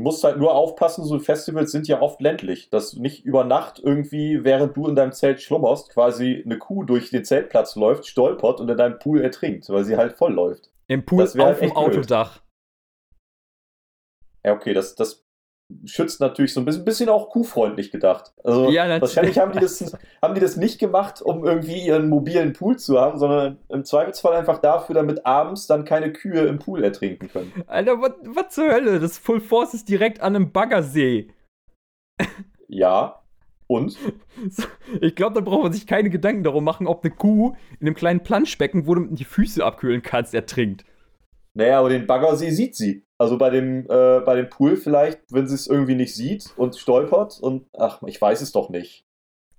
Du 0.00 0.04
musst 0.04 0.24
halt 0.24 0.38
nur 0.38 0.54
aufpassen, 0.54 1.04
so 1.04 1.18
Festivals 1.18 1.72
sind 1.72 1.86
ja 1.86 2.00
oft 2.00 2.22
ländlich, 2.22 2.70
dass 2.70 2.94
nicht 2.94 3.26
über 3.26 3.44
Nacht 3.44 3.78
irgendwie, 3.78 4.44
während 4.44 4.74
du 4.74 4.88
in 4.88 4.96
deinem 4.96 5.12
Zelt 5.12 5.42
schlummerst, 5.42 5.90
quasi 5.90 6.42
eine 6.42 6.56
Kuh 6.56 6.84
durch 6.84 7.10
den 7.10 7.22
Zeltplatz 7.22 7.76
läuft, 7.76 8.06
stolpert 8.06 8.60
und 8.60 8.70
in 8.70 8.78
deinem 8.78 8.98
Pool 8.98 9.20
ertrinkt, 9.20 9.68
weil 9.68 9.84
sie 9.84 9.98
halt 9.98 10.14
voll 10.14 10.32
läuft. 10.32 10.70
Im 10.88 11.04
Pool 11.04 11.24
auf 11.24 11.32
dem 11.32 11.42
echt 11.42 11.60
blöd. 11.60 11.76
Autodach. 11.76 12.42
Ja, 14.42 14.54
okay, 14.54 14.72
das, 14.72 14.94
das 14.94 15.22
schützt 15.84 16.20
natürlich 16.20 16.52
so 16.52 16.60
ein 16.60 16.64
bisschen, 16.64 16.84
bisschen 16.84 17.08
auch 17.08 17.30
kuhfreundlich 17.30 17.90
gedacht. 17.90 18.32
Also 18.44 18.70
Ja, 18.70 19.00
wahrscheinlich 19.00 19.38
haben 19.38 19.52
die, 19.52 19.60
das, 19.60 19.96
haben 20.22 20.34
die 20.34 20.40
das 20.40 20.56
nicht 20.56 20.78
gemacht, 20.78 21.22
um 21.22 21.44
irgendwie 21.44 21.86
ihren 21.86 22.08
mobilen 22.08 22.52
Pool 22.52 22.78
zu 22.78 23.00
haben, 23.00 23.18
sondern 23.18 23.58
im 23.68 23.84
Zweifelsfall 23.84 24.34
einfach 24.34 24.58
dafür, 24.58 24.94
damit 24.94 25.26
abends 25.26 25.66
dann 25.66 25.84
keine 25.84 26.12
Kühe 26.12 26.42
im 26.42 26.58
Pool 26.58 26.82
ertrinken 26.84 27.28
können. 27.28 27.52
Alter, 27.66 28.00
was, 28.00 28.12
was 28.24 28.54
zur 28.54 28.72
Hölle? 28.72 29.00
Das 29.00 29.18
Full 29.18 29.40
Force 29.40 29.74
ist 29.74 29.88
direkt 29.88 30.20
an 30.20 30.36
einem 30.36 30.52
Baggersee. 30.52 31.28
Ja, 32.68 33.22
Und? 33.66 33.96
Ich 35.00 35.14
glaube, 35.14 35.34
da 35.34 35.40
braucht 35.40 35.62
man 35.62 35.72
sich 35.72 35.86
keine 35.86 36.10
Gedanken 36.10 36.42
darum 36.42 36.64
machen, 36.64 36.88
ob 36.88 37.04
eine 37.04 37.14
Kuh 37.14 37.54
in 37.78 37.86
einem 37.86 37.94
kleinen 37.94 38.22
Planschbecken, 38.22 38.86
wo 38.86 38.94
du 38.96 39.06
die 39.06 39.24
Füße 39.24 39.64
abkühlen 39.64 40.02
kannst, 40.02 40.34
ertrinkt. 40.34 40.84
Naja, 41.54 41.78
aber 41.78 41.90
den 41.90 42.06
Baggersee 42.06 42.50
sieht 42.50 42.74
sie. 42.74 43.04
Also 43.20 43.36
bei 43.36 43.50
dem, 43.50 43.84
äh, 43.90 44.20
bei 44.20 44.34
dem 44.34 44.48
Pool 44.48 44.76
vielleicht, 44.76 45.20
wenn 45.30 45.46
sie 45.46 45.54
es 45.54 45.66
irgendwie 45.66 45.94
nicht 45.94 46.14
sieht 46.14 46.54
und 46.56 46.74
stolpert 46.76 47.38
und 47.38 47.66
ach, 47.76 48.00
ich 48.06 48.18
weiß 48.18 48.40
es 48.40 48.50
doch 48.52 48.70
nicht. 48.70 49.04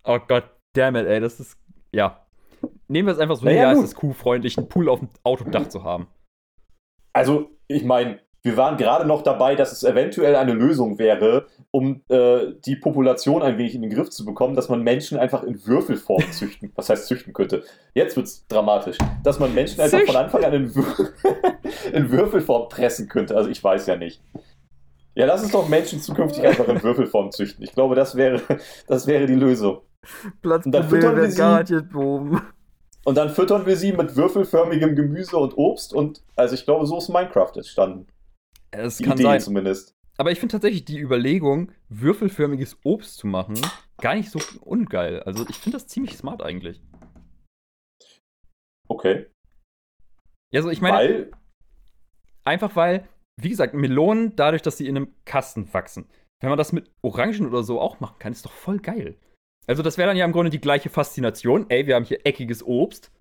Oh 0.04 0.18
Gott, 0.28 0.46
damn 0.74 0.96
it, 0.96 1.06
ey, 1.06 1.20
das 1.20 1.40
ist. 1.40 1.60
Ja. 1.92 2.26
Nehmen 2.88 3.08
wir 3.08 3.14
es 3.14 3.20
einfach 3.20 3.36
so 3.36 3.46
Naja, 3.46 3.74
gut. 3.74 3.84
es 3.84 3.92
ist 3.92 3.96
kuhfreundlich, 3.96 4.58
einen 4.58 4.68
Pool 4.68 4.90
auf 4.90 4.98
dem 5.00 5.10
Autodach 5.24 5.70
zu 5.70 5.84
haben. 5.84 6.08
Also, 7.14 7.52
ich 7.68 7.84
meine, 7.84 8.20
wir 8.44 8.58
waren 8.58 8.78
gerade 8.78 9.06
noch 9.06 9.22
dabei, 9.22 9.56
dass 9.56 9.72
es 9.72 9.84
eventuell 9.84 10.36
eine 10.36 10.54
Lösung 10.54 10.98
wäre, 10.98 11.46
um 11.70 12.02
äh, 12.10 12.54
die 12.66 12.76
Population 12.76 13.44
ein 13.44 13.58
wenig 13.58 13.76
in 13.76 13.84
den 13.84 13.92
Griff 13.92 14.10
zu 14.10 14.26
bekommen, 14.26 14.56
dass 14.56 14.68
man 14.68 14.82
Menschen 14.82 15.20
einfach 15.20 15.44
in 15.44 15.66
Würfelform 15.66 16.24
züchten, 16.32 16.72
was 16.76 16.90
heißt 16.90 17.08
züchten 17.08 17.34
könnte. 17.34 17.64
Jetzt 17.94 18.18
wird's 18.18 18.46
dramatisch. 18.48 18.98
Dass 19.24 19.40
man 19.40 19.54
Menschen 19.54 19.80
einfach 19.82 20.02
von. 20.02 20.16
Anfang 20.16 20.44
an 20.44 20.54
in, 20.54 20.76
Wür 20.76 20.86
in 21.94 22.10
Würfelform 22.12 22.70
pressen 22.70 23.08
könnte. 23.08 23.36
Also 23.36 23.50
ich 23.50 23.64
weiß 23.64 23.86
ja 23.86 23.96
nicht. 23.96 24.22
Ja, 25.14 25.26
lass 25.26 25.44
uns 25.44 25.52
doch 25.52 25.68
Menschen 25.68 26.00
zukünftig 26.00 26.46
einfach 26.46 26.68
in 26.68 26.82
Würfelform 26.82 27.32
züchten. 27.32 27.64
Ich 27.64 27.74
glaube, 27.74 27.96
das 27.96 28.16
wäre, 28.16 28.42
das 28.88 29.06
wäre 29.06 29.28
die 29.28 29.36
Lösung. 29.36 29.82
Und 30.66 30.72
dann 30.74 30.90
füttern 30.90 31.16
wir 31.16 31.30
sie-. 31.30 32.38
Und 33.04 33.18
dann 33.18 33.30
füttern 33.30 33.66
wir 33.66 33.78
sie 33.78 33.94
mit 33.94 34.16
würfelförmigem 34.16 34.96
Gemüse 34.96 35.38
und 35.38 35.58
Obst 35.58 35.94
und 35.94 36.22
also 36.36 36.56
ich 36.56 36.66
glaube, 36.66 36.86
so 36.86 36.98
ist 36.98 37.10
Minecraft 37.10 37.52
entstanden. 37.56 38.08
Es 38.72 39.00
kann 39.00 39.14
Idee 39.14 39.24
sein. 39.24 39.40
zumindest. 39.42 39.96
Aber 40.18 40.32
ich 40.32 40.40
finde 40.40 40.54
tatsächlich 40.54 40.86
die 40.86 41.00
Überlegung, 41.00 41.72
würfelförmiges 41.90 42.78
Obst 42.84 43.18
zu 43.18 43.28
machen, 43.28 43.60
gar 44.02 44.16
nicht 44.16 44.30
so 44.30 44.40
ungeil. 44.62 45.22
Also 45.24 45.48
ich 45.50 45.58
finde 45.58 45.78
das 45.78 45.88
ziemlich 45.88 46.18
smart 46.18 46.42
eigentlich. 46.42 46.82
Okay. 48.88 49.28
Ja, 50.54 50.60
also 50.60 50.70
ich 50.70 50.82
meine, 50.82 50.98
Weil, 50.98 51.32
einfach 52.44 52.76
weil, 52.76 53.08
wie 53.42 53.50
gesagt, 53.50 53.74
Melonen, 53.74 54.36
dadurch, 54.36 54.62
dass 54.62 54.78
sie 54.78 54.88
in 54.88 54.98
einem 54.98 55.14
Kasten 55.26 55.74
wachsen. 55.74 56.10
Wenn 56.42 56.50
man 56.50 56.58
das 56.58 56.74
mit 56.74 56.92
Orangen 57.02 57.48
oder 57.48 57.64
so 57.64 57.80
auch 57.80 58.00
machen 58.00 58.20
kann, 58.20 58.34
ist 58.34 58.46
doch 58.46 58.52
voll 58.52 58.80
geil. 58.80 59.18
Also 59.68 59.84
das 59.84 59.98
wäre 59.98 60.08
dann 60.08 60.18
ja 60.18 60.26
im 60.26 60.32
Grunde 60.32 60.50
die 60.50 60.60
gleiche 60.60 60.90
Faszination. 60.90 61.70
Ey, 61.70 61.88
wir 61.88 61.96
haben 61.96 62.04
hier 62.04 62.26
eckiges 62.26 62.64
Obst. 62.66 63.12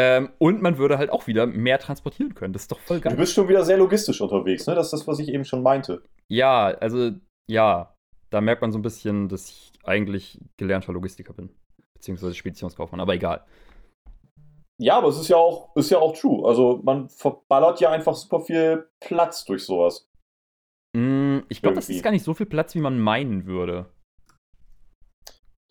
Ähm, 0.00 0.30
und 0.38 0.62
man 0.62 0.78
würde 0.78 0.96
halt 0.96 1.10
auch 1.10 1.26
wieder 1.26 1.46
mehr 1.46 1.80
transportieren 1.80 2.32
können. 2.36 2.52
Das 2.52 2.62
ist 2.62 2.70
doch 2.70 2.78
voll 2.78 2.98
du 2.98 3.08
geil. 3.08 3.16
bist 3.16 3.34
schon 3.34 3.48
wieder 3.48 3.64
sehr 3.64 3.78
logistisch 3.78 4.20
unterwegs, 4.20 4.64
ne? 4.68 4.76
Das 4.76 4.86
ist 4.86 4.92
das, 4.92 5.08
was 5.08 5.18
ich 5.18 5.28
eben 5.28 5.44
schon 5.44 5.60
meinte. 5.60 6.02
Ja, 6.28 6.66
also 6.66 7.10
ja, 7.50 7.96
da 8.30 8.40
merkt 8.40 8.62
man 8.62 8.70
so 8.70 8.78
ein 8.78 8.82
bisschen, 8.82 9.28
dass 9.28 9.48
ich 9.48 9.72
eigentlich 9.82 10.38
gelernter 10.56 10.92
Logistiker 10.92 11.32
bin. 11.32 11.50
Beziehungsweise 11.94 12.34
Speditionskaufmann, 12.36 13.00
aber 13.00 13.14
egal. 13.14 13.44
Ja, 14.80 14.98
aber 14.98 15.08
es 15.08 15.18
ist 15.18 15.26
ja 15.26 15.36
auch, 15.36 15.74
ist 15.74 15.90
ja 15.90 15.98
auch 15.98 16.16
true. 16.16 16.46
Also 16.46 16.80
man 16.84 17.08
verballert 17.08 17.80
ja 17.80 17.90
einfach 17.90 18.14
super 18.14 18.38
viel 18.38 18.88
Platz 19.00 19.44
durch 19.46 19.64
sowas. 19.64 20.08
Mm, 20.96 21.38
ich 21.48 21.60
glaube, 21.60 21.74
das 21.74 21.88
ist 21.88 22.04
gar 22.04 22.12
nicht 22.12 22.22
so 22.22 22.34
viel 22.34 22.46
Platz, 22.46 22.76
wie 22.76 22.80
man 22.80 23.00
meinen 23.00 23.46
würde. 23.46 23.86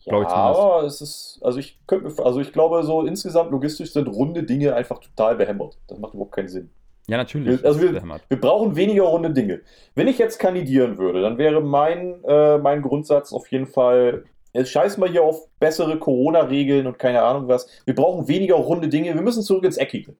Ja, 0.07 0.11
Glaub 0.11 0.23
ich 0.23 0.29
zumindest. 0.29 0.59
aber 0.61 0.83
es 0.83 1.01
ist, 1.01 1.39
also 1.43 1.59
ich 1.59 1.79
könnte 1.85 2.23
also 2.23 2.39
ich 2.39 2.53
glaube, 2.53 2.83
so 2.83 3.01
insgesamt 3.01 3.51
logistisch 3.51 3.91
sind 3.91 4.07
runde 4.07 4.43
Dinge 4.43 4.73
einfach 4.73 4.99
total 4.99 5.35
behämmert. 5.35 5.77
Das 5.87 5.99
macht 5.99 6.13
überhaupt 6.13 6.31
keinen 6.33 6.47
Sinn. 6.47 6.69
Ja, 7.09 7.17
natürlich. 7.17 7.63
Also 7.65 7.79
wir- 7.81 7.87
ist 7.89 7.93
behämmert. 7.95 8.21
Wir 8.29 8.39
brauchen 8.39 8.75
weniger 8.75 9.03
runde 9.03 9.31
Dinge. 9.31 9.61
Wenn 9.95 10.07
ich 10.07 10.17
jetzt 10.17 10.39
kandidieren 10.39 10.97
würde, 10.97 11.21
dann 11.21 11.37
wäre 11.37 11.61
mein, 11.61 12.23
äh, 12.25 12.57
mein 12.57 12.81
Grundsatz 12.81 13.33
auf 13.33 13.47
jeden 13.51 13.67
Fall, 13.67 14.23
jetzt 14.53 14.71
scheiß 14.71 14.97
mal 14.97 15.09
hier 15.09 15.23
auf 15.23 15.47
bessere 15.59 15.99
Corona-Regeln 15.99 16.87
und 16.87 16.97
keine 16.99 17.21
Ahnung 17.21 17.47
was. 17.49 17.67
Wir 17.85 17.95
brauchen 17.95 18.27
weniger 18.27 18.55
runde 18.55 18.87
Dinge. 18.89 19.13
Wir 19.13 19.21
müssen 19.21 19.43
zurück 19.43 19.63
ins 19.65 19.77
Eckige. 19.77 20.15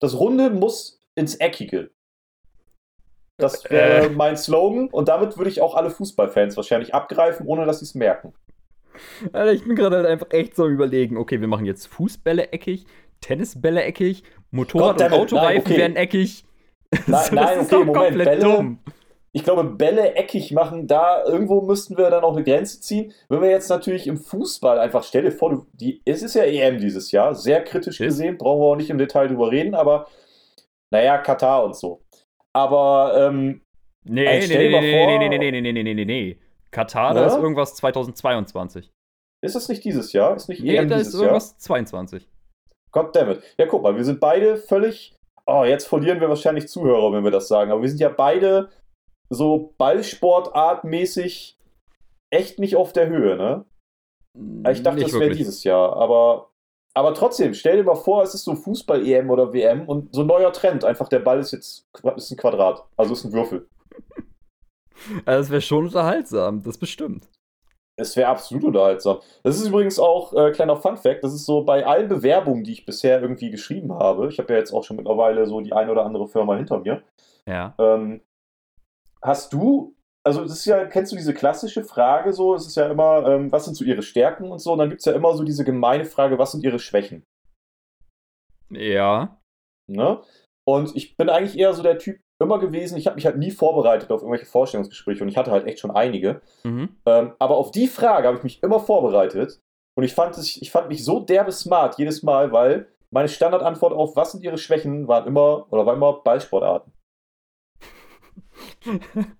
Das 0.00 0.18
Runde 0.18 0.50
muss 0.50 1.00
ins 1.14 1.34
Eckige. 1.36 1.90
Das 3.38 3.64
wäre 3.70 4.06
Äh. 4.06 4.10
mein 4.10 4.36
Slogan 4.36 4.88
und 4.88 5.08
damit 5.08 5.36
würde 5.36 5.50
ich 5.50 5.60
auch 5.60 5.74
alle 5.74 5.90
Fußballfans 5.90 6.56
wahrscheinlich 6.56 6.92
abgreifen, 6.94 7.46
ohne 7.46 7.66
dass 7.66 7.78
sie 7.78 7.84
es 7.84 7.94
merken. 7.94 8.32
Alter, 9.32 9.52
ich 9.52 9.64
bin 9.64 9.74
gerade 9.76 9.96
halt 9.96 10.06
einfach 10.06 10.28
echt 10.30 10.56
so 10.56 10.64
am 10.64 10.72
überlegen, 10.72 11.16
okay, 11.16 11.40
wir 11.40 11.48
machen 11.48 11.66
jetzt 11.66 11.86
Fußbälle 11.86 12.52
eckig, 12.52 12.86
Tennisbälle 13.20 13.82
eckig, 13.82 14.22
Motorrad- 14.50 15.00
und 15.02 15.12
Autoreifen 15.12 15.54
nein, 15.54 15.60
okay. 15.60 15.76
werden 15.78 15.96
eckig. 15.96 16.44
Nein, 17.06 17.24
So, 17.24 17.34
nein, 17.34 17.58
okay, 17.60 17.84
Moment, 17.84 18.16
Bälle- 18.16 18.40
dumm. 18.40 18.78
Ich 19.32 19.44
glaube, 19.44 19.62
Bälle 19.64 20.14
eckig 20.16 20.52
machen, 20.52 20.86
da 20.86 21.22
irgendwo 21.24 21.60
müssten 21.60 21.98
wir 21.98 22.08
dann 22.08 22.24
auch 22.24 22.34
eine 22.34 22.44
Grenze 22.44 22.80
ziehen. 22.80 23.12
Wenn 23.28 23.42
wir 23.42 23.50
jetzt 23.50 23.68
natürlich 23.68 24.06
im 24.06 24.16
Fußball 24.16 24.78
einfach, 24.78 25.04
stell 25.04 25.22
dir 25.24 25.30
vor, 25.32 25.66
die, 25.74 26.00
es 26.06 26.22
ist 26.22 26.34
ja 26.34 26.44
EM 26.44 26.78
dieses 26.78 27.12
Jahr, 27.12 27.34
sehr 27.34 27.62
kritisch 27.62 28.00
Ist. 28.00 28.06
gesehen, 28.16 28.38
brauchen 28.38 28.60
wir 28.62 28.66
auch 28.66 28.76
nicht 28.76 28.88
im 28.88 28.96
Detail 28.96 29.28
drüber 29.28 29.50
reden, 29.50 29.74
aber 29.74 30.06
naja, 30.90 31.18
Katar 31.18 31.62
und 31.64 31.76
so. 31.76 32.00
Aber 32.54 33.28
ähm, 33.28 33.60
Nee, 34.04 34.24
Ey, 34.24 34.38
nee, 34.38 34.42
stell 34.46 34.58
nee, 34.58 34.64
dir 34.68 34.70
mal 34.70 34.80
nee, 34.80 34.92
vor- 34.92 35.06
nee, 35.06 35.18
nee, 35.18 35.38
nee, 35.38 35.50
nee, 35.50 35.60
nee, 35.60 35.72
nee, 35.72 35.82
nee, 35.82 35.94
nee, 35.94 36.04
nee. 36.06 36.38
Katar, 36.70 37.14
da 37.14 37.26
ist 37.26 37.36
irgendwas 37.36 37.74
2022. 37.76 38.90
ist 39.42 39.56
es 39.56 39.68
nicht 39.68 39.84
dieses 39.84 40.12
Jahr? 40.12 40.36
Ist 40.36 40.48
nicht 40.48 40.62
Nee, 40.62 40.76
EM 40.76 40.88
da 40.88 40.96
dieses 40.96 41.14
ist 41.14 41.20
Jahr? 41.20 41.22
irgendwas 41.24 41.58
22. 41.58 42.28
Goddammit. 42.92 43.42
Ja, 43.58 43.66
guck 43.66 43.82
mal, 43.82 43.96
wir 43.96 44.04
sind 44.04 44.20
beide 44.20 44.56
völlig. 44.56 45.14
Oh, 45.46 45.64
jetzt 45.64 45.86
verlieren 45.86 46.20
wir 46.20 46.28
wahrscheinlich 46.28 46.68
Zuhörer, 46.68 47.12
wenn 47.12 47.24
wir 47.24 47.30
das 47.30 47.48
sagen. 47.48 47.70
Aber 47.70 47.80
wir 47.82 47.88
sind 47.88 48.00
ja 48.00 48.08
beide 48.10 48.70
so 49.30 49.74
Ballsportartmäßig 49.78 51.58
echt 52.30 52.58
nicht 52.58 52.76
auf 52.76 52.92
der 52.92 53.08
Höhe, 53.08 53.36
ne? 53.36 53.64
Ich 54.70 54.82
dachte, 54.82 55.00
Nicht 55.00 55.12
das 55.12 55.20
wäre 55.20 55.34
dieses 55.34 55.64
Jahr, 55.64 55.96
aber, 55.96 56.50
aber 56.94 57.12
trotzdem, 57.14 57.54
stell 57.54 57.76
dir 57.78 57.82
mal 57.84 57.96
vor, 57.96 58.22
es 58.22 58.34
ist 58.34 58.44
so 58.44 58.54
Fußball-EM 58.54 59.30
oder 59.30 59.52
WM 59.52 59.88
und 59.88 60.14
so 60.14 60.20
ein 60.20 60.26
neuer 60.26 60.52
Trend. 60.52 60.84
Einfach 60.84 61.08
der 61.08 61.18
Ball 61.20 61.40
ist 61.40 61.52
jetzt 61.52 61.88
ist 62.16 62.30
ein 62.30 62.36
Quadrat, 62.36 62.84
also 62.96 63.14
ist 63.14 63.24
ein 63.24 63.32
Würfel. 63.32 63.68
Also, 65.24 65.42
das 65.42 65.50
wäre 65.50 65.60
schon 65.60 65.84
unterhaltsam, 65.84 66.62
das 66.62 66.78
bestimmt. 66.78 67.28
Es 67.96 68.16
wäre 68.16 68.28
absolut 68.28 68.64
unterhaltsam. 68.64 69.18
Das 69.42 69.56
ist 69.56 69.66
übrigens 69.66 69.98
auch 69.98 70.32
äh, 70.32 70.52
kleiner 70.52 70.76
Fun-Fact: 70.76 71.24
Das 71.24 71.34
ist 71.34 71.46
so 71.46 71.64
bei 71.64 71.84
allen 71.84 72.08
Bewerbungen, 72.08 72.62
die 72.62 72.72
ich 72.72 72.86
bisher 72.86 73.20
irgendwie 73.20 73.50
geschrieben 73.50 73.92
habe. 73.92 74.28
Ich 74.28 74.38
habe 74.38 74.52
ja 74.52 74.58
jetzt 74.58 74.72
auch 74.72 74.84
schon 74.84 74.96
mittlerweile 74.96 75.46
so 75.46 75.60
die 75.60 75.72
ein 75.72 75.90
oder 75.90 76.04
andere 76.04 76.28
Firma 76.28 76.56
hinter 76.56 76.78
mir. 76.78 77.02
Ja. 77.46 77.74
Ähm, 77.78 78.20
hast 79.20 79.52
du, 79.52 79.96
also 80.24 80.42
das 80.42 80.52
ist 80.52 80.66
ja, 80.66 80.84
kennst 80.86 81.10
du 81.10 81.16
diese 81.16 81.34
klassische 81.34 81.82
Frage 81.82 82.32
so? 82.32 82.54
Es 82.54 82.66
ist 82.66 82.76
ja 82.76 82.88
immer, 82.88 83.26
ähm, 83.26 83.50
was 83.50 83.64
sind 83.64 83.74
so 83.74 83.84
ihre 83.84 84.02
Stärken 84.02 84.52
und 84.52 84.60
so? 84.60 84.72
Und 84.72 84.78
dann 84.78 84.90
gibt 84.90 85.00
es 85.00 85.06
ja 85.06 85.12
immer 85.12 85.34
so 85.34 85.42
diese 85.42 85.64
gemeine 85.64 86.04
Frage, 86.04 86.38
was 86.38 86.52
sind 86.52 86.62
ihre 86.62 86.78
Schwächen? 86.78 87.24
Ja. 88.70 89.40
Ne? 89.88 90.20
Und 90.64 90.94
ich 90.94 91.16
bin 91.16 91.30
eigentlich 91.30 91.58
eher 91.58 91.72
so 91.72 91.82
der 91.82 91.98
Typ 91.98 92.20
immer 92.40 92.58
gewesen, 92.58 92.96
ich 92.96 93.06
habe 93.06 93.16
mich 93.16 93.26
halt 93.26 93.36
nie 93.36 93.50
vorbereitet 93.50 94.10
auf 94.10 94.20
irgendwelche 94.22 94.46
Vorstellungsgespräche 94.46 95.22
und 95.22 95.28
ich 95.28 95.36
hatte 95.36 95.50
halt 95.50 95.66
echt 95.66 95.80
schon 95.80 95.90
einige. 95.90 96.40
Mhm. 96.64 96.96
Ähm, 97.06 97.32
aber 97.38 97.56
auf 97.56 97.70
die 97.70 97.88
Frage 97.88 98.26
habe 98.28 98.36
ich 98.36 98.44
mich 98.44 98.62
immer 98.62 98.80
vorbereitet 98.80 99.60
und 99.96 100.04
ich 100.04 100.14
fand, 100.14 100.36
es, 100.38 100.56
ich 100.56 100.70
fand 100.70 100.88
mich 100.88 101.04
so 101.04 101.20
derbe 101.20 101.50
smart 101.52 101.98
jedes 101.98 102.22
Mal, 102.22 102.52
weil 102.52 102.88
meine 103.10 103.28
Standardantwort 103.28 103.92
auf 103.92 104.14
was 104.16 104.32
sind 104.32 104.44
ihre 104.44 104.58
Schwächen 104.58 105.08
waren 105.08 105.26
immer 105.26 105.66
oder 105.72 105.86
war 105.86 105.94
immer 105.94 106.12
Ballsportarten. 106.22 106.92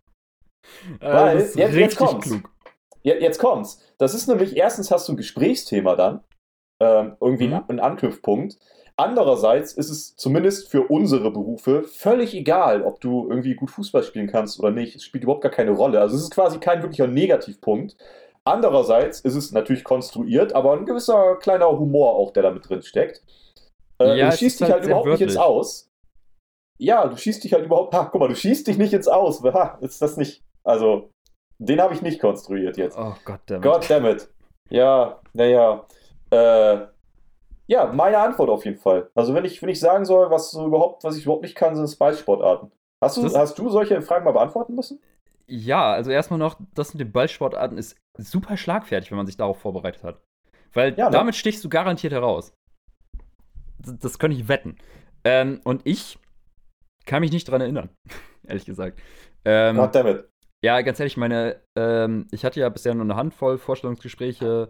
Äh, 1.01 1.35
das 1.35 1.43
ist 1.45 1.57
jetzt- 1.57 1.75
jetzt 1.75 1.97
kommt's. 1.97 2.29
klug. 2.29 2.51
Jetzt 3.03 3.39
kommt's. 3.39 3.81
Das 3.97 4.15
ist 4.15 4.27
nämlich, 4.29 4.57
erstens 4.57 4.91
hast 4.91 5.09
du 5.09 5.13
ein 5.13 5.17
Gesprächsthema 5.17 5.97
dann, 5.97 6.23
ähm, 6.81 7.17
irgendwie 7.21 7.47
Mhm. 7.49 7.55
ein, 7.55 7.65
ein 7.69 7.81
Anknüpfpunkt. 7.81 8.59
Andererseits 8.99 9.73
ist 9.75 9.91
es 9.91 10.17
zumindest 10.17 10.69
für 10.69 10.83
unsere 10.89 11.31
Berufe 11.31 11.85
völlig 11.85 12.35
egal, 12.35 12.83
ob 12.83 13.01
du 13.01 13.29
irgendwie 13.31 13.55
gut 13.55 13.71
Fußball 13.71 14.03
spielen 14.03 14.27
kannst 14.27 14.59
oder 14.59 14.73
nicht. 14.73 14.97
Es 14.97 15.05
spielt 15.05 15.23
überhaupt 15.23 15.43
gar 15.45 15.53
keine 15.53 15.71
Rolle. 15.71 16.01
Also 16.01 16.17
es 16.17 16.25
ist 16.25 16.35
quasi 16.35 16.59
kein 16.59 16.83
wirklicher 16.83 17.07
Negativpunkt. 17.07 17.97
Andererseits 18.45 19.21
ist 19.21 19.37
es 19.37 19.53
natürlich 19.53 19.85
konstruiert, 19.85 20.53
aber 20.53 20.73
ein 20.73 20.85
gewisser 20.85 21.37
kleiner 21.37 21.71
Humor 21.71 22.15
auch, 22.17 22.33
der 22.33 22.43
da 22.43 22.51
mit 22.51 22.69
drin 22.69 22.83
steckt. 22.83 23.23
Äh, 24.01 24.19
Ja, 24.19 24.31
du 24.31 24.37
schießt 24.37 24.59
dich 24.61 24.65
halt 24.67 24.81
halt 24.81 24.85
überhaupt 24.87 25.07
nicht 25.09 25.21
ins. 25.21 25.37
Aus. 25.37 25.89
Ja, 26.81 27.07
du 27.07 27.17
schießt 27.17 27.45
dich 27.45 27.53
halt 27.53 27.67
überhaupt. 27.67 27.95
Ha, 27.95 28.09
guck 28.11 28.21
mal, 28.21 28.29
du 28.29 28.35
schießt 28.35 28.67
dich 28.67 28.79
nicht 28.79 28.93
ins 28.95 29.07
Aus. 29.07 29.45
Ha, 29.45 29.79
ist 29.81 30.03
das 30.03 30.17
nicht. 30.17 30.43
Also, 30.65 31.11
den 31.59 31.81
habe 31.81 31.95
ich 31.95 32.03
nicht 32.03 32.21
konstruiert 32.21 32.77
jetzt. 32.77 32.99
Oh 32.99 33.15
Gott, 33.25 33.41
der 33.49 33.61
God 33.61 33.89
damn 33.89 34.07
it. 34.07 34.29
Ja, 34.71 35.21
naja. 35.35 35.85
Äh, 36.31 36.79
ja, 37.69 37.87
meine 37.93 38.19
Antwort 38.19 38.51
auf 38.51 38.64
jeden 38.64 38.79
Fall. 38.79 39.11
Also 39.14 39.35
wenn 39.35 39.45
ich, 39.45 39.61
wenn 39.62 39.69
ich 39.69 39.79
sagen 39.79 40.05
soll, 40.05 40.31
was 40.31 40.51
so 40.51 40.66
überhaupt, 40.66 41.05
was 41.05 41.16
ich 41.16 41.25
überhaupt 41.25 41.43
nicht 41.43 41.55
kann, 41.55 41.77
sind 41.77 41.85
es 41.85 41.97
Ballsportarten. 41.97 42.73
Hast 43.01 43.16
du, 43.19 43.23
Das- 43.23 43.35
hast 43.37 43.59
du 43.59 43.69
solche 43.69 44.01
Fragen 44.03 44.25
mal 44.25 44.33
beantworten 44.33 44.75
müssen? 44.75 45.01
Ja, 45.47 45.93
also 45.93 46.11
erstmal 46.11 46.39
noch, 46.39 46.59
das 46.75 46.93
mit 46.95 47.01
den 47.01 47.12
Ballsportarten 47.12 47.79
ist 47.79 47.97
super 48.19 48.57
schlagfertig, 48.57 49.11
wenn 49.11 49.16
man 49.16 49.27
sich 49.27 49.37
darauf 49.37 49.59
vorbereitet 49.61 50.03
hat. 50.05 50.21
Weil 50.75 50.95
Ja, 50.99 51.07
ne? 51.07 51.11
damit 51.12 51.37
stichst 51.37 51.64
du 51.64 51.69
garantiert 51.69 52.12
heraus. 52.12 52.53
Das, 53.79 53.99
das 53.99 54.19
könnte 54.19 54.37
ich 54.37 54.49
wetten. 54.49 54.77
Ähm, 55.25 55.61
und 55.64 55.83
ich 55.85 56.19
kann 57.07 57.21
mich 57.21 57.33
nicht 57.33 57.49
dran 57.49 57.61
erinnern, 57.61 57.91
ehrlich 58.47 58.64
gesagt. 58.66 59.01
Ähm, 59.45 59.77
God 59.77 59.95
damn 59.95 60.07
it. 60.07 60.29
Ja, 60.62 60.81
ganz 60.81 60.99
ehrlich, 61.01 61.16
meine, 61.16 61.62
ähm, 61.79 62.27
ich 62.33 62.45
hatte 62.45 62.61
ja 62.61 62.69
bisher 62.69 62.95
nur 62.95 63.05
eine 63.05 63.14
Handvoll 63.16 63.59
Vorstellungsgespräche 63.59 64.69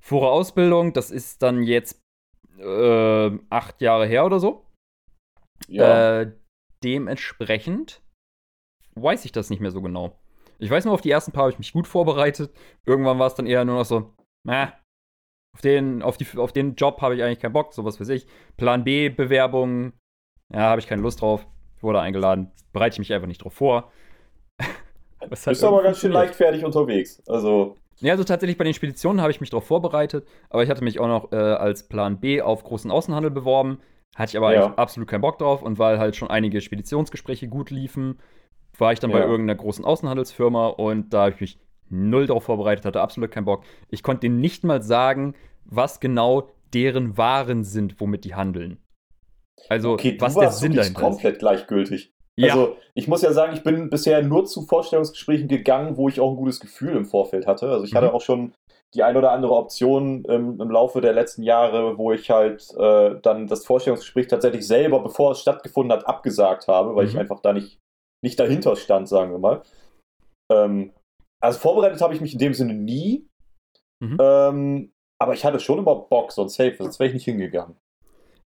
vor 0.00 0.20
der 0.20 0.30
Ausbildung. 0.30 0.92
Das 0.92 1.10
ist 1.10 1.42
dann 1.42 1.62
jetzt 1.64 2.00
äh, 2.60 3.38
acht 3.50 3.80
Jahre 3.80 4.06
her 4.06 4.24
oder 4.24 4.38
so. 4.38 4.64
Ja. 5.68 6.20
Äh, 6.20 6.32
dementsprechend 6.82 8.02
weiß 8.94 9.24
ich 9.24 9.32
das 9.32 9.50
nicht 9.50 9.60
mehr 9.60 9.70
so 9.70 9.82
genau. 9.82 10.16
Ich 10.58 10.70
weiß 10.70 10.84
nur, 10.84 10.94
auf 10.94 11.00
die 11.00 11.10
ersten 11.10 11.32
paar 11.32 11.44
habe 11.44 11.52
ich 11.52 11.58
mich 11.58 11.72
gut 11.72 11.86
vorbereitet. 11.86 12.52
Irgendwann 12.84 13.18
war 13.18 13.26
es 13.26 13.34
dann 13.34 13.46
eher 13.46 13.64
nur 13.64 13.76
noch 13.76 13.84
so, 13.84 14.12
äh, 14.46 14.66
auf 15.54 15.60
den, 15.62 16.02
auf, 16.02 16.16
die, 16.16 16.26
auf 16.36 16.52
den 16.52 16.74
Job 16.74 17.00
habe 17.00 17.16
ich 17.16 17.22
eigentlich 17.22 17.40
keinen 17.40 17.52
Bock, 17.52 17.72
sowas 17.72 18.00
weiß 18.00 18.08
ich. 18.10 18.26
Plan 18.56 18.84
B-Bewerbungen, 18.84 19.92
ja, 20.52 20.60
habe 20.60 20.80
ich 20.80 20.86
keine 20.86 21.02
Lust 21.02 21.20
drauf. 21.20 21.46
Ich 21.76 21.82
wurde 21.82 22.00
eingeladen, 22.00 22.52
bereite 22.72 22.94
ich 22.94 22.98
mich 22.98 23.12
einfach 23.12 23.26
nicht 23.26 23.42
drauf 23.42 23.54
vor. 23.54 23.90
Bist 25.28 25.64
aber 25.64 25.82
ganz 25.82 25.98
schön 25.98 26.12
leichtfertig 26.12 26.64
unterwegs. 26.64 27.22
Also. 27.26 27.76
Ja, 28.00 28.12
also 28.12 28.24
tatsächlich 28.24 28.56
bei 28.56 28.64
den 28.64 28.74
Speditionen 28.74 29.20
habe 29.20 29.30
ich 29.30 29.40
mich 29.40 29.50
darauf 29.50 29.66
vorbereitet, 29.66 30.26
aber 30.48 30.62
ich 30.62 30.70
hatte 30.70 30.82
mich 30.82 30.98
auch 30.98 31.06
noch 31.06 31.32
äh, 31.32 31.36
als 31.36 31.86
Plan 31.88 32.18
B 32.18 32.40
auf 32.40 32.64
großen 32.64 32.90
Außenhandel 32.90 33.30
beworben. 33.30 33.78
Hatte 34.16 34.30
ich 34.30 34.36
aber 34.36 34.54
ja. 34.54 34.74
absolut 34.74 35.08
keinen 35.08 35.20
Bock 35.20 35.38
drauf 35.38 35.62
und 35.62 35.78
weil 35.78 35.98
halt 35.98 36.16
schon 36.16 36.30
einige 36.30 36.60
Speditionsgespräche 36.60 37.48
gut 37.48 37.70
liefen, 37.70 38.18
war 38.76 38.92
ich 38.92 38.98
dann 38.98 39.10
ja. 39.10 39.18
bei 39.18 39.22
irgendeiner 39.22 39.56
großen 39.56 39.84
Außenhandelsfirma 39.84 40.68
und 40.68 41.12
da 41.12 41.22
habe 41.24 41.34
ich 41.34 41.40
mich 41.40 41.58
null 41.90 42.26
darauf 42.26 42.44
vorbereitet, 42.44 42.84
hatte 42.84 43.00
absolut 43.00 43.30
keinen 43.30 43.44
Bock. 43.44 43.64
Ich 43.88 44.02
konnte 44.02 44.22
denen 44.22 44.40
nicht 44.40 44.64
mal 44.64 44.82
sagen, 44.82 45.34
was 45.64 46.00
genau 46.00 46.50
deren 46.72 47.16
Waren 47.16 47.64
sind, 47.64 48.00
womit 48.00 48.24
die 48.24 48.34
handeln. 48.34 48.78
Also, 49.68 49.92
okay, 49.92 50.16
was 50.18 50.34
der 50.34 50.50
Sinn 50.50 50.72
dahinter 50.74 51.00
ist. 51.00 51.04
komplett 51.04 51.38
gleichgültig. 51.38 52.14
Ja. 52.38 52.54
Also, 52.54 52.76
ich 52.94 53.08
muss 53.08 53.22
ja 53.22 53.32
sagen, 53.32 53.52
ich 53.54 53.62
bin 53.62 53.90
bisher 53.90 54.22
nur 54.22 54.46
zu 54.46 54.62
Vorstellungsgesprächen 54.62 55.48
gegangen, 55.48 55.96
wo 55.96 56.08
ich 56.08 56.20
auch 56.20 56.30
ein 56.30 56.36
gutes 56.36 56.60
Gefühl 56.60 56.96
im 56.96 57.04
Vorfeld 57.04 57.46
hatte. 57.46 57.68
Also, 57.68 57.84
ich 57.84 57.92
mhm. 57.92 57.96
hatte 57.98 58.14
auch 58.14 58.22
schon 58.22 58.52
die 58.94 59.02
ein 59.02 59.16
oder 59.16 59.30
andere 59.32 59.54
Option 59.54 60.24
im, 60.24 60.60
im 60.60 60.70
Laufe 60.70 61.00
der 61.00 61.12
letzten 61.12 61.42
Jahre, 61.42 61.96
wo 61.96 62.12
ich 62.12 62.30
halt 62.30 62.66
äh, 62.76 63.20
dann 63.22 63.46
das 63.46 63.64
Vorstellungsgespräch 63.64 64.26
tatsächlich 64.26 64.66
selber, 64.66 65.00
bevor 65.00 65.32
es 65.32 65.40
stattgefunden 65.40 65.92
hat, 65.92 66.06
abgesagt 66.06 66.66
habe, 66.66 66.96
weil 66.96 67.04
mhm. 67.04 67.10
ich 67.10 67.18
einfach 67.18 67.40
da 67.40 67.52
nicht, 67.52 67.78
nicht 68.24 68.40
dahinter 68.40 68.74
stand, 68.74 69.08
sagen 69.08 69.30
wir 69.30 69.38
mal. 69.38 69.62
Ähm, 70.50 70.92
also 71.40 71.58
vorbereitet 71.58 72.00
habe 72.00 72.14
ich 72.14 72.20
mich 72.20 72.32
in 72.32 72.40
dem 72.40 72.54
Sinne 72.54 72.74
nie. 72.74 73.28
Mhm. 74.02 74.18
Ähm, 74.20 74.92
aber 75.20 75.34
ich 75.34 75.44
hatte 75.44 75.60
schon 75.60 75.78
immer 75.78 75.94
Bock, 75.94 76.32
sonst 76.32 76.54
safe, 76.54 76.76
sonst 76.78 76.98
wäre 76.98 77.08
ich 77.08 77.14
nicht 77.14 77.24
hingegangen. 77.24 77.76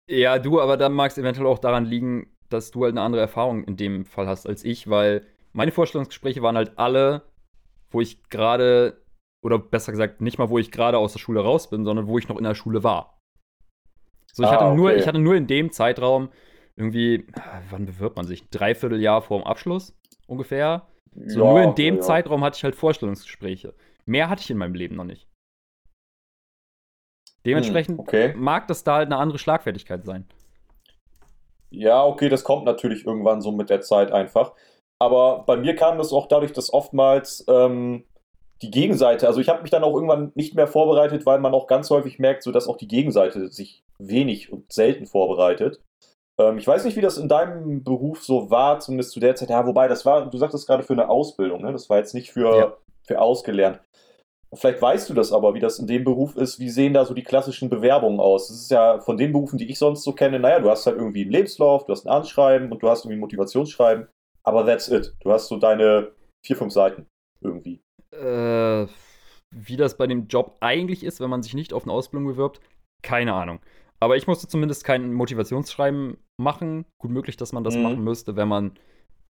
Ja, 0.08 0.38
du, 0.38 0.60
aber 0.60 0.76
dann 0.76 0.92
mag 0.92 1.10
es 1.10 1.18
eventuell 1.18 1.46
auch 1.46 1.58
daran 1.58 1.84
liegen, 1.84 2.34
dass 2.48 2.70
du 2.70 2.84
halt 2.84 2.92
eine 2.92 3.02
andere 3.02 3.22
Erfahrung 3.22 3.64
in 3.64 3.76
dem 3.76 4.04
Fall 4.04 4.26
hast 4.26 4.46
als 4.46 4.64
ich, 4.64 4.88
weil 4.88 5.26
meine 5.52 5.72
Vorstellungsgespräche 5.72 6.42
waren 6.42 6.56
halt 6.56 6.78
alle, 6.78 7.22
wo 7.90 8.00
ich 8.00 8.22
gerade, 8.28 9.02
oder 9.42 9.58
besser 9.58 9.92
gesagt, 9.92 10.20
nicht 10.20 10.38
mal, 10.38 10.50
wo 10.50 10.58
ich 10.58 10.70
gerade 10.70 10.98
aus 10.98 11.12
der 11.12 11.20
Schule 11.20 11.40
raus 11.40 11.70
bin, 11.70 11.84
sondern 11.84 12.06
wo 12.06 12.18
ich 12.18 12.28
noch 12.28 12.36
in 12.36 12.44
der 12.44 12.54
Schule 12.54 12.84
war. 12.84 13.18
So, 14.32 14.42
ich, 14.42 14.48
ah, 14.48 14.52
hatte 14.52 14.64
okay. 14.66 14.76
nur, 14.76 14.94
ich 14.94 15.06
hatte 15.06 15.18
nur 15.18 15.34
in 15.34 15.46
dem 15.46 15.72
Zeitraum 15.72 16.30
irgendwie, 16.76 17.26
wann 17.70 17.86
bewirbt 17.86 18.16
man 18.16 18.26
sich? 18.26 18.48
Dreiviertel 18.50 19.00
Jahr 19.00 19.20
vor 19.22 19.40
dem 19.40 19.46
Abschluss 19.46 19.98
ungefähr. 20.26 20.86
So, 21.26 21.44
ja, 21.44 21.50
nur 21.50 21.62
in 21.62 21.74
dem 21.74 21.96
ja. 21.96 22.00
Zeitraum 22.02 22.44
hatte 22.44 22.56
ich 22.56 22.64
halt 22.64 22.76
Vorstellungsgespräche. 22.76 23.74
Mehr 24.04 24.30
hatte 24.30 24.42
ich 24.42 24.50
in 24.50 24.58
meinem 24.58 24.74
Leben 24.74 24.94
noch 24.94 25.04
nicht. 25.04 25.28
Dementsprechend 27.44 27.98
hm, 27.98 28.00
okay. 28.00 28.34
mag 28.36 28.68
das 28.68 28.84
da 28.84 28.96
halt 28.96 29.06
eine 29.06 29.16
andere 29.16 29.38
Schlagfertigkeit 29.38 30.04
sein. 30.04 30.28
Ja, 31.70 32.04
okay, 32.04 32.28
das 32.28 32.44
kommt 32.44 32.64
natürlich 32.64 33.06
irgendwann 33.06 33.40
so 33.40 33.52
mit 33.52 33.70
der 33.70 33.80
Zeit 33.80 34.12
einfach. 34.12 34.52
Aber 34.98 35.44
bei 35.46 35.56
mir 35.56 35.76
kam 35.76 35.98
das 35.98 36.12
auch 36.12 36.26
dadurch, 36.26 36.52
dass 36.52 36.72
oftmals 36.72 37.44
ähm, 37.48 38.04
die 38.62 38.70
Gegenseite, 38.70 39.26
also 39.26 39.40
ich 39.40 39.48
habe 39.48 39.62
mich 39.62 39.70
dann 39.70 39.84
auch 39.84 39.94
irgendwann 39.94 40.32
nicht 40.34 40.54
mehr 40.54 40.66
vorbereitet, 40.66 41.26
weil 41.26 41.38
man 41.38 41.54
auch 41.54 41.66
ganz 41.66 41.90
häufig 41.90 42.18
merkt, 42.18 42.42
so 42.42 42.50
dass 42.50 42.66
auch 42.66 42.76
die 42.76 42.88
Gegenseite 42.88 43.48
sich 43.48 43.84
wenig 43.98 44.52
und 44.52 44.72
selten 44.72 45.06
vorbereitet. 45.06 45.80
Ähm, 46.38 46.58
ich 46.58 46.66
weiß 46.66 46.84
nicht, 46.84 46.96
wie 46.96 47.02
das 47.02 47.18
in 47.18 47.28
deinem 47.28 47.84
Beruf 47.84 48.24
so 48.24 48.50
war, 48.50 48.80
zumindest 48.80 49.12
zu 49.12 49.20
der 49.20 49.36
Zeit. 49.36 49.50
Ja, 49.50 49.66
wobei, 49.66 49.88
das 49.88 50.04
war, 50.04 50.28
du 50.28 50.38
sagtest 50.38 50.66
gerade 50.66 50.82
für 50.82 50.94
eine 50.94 51.08
Ausbildung, 51.08 51.62
ne? 51.62 51.72
Das 51.72 51.88
war 51.90 51.98
jetzt 51.98 52.14
nicht 52.14 52.32
für, 52.32 52.56
ja. 52.56 52.76
für 53.06 53.20
ausgelernt. 53.20 53.80
Vielleicht 54.54 54.80
weißt 54.80 55.10
du 55.10 55.14
das 55.14 55.32
aber, 55.32 55.52
wie 55.54 55.60
das 55.60 55.78
in 55.78 55.86
dem 55.86 56.04
Beruf 56.04 56.34
ist. 56.36 56.58
Wie 56.58 56.70
sehen 56.70 56.94
da 56.94 57.04
so 57.04 57.12
die 57.12 57.22
klassischen 57.22 57.68
Bewerbungen 57.68 58.18
aus? 58.18 58.48
Das 58.48 58.56
ist 58.56 58.70
ja 58.70 58.98
von 59.00 59.18
den 59.18 59.32
Berufen, 59.32 59.58
die 59.58 59.70
ich 59.70 59.78
sonst 59.78 60.04
so 60.04 60.12
kenne, 60.12 60.38
naja, 60.38 60.60
du 60.60 60.70
hast 60.70 60.86
halt 60.86 60.96
irgendwie 60.96 61.22
einen 61.22 61.32
Lebenslauf, 61.32 61.84
du 61.84 61.92
hast 61.92 62.06
ein 62.06 62.12
Anschreiben 62.12 62.72
und 62.72 62.82
du 62.82 62.88
hast 62.88 63.04
irgendwie 63.04 63.18
ein 63.18 63.20
Motivationsschreiben. 63.20 64.08
Aber 64.44 64.64
that's 64.64 64.88
it. 64.88 65.14
Du 65.20 65.30
hast 65.30 65.48
so 65.48 65.58
deine 65.58 66.12
vier, 66.44 66.56
fünf 66.56 66.72
Seiten 66.72 67.06
irgendwie. 67.42 67.82
Äh, 68.12 68.86
wie 69.50 69.76
das 69.76 69.98
bei 69.98 70.06
dem 70.06 70.28
Job 70.28 70.56
eigentlich 70.60 71.04
ist, 71.04 71.20
wenn 71.20 71.30
man 71.30 71.42
sich 71.42 71.54
nicht 71.54 71.74
auf 71.74 71.84
eine 71.84 71.92
Ausbildung 71.92 72.28
bewirbt, 72.28 72.60
keine 73.02 73.34
Ahnung. 73.34 73.60
Aber 74.00 74.16
ich 74.16 74.26
musste 74.26 74.48
zumindest 74.48 74.84
kein 74.84 75.12
Motivationsschreiben 75.12 76.16
machen. 76.40 76.86
Gut 76.98 77.10
möglich, 77.10 77.36
dass 77.36 77.52
man 77.52 77.64
das 77.64 77.76
mhm. 77.76 77.82
machen 77.82 78.04
müsste, 78.04 78.36
wenn 78.36 78.48
man 78.48 78.78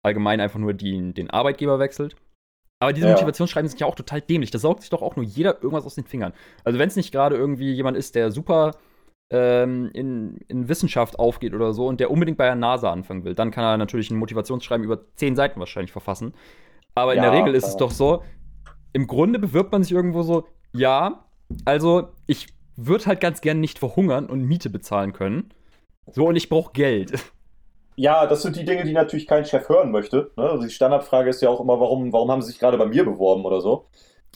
allgemein 0.03 0.41
einfach 0.41 0.59
nur 0.59 0.74
die, 0.74 1.13
den 1.13 1.30
Arbeitgeber 1.30 1.80
wechselt. 1.80 2.15
Aber 2.80 2.93
diese 2.93 3.07
ja. 3.07 3.13
Motivationsschreiben 3.13 3.67
sind 3.67 3.80
ja 3.80 3.88
auch 3.88 3.95
total 3.95 4.21
dämlich. 4.21 4.51
Da 4.51 4.59
saugt 4.59 4.82
sich 4.82 4.89
doch 4.89 5.01
auch 5.01 5.15
nur 5.15 5.25
jeder 5.25 5.55
irgendwas 5.55 5.86
aus 5.86 5.95
den 5.95 6.05
Fingern. 6.05 6.34
Also 6.63 6.78
wenn 6.78 6.88
es 6.88 6.95
nicht 6.95 7.11
gerade 7.11 7.36
irgendwie 7.36 7.73
jemand 7.73 7.97
ist, 7.97 8.15
der 8.15 8.32
super 8.32 8.73
ähm, 9.30 9.89
in, 9.93 10.38
in 10.47 10.69
Wissenschaft 10.69 11.19
aufgeht 11.19 11.53
oder 11.53 11.73
so 11.73 11.88
und 11.88 11.99
der 11.99 12.11
unbedingt 12.11 12.38
bei 12.38 12.45
der 12.45 12.55
NASA 12.55 12.91
anfangen 12.91 13.23
will, 13.23 13.34
dann 13.34 13.51
kann 13.51 13.63
er 13.63 13.78
natürlich 13.78 14.11
ein 14.11 14.17
Motivationsschreiben 14.17 14.86
über 14.86 15.13
zehn 15.15 15.36
Seiten 15.36 15.59
wahrscheinlich 15.59 15.91
verfassen. 15.91 16.34
Aber 16.95 17.13
in 17.13 17.23
ja, 17.23 17.30
der 17.30 17.39
Regel 17.39 17.55
ist 17.55 17.67
es 17.67 17.78
doch 17.78 17.91
so, 17.91 18.23
im 18.93 19.07
Grunde 19.07 19.39
bewirbt 19.39 19.71
man 19.71 19.84
sich 19.84 19.91
irgendwo 19.91 20.23
so, 20.23 20.47
ja, 20.71 21.25
also 21.65 22.09
ich 22.25 22.47
würde 22.75 23.05
halt 23.05 23.21
ganz 23.21 23.41
gern 23.41 23.59
nicht 23.59 23.80
verhungern 23.80 24.28
und 24.28 24.43
Miete 24.43 24.69
bezahlen 24.69 25.13
können. 25.13 25.53
So, 26.11 26.28
und 26.28 26.36
ich 26.36 26.49
brauche 26.49 26.71
Geld. 26.73 27.13
Ja, 27.99 28.27
das 28.27 28.43
sind 28.43 28.55
die 28.55 28.63
Dinge, 28.63 28.83
die 28.83 28.93
natürlich 28.93 29.25
kein 29.25 29.43
Chef 29.43 29.67
hören 29.69 29.91
möchte. 29.91 30.31
Ne? 30.37 30.43
Also 30.49 30.63
die 30.63 30.69
Standardfrage 30.69 31.29
ist 31.29 31.41
ja 31.41 31.49
auch 31.49 31.59
immer, 31.59 31.79
warum, 31.79 32.13
warum 32.13 32.31
haben 32.31 32.41
sie 32.41 32.51
sich 32.51 32.59
gerade 32.59 32.77
bei 32.77 32.85
mir 32.85 33.03
beworben 33.03 33.43
oder 33.43 33.59
so? 33.59 33.87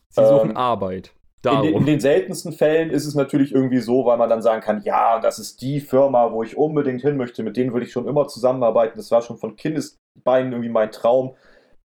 Sie 0.10 0.26
suchen 0.26 0.52
ähm, 0.52 0.58
Arbeit. 0.58 1.14
In, 1.46 1.64
in, 1.64 1.86
den 1.86 2.00
seltensten 2.00 2.54
Fällen 2.54 2.92
ist 2.92 3.06
es 3.06 3.16
natürlich 3.16 3.52
irgendwie 3.52 3.80
so, 3.80 4.06
weil 4.06 4.18
man 4.18 4.30
dann 4.30 4.44
sagen 4.44 4.62
kann, 4.62 4.82
ja, 4.84 5.20
das 5.20 5.40
ist 5.40 5.62
die 5.62 5.80
Firma, 5.80 6.32
wo 6.32 6.44
ich 6.44 6.56
unbedingt 6.56 7.02
hin 7.02 7.18
möchte, 7.18 7.42
mit 7.42 7.58
denen 7.58 7.74
würde 7.74 7.86
ich 7.86 7.92
schon 7.92 8.08
immer 8.08 8.28
zusammenarbeiten. 8.28 8.98
Das 8.98 9.10
war 9.10 9.22
schon 9.22 9.38
von 9.38 9.56
Kindesbeinen 9.56 10.52
irgendwie 10.52 10.70
mein 10.70 10.92
Traum. 10.92 11.36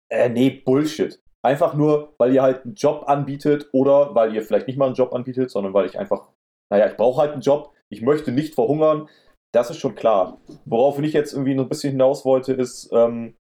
Äh, 0.08 0.30
nee, 0.30 0.50
Bullshit. 0.50 1.20
Einfach 1.42 1.74
nur, 1.74 2.14
weil 2.18 2.32
ihr 2.32 2.42
halt 2.42 2.64
einen 2.64 2.74
Job 2.74 3.04
anbietet 3.08 3.68
oder 3.72 4.14
weil 4.14 4.34
ihr 4.34 4.42
vielleicht 4.42 4.68
nicht 4.68 4.78
mal 4.78 4.86
einen 4.86 4.94
Job 4.94 5.12
anbietet, 5.12 5.50
sondern 5.50 5.74
weil 5.74 5.86
ich 5.86 5.98
einfach, 5.98 6.28
naja, 6.70 6.86
ich 6.86 6.96
brauche 6.96 7.20
halt 7.20 7.32
einen 7.32 7.42
Job, 7.42 7.72
ich 7.90 8.00
möchte 8.00 8.30
nicht 8.30 8.54
verhungern. 8.54 9.08
Das 9.53 9.68
ist 9.68 9.78
schon 9.78 9.94
klar. 9.94 10.38
Worauf 10.64 10.98
ich 10.98 11.12
jetzt 11.12 11.32
irgendwie 11.32 11.55
noch 11.55 11.64
ein 11.64 11.68
bisschen 11.68 11.92
hinaus 11.92 12.24
wollte, 12.24 12.55
ist 12.55 12.90
ähm, 12.92 13.36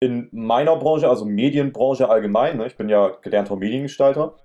in 0.00 0.28
meiner 0.30 0.76
Branche, 0.76 1.08
also 1.08 1.24
Medienbranche 1.24 2.08
allgemein, 2.08 2.58
ne, 2.58 2.66
ich 2.66 2.76
bin 2.76 2.88
ja 2.88 3.08
gelernter 3.22 3.56
Mediengestalter, 3.56 4.36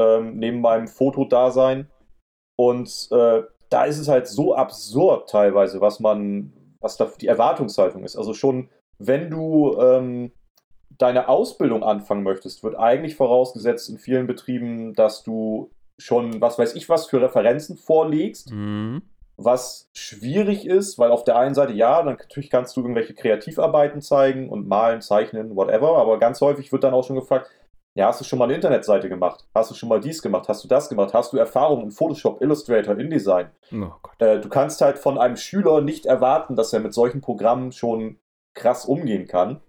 ähm, 0.00 0.38
neben 0.38 0.60
meinem 0.60 0.88
Fotodasein. 0.88 1.90
Und 2.58 3.08
äh, 3.10 3.42
da 3.68 3.84
ist 3.84 3.98
es 3.98 4.08
halt 4.08 4.28
so 4.28 4.54
absurd 4.54 5.28
teilweise, 5.28 5.80
was 5.82 6.00
man, 6.00 6.52
was 6.80 6.96
da 6.96 7.10
die 7.20 7.26
Erwartungshaltung 7.26 8.04
ist. 8.04 8.16
Also 8.16 8.32
schon, 8.32 8.70
wenn 8.98 9.28
du 9.28 9.76
ähm, 9.78 10.32
deine 10.96 11.28
Ausbildung 11.28 11.82
anfangen 11.82 12.22
möchtest, 12.22 12.62
wird 12.64 12.76
eigentlich 12.76 13.16
vorausgesetzt 13.16 13.90
in 13.90 13.98
vielen 13.98 14.26
Betrieben, 14.26 14.94
dass 14.94 15.22
du 15.22 15.70
schon, 15.98 16.40
was 16.40 16.58
weiß 16.58 16.76
ich, 16.76 16.88
was 16.88 17.06
für 17.06 17.20
Referenzen 17.20 17.76
vorlegst. 17.76 18.52
Mhm 18.52 19.02
was 19.36 19.90
schwierig 19.92 20.66
ist, 20.66 20.98
weil 20.98 21.10
auf 21.10 21.24
der 21.24 21.36
einen 21.36 21.54
Seite, 21.54 21.72
ja, 21.72 22.02
dann 22.02 22.16
natürlich 22.16 22.50
kannst 22.50 22.76
du 22.76 22.80
irgendwelche 22.80 23.14
Kreativarbeiten 23.14 24.00
zeigen 24.00 24.48
und 24.48 24.66
malen, 24.66 25.02
zeichnen, 25.02 25.54
whatever, 25.56 25.98
aber 25.98 26.18
ganz 26.18 26.40
häufig 26.40 26.72
wird 26.72 26.84
dann 26.84 26.94
auch 26.94 27.04
schon 27.04 27.16
gefragt, 27.16 27.50
ja, 27.94 28.08
hast 28.08 28.20
du 28.20 28.24
schon 28.24 28.38
mal 28.38 28.44
eine 28.44 28.54
Internetseite 28.54 29.08
gemacht? 29.08 29.46
Hast 29.54 29.70
du 29.70 29.74
schon 29.74 29.88
mal 29.88 30.00
dies 30.00 30.20
gemacht? 30.20 30.48
Hast 30.48 30.62
du 30.62 30.68
das 30.68 30.90
gemacht? 30.90 31.14
Hast 31.14 31.32
du 31.32 31.38
Erfahrung 31.38 31.82
in 31.82 31.90
Photoshop, 31.90 32.42
Illustrator, 32.42 32.98
InDesign? 32.98 33.50
Oh 33.72 33.90
äh, 34.18 34.38
du 34.38 34.50
kannst 34.50 34.82
halt 34.82 34.98
von 34.98 35.16
einem 35.16 35.36
Schüler 35.36 35.80
nicht 35.80 36.04
erwarten, 36.04 36.56
dass 36.56 36.74
er 36.74 36.80
mit 36.80 36.92
solchen 36.92 37.22
Programmen 37.22 37.72
schon 37.72 38.18
krass 38.54 38.84
umgehen 38.84 39.26
kann. 39.26 39.62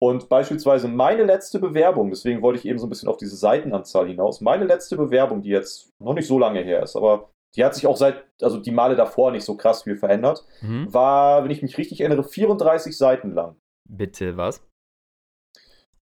Und 0.00 0.28
beispielsweise 0.28 0.88
meine 0.88 1.22
letzte 1.22 1.60
Bewerbung, 1.60 2.10
deswegen 2.10 2.42
wollte 2.42 2.58
ich 2.58 2.66
eben 2.66 2.78
so 2.78 2.86
ein 2.86 2.90
bisschen 2.90 3.08
auf 3.08 3.16
diese 3.16 3.36
Seitenanzahl 3.36 4.08
hinaus, 4.08 4.40
meine 4.40 4.64
letzte 4.64 4.96
Bewerbung, 4.96 5.40
die 5.40 5.50
jetzt 5.50 5.92
noch 6.00 6.14
nicht 6.14 6.26
so 6.26 6.38
lange 6.38 6.60
her 6.60 6.82
ist, 6.82 6.96
aber 6.96 7.30
die 7.56 7.64
hat 7.64 7.74
sich 7.74 7.86
auch 7.86 7.96
seit, 7.96 8.24
also 8.40 8.58
die 8.58 8.70
Male 8.70 8.96
davor 8.96 9.30
nicht 9.30 9.44
so 9.44 9.56
krass 9.56 9.84
viel 9.84 9.96
verändert. 9.96 10.44
Mhm. 10.60 10.92
War, 10.92 11.44
wenn 11.44 11.50
ich 11.50 11.62
mich 11.62 11.78
richtig 11.78 12.00
erinnere, 12.00 12.24
34 12.24 12.96
Seiten 12.96 13.32
lang. 13.32 13.56
Bitte 13.88 14.36
was? 14.36 14.62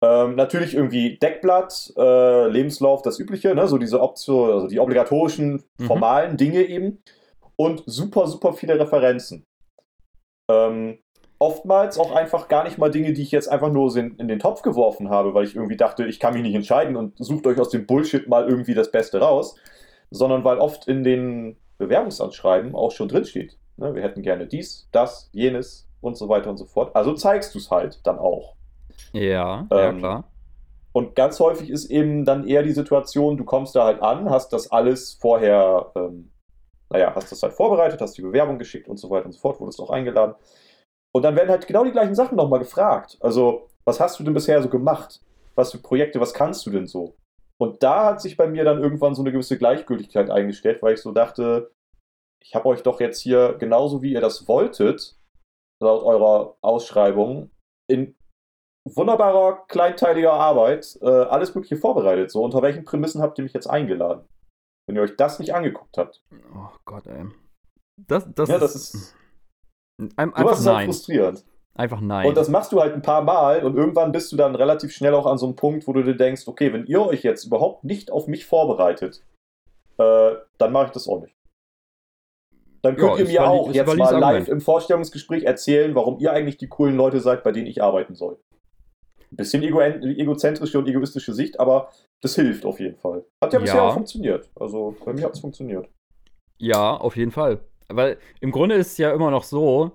Ähm, 0.05 0.35
natürlich 0.35 0.75
irgendwie 0.75 1.19
Deckblatt, 1.19 1.93
äh, 1.97 2.49
Lebenslauf, 2.49 3.03
das 3.03 3.21
Übliche, 3.21 3.55
ne? 3.55 3.69
so 3.69 3.79
diese 3.79 4.01
Option, 4.01 4.51
also 4.51 4.67
die 4.67 4.81
obligatorischen, 4.81 5.63
mhm. 5.79 5.85
formalen 5.85 6.33
mhm. 6.33 6.37
Dinge 6.37 6.63
eben. 6.63 7.03
Und 7.57 7.85
super, 7.87 8.27
super 8.27 8.53
viele 8.53 8.79
Referenzen. 8.79 9.45
Ähm, 10.51 10.99
oftmals 11.39 11.99
auch 11.99 12.15
einfach 12.15 12.49
gar 12.49 12.65
nicht 12.65 12.79
mal 12.79 12.91
Dinge, 12.91 13.13
die 13.13 13.23
ich 13.23 13.31
jetzt 13.31 13.49
einfach 13.49 13.71
nur 13.71 13.95
in, 13.97 14.17
in 14.17 14.29
den 14.29 14.39
Topf 14.39 14.63
geworfen 14.63 15.11
habe, 15.11 15.35
weil 15.35 15.45
ich 15.45 15.55
irgendwie 15.55 15.77
dachte, 15.77 16.07
ich 16.07 16.19
kann 16.19 16.35
mich 16.35 16.43
nicht 16.43 16.55
entscheiden 16.55 16.97
und 16.97 17.15
sucht 17.19 17.47
euch 17.47 17.59
aus 17.59 17.71
dem 17.71 17.87
Bullshit 17.87 18.29
mal 18.29 18.49
irgendwie 18.49 18.75
das 18.75 18.91
Beste 18.91 19.21
raus, 19.21 19.57
sondern 20.13 20.45
weil 20.45 20.59
oft 20.59 20.87
in 20.87 21.03
den 21.03 21.57
Bewerbungsanschreiben 21.79 22.75
auch 22.75 22.93
schon 22.93 23.09
drinsteht. 23.09 23.59
Ne, 23.77 23.95
wir 23.95 24.03
hätten 24.03 24.23
gerne 24.23 24.47
dies, 24.47 24.89
das, 24.93 25.31
jenes 25.33 25.89
und 26.01 26.17
so 26.17 26.29
weiter 26.29 26.51
und 26.51 26.59
so 26.59 26.67
fort. 26.67 26.95
Also 26.95 27.15
zeigst 27.15 27.55
du 27.55 27.59
es 27.59 27.71
halt 27.71 28.01
dann 28.05 28.19
auch. 28.19 28.55
Ja, 29.13 29.67
Ähm, 29.71 29.79
ja 29.79 29.93
klar. 29.93 30.25
Und 30.93 31.17
ganz 31.17 31.41
häufig 31.41 31.71
ist 31.71 31.91
eben 31.91 32.25
dann 32.25 32.47
eher 32.47 32.63
die 32.63 32.73
Situation, 32.73 33.39
du 33.39 33.45
kommst 33.45 33.75
da 33.75 33.85
halt 33.85 34.03
an, 34.03 34.29
hast 34.29 34.53
das 34.53 34.71
alles 34.71 35.15
vorher, 35.15 35.91
ähm, 35.97 36.31
naja, 36.91 37.15
hast 37.15 37.33
das 37.33 37.43
halt 37.43 37.55
vorbereitet, 37.55 38.01
hast 38.03 38.19
die 38.19 38.23
Bewerbung 38.23 38.59
geschickt 38.59 38.89
und 38.89 38.99
so 38.99 39.09
weiter 39.09 39.25
und 39.25 39.33
so 39.33 39.41
fort, 39.41 39.59
wurdest 39.59 39.81
auch 39.81 39.89
eingeladen. 39.89 40.35
Und 41.13 41.23
dann 41.23 41.35
werden 41.35 41.49
halt 41.49 41.67
genau 41.67 41.85
die 41.85 41.93
gleichen 41.93 42.15
Sachen 42.15 42.37
nochmal 42.37 42.59
gefragt. 42.59 43.17
Also, 43.21 43.69
was 43.85 44.01
hast 44.01 44.19
du 44.19 44.25
denn 44.25 44.35
bisher 44.35 44.63
so 44.63 44.69
gemacht? 44.69 45.21
Was 45.55 45.73
für 45.73 45.79
Projekte, 45.79 46.21
was 46.21 46.35
kannst 46.35 46.67
du 46.67 46.71
denn 46.71 46.87
so? 46.87 47.15
Und 47.63 47.81
da 47.85 48.07
hat 48.07 48.21
sich 48.21 48.37
bei 48.37 48.49
mir 48.49 48.65
dann 48.65 48.83
irgendwann 48.83 49.15
so 49.15 49.23
eine 49.23 49.31
gewisse 49.31 49.57
Gleichgültigkeit 49.57 50.31
eingestellt, 50.31 50.83
weil 50.83 50.95
ich 50.95 51.01
so 51.01 51.13
dachte, 51.13 51.71
ich 52.43 52.57
habe 52.57 52.67
euch 52.67 52.83
doch 52.83 52.99
jetzt 52.99 53.21
hier 53.21 53.53
genauso 53.53 54.03
wie 54.03 54.15
ihr 54.15 54.21
das 54.21 54.49
wolltet, 54.49 55.17
laut 55.81 56.03
eurer 56.03 56.57
Ausschreibung, 56.61 57.53
in 57.89 58.17
wunderbarer, 58.85 59.65
kleinteiliger 59.69 60.33
Arbeit 60.33 60.99
äh, 61.03 61.07
alles 61.07 61.55
Mögliche 61.55 61.77
vorbereitet. 61.77 62.33
So, 62.33 62.43
unter 62.43 62.63
welchen 62.63 62.85
Prämissen 62.85 63.23
habt 63.23 63.39
ihr 63.39 63.45
mich 63.45 63.53
jetzt 63.53 63.71
eingeladen? 63.71 64.29
Wenn 64.89 64.97
ihr 64.97 65.03
euch 65.03 65.15
das 65.15 65.39
nicht 65.39 65.55
angeguckt 65.55 65.97
habt. 65.99 66.21
Oh 66.57 66.77
Gott, 66.85 67.07
ey. 67.07 67.27
Das, 68.09 68.27
das, 68.35 68.49
ja, 68.49 68.59
das 68.59 68.75
ist. 68.75 69.17
Ein, 70.01 70.35
einfach 70.35 70.59
ist 70.59 70.67
halt 70.67 70.77
nein. 70.79 70.87
frustrierend. 70.87 71.45
Einfach 71.75 72.01
nein. 72.01 72.29
Und 72.29 72.37
das 72.37 72.49
machst 72.49 72.73
du 72.73 72.81
halt 72.81 72.93
ein 72.95 73.03
paar 73.03 73.23
Mal 73.23 73.65
und 73.65 73.77
irgendwann 73.77 74.13
bist 74.13 74.31
du 74.31 74.37
dann 74.37 74.55
relativ 74.55 74.93
schnell 74.93 75.15
auch 75.15 75.25
an 75.27 75.39
so 75.39 75.47
einem 75.47 75.57
Punkt, 75.57 75.87
wo 75.87 75.93
du 75.95 76.03
dir 76.03 76.15
denkst, 76.17 76.47
okay, 76.47 76.73
wenn 76.73 76.87
ihr 76.87 77.01
euch 77.05 77.23
jetzt 77.23 77.45
überhaupt 77.45 77.85
nicht 77.85 78.11
auf 78.11 78.27
mich 78.27 78.45
vorbereitet, 78.45 79.25
äh, 79.99 80.33
dann 80.59 80.73
mache 80.73 80.87
ich 80.87 80.93
das 80.93 81.09
auch 81.09 81.21
nicht. 81.23 81.35
Dann 82.83 82.97
könnt 82.97 83.13
Ja, 83.19 83.25
ihr 83.25 83.29
mir 83.29 83.49
auch 83.49 83.73
jetzt 83.73 83.97
mal 83.97 84.19
live 84.19 84.49
im 84.49 84.61
Vorstellungsgespräch 84.61 85.45
erzählen, 85.45 85.95
warum 85.95 86.19
ihr 86.19 86.33
eigentlich 86.33 86.57
die 86.57 86.69
coolen 86.69 86.97
Leute 86.97 87.21
seid, 87.21 87.45
bei 87.45 87.53
denen 87.53 87.69
ich 87.69 87.83
arbeiten 87.83 88.15
soll. 88.15 88.39
Ein 89.31 89.37
bisschen 89.37 89.63
ego 89.63 89.81
egozentrische 89.81 90.79
und 90.79 90.89
egoistische 90.89 91.33
Sicht, 91.33 91.59
aber 91.59 91.91
das 92.21 92.35
hilft 92.35 92.67
auf 92.67 92.81
jeden 92.81 92.99
Fall. 92.99 93.25
Hat 93.43 93.53
ja, 93.55 93.61
bisher 93.61 93.77
Ja. 93.77 93.89
auch 93.89 93.95
funktioniert. 93.95 94.51
Also 94.57 94.95
bei 95.05 95.13
mir 95.15 95.25
hat 95.25 95.33
es 95.35 95.41
funktioniert. 95.41 95.89
Ja, 96.59 96.97
auf 96.97 97.17
jeden 97.17 97.31
Fall. 97.31 97.61
Weil 97.89 98.19
im 98.41 98.51
Grunde 98.51 98.75
ist 98.75 98.89
es 98.93 98.99
ja 98.99 99.13
immer 99.13 99.31
noch 99.31 99.45
so, 99.45 99.93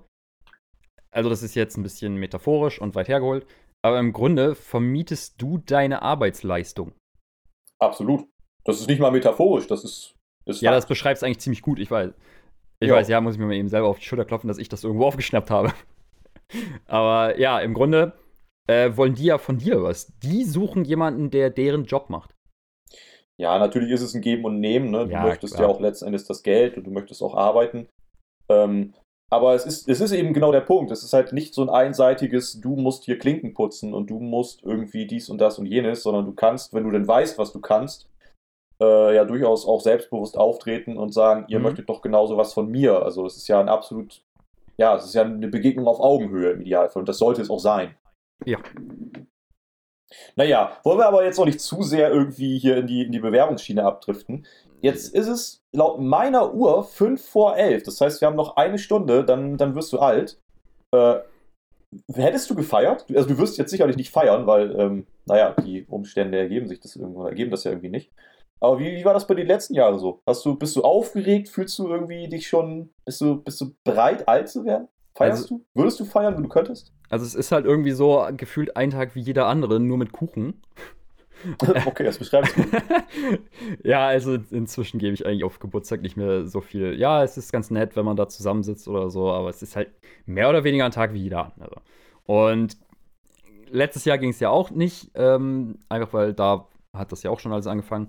also 1.10 1.28
das 1.30 1.42
ist 1.42 1.54
jetzt 1.54 1.76
ein 1.76 1.82
bisschen 1.82 2.16
metaphorisch 2.16 2.80
und 2.80 2.94
weit 2.94 3.08
hergeholt, 3.08 3.46
aber 3.82 3.98
im 3.98 4.12
Grunde 4.12 4.54
vermietest 4.54 5.40
du 5.40 5.58
deine 5.58 6.02
Arbeitsleistung. 6.02 6.92
Absolut. 7.78 8.26
Das 8.64 8.80
ist 8.80 8.88
nicht 8.88 9.00
mal 9.00 9.10
metaphorisch, 9.12 9.66
das 9.66 9.84
ist. 9.84 10.14
ist 10.46 10.60
Ja, 10.60 10.72
das 10.72 10.86
beschreibt 10.86 11.18
es 11.18 11.22
eigentlich 11.22 11.38
ziemlich 11.40 11.62
gut, 11.62 11.78
ich 11.78 11.90
weiß. 11.90 12.12
Ich 12.80 12.88
Ja. 12.88 12.94
weiß, 12.96 13.08
ja, 13.08 13.20
muss 13.20 13.34
ich 13.34 13.40
mir 13.40 13.46
mal 13.46 13.54
eben 13.54 13.68
selber 13.68 13.88
auf 13.88 13.98
die 13.98 14.04
Schulter 14.04 14.24
klopfen, 14.24 14.48
dass 14.48 14.58
ich 14.58 14.68
das 14.68 14.84
irgendwo 14.84 15.06
aufgeschnappt 15.06 15.50
habe. 15.50 15.72
aber 16.86 17.38
ja, 17.38 17.58
im 17.60 17.74
Grunde 17.74 18.12
äh, 18.68 18.96
wollen 18.96 19.14
die 19.14 19.24
ja 19.24 19.38
von 19.38 19.58
dir 19.58 19.82
was. 19.82 20.12
Die 20.22 20.44
suchen 20.44 20.84
jemanden, 20.84 21.30
der 21.30 21.50
deren 21.50 21.84
Job 21.84 22.10
macht. 22.10 22.34
Ja, 23.40 23.58
natürlich 23.58 23.90
ist 23.92 24.02
es 24.02 24.14
ein 24.14 24.20
Geben 24.20 24.44
und 24.44 24.58
Nehmen. 24.60 24.90
Ne? 24.90 25.06
Du 25.06 25.12
Ja, 25.12 25.22
möchtest 25.22 25.54
klar. 25.54 25.68
ja 25.68 25.74
auch 25.74 25.80
letzten 25.80 26.06
Endes 26.06 26.24
das 26.24 26.42
Geld 26.42 26.76
und 26.76 26.84
du 26.84 26.90
möchtest 26.90 27.22
auch 27.22 27.34
arbeiten. 27.34 27.88
Ähm, 28.48 28.94
aber 29.30 29.54
es 29.54 29.66
ist, 29.66 29.88
es 29.88 30.00
ist 30.00 30.12
eben 30.12 30.32
genau 30.32 30.52
der 30.52 30.62
Punkt. 30.62 30.90
Es 30.90 31.02
ist 31.02 31.12
halt 31.12 31.32
nicht 31.32 31.54
so 31.54 31.62
ein 31.62 31.68
einseitiges, 31.68 32.60
du 32.60 32.76
musst 32.76 33.04
hier 33.04 33.18
Klinken 33.18 33.52
putzen 33.54 33.92
und 33.94 34.08
du 34.08 34.20
musst 34.20 34.62
irgendwie 34.62 35.06
dies 35.06 35.28
und 35.28 35.38
das 35.38 35.58
und 35.58 35.66
jenes, 35.66 36.02
sondern 36.02 36.24
du 36.24 36.32
kannst, 36.32 36.72
wenn 36.72 36.84
du 36.84 36.90
denn 36.90 37.06
weißt, 37.06 37.38
was 37.38 37.52
du 37.52 37.60
kannst, 37.60 38.08
äh, 38.80 39.14
ja 39.14 39.24
durchaus 39.24 39.66
auch 39.66 39.80
selbstbewusst 39.80 40.38
auftreten 40.38 40.96
und 40.96 41.12
sagen, 41.12 41.44
ihr 41.48 41.58
Mhm. 41.58 41.64
möchtet 41.64 41.88
doch 41.88 42.00
genauso 42.00 42.36
was 42.36 42.54
von 42.54 42.68
mir. 42.70 43.02
Also 43.02 43.26
es 43.26 43.36
ist 43.36 43.48
ja 43.48 43.60
ein 43.60 43.68
absolut, 43.68 44.22
ja, 44.78 44.96
es 44.96 45.04
ist 45.04 45.14
ja 45.14 45.22
eine 45.22 45.48
Begegnung 45.48 45.86
auf 45.86 46.00
Augenhöhe 46.00 46.52
im 46.52 46.60
Idealfall 46.60 47.00
und 47.02 47.08
das 47.08 47.18
sollte 47.18 47.42
es 47.42 47.50
auch 47.50 47.58
sein. 47.58 47.96
Ja. 48.44 48.58
Naja, 50.36 50.78
wollen 50.84 50.98
wir 50.98 51.06
aber 51.06 51.24
jetzt 51.24 51.38
noch 51.38 51.44
nicht 51.44 51.60
zu 51.60 51.82
sehr 51.82 52.10
irgendwie 52.10 52.58
hier 52.58 52.78
in 52.78 52.86
die, 52.86 53.02
in 53.02 53.12
die 53.12 53.18
Bewerbungsschiene 53.18 53.84
abdriften. 53.84 54.46
Jetzt 54.80 55.14
ist 55.14 55.26
es 55.28 55.64
laut 55.72 56.00
meiner 56.00 56.54
Uhr 56.54 56.84
5 56.84 57.24
vor 57.24 57.56
11. 57.56 57.82
Das 57.84 58.00
heißt, 58.00 58.20
wir 58.20 58.28
haben 58.28 58.36
noch 58.36 58.56
eine 58.56 58.78
Stunde, 58.78 59.24
dann, 59.24 59.56
dann 59.56 59.74
wirst 59.74 59.92
du 59.92 59.98
alt. 59.98 60.40
Äh, 60.92 61.16
hättest 62.14 62.48
du 62.50 62.54
gefeiert? 62.54 63.06
Also 63.14 63.28
du 63.28 63.38
wirst 63.38 63.58
jetzt 63.58 63.70
sicherlich 63.70 63.96
nicht 63.96 64.10
feiern, 64.10 64.46
weil, 64.46 64.78
ähm, 64.78 65.06
naja, 65.26 65.54
die 65.64 65.84
Umstände 65.88 66.38
ergeben 66.38 66.68
sich 66.68 66.80
das 66.80 66.96
irgendwo, 66.96 67.24
ergeben 67.26 67.50
das 67.50 67.64
ja 67.64 67.70
irgendwie 67.72 67.90
nicht. 67.90 68.12
Aber 68.60 68.78
wie, 68.78 68.92
wie 68.96 69.04
war 69.04 69.14
das 69.14 69.26
bei 69.26 69.34
den 69.34 69.46
letzten 69.46 69.74
Jahren 69.74 69.98
so? 69.98 70.20
Hast 70.26 70.44
du, 70.44 70.56
bist 70.56 70.74
du 70.76 70.82
aufgeregt? 70.82 71.48
Fühlst 71.48 71.78
du 71.78 71.88
irgendwie 71.88 72.28
dich 72.28 72.48
schon, 72.48 72.90
bist 73.04 73.20
du, 73.20 73.36
bist 73.42 73.60
du 73.60 73.72
bereit, 73.84 74.28
alt 74.28 74.48
zu 74.48 74.64
werden? 74.64 74.88
Feierst 75.16 75.44
Also- 75.44 75.56
du? 75.58 75.64
Würdest 75.74 76.00
du 76.00 76.04
feiern, 76.04 76.34
wenn 76.36 76.42
du 76.42 76.48
könntest? 76.48 76.92
Also 77.10 77.24
es 77.24 77.34
ist 77.34 77.52
halt 77.52 77.64
irgendwie 77.64 77.92
so 77.92 78.26
gefühlt 78.36 78.76
ein 78.76 78.90
Tag 78.90 79.14
wie 79.14 79.20
jeder 79.20 79.46
andere, 79.46 79.80
nur 79.80 79.96
mit 79.96 80.12
Kuchen. 80.12 80.60
okay, 81.86 82.04
das 82.04 82.18
beschreibst 82.18 82.56
du. 82.56 82.64
ja, 83.88 84.06
also 84.06 84.38
inzwischen 84.50 84.98
gebe 84.98 85.14
ich 85.14 85.26
eigentlich 85.26 85.44
auf 85.44 85.58
Geburtstag 85.58 86.02
nicht 86.02 86.16
mehr 86.16 86.46
so 86.46 86.60
viel. 86.60 86.98
Ja, 86.98 87.22
es 87.22 87.36
ist 87.36 87.52
ganz 87.52 87.70
nett, 87.70 87.96
wenn 87.96 88.04
man 88.04 88.16
da 88.16 88.28
zusammensitzt 88.28 88.88
oder 88.88 89.10
so, 89.10 89.30
aber 89.30 89.48
es 89.48 89.62
ist 89.62 89.76
halt 89.76 89.90
mehr 90.26 90.48
oder 90.48 90.64
weniger 90.64 90.84
ein 90.84 90.90
Tag 90.90 91.12
wie 91.12 91.22
jeder 91.22 91.52
andere. 91.52 91.82
Und 92.24 92.76
letztes 93.70 94.04
Jahr 94.04 94.18
ging 94.18 94.30
es 94.30 94.40
ja 94.40 94.50
auch 94.50 94.70
nicht, 94.70 95.10
ähm, 95.14 95.78
einfach 95.88 96.12
weil 96.12 96.34
da 96.34 96.68
hat 96.92 97.12
das 97.12 97.22
ja 97.22 97.30
auch 97.30 97.40
schon 97.40 97.52
alles 97.52 97.66
angefangen. 97.66 98.08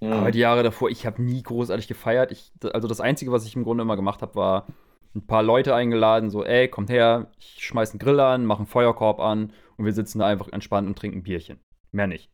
Hm. 0.00 0.12
Aber 0.12 0.30
die 0.30 0.38
Jahre 0.38 0.62
davor, 0.62 0.90
ich 0.90 1.06
habe 1.06 1.22
nie 1.22 1.42
großartig 1.42 1.88
gefeiert. 1.88 2.32
Ich, 2.32 2.52
also 2.72 2.88
das 2.88 3.00
Einzige, 3.00 3.32
was 3.32 3.46
ich 3.46 3.56
im 3.56 3.64
Grunde 3.64 3.82
immer 3.82 3.96
gemacht 3.96 4.22
habe, 4.22 4.34
war 4.34 4.66
ein 5.14 5.26
paar 5.26 5.42
Leute 5.42 5.74
eingeladen, 5.74 6.30
so, 6.30 6.44
ey, 6.44 6.68
kommt 6.68 6.90
her, 6.90 7.30
ich 7.38 7.64
schmeiß 7.64 7.90
einen 7.90 7.98
Grill 7.98 8.20
an, 8.20 8.46
mach 8.46 8.58
einen 8.58 8.66
Feuerkorb 8.66 9.18
an 9.18 9.52
und 9.76 9.84
wir 9.84 9.92
sitzen 9.92 10.20
da 10.20 10.26
einfach 10.26 10.48
entspannt 10.48 10.86
und 10.86 10.96
trinken 10.96 11.18
ein 11.18 11.22
Bierchen. 11.22 11.58
Mehr 11.90 12.06
nicht. 12.06 12.30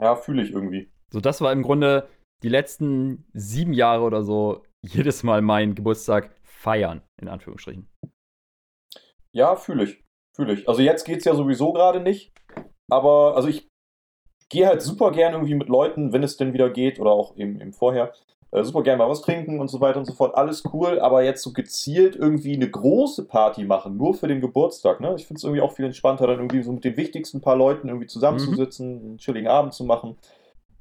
Ja, 0.00 0.16
fühle 0.16 0.42
ich 0.42 0.50
irgendwie. 0.50 0.90
So, 1.12 1.20
das 1.20 1.40
war 1.40 1.52
im 1.52 1.62
Grunde 1.62 2.08
die 2.42 2.48
letzten 2.48 3.24
sieben 3.32 3.72
Jahre 3.72 4.02
oder 4.02 4.22
so 4.22 4.62
jedes 4.82 5.22
Mal 5.22 5.42
mein 5.42 5.74
Geburtstag 5.74 6.34
feiern, 6.42 7.02
in 7.20 7.28
Anführungsstrichen. 7.28 7.88
Ja, 9.34 9.56
fühle 9.56 9.84
ich. 9.84 10.04
Fühle 10.36 10.52
ich. 10.52 10.68
Also 10.68 10.82
jetzt 10.82 11.04
geht's 11.04 11.24
ja 11.24 11.34
sowieso 11.34 11.72
gerade 11.72 12.00
nicht. 12.00 12.32
Aber 12.90 13.36
also 13.36 13.48
ich 13.48 13.68
gehe 14.48 14.66
halt 14.66 14.82
super 14.82 15.10
gern 15.12 15.32
irgendwie 15.32 15.54
mit 15.54 15.68
Leuten, 15.68 16.12
wenn 16.12 16.22
es 16.22 16.36
denn 16.36 16.52
wieder 16.52 16.70
geht, 16.70 17.00
oder 17.00 17.10
auch 17.10 17.36
eben, 17.36 17.60
eben 17.60 17.72
vorher, 17.72 18.12
äh, 18.56 18.64
super 18.64 18.82
gern 18.82 18.98
mal 18.98 19.08
was 19.08 19.20
trinken 19.20 19.60
und 19.60 19.68
so 19.68 19.80
weiter 19.80 19.98
und 19.98 20.06
so 20.06 20.14
fort. 20.14 20.34
Alles 20.34 20.64
cool, 20.72 20.98
aber 20.98 21.22
jetzt 21.22 21.42
so 21.42 21.52
gezielt 21.52 22.16
irgendwie 22.16 22.54
eine 22.54 22.70
große 22.70 23.26
Party 23.26 23.64
machen, 23.64 23.96
nur 23.96 24.14
für 24.14 24.28
den 24.28 24.40
Geburtstag. 24.40 25.00
Ne? 25.00 25.14
Ich 25.16 25.26
finde 25.26 25.38
es 25.38 25.44
irgendwie 25.44 25.60
auch 25.60 25.72
viel 25.72 25.84
entspannter, 25.84 26.26
dann 26.26 26.38
irgendwie 26.38 26.62
so 26.62 26.72
mit 26.72 26.84
den 26.84 26.96
wichtigsten 26.96 27.40
paar 27.40 27.56
Leuten 27.56 27.88
irgendwie 27.88 28.06
zusammenzusitzen, 28.06 29.00
einen 29.00 29.18
chilligen 29.18 29.48
Abend 29.48 29.74
zu 29.74 29.84
machen. 29.84 30.16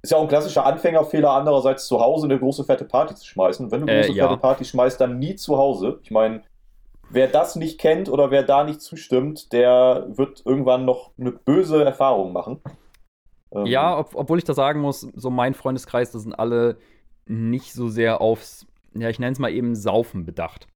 Ist 0.01 0.11
ja 0.11 0.17
auch 0.17 0.21
ein 0.21 0.28
klassischer 0.28 0.65
Anfängerfehler, 0.65 1.32
andererseits 1.32 1.88
zu 1.88 1.99
Hause 1.99 2.28
eine 2.28 2.39
große 2.39 2.63
fette 2.63 2.86
Party 2.86 3.15
zu 3.15 3.26
schmeißen. 3.26 3.71
Wenn 3.71 3.82
du 3.82 3.88
eine 3.88 4.01
Äh, 4.01 4.05
große 4.05 4.17
ja. 4.17 4.28
fette 4.28 4.39
Party 4.39 4.63
schmeißt, 4.65 5.01
dann 5.01 5.19
nie 5.19 5.36
zu 5.36 5.57
Hause. 5.57 5.99
Ich 6.03 6.11
meine, 6.11 6.43
wer 7.09 7.28
das 7.28 7.55
nicht 7.55 7.80
kennt 7.80 8.07
oder 8.07 8.32
wer 8.32 8.43
da 8.43 8.63
nicht 8.63 8.82
zustimmt, 8.82 9.51
der 9.51 10.05
wird 10.09 10.43
irgendwann 10.45 10.86
noch 10.86 11.11
eine 11.19 11.32
böse 11.32 11.84
Erfahrung 11.84 12.32
machen. 12.34 12.61
Ähm, 13.51 13.65
Ja, 13.65 13.97
ob, 13.97 14.15
obwohl 14.15 14.38
ich 14.38 14.43
da 14.45 14.53
sagen 14.53 14.80
muss, 14.80 15.01
so 15.15 15.30
mein 15.30 15.53
Freundeskreis, 15.55 16.11
das 16.11 16.21
sind 16.23 16.34
alle 16.34 16.78
nicht 17.28 17.73
so 17.73 17.89
sehr 17.89 18.21
aufs, 18.21 18.67
ja, 18.93 19.09
ich 19.09 19.19
nenne 19.19 19.34
es 19.34 19.39
mal 19.39 19.51
eben 19.51 19.76
Saufen 19.76 20.26
bedacht. 20.26 20.67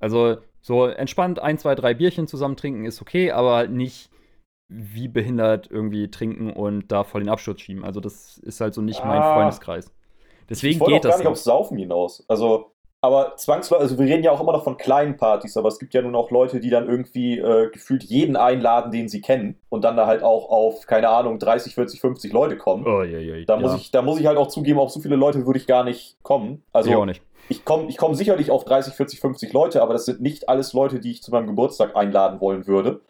Also 0.00 0.38
so 0.60 0.86
entspannt 0.86 1.38
ein, 1.38 1.58
zwei, 1.58 1.74
drei 1.74 1.94
Bierchen 1.94 2.26
zusammen 2.26 2.56
trinken 2.56 2.84
ist 2.84 3.00
okay, 3.02 3.30
aber 3.30 3.56
halt 3.56 3.70
nicht 3.70 4.10
wie 4.68 5.08
behindert 5.08 5.70
irgendwie 5.70 6.10
trinken 6.10 6.50
und 6.50 6.90
da 6.90 7.04
voll 7.04 7.20
den 7.22 7.28
Absturz 7.28 7.60
schieben. 7.60 7.84
Also 7.84 8.00
das 8.00 8.38
ist 8.38 8.60
halt 8.60 8.74
so 8.74 8.80
nicht 8.80 9.04
mein 9.04 9.20
Ah. 9.20 9.34
Freundeskreis. 9.34 9.92
Deswegen 10.48 10.80
ich 10.80 10.86
geht 10.86 10.98
auch 10.98 11.02
gar 11.02 11.10
das 11.10 11.18
nicht 11.18 11.24
nicht. 11.24 11.32
aufs 11.32 11.44
Saufen 11.44 11.78
hinaus. 11.78 12.24
Also, 12.28 12.71
aber 13.04 13.34
zwangsläufig, 13.36 13.82
also 13.82 13.98
wir 13.98 14.06
reden 14.06 14.22
ja 14.22 14.30
auch 14.30 14.40
immer 14.40 14.52
noch 14.52 14.62
von 14.62 14.76
kleinen 14.76 15.16
Partys, 15.16 15.56
aber 15.56 15.66
es 15.66 15.80
gibt 15.80 15.92
ja 15.92 16.02
nun 16.02 16.14
auch 16.14 16.30
Leute, 16.30 16.60
die 16.60 16.70
dann 16.70 16.88
irgendwie 16.88 17.36
äh, 17.36 17.68
gefühlt 17.68 18.04
jeden 18.04 18.36
einladen, 18.36 18.92
den 18.92 19.08
sie 19.08 19.20
kennen 19.20 19.58
und 19.70 19.82
dann 19.82 19.96
da 19.96 20.06
halt 20.06 20.22
auch 20.22 20.48
auf, 20.48 20.86
keine 20.86 21.08
Ahnung, 21.08 21.40
30, 21.40 21.74
40, 21.74 22.00
50 22.00 22.32
Leute 22.32 22.56
kommen. 22.56 22.86
Oh, 22.86 23.02
je, 23.02 23.18
je, 23.18 23.44
Da, 23.44 23.56
ja. 23.56 23.60
muss 23.60 23.74
ich, 23.74 23.90
da 23.90 24.02
muss 24.02 24.20
ich 24.20 24.26
halt 24.26 24.38
auch 24.38 24.46
zugeben, 24.46 24.78
auf 24.78 24.90
so 24.90 25.00
viele 25.00 25.16
Leute 25.16 25.44
würde 25.46 25.58
ich 25.58 25.66
gar 25.66 25.82
nicht 25.82 26.16
kommen. 26.22 26.62
Also 26.72 26.90
ich 26.90 26.96
auch 26.96 27.04
nicht. 27.04 27.22
ich 27.48 27.64
komme 27.64 27.88
ich 27.88 27.96
komm 27.96 28.14
sicherlich 28.14 28.52
auf 28.52 28.64
30, 28.64 28.94
40, 28.94 29.18
50 29.18 29.52
Leute, 29.52 29.82
aber 29.82 29.94
das 29.94 30.04
sind 30.04 30.20
nicht 30.20 30.48
alles 30.48 30.72
Leute, 30.72 31.00
die 31.00 31.10
ich 31.10 31.24
zu 31.24 31.32
meinem 31.32 31.48
Geburtstag 31.48 31.96
einladen 31.96 32.40
wollen 32.40 32.68
würde. 32.68 33.00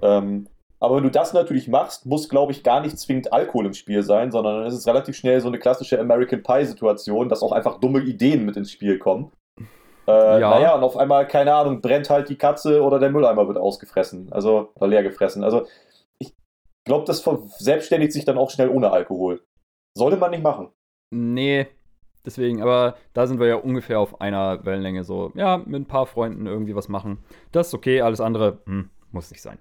Ähm, 0.00 0.48
aber 0.86 0.98
wenn 0.98 1.02
du 1.02 1.10
das 1.10 1.32
natürlich 1.32 1.66
machst, 1.66 2.06
muss, 2.06 2.28
glaube 2.28 2.52
ich, 2.52 2.62
gar 2.62 2.80
nicht 2.80 2.96
zwingend 2.96 3.32
Alkohol 3.32 3.66
im 3.66 3.74
Spiel 3.74 4.04
sein, 4.04 4.30
sondern 4.30 4.58
dann 4.58 4.66
ist 4.66 4.74
es 4.74 4.86
relativ 4.86 5.16
schnell 5.16 5.40
so 5.40 5.48
eine 5.48 5.58
klassische 5.58 5.98
American 5.98 6.44
Pie-Situation, 6.44 7.28
dass 7.28 7.42
auch 7.42 7.50
einfach 7.50 7.80
dumme 7.80 7.98
Ideen 8.02 8.44
mit 8.44 8.56
ins 8.56 8.70
Spiel 8.70 8.96
kommen. 8.96 9.32
Äh, 10.06 10.40
Ja. 10.40 10.50
Naja, 10.50 10.76
und 10.76 10.84
auf 10.84 10.96
einmal, 10.96 11.26
keine 11.26 11.52
Ahnung, 11.52 11.80
brennt 11.80 12.08
halt 12.08 12.28
die 12.28 12.38
Katze 12.38 12.84
oder 12.84 13.00
der 13.00 13.10
Mülleimer 13.10 13.48
wird 13.48 13.58
ausgefressen. 13.58 14.32
Also, 14.32 14.70
oder 14.76 14.86
leer 14.86 15.02
gefressen. 15.02 15.42
Also, 15.42 15.66
ich 16.20 16.32
glaube, 16.84 17.04
das 17.04 17.20
verselbstständigt 17.20 18.12
sich 18.12 18.24
dann 18.24 18.38
auch 18.38 18.50
schnell 18.50 18.68
ohne 18.68 18.92
Alkohol. 18.92 19.42
Sollte 19.98 20.18
man 20.18 20.30
nicht 20.30 20.44
machen. 20.44 20.68
Nee, 21.12 21.66
deswegen, 22.24 22.62
aber 22.62 22.94
da 23.12 23.26
sind 23.26 23.40
wir 23.40 23.48
ja 23.48 23.56
ungefähr 23.56 23.98
auf 23.98 24.20
einer 24.20 24.64
Wellenlänge 24.64 25.02
so. 25.02 25.32
Ja, 25.34 25.56
mit 25.58 25.82
ein 25.82 25.86
paar 25.86 26.06
Freunden 26.06 26.46
irgendwie 26.46 26.76
was 26.76 26.88
machen. 26.88 27.18
Das 27.50 27.66
ist 27.66 27.74
okay, 27.74 28.02
alles 28.02 28.20
andere 28.20 28.60
hm, 28.66 28.90
muss 29.10 29.32
nicht 29.32 29.42
sein. 29.42 29.58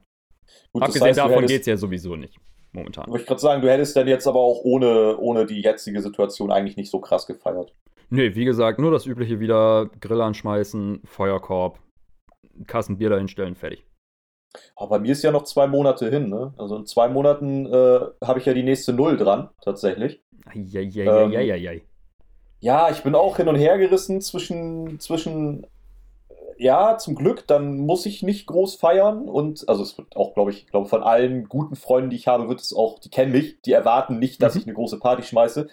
Gut, 0.72 0.84
Abgesehen 0.84 1.10
du 1.10 1.16
davon 1.16 1.32
hättest- 1.34 1.50
geht's 1.54 1.68
ja 1.68 1.78
sowieso 1.78 2.16
nicht. 2.16 2.38
Momentan. 2.72 3.08
Wollte 3.08 3.22
ich 3.22 3.28
gerade 3.28 3.40
sagen, 3.42 3.62
du 3.62 3.70
hättest 3.72 3.96
dann 3.96 4.08
jetzt 4.08 4.28
aber 4.28 4.40
auch 4.40 4.60
ohne, 4.66 5.18
ohne 5.18 5.46
die 5.46 5.62
jetzige 5.62 6.02
Situation 6.02 6.52
eigentlich 6.52 6.76
nicht 6.76 6.92
so 6.92 7.00
krass 7.00 7.26
gefeiert. 7.26 7.74
Nee, 8.10 8.36
wie 8.36 8.44
gesagt, 8.46 8.80
nur 8.80 8.92
das 8.92 9.06
übliche 9.06 9.40
wieder 9.40 9.90
Grill 10.02 10.22
anschmeißen, 10.22 11.02
Feuerkorb, 11.06 11.80
Kassen 12.68 12.98
Bier 12.98 13.10
dahinstellen, 13.10 13.56
fertig. 13.56 13.86
Aber 14.76 14.90
bei 14.90 15.00
mir 15.00 15.12
ist 15.14 15.24
ja 15.24 15.32
noch 15.32 15.44
zwei 15.44 15.68
Monate 15.68 16.10
hin, 16.10 16.30
ne? 16.30 16.54
Also 16.58 16.76
in 16.78 16.86
zwei 16.86 17.08
Monaten 17.08 17.66
äh, 17.66 18.00
habe 18.24 18.40
ich 18.40 18.46
ja 18.46 18.54
die 18.54 18.64
nächste 18.64 18.94
Null 18.94 19.18
dran, 19.18 19.50
tatsächlich. 19.62 20.22
Eieieiei. 20.46 21.82
Ja, 22.60 22.90
ich 22.90 23.04
bin 23.04 23.16
auch 23.16 23.38
hin 23.38 23.48
und 23.48 23.56
her 23.56 23.78
gerissen 23.78 24.22
zwischen, 24.22 25.00
zwischen, 25.00 25.66
ja, 26.58 26.98
zum 26.98 27.16
Glück, 27.16 27.46
dann 27.48 27.78
muss 27.78 28.06
ich 28.06 28.24
nicht 28.24 28.48
groß 28.48 28.76
feiern 28.76 29.28
und, 29.30 29.68
also 29.68 29.84
es 29.84 29.98
wird 29.98 30.16
auch, 30.16 30.34
glaube 30.34 30.52
ich, 30.52 30.68
glaube 30.68 30.88
von 30.88 31.04
allen 31.04 31.48
guten 31.50 31.76
Freunden, 31.76 32.10
die 32.10 32.16
ich 32.16 32.28
habe, 32.28 32.48
wird 32.50 32.62
es 32.62 32.74
auch, 32.74 33.00
die 33.00 33.10
kennen 33.10 33.32
mich, 33.32 33.62
die 33.62 33.72
erwarten 33.74 34.20
nicht, 34.20 34.42
dass 34.42 34.56
Mhm. 34.56 34.62
ich 34.62 34.68
eine 34.68 34.76
große 34.76 35.00
Party 35.00 35.24
schmeiße. 35.24 35.68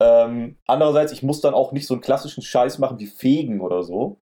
Ähm, 0.00 0.56
andererseits, 0.66 1.12
ich 1.12 1.22
muss 1.22 1.40
dann 1.40 1.54
auch 1.54 1.72
nicht 1.72 1.86
so 1.86 1.94
einen 1.94 2.00
klassischen 2.00 2.42
Scheiß 2.42 2.78
machen 2.78 2.98
wie 2.98 3.06
Fegen 3.06 3.60
oder 3.60 3.82
so. 3.82 4.18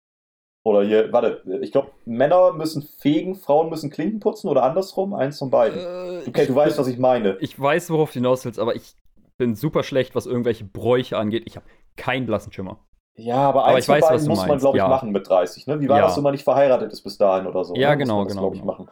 Oder 0.65 0.83
hier, 0.85 1.13
warte, 1.13 1.43
ich 1.63 1.71
glaube, 1.71 1.93
Männer 2.07 2.53
müssen 2.53 2.83
fegen, 2.83 3.37
Frauen 3.37 3.71
müssen 3.71 3.91
Klinken 3.91 4.19
putzen 4.19 4.49
oder 4.49 4.65
andersrum, 4.65 5.15
eins 5.15 5.39
von 5.39 5.51
beiden. 5.51 5.79
Äh, 5.79 6.23
Okay, 6.29 6.47
du 6.47 6.55
weißt, 6.57 6.77
was 6.79 6.89
ich 6.89 6.99
meine. 6.99 7.37
Ich 7.41 7.59
weiß, 7.59 7.91
worauf 7.91 8.11
du 8.11 8.15
hinaus 8.15 8.45
willst, 8.45 8.59
aber 8.59 8.75
ich 8.75 8.97
bin 9.39 9.55
super 9.55 9.85
schlecht, 9.85 10.15
was 10.17 10.27
irgendwelche 10.27 10.65
Bräuche 10.65 11.19
angeht. 11.19 11.45
Ich 11.47 11.57
habe 11.57 11.67
keinen 11.97 12.27
blassen 12.27 12.53
Schimmer. 12.53 12.81
Ja, 13.17 13.37
aber 13.37 13.65
Aber 13.65 13.75
eins 13.77 13.85
ich 13.85 13.89
weiß, 13.89 14.03
was 14.03 14.09
beiden 14.11 14.25
du 14.25 14.31
muss 14.31 14.39
man, 14.41 14.49
meinst, 14.49 14.63
glaube 14.63 14.77
ich, 14.79 14.83
ja. 14.83 14.89
machen 14.89 15.11
mit 15.11 15.29
30. 15.29 15.67
Ne? 15.67 15.81
Wie 15.81 15.89
war 15.89 15.99
Ja. 15.99 16.05
das, 16.07 16.17
wenn 16.17 16.23
man 16.23 16.33
nicht 16.33 16.45
verheiratet 16.45 16.93
ist 16.93 17.03
bis 17.03 17.17
dahin 17.19 17.47
oder 17.47 17.65
so? 17.65 17.75
Ja, 17.75 17.91
ne? 17.91 17.99
genau, 17.99 18.23
muss 18.25 18.35
man 18.35 18.35
das, 18.35 18.37
genau, 18.37 18.53
ich, 18.53 18.61
genau. 18.61 18.73
machen. 18.73 18.89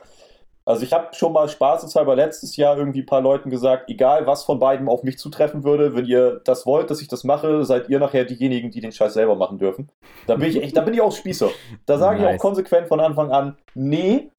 Also 0.67 0.83
ich 0.83 0.95
habe 0.95 1.09
schon 1.13 1.35
mal 1.35 1.47
spaßeshalber 1.47 2.17
letztes 2.17 2.57
Jahr 2.57 2.79
irgendwie 2.79 3.01
ein 3.01 3.07
paar 3.07 3.21
Leuten 3.21 3.51
gesagt, 3.51 3.91
egal 3.91 4.27
was 4.27 4.45
von 4.45 4.59
beiden 4.59 4.89
auf 4.89 5.03
mich 5.03 5.19
zutreffen 5.19 5.63
würde, 5.63 5.95
wenn 5.95 6.07
ihr 6.07 6.41
das 6.45 6.65
wollt, 6.65 6.91
dass 6.91 7.03
ich 7.03 7.09
das 7.09 7.23
mache, 7.23 7.65
seid 7.67 7.91
ihr 7.91 7.99
nachher 7.99 8.25
diejenigen, 8.25 8.71
die 8.71 8.81
den 8.81 8.91
Scheiß 8.91 9.13
selber 9.13 9.37
machen 9.37 9.59
dürfen. 9.59 9.91
Da 10.27 10.37
bin 10.37 10.49
ich 10.49 10.63
echt, 10.63 10.75
da 10.75 10.81
bin 10.81 10.95
ich 10.95 11.03
auch 11.03 11.13
Spießer. 11.13 11.51
Da 11.85 11.99
sage 11.99 12.17
ich 12.21 12.25
Nice. 12.25 12.37
auch 12.37 12.41
konsequent 12.41 12.89
von 12.89 12.99
Anfang 13.01 13.31
an, 13.31 13.59
nee, 13.75 14.31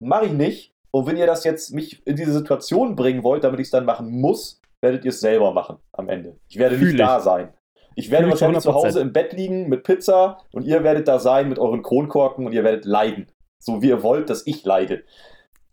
mache 0.00 0.24
ich 0.26 0.32
nicht. 0.32 0.72
Und 0.90 1.06
wenn 1.06 1.18
ihr 1.18 1.26
das 1.26 1.44
jetzt 1.44 1.74
mich 1.74 2.00
in 2.06 2.16
diese 2.16 2.32
Situation 2.32 2.96
bringen 2.96 3.22
wollt, 3.22 3.44
damit 3.44 3.60
ich 3.60 3.66
es 3.66 3.70
dann 3.70 3.84
machen 3.84 4.10
muss, 4.22 4.62
werdet 4.80 5.04
ihr 5.04 5.10
es 5.10 5.20
selber 5.20 5.52
machen 5.52 5.76
am 5.92 6.08
Ende. 6.08 6.38
Ich 6.48 6.56
werde 6.58 6.76
Fühl 6.76 6.86
nicht 6.92 6.94
ich. 6.94 7.00
da 7.06 7.20
sein. 7.20 7.52
Ich 7.98 8.12
werde 8.12 8.26
zu 8.26 8.30
wahrscheinlich 8.30 8.60
zu 8.60 8.70
100%. 8.70 8.74
Hause 8.74 9.00
im 9.00 9.12
Bett 9.12 9.32
liegen 9.32 9.68
mit 9.68 9.82
Pizza 9.82 10.38
und 10.52 10.64
ihr 10.64 10.84
werdet 10.84 11.08
da 11.08 11.18
sein 11.18 11.48
mit 11.48 11.58
euren 11.58 11.82
Kronkorken 11.82 12.46
und 12.46 12.52
ihr 12.52 12.62
werdet 12.62 12.84
leiden. 12.84 13.26
So 13.60 13.82
wie 13.82 13.88
ihr 13.88 14.04
wollt, 14.04 14.30
dass 14.30 14.46
ich 14.46 14.64
leide. 14.64 15.02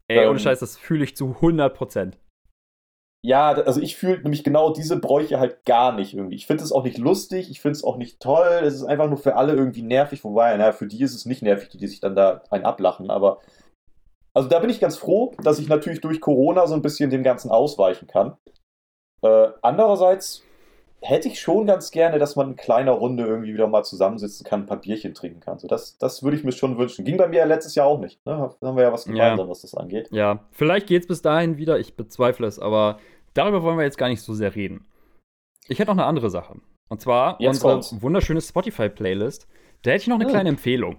Ey, 0.07 0.23
Ähm, 0.23 0.31
ohne 0.31 0.39
Scheiß, 0.39 0.59
das 0.59 0.75
fühle 0.75 1.03
ich 1.03 1.15
zu 1.15 1.35
100%. 1.39 2.13
Ja, 3.23 3.51
also 3.51 3.79
ich 3.79 3.95
fühle 3.95 4.21
nämlich 4.21 4.43
genau 4.43 4.73
diese 4.73 4.99
Bräuche 4.99 5.39
halt 5.39 5.65
gar 5.65 5.91
nicht 5.91 6.15
irgendwie. 6.15 6.35
Ich 6.35 6.47
finde 6.47 6.63
es 6.63 6.71
auch 6.71 6.83
nicht 6.83 6.97
lustig, 6.97 7.51
ich 7.51 7.61
finde 7.61 7.77
es 7.77 7.83
auch 7.83 7.97
nicht 7.97 8.19
toll. 8.19 8.61
Es 8.63 8.73
ist 8.73 8.83
einfach 8.83 9.07
nur 9.07 9.17
für 9.17 9.35
alle 9.35 9.53
irgendwie 9.53 9.83
nervig, 9.83 10.23
wobei, 10.23 10.55
naja, 10.57 10.71
für 10.71 10.87
die 10.87 11.01
ist 11.03 11.13
es 11.13 11.25
nicht 11.25 11.43
nervig, 11.43 11.69
die, 11.69 11.77
die 11.77 11.87
sich 11.87 11.99
dann 11.99 12.15
da 12.15 12.41
einen 12.49 12.65
ablachen. 12.65 13.11
Aber 13.11 13.39
also 14.33 14.49
da 14.49 14.59
bin 14.59 14.71
ich 14.71 14.79
ganz 14.79 14.97
froh, 14.97 15.33
dass 15.43 15.59
ich 15.59 15.69
natürlich 15.69 16.01
durch 16.01 16.21
Corona 16.21 16.65
so 16.65 16.73
ein 16.73 16.81
bisschen 16.81 17.11
dem 17.11 17.23
Ganzen 17.23 17.51
ausweichen 17.51 18.07
kann. 18.07 18.35
Äh, 19.23 19.49
andererseits 19.61 20.43
hätte 21.01 21.27
ich 21.27 21.39
schon 21.39 21.65
ganz 21.67 21.91
gerne, 21.91 22.17
dass 22.19 22.35
man 22.35 22.51
in 22.51 22.55
kleiner 22.55 22.91
Runde 22.93 23.25
irgendwie 23.25 23.53
wieder 23.53 23.67
mal 23.67 23.83
zusammensitzen 23.83 24.45
kann, 24.45 24.61
ein 24.61 24.65
paar 24.65 24.81
Bierchen 24.81 25.13
trinken 25.13 25.39
kann. 25.39 25.59
So, 25.59 25.67
das, 25.67 25.97
das 25.97 26.23
würde 26.23 26.37
ich 26.37 26.43
mir 26.43 26.51
schon 26.51 26.77
wünschen. 26.77 27.05
Ging 27.05 27.17
bei 27.17 27.27
mir 27.27 27.37
ja 27.39 27.45
letztes 27.45 27.75
Jahr 27.75 27.85
auch 27.87 27.99
nicht. 27.99 28.25
Ne? 28.25 28.51
Da 28.59 28.67
haben 28.67 28.75
wir 28.75 28.83
ja 28.83 28.91
was 28.93 29.05
gemeinsam, 29.05 29.47
was 29.49 29.61
das 29.61 29.75
angeht. 29.75 30.09
Ja, 30.11 30.39
vielleicht 30.51 30.87
geht's 30.87 31.05
bis 31.07 31.21
dahin 31.21 31.57
wieder, 31.57 31.77
ich 31.79 31.95
bezweifle 31.95 32.47
es, 32.47 32.57
aber 32.59 32.99
darüber 33.35 33.61
wollen 33.61 33.77
wir 33.77 33.83
jetzt 33.85 33.97
gar 33.97 34.07
nicht 34.09 34.21
so 34.21 34.33
sehr 34.33 34.55
reden. 34.55 34.85
Ich 35.67 35.79
hätte 35.79 35.91
noch 35.91 35.97
eine 35.97 36.05
andere 36.05 36.29
Sache. 36.29 36.59
Und 36.89 37.01
zwar 37.01 37.39
Jetzt 37.39 37.55
unsere 37.55 37.71
kommt's. 37.73 38.01
wunderschöne 38.01 38.41
Spotify-Playlist. 38.41 39.47
Da 39.83 39.91
hätte 39.91 40.01
ich 40.03 40.07
noch 40.07 40.15
eine 40.15 40.25
Hm. 40.25 40.31
kleine 40.31 40.49
Empfehlung. 40.49 40.97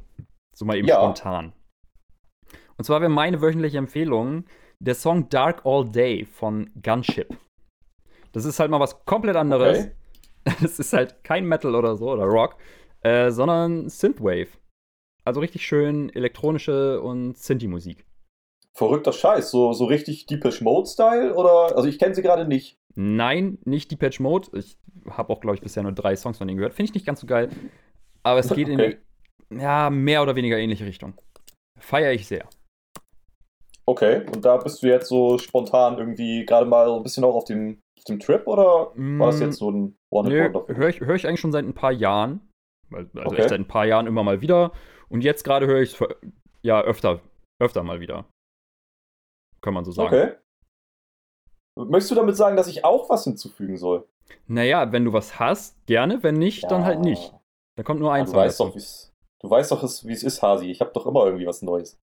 So 0.54 0.64
mal 0.64 0.76
eben 0.76 0.86
Ja. 0.88 0.96
spontan. 0.96 1.52
Und 2.76 2.84
zwar 2.84 3.00
wäre 3.00 3.10
meine 3.10 3.40
wöchentliche 3.40 3.78
Empfehlung 3.78 4.44
der 4.78 4.94
Song 4.94 5.28
Dark 5.30 5.62
All 5.64 5.84
Day 5.88 6.24
von 6.26 6.70
Gunship. 6.82 7.36
Das 8.36 8.44
ist 8.44 8.60
halt 8.60 8.70
mal 8.70 8.80
was 8.80 9.02
komplett 9.06 9.34
anderes. 9.34 9.78
Okay. 9.78 9.92
Es 10.62 10.78
ist 10.78 10.92
halt 10.92 11.24
kein 11.24 11.44
Metal 11.46 11.74
oder 11.74 11.96
so 11.96 12.10
oder 12.12 12.24
Rock, 12.24 12.56
äh, 13.00 13.30
sondern 13.30 13.88
Synthwave. 13.88 14.46
Also 15.24 15.40
richtig 15.40 15.66
schön 15.66 16.08
elektronische 16.14 17.00
und 17.00 17.36
Synthi-Musik. 17.36 18.04
Verrückter 18.74 19.12
Scheiß, 19.12 19.50
so, 19.50 19.72
so 19.72 19.86
richtig 19.86 20.26
Deepish 20.26 20.60
Mode-Style 20.60 21.34
oder? 21.34 21.74
Also 21.74 21.88
ich 21.88 21.98
kenne 21.98 22.14
sie 22.14 22.22
gerade 22.22 22.46
nicht. 22.46 22.76
Nein, 22.94 23.58
nicht 23.64 23.90
Depeche 23.90 24.22
Mode. 24.22 24.50
Ich 24.52 24.78
habe 25.10 25.32
auch, 25.32 25.40
glaube 25.40 25.56
ich, 25.56 25.62
bisher 25.62 25.82
nur 25.82 25.92
drei 25.92 26.14
Songs 26.14 26.38
von 26.38 26.46
denen 26.46 26.58
gehört. 26.58 26.74
Finde 26.74 26.90
ich 26.90 26.94
nicht 26.94 27.06
ganz 27.06 27.20
so 27.22 27.26
geil. 27.26 27.48
Aber 28.22 28.38
es 28.38 28.50
geht 28.50 28.68
Okay. 28.68 28.98
in 29.48 29.60
ja, 29.60 29.90
mehr 29.90 30.22
oder 30.22 30.36
weniger 30.36 30.58
ähnliche 30.58 30.84
Richtung. 30.84 31.14
Feiere 31.80 32.12
ich 32.12 32.26
sehr. 32.26 32.46
Okay, 33.86 34.26
und 34.32 34.44
da 34.44 34.58
bist 34.58 34.82
du 34.82 34.88
jetzt 34.88 35.08
so 35.08 35.38
spontan 35.38 35.98
irgendwie 35.98 36.44
gerade 36.44 36.66
mal 36.66 36.86
so 36.86 36.96
ein 36.96 37.02
bisschen 37.02 37.24
auch 37.24 37.34
auf 37.34 37.44
dem, 37.44 37.80
dem 38.08 38.18
Trip 38.20 38.46
oder 38.46 38.92
war 39.18 39.26
das 39.28 39.40
Mm, 39.40 39.42
jetzt 39.42 39.58
so 39.58 39.70
ein 39.70 39.96
one 40.10 40.28
Nö, 40.28 40.52
höre 40.68 40.88
ich, 40.88 41.00
hör 41.00 41.14
ich 41.14 41.26
eigentlich 41.26 41.40
schon 41.40 41.52
seit 41.52 41.64
ein 41.64 41.74
paar 41.74 41.92
Jahren. 41.92 42.40
Also 42.92 43.10
Okay. 43.20 43.36
echt 43.36 43.48
seit 43.48 43.60
ein 43.60 43.68
paar 43.68 43.84
Jahren 43.86 44.06
immer 44.06 44.22
mal 44.22 44.40
wieder. 44.40 44.72
Und 45.08 45.22
jetzt 45.22 45.44
gerade 45.44 45.66
höre 45.66 45.80
ich 45.82 46.00
es 46.00 46.08
ja 46.62 46.80
öfter, 46.82 47.20
öfter 47.60 47.82
mal 47.82 48.00
wieder. 48.00 48.26
Kann 49.60 49.74
man 49.74 49.84
so 49.84 49.92
sagen. 49.92 50.08
Okay. 50.08 50.32
Möchtest 51.78 52.10
du 52.12 52.14
damit 52.14 52.36
sagen, 52.36 52.56
dass 52.56 52.68
ich 52.68 52.84
auch 52.84 53.10
was 53.10 53.24
hinzufügen 53.24 53.76
soll? 53.76 54.08
Naja, 54.46 54.92
wenn 54.92 55.04
du 55.04 55.12
was 55.12 55.38
hast, 55.38 55.84
gerne. 55.86 56.22
Wenn 56.22 56.36
nicht, 56.36 56.70
dann 56.70 56.84
halt 56.84 57.00
nicht. 57.00 57.32
Da 57.76 57.82
kommt 57.82 58.00
nur 58.00 58.08
Ja, 58.10 58.14
ein 58.14 58.26
du 58.26 58.32
weißt 58.32 58.60
doch, 58.60 58.74
du 58.74 59.50
weißt 59.50 59.70
doch, 59.72 59.82
wie 59.82 60.12
es 60.12 60.22
ist, 60.22 60.42
Hasi. 60.42 60.70
Ich 60.70 60.80
habe 60.80 60.92
doch 60.92 61.06
immer 61.06 61.26
irgendwie 61.26 61.46
was 61.46 61.62
Neues. 61.62 61.98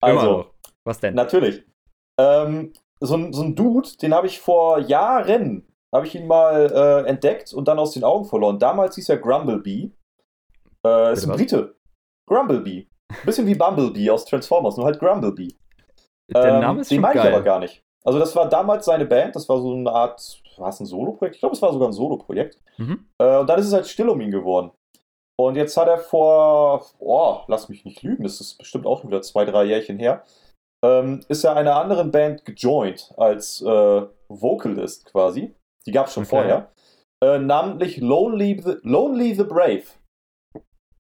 Also. 0.00 0.50
Was 0.84 1.00
denn? 1.00 1.14
Natürlich. 1.14 1.64
Ähm, 2.18 2.72
so, 3.00 3.16
ein, 3.16 3.32
so 3.32 3.42
ein 3.42 3.54
Dude, 3.54 3.88
den 4.00 4.14
habe 4.14 4.26
ich 4.26 4.40
vor 4.40 4.78
Jahren, 4.78 5.66
habe 5.94 6.06
ich 6.06 6.14
ihn 6.14 6.26
mal 6.26 6.70
äh, 6.72 7.08
entdeckt 7.08 7.52
und 7.52 7.66
dann 7.66 7.78
aus 7.78 7.92
den 7.92 8.04
Augen 8.04 8.24
verloren. 8.24 8.58
Damals 8.58 8.94
hieß 8.94 9.08
er 9.08 9.18
Grumblebee. 9.18 9.90
Äh, 10.86 11.12
ist 11.12 11.26
ein? 11.26 11.36
Brite. 11.36 11.74
Grumblebee. 12.26 12.86
Bisschen 13.24 13.46
wie 13.46 13.54
Bumblebee 13.56 14.10
aus 14.10 14.24
Transformers, 14.24 14.76
nur 14.76 14.86
halt 14.86 15.00
Grumblebee. 15.00 15.54
Der 16.32 16.44
Ähm, 16.44 16.60
Name 16.60 16.80
ist 16.82 16.90
den 16.90 17.00
meine 17.00 17.20
ich 17.20 17.26
aber 17.26 17.42
gar 17.42 17.58
nicht. 17.58 17.82
Also 18.04 18.18
das 18.18 18.34
war 18.36 18.48
damals 18.48 18.86
seine 18.86 19.04
Band, 19.04 19.34
das 19.36 19.48
war 19.48 19.60
so 19.60 19.74
eine 19.74 19.90
Art, 19.90 20.40
war 20.56 20.68
es 20.68 20.80
ein 20.80 20.86
Solo-Projekt? 20.86 21.36
Ich 21.36 21.40
glaube, 21.40 21.54
es 21.54 21.60
war 21.60 21.72
sogar 21.72 21.88
ein 21.88 21.92
Solo-Projekt. 21.92 22.60
Mhm. 22.78 23.08
Äh, 23.18 23.38
und 23.38 23.46
dann 23.48 23.58
ist 23.58 23.66
es 23.66 23.72
halt 23.72 23.88
still 23.88 24.08
um 24.08 24.20
ihn 24.20 24.30
geworden. 24.30 24.70
Und 25.36 25.56
jetzt 25.56 25.76
hat 25.76 25.88
er 25.88 25.98
vor, 25.98 26.86
oh, 26.98 27.40
lass 27.48 27.68
mich 27.68 27.84
nicht 27.84 28.02
lügen, 28.02 28.22
das 28.22 28.40
ist 28.40 28.58
bestimmt 28.58 28.86
auch 28.86 29.04
wieder 29.04 29.22
zwei, 29.22 29.44
drei 29.44 29.64
Jährchen 29.64 29.98
her, 29.98 30.22
ähm, 30.84 31.20
ist 31.28 31.44
er 31.44 31.56
einer 31.56 31.76
anderen 31.76 32.10
Band 32.10 32.44
gejoint 32.44 33.12
als 33.16 33.60
äh, 33.62 34.02
Vocalist 34.28 35.06
quasi. 35.06 35.54
Die 35.86 35.92
gab 35.92 36.06
es 36.06 36.14
schon 36.14 36.24
Okay. 36.24 36.30
vorher. 36.30 36.72
Äh, 37.22 37.38
namentlich 37.38 37.98
Lonely 37.98 38.60
the, 38.64 38.76
Lonely 38.82 39.34
the 39.34 39.44
Brave. 39.44 39.84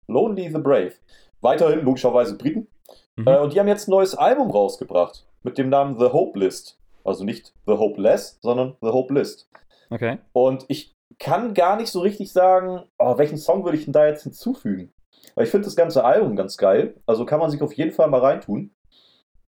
Lonely 0.09 0.49
the 0.51 0.59
Brave. 0.61 0.93
Weiterhin 1.41 1.85
logischerweise 1.85 2.37
Briten. 2.37 2.69
Mhm. 3.17 3.29
Äh, 3.29 3.39
und 3.39 3.53
die 3.53 3.61
haben 3.61 3.69
jetzt 3.69 3.89
ein 3.89 3.93
neues 3.93 4.15
Album 4.15 4.51
rausgebracht 4.51 5.27
mit 5.43 5.59
dem 5.59 5.69
Namen 5.69 5.99
The 5.99 6.07
Hope 6.07 6.39
List. 6.39 6.79
Also 7.05 7.25
nicht 7.25 7.53
The 7.67 7.75
Hopeless, 7.75 8.39
sondern 8.41 8.77
The 8.81 8.89
Hope 8.89 9.13
List. 9.13 9.49
Okay. 9.91 10.19
Und 10.33 10.65
ich 10.69 10.93
kann 11.19 11.55
gar 11.55 11.77
nicht 11.77 11.91
so 11.91 12.01
richtig 12.01 12.33
sagen, 12.33 12.83
oh, 12.99 13.19
welchen 13.19 13.37
Song 13.37 13.65
würde 13.65 13.77
ich 13.77 13.85
denn 13.85 13.93
da 13.93 14.07
jetzt 14.07 14.23
hinzufügen? 14.23 14.93
Weil 15.35 15.45
ich 15.45 15.51
finde 15.51 15.67
das 15.67 15.77
ganze 15.77 16.05
Album 16.05 16.35
ganz 16.37 16.57
geil. 16.57 16.95
Also 17.07 17.25
kann 17.27 17.41
man 17.41 17.51
sich 17.51 17.63
auf 17.63 17.73
jeden 17.75 17.93
Fall 17.93 18.09
mal 18.09 18.21
reintun. 18.21 18.71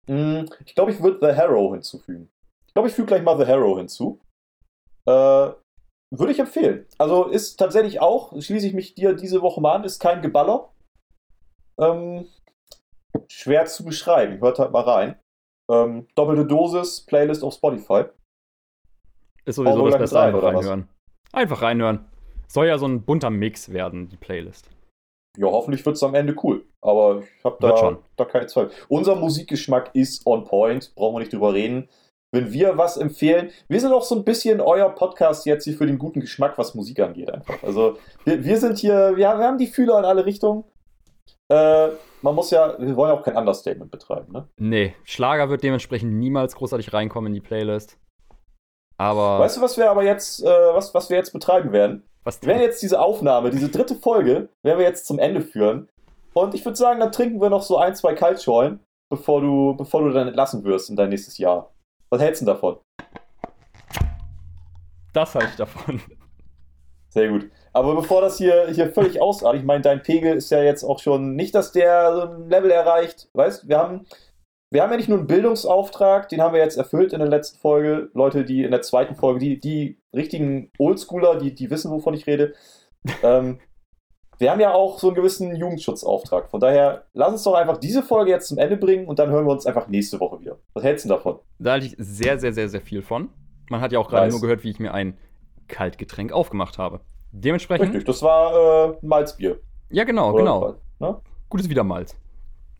Mm, 0.09 0.45
Ich 0.65 0.75
glaube, 0.75 0.93
ich 0.93 1.03
würde 1.03 1.19
The 1.21 1.37
Harrow 1.37 1.73
hinzufügen. 1.73 2.31
Ich 2.67 2.75
glaube, 2.75 2.89
ich 2.89 2.95
füge 2.95 3.07
gleich 3.07 3.23
mal 3.23 3.37
The 3.39 3.47
Harrow 3.51 3.77
hinzu. 3.79 4.21
Äh, 5.07 5.51
würde 6.13 6.33
ich 6.33 6.39
empfehlen. 6.39 6.87
Also 6.99 7.25
ist 7.25 7.57
tatsächlich 7.57 8.01
auch, 8.01 8.31
schließe 8.41 8.67
ich 8.67 8.75
mich 8.75 8.95
dir 8.95 9.15
diese 9.15 9.43
Woche 9.43 9.61
mal 9.61 9.75
an, 9.75 9.85
ist 9.85 9.99
kein 10.01 10.23
Geballer. 10.23 10.73
Ähm, 11.79 12.27
schwer 13.29 13.67
zu 13.67 13.85
beschreiben. 13.85 14.41
Hört 14.41 14.59
halt 14.59 14.73
mal 14.73 14.83
rein. 14.83 15.19
Ähm, 15.71 16.07
doppelte 16.15 16.47
Dosis, 16.47 17.05
Playlist 17.07 17.43
auf 17.43 17.55
Spotify. 17.55 18.05
Ist 19.45 19.57
sowieso 19.57 19.89
das 19.89 19.99
Beste, 19.99 20.21
einfach 20.21 20.43
was? 20.43 20.55
reinhören. 20.55 20.89
Einfach 21.33 21.63
reinhören. 21.63 22.07
Soll 22.49 22.67
ja 22.69 22.79
so 22.79 22.87
ein 22.87 23.03
bunter 23.03 23.31
Mix 23.31 23.73
werden, 23.73 24.09
die 24.09 24.17
Playlist. 24.17 24.71
ja, 25.37 25.47
hoffentlich 25.49 25.85
wird 25.85 25.97
es 25.97 26.03
am 26.03 26.15
Ende 26.15 26.37
cool. 26.45 26.65
Aber 26.87 27.21
ich 27.21 27.45
habe 27.45 27.57
da, 27.61 27.99
da 28.17 28.25
keine 28.25 28.47
Zweifel. 28.47 28.71
Unser 28.89 29.17
Musikgeschmack 29.17 29.91
ist 29.93 30.25
on 30.25 30.45
point, 30.45 30.95
brauchen 30.95 31.17
wir 31.17 31.21
nicht 31.21 31.33
drüber 31.33 31.53
reden. 31.53 31.89
Wenn 32.33 32.53
wir 32.53 32.79
was 32.79 32.97
empfehlen, 32.97 33.51
wir 33.69 33.81
sind 33.81 33.93
auch 33.93 34.03
so 34.03 34.15
ein 34.15 34.25
bisschen 34.25 34.61
euer 34.61 34.91
Podcast 34.91 35.47
jetzt 35.47 35.65
hier 35.65 35.77
für 35.77 35.87
den 35.87 35.99
guten 35.99 36.21
Geschmack, 36.21 36.59
was 36.59 36.75
Musik 36.75 37.01
angeht, 37.01 37.31
einfach. 37.31 37.63
Also, 37.63 37.99
wir, 38.25 38.45
wir 38.45 38.59
sind 38.59 38.79
hier, 38.79 39.17
wir, 39.17 39.17
wir 39.17 39.27
haben 39.27 39.59
die 39.59 39.67
Fühler 39.67 39.99
in 39.99 40.05
alle 40.05 40.27
Richtungen. 40.27 40.65
Äh, 41.49 41.89
man 42.23 42.35
muss 42.35 42.51
ja, 42.51 42.77
wir 42.79 42.97
wollen 42.97 43.13
ja 43.13 43.19
auch 43.19 43.25
kein 43.25 43.37
Understatement 43.37 43.91
betreiben, 43.91 44.33
ne? 44.33 44.49
Nee, 44.59 44.95
Schlager 45.05 45.49
wird 45.49 45.63
dementsprechend 45.63 46.13
niemals 46.13 46.55
großartig 46.57 46.93
reinkommen 46.93 47.29
in 47.29 47.35
die 47.35 47.41
Playlist. 47.41 47.99
Aber 48.99 49.41
Weißt 49.41 49.57
du, 49.57 49.61
was 49.61 49.77
wir 49.77 49.91
aber 49.91 50.03
jetzt, 50.03 50.43
äh, 50.43 50.47
was, 50.47 50.95
was 50.95 51.11
wir 51.11 51.17
jetzt 51.17 51.33
betreiben 51.33 51.73
werden? 51.73 52.03
was 52.27 52.43
Wir 52.43 52.49
werden 52.49 52.63
jetzt 52.63 52.83
diese 52.83 53.01
Aufnahme, 53.01 53.51
diese 53.51 53.69
dritte 53.69 53.95
Folge, 53.95 54.49
werden 54.63 54.79
wir 54.79 54.87
jetzt 54.87 55.07
zum 55.07 55.19
Ende 55.19 55.41
führen. 55.41 55.89
Und 56.37 56.55
ich 56.55 56.63
würde 56.67 56.77
sagen, 56.77 57.01
dann 57.01 57.13
trinken 57.13 57.41
wir 57.41 57.49
noch 57.49 57.63
so 57.63 57.79
ein, 57.79 57.95
zwei 57.95 58.13
Kaltschollen, 58.13 58.81
bevor 59.11 59.41
du, 59.41 59.75
bevor 59.75 60.03
du 60.03 60.11
dann 60.11 60.29
entlassen 60.29 60.65
wirst 60.65 60.91
in 60.91 60.97
dein 60.97 61.09
nächstes 61.09 61.39
Jahr. 61.39 61.73
Was 62.11 62.21
hältst 62.21 62.43
du 62.43 62.45
denn 62.45 62.55
davon? 62.55 62.79
das 65.15 65.35
halte 65.35 65.49
ich 65.49 65.57
davon. 65.57 66.03
Sehr 67.09 67.31
gut. 67.31 67.51
Aber 67.73 67.95
bevor 67.95 68.21
das 68.21 68.37
hier, 68.37 68.69
hier 68.69 68.93
völlig 68.93 69.19
ausartet, 69.19 69.63
ich 69.63 69.67
meine, 69.67 69.81
dein 69.81 70.03
Pegel 70.03 70.37
ist 70.37 70.51
ja 70.51 70.63
jetzt 70.63 70.85
auch 70.85 70.99
schon 70.99 71.37
nicht, 71.37 71.55
dass 71.55 71.73
der 71.73 72.15
so 72.15 72.21
ein 72.21 72.51
Level 72.51 72.71
erreicht. 72.71 73.31
Weißt 73.33 73.67
wir 73.67 73.79
haben, 73.79 74.07
wir 74.71 74.83
haben 74.83 74.91
ja 74.91 74.99
nicht 74.99 75.09
nur 75.09 75.17
einen 75.17 75.27
Bildungsauftrag, 75.27 76.29
den 76.29 76.43
haben 76.43 76.53
wir 76.53 76.61
jetzt 76.61 76.77
erfüllt 76.77 77.15
in 77.15 77.21
der 77.21 77.29
letzten 77.31 77.59
Folge. 77.59 78.11
Leute, 78.13 78.45
die 78.45 78.63
in 78.63 78.73
der 78.73 78.83
zweiten 78.83 79.15
Folge, 79.15 79.41
die, 79.41 79.59
die 79.59 79.99
richtigen 80.15 80.71
Oldschooler, 80.79 81.39
die, 81.39 81.55
die 81.55 81.71
wissen, 81.71 81.91
wovon 81.91 82.13
ich 82.13 82.27
rede. 82.27 82.53
ähm, 83.23 83.59
wir 84.39 84.51
haben 84.51 84.61
ja 84.61 84.73
auch 84.73 84.99
so 84.99 85.09
einen 85.09 85.17
gewissen 85.17 85.55
Jugendschutzauftrag. 85.57 86.51
Von 86.51 86.61
daher, 86.61 87.05
lass 87.15 87.33
uns 87.33 87.43
doch 87.45 87.55
einfach 87.55 87.79
diese 87.79 88.03
Folge 88.03 88.31
jetzt 88.31 88.49
zum 88.49 88.59
Ende 88.59 88.77
bringen 88.77 89.07
und 89.07 89.19
dann 89.19 89.31
hören 89.31 89.47
wir 89.47 89.53
uns 89.53 89.67
einfach 89.67 89.89
nächste 89.89 90.21
Woche 90.21 90.41
wieder. 90.41 90.57
Was 90.75 90.85
hältst 90.85 91.05
du 91.05 91.09
davon? 91.09 91.39
Da 91.59 91.73
halte 91.73 91.87
ich 91.87 91.95
sehr, 91.99 92.39
sehr, 92.39 92.53
sehr, 92.53 92.69
sehr 92.69 92.81
viel 92.81 93.03
von. 93.03 93.29
Man 93.71 93.81
hat 93.81 93.93
ja 93.93 93.99
auch 93.99 94.09
gerade 94.09 94.31
nur 94.31 94.41
gehört, 94.41 94.63
wie 94.65 94.71
ich 94.71 94.79
mir 94.79 94.93
ein 94.95 95.17
Kaltgetränk 95.69 96.33
aufgemacht 96.33 96.79
habe. 96.79 97.01
Dementsprechend. 97.33 97.89
Richtig, 97.89 98.05
das 98.05 98.23
war 98.23 98.53
äh, 98.55 98.99
ein 99.03 99.09
Malzbier. 99.09 99.61
Ja, 99.91 100.05
genau, 100.05 100.33
Oder- 100.33 100.39
genau. 100.39 100.75
Ne? 100.99 101.21
Gutes 101.49 101.69
Wiedermalz. 101.69 102.17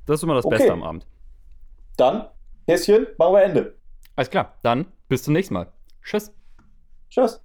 Das 0.07 0.21
ist 0.21 0.23
immer 0.23 0.35
das 0.35 0.45
Okay. 0.45 0.57
Beste 0.59 0.73
am 0.73 0.83
Abend. 0.83 1.07
Dann, 1.97 2.27
Häschen, 2.67 3.07
machen 3.19 3.35
wir 3.35 3.43
Ende. 3.43 3.75
Alles 4.15 4.31
klar, 4.31 4.55
dann 4.63 4.87
bis 5.09 5.23
zum 5.25 5.33
nächsten 5.35 5.55
Mal. 5.55 5.67
Tschüss. 6.03 6.33
Tschüss. 7.11 7.41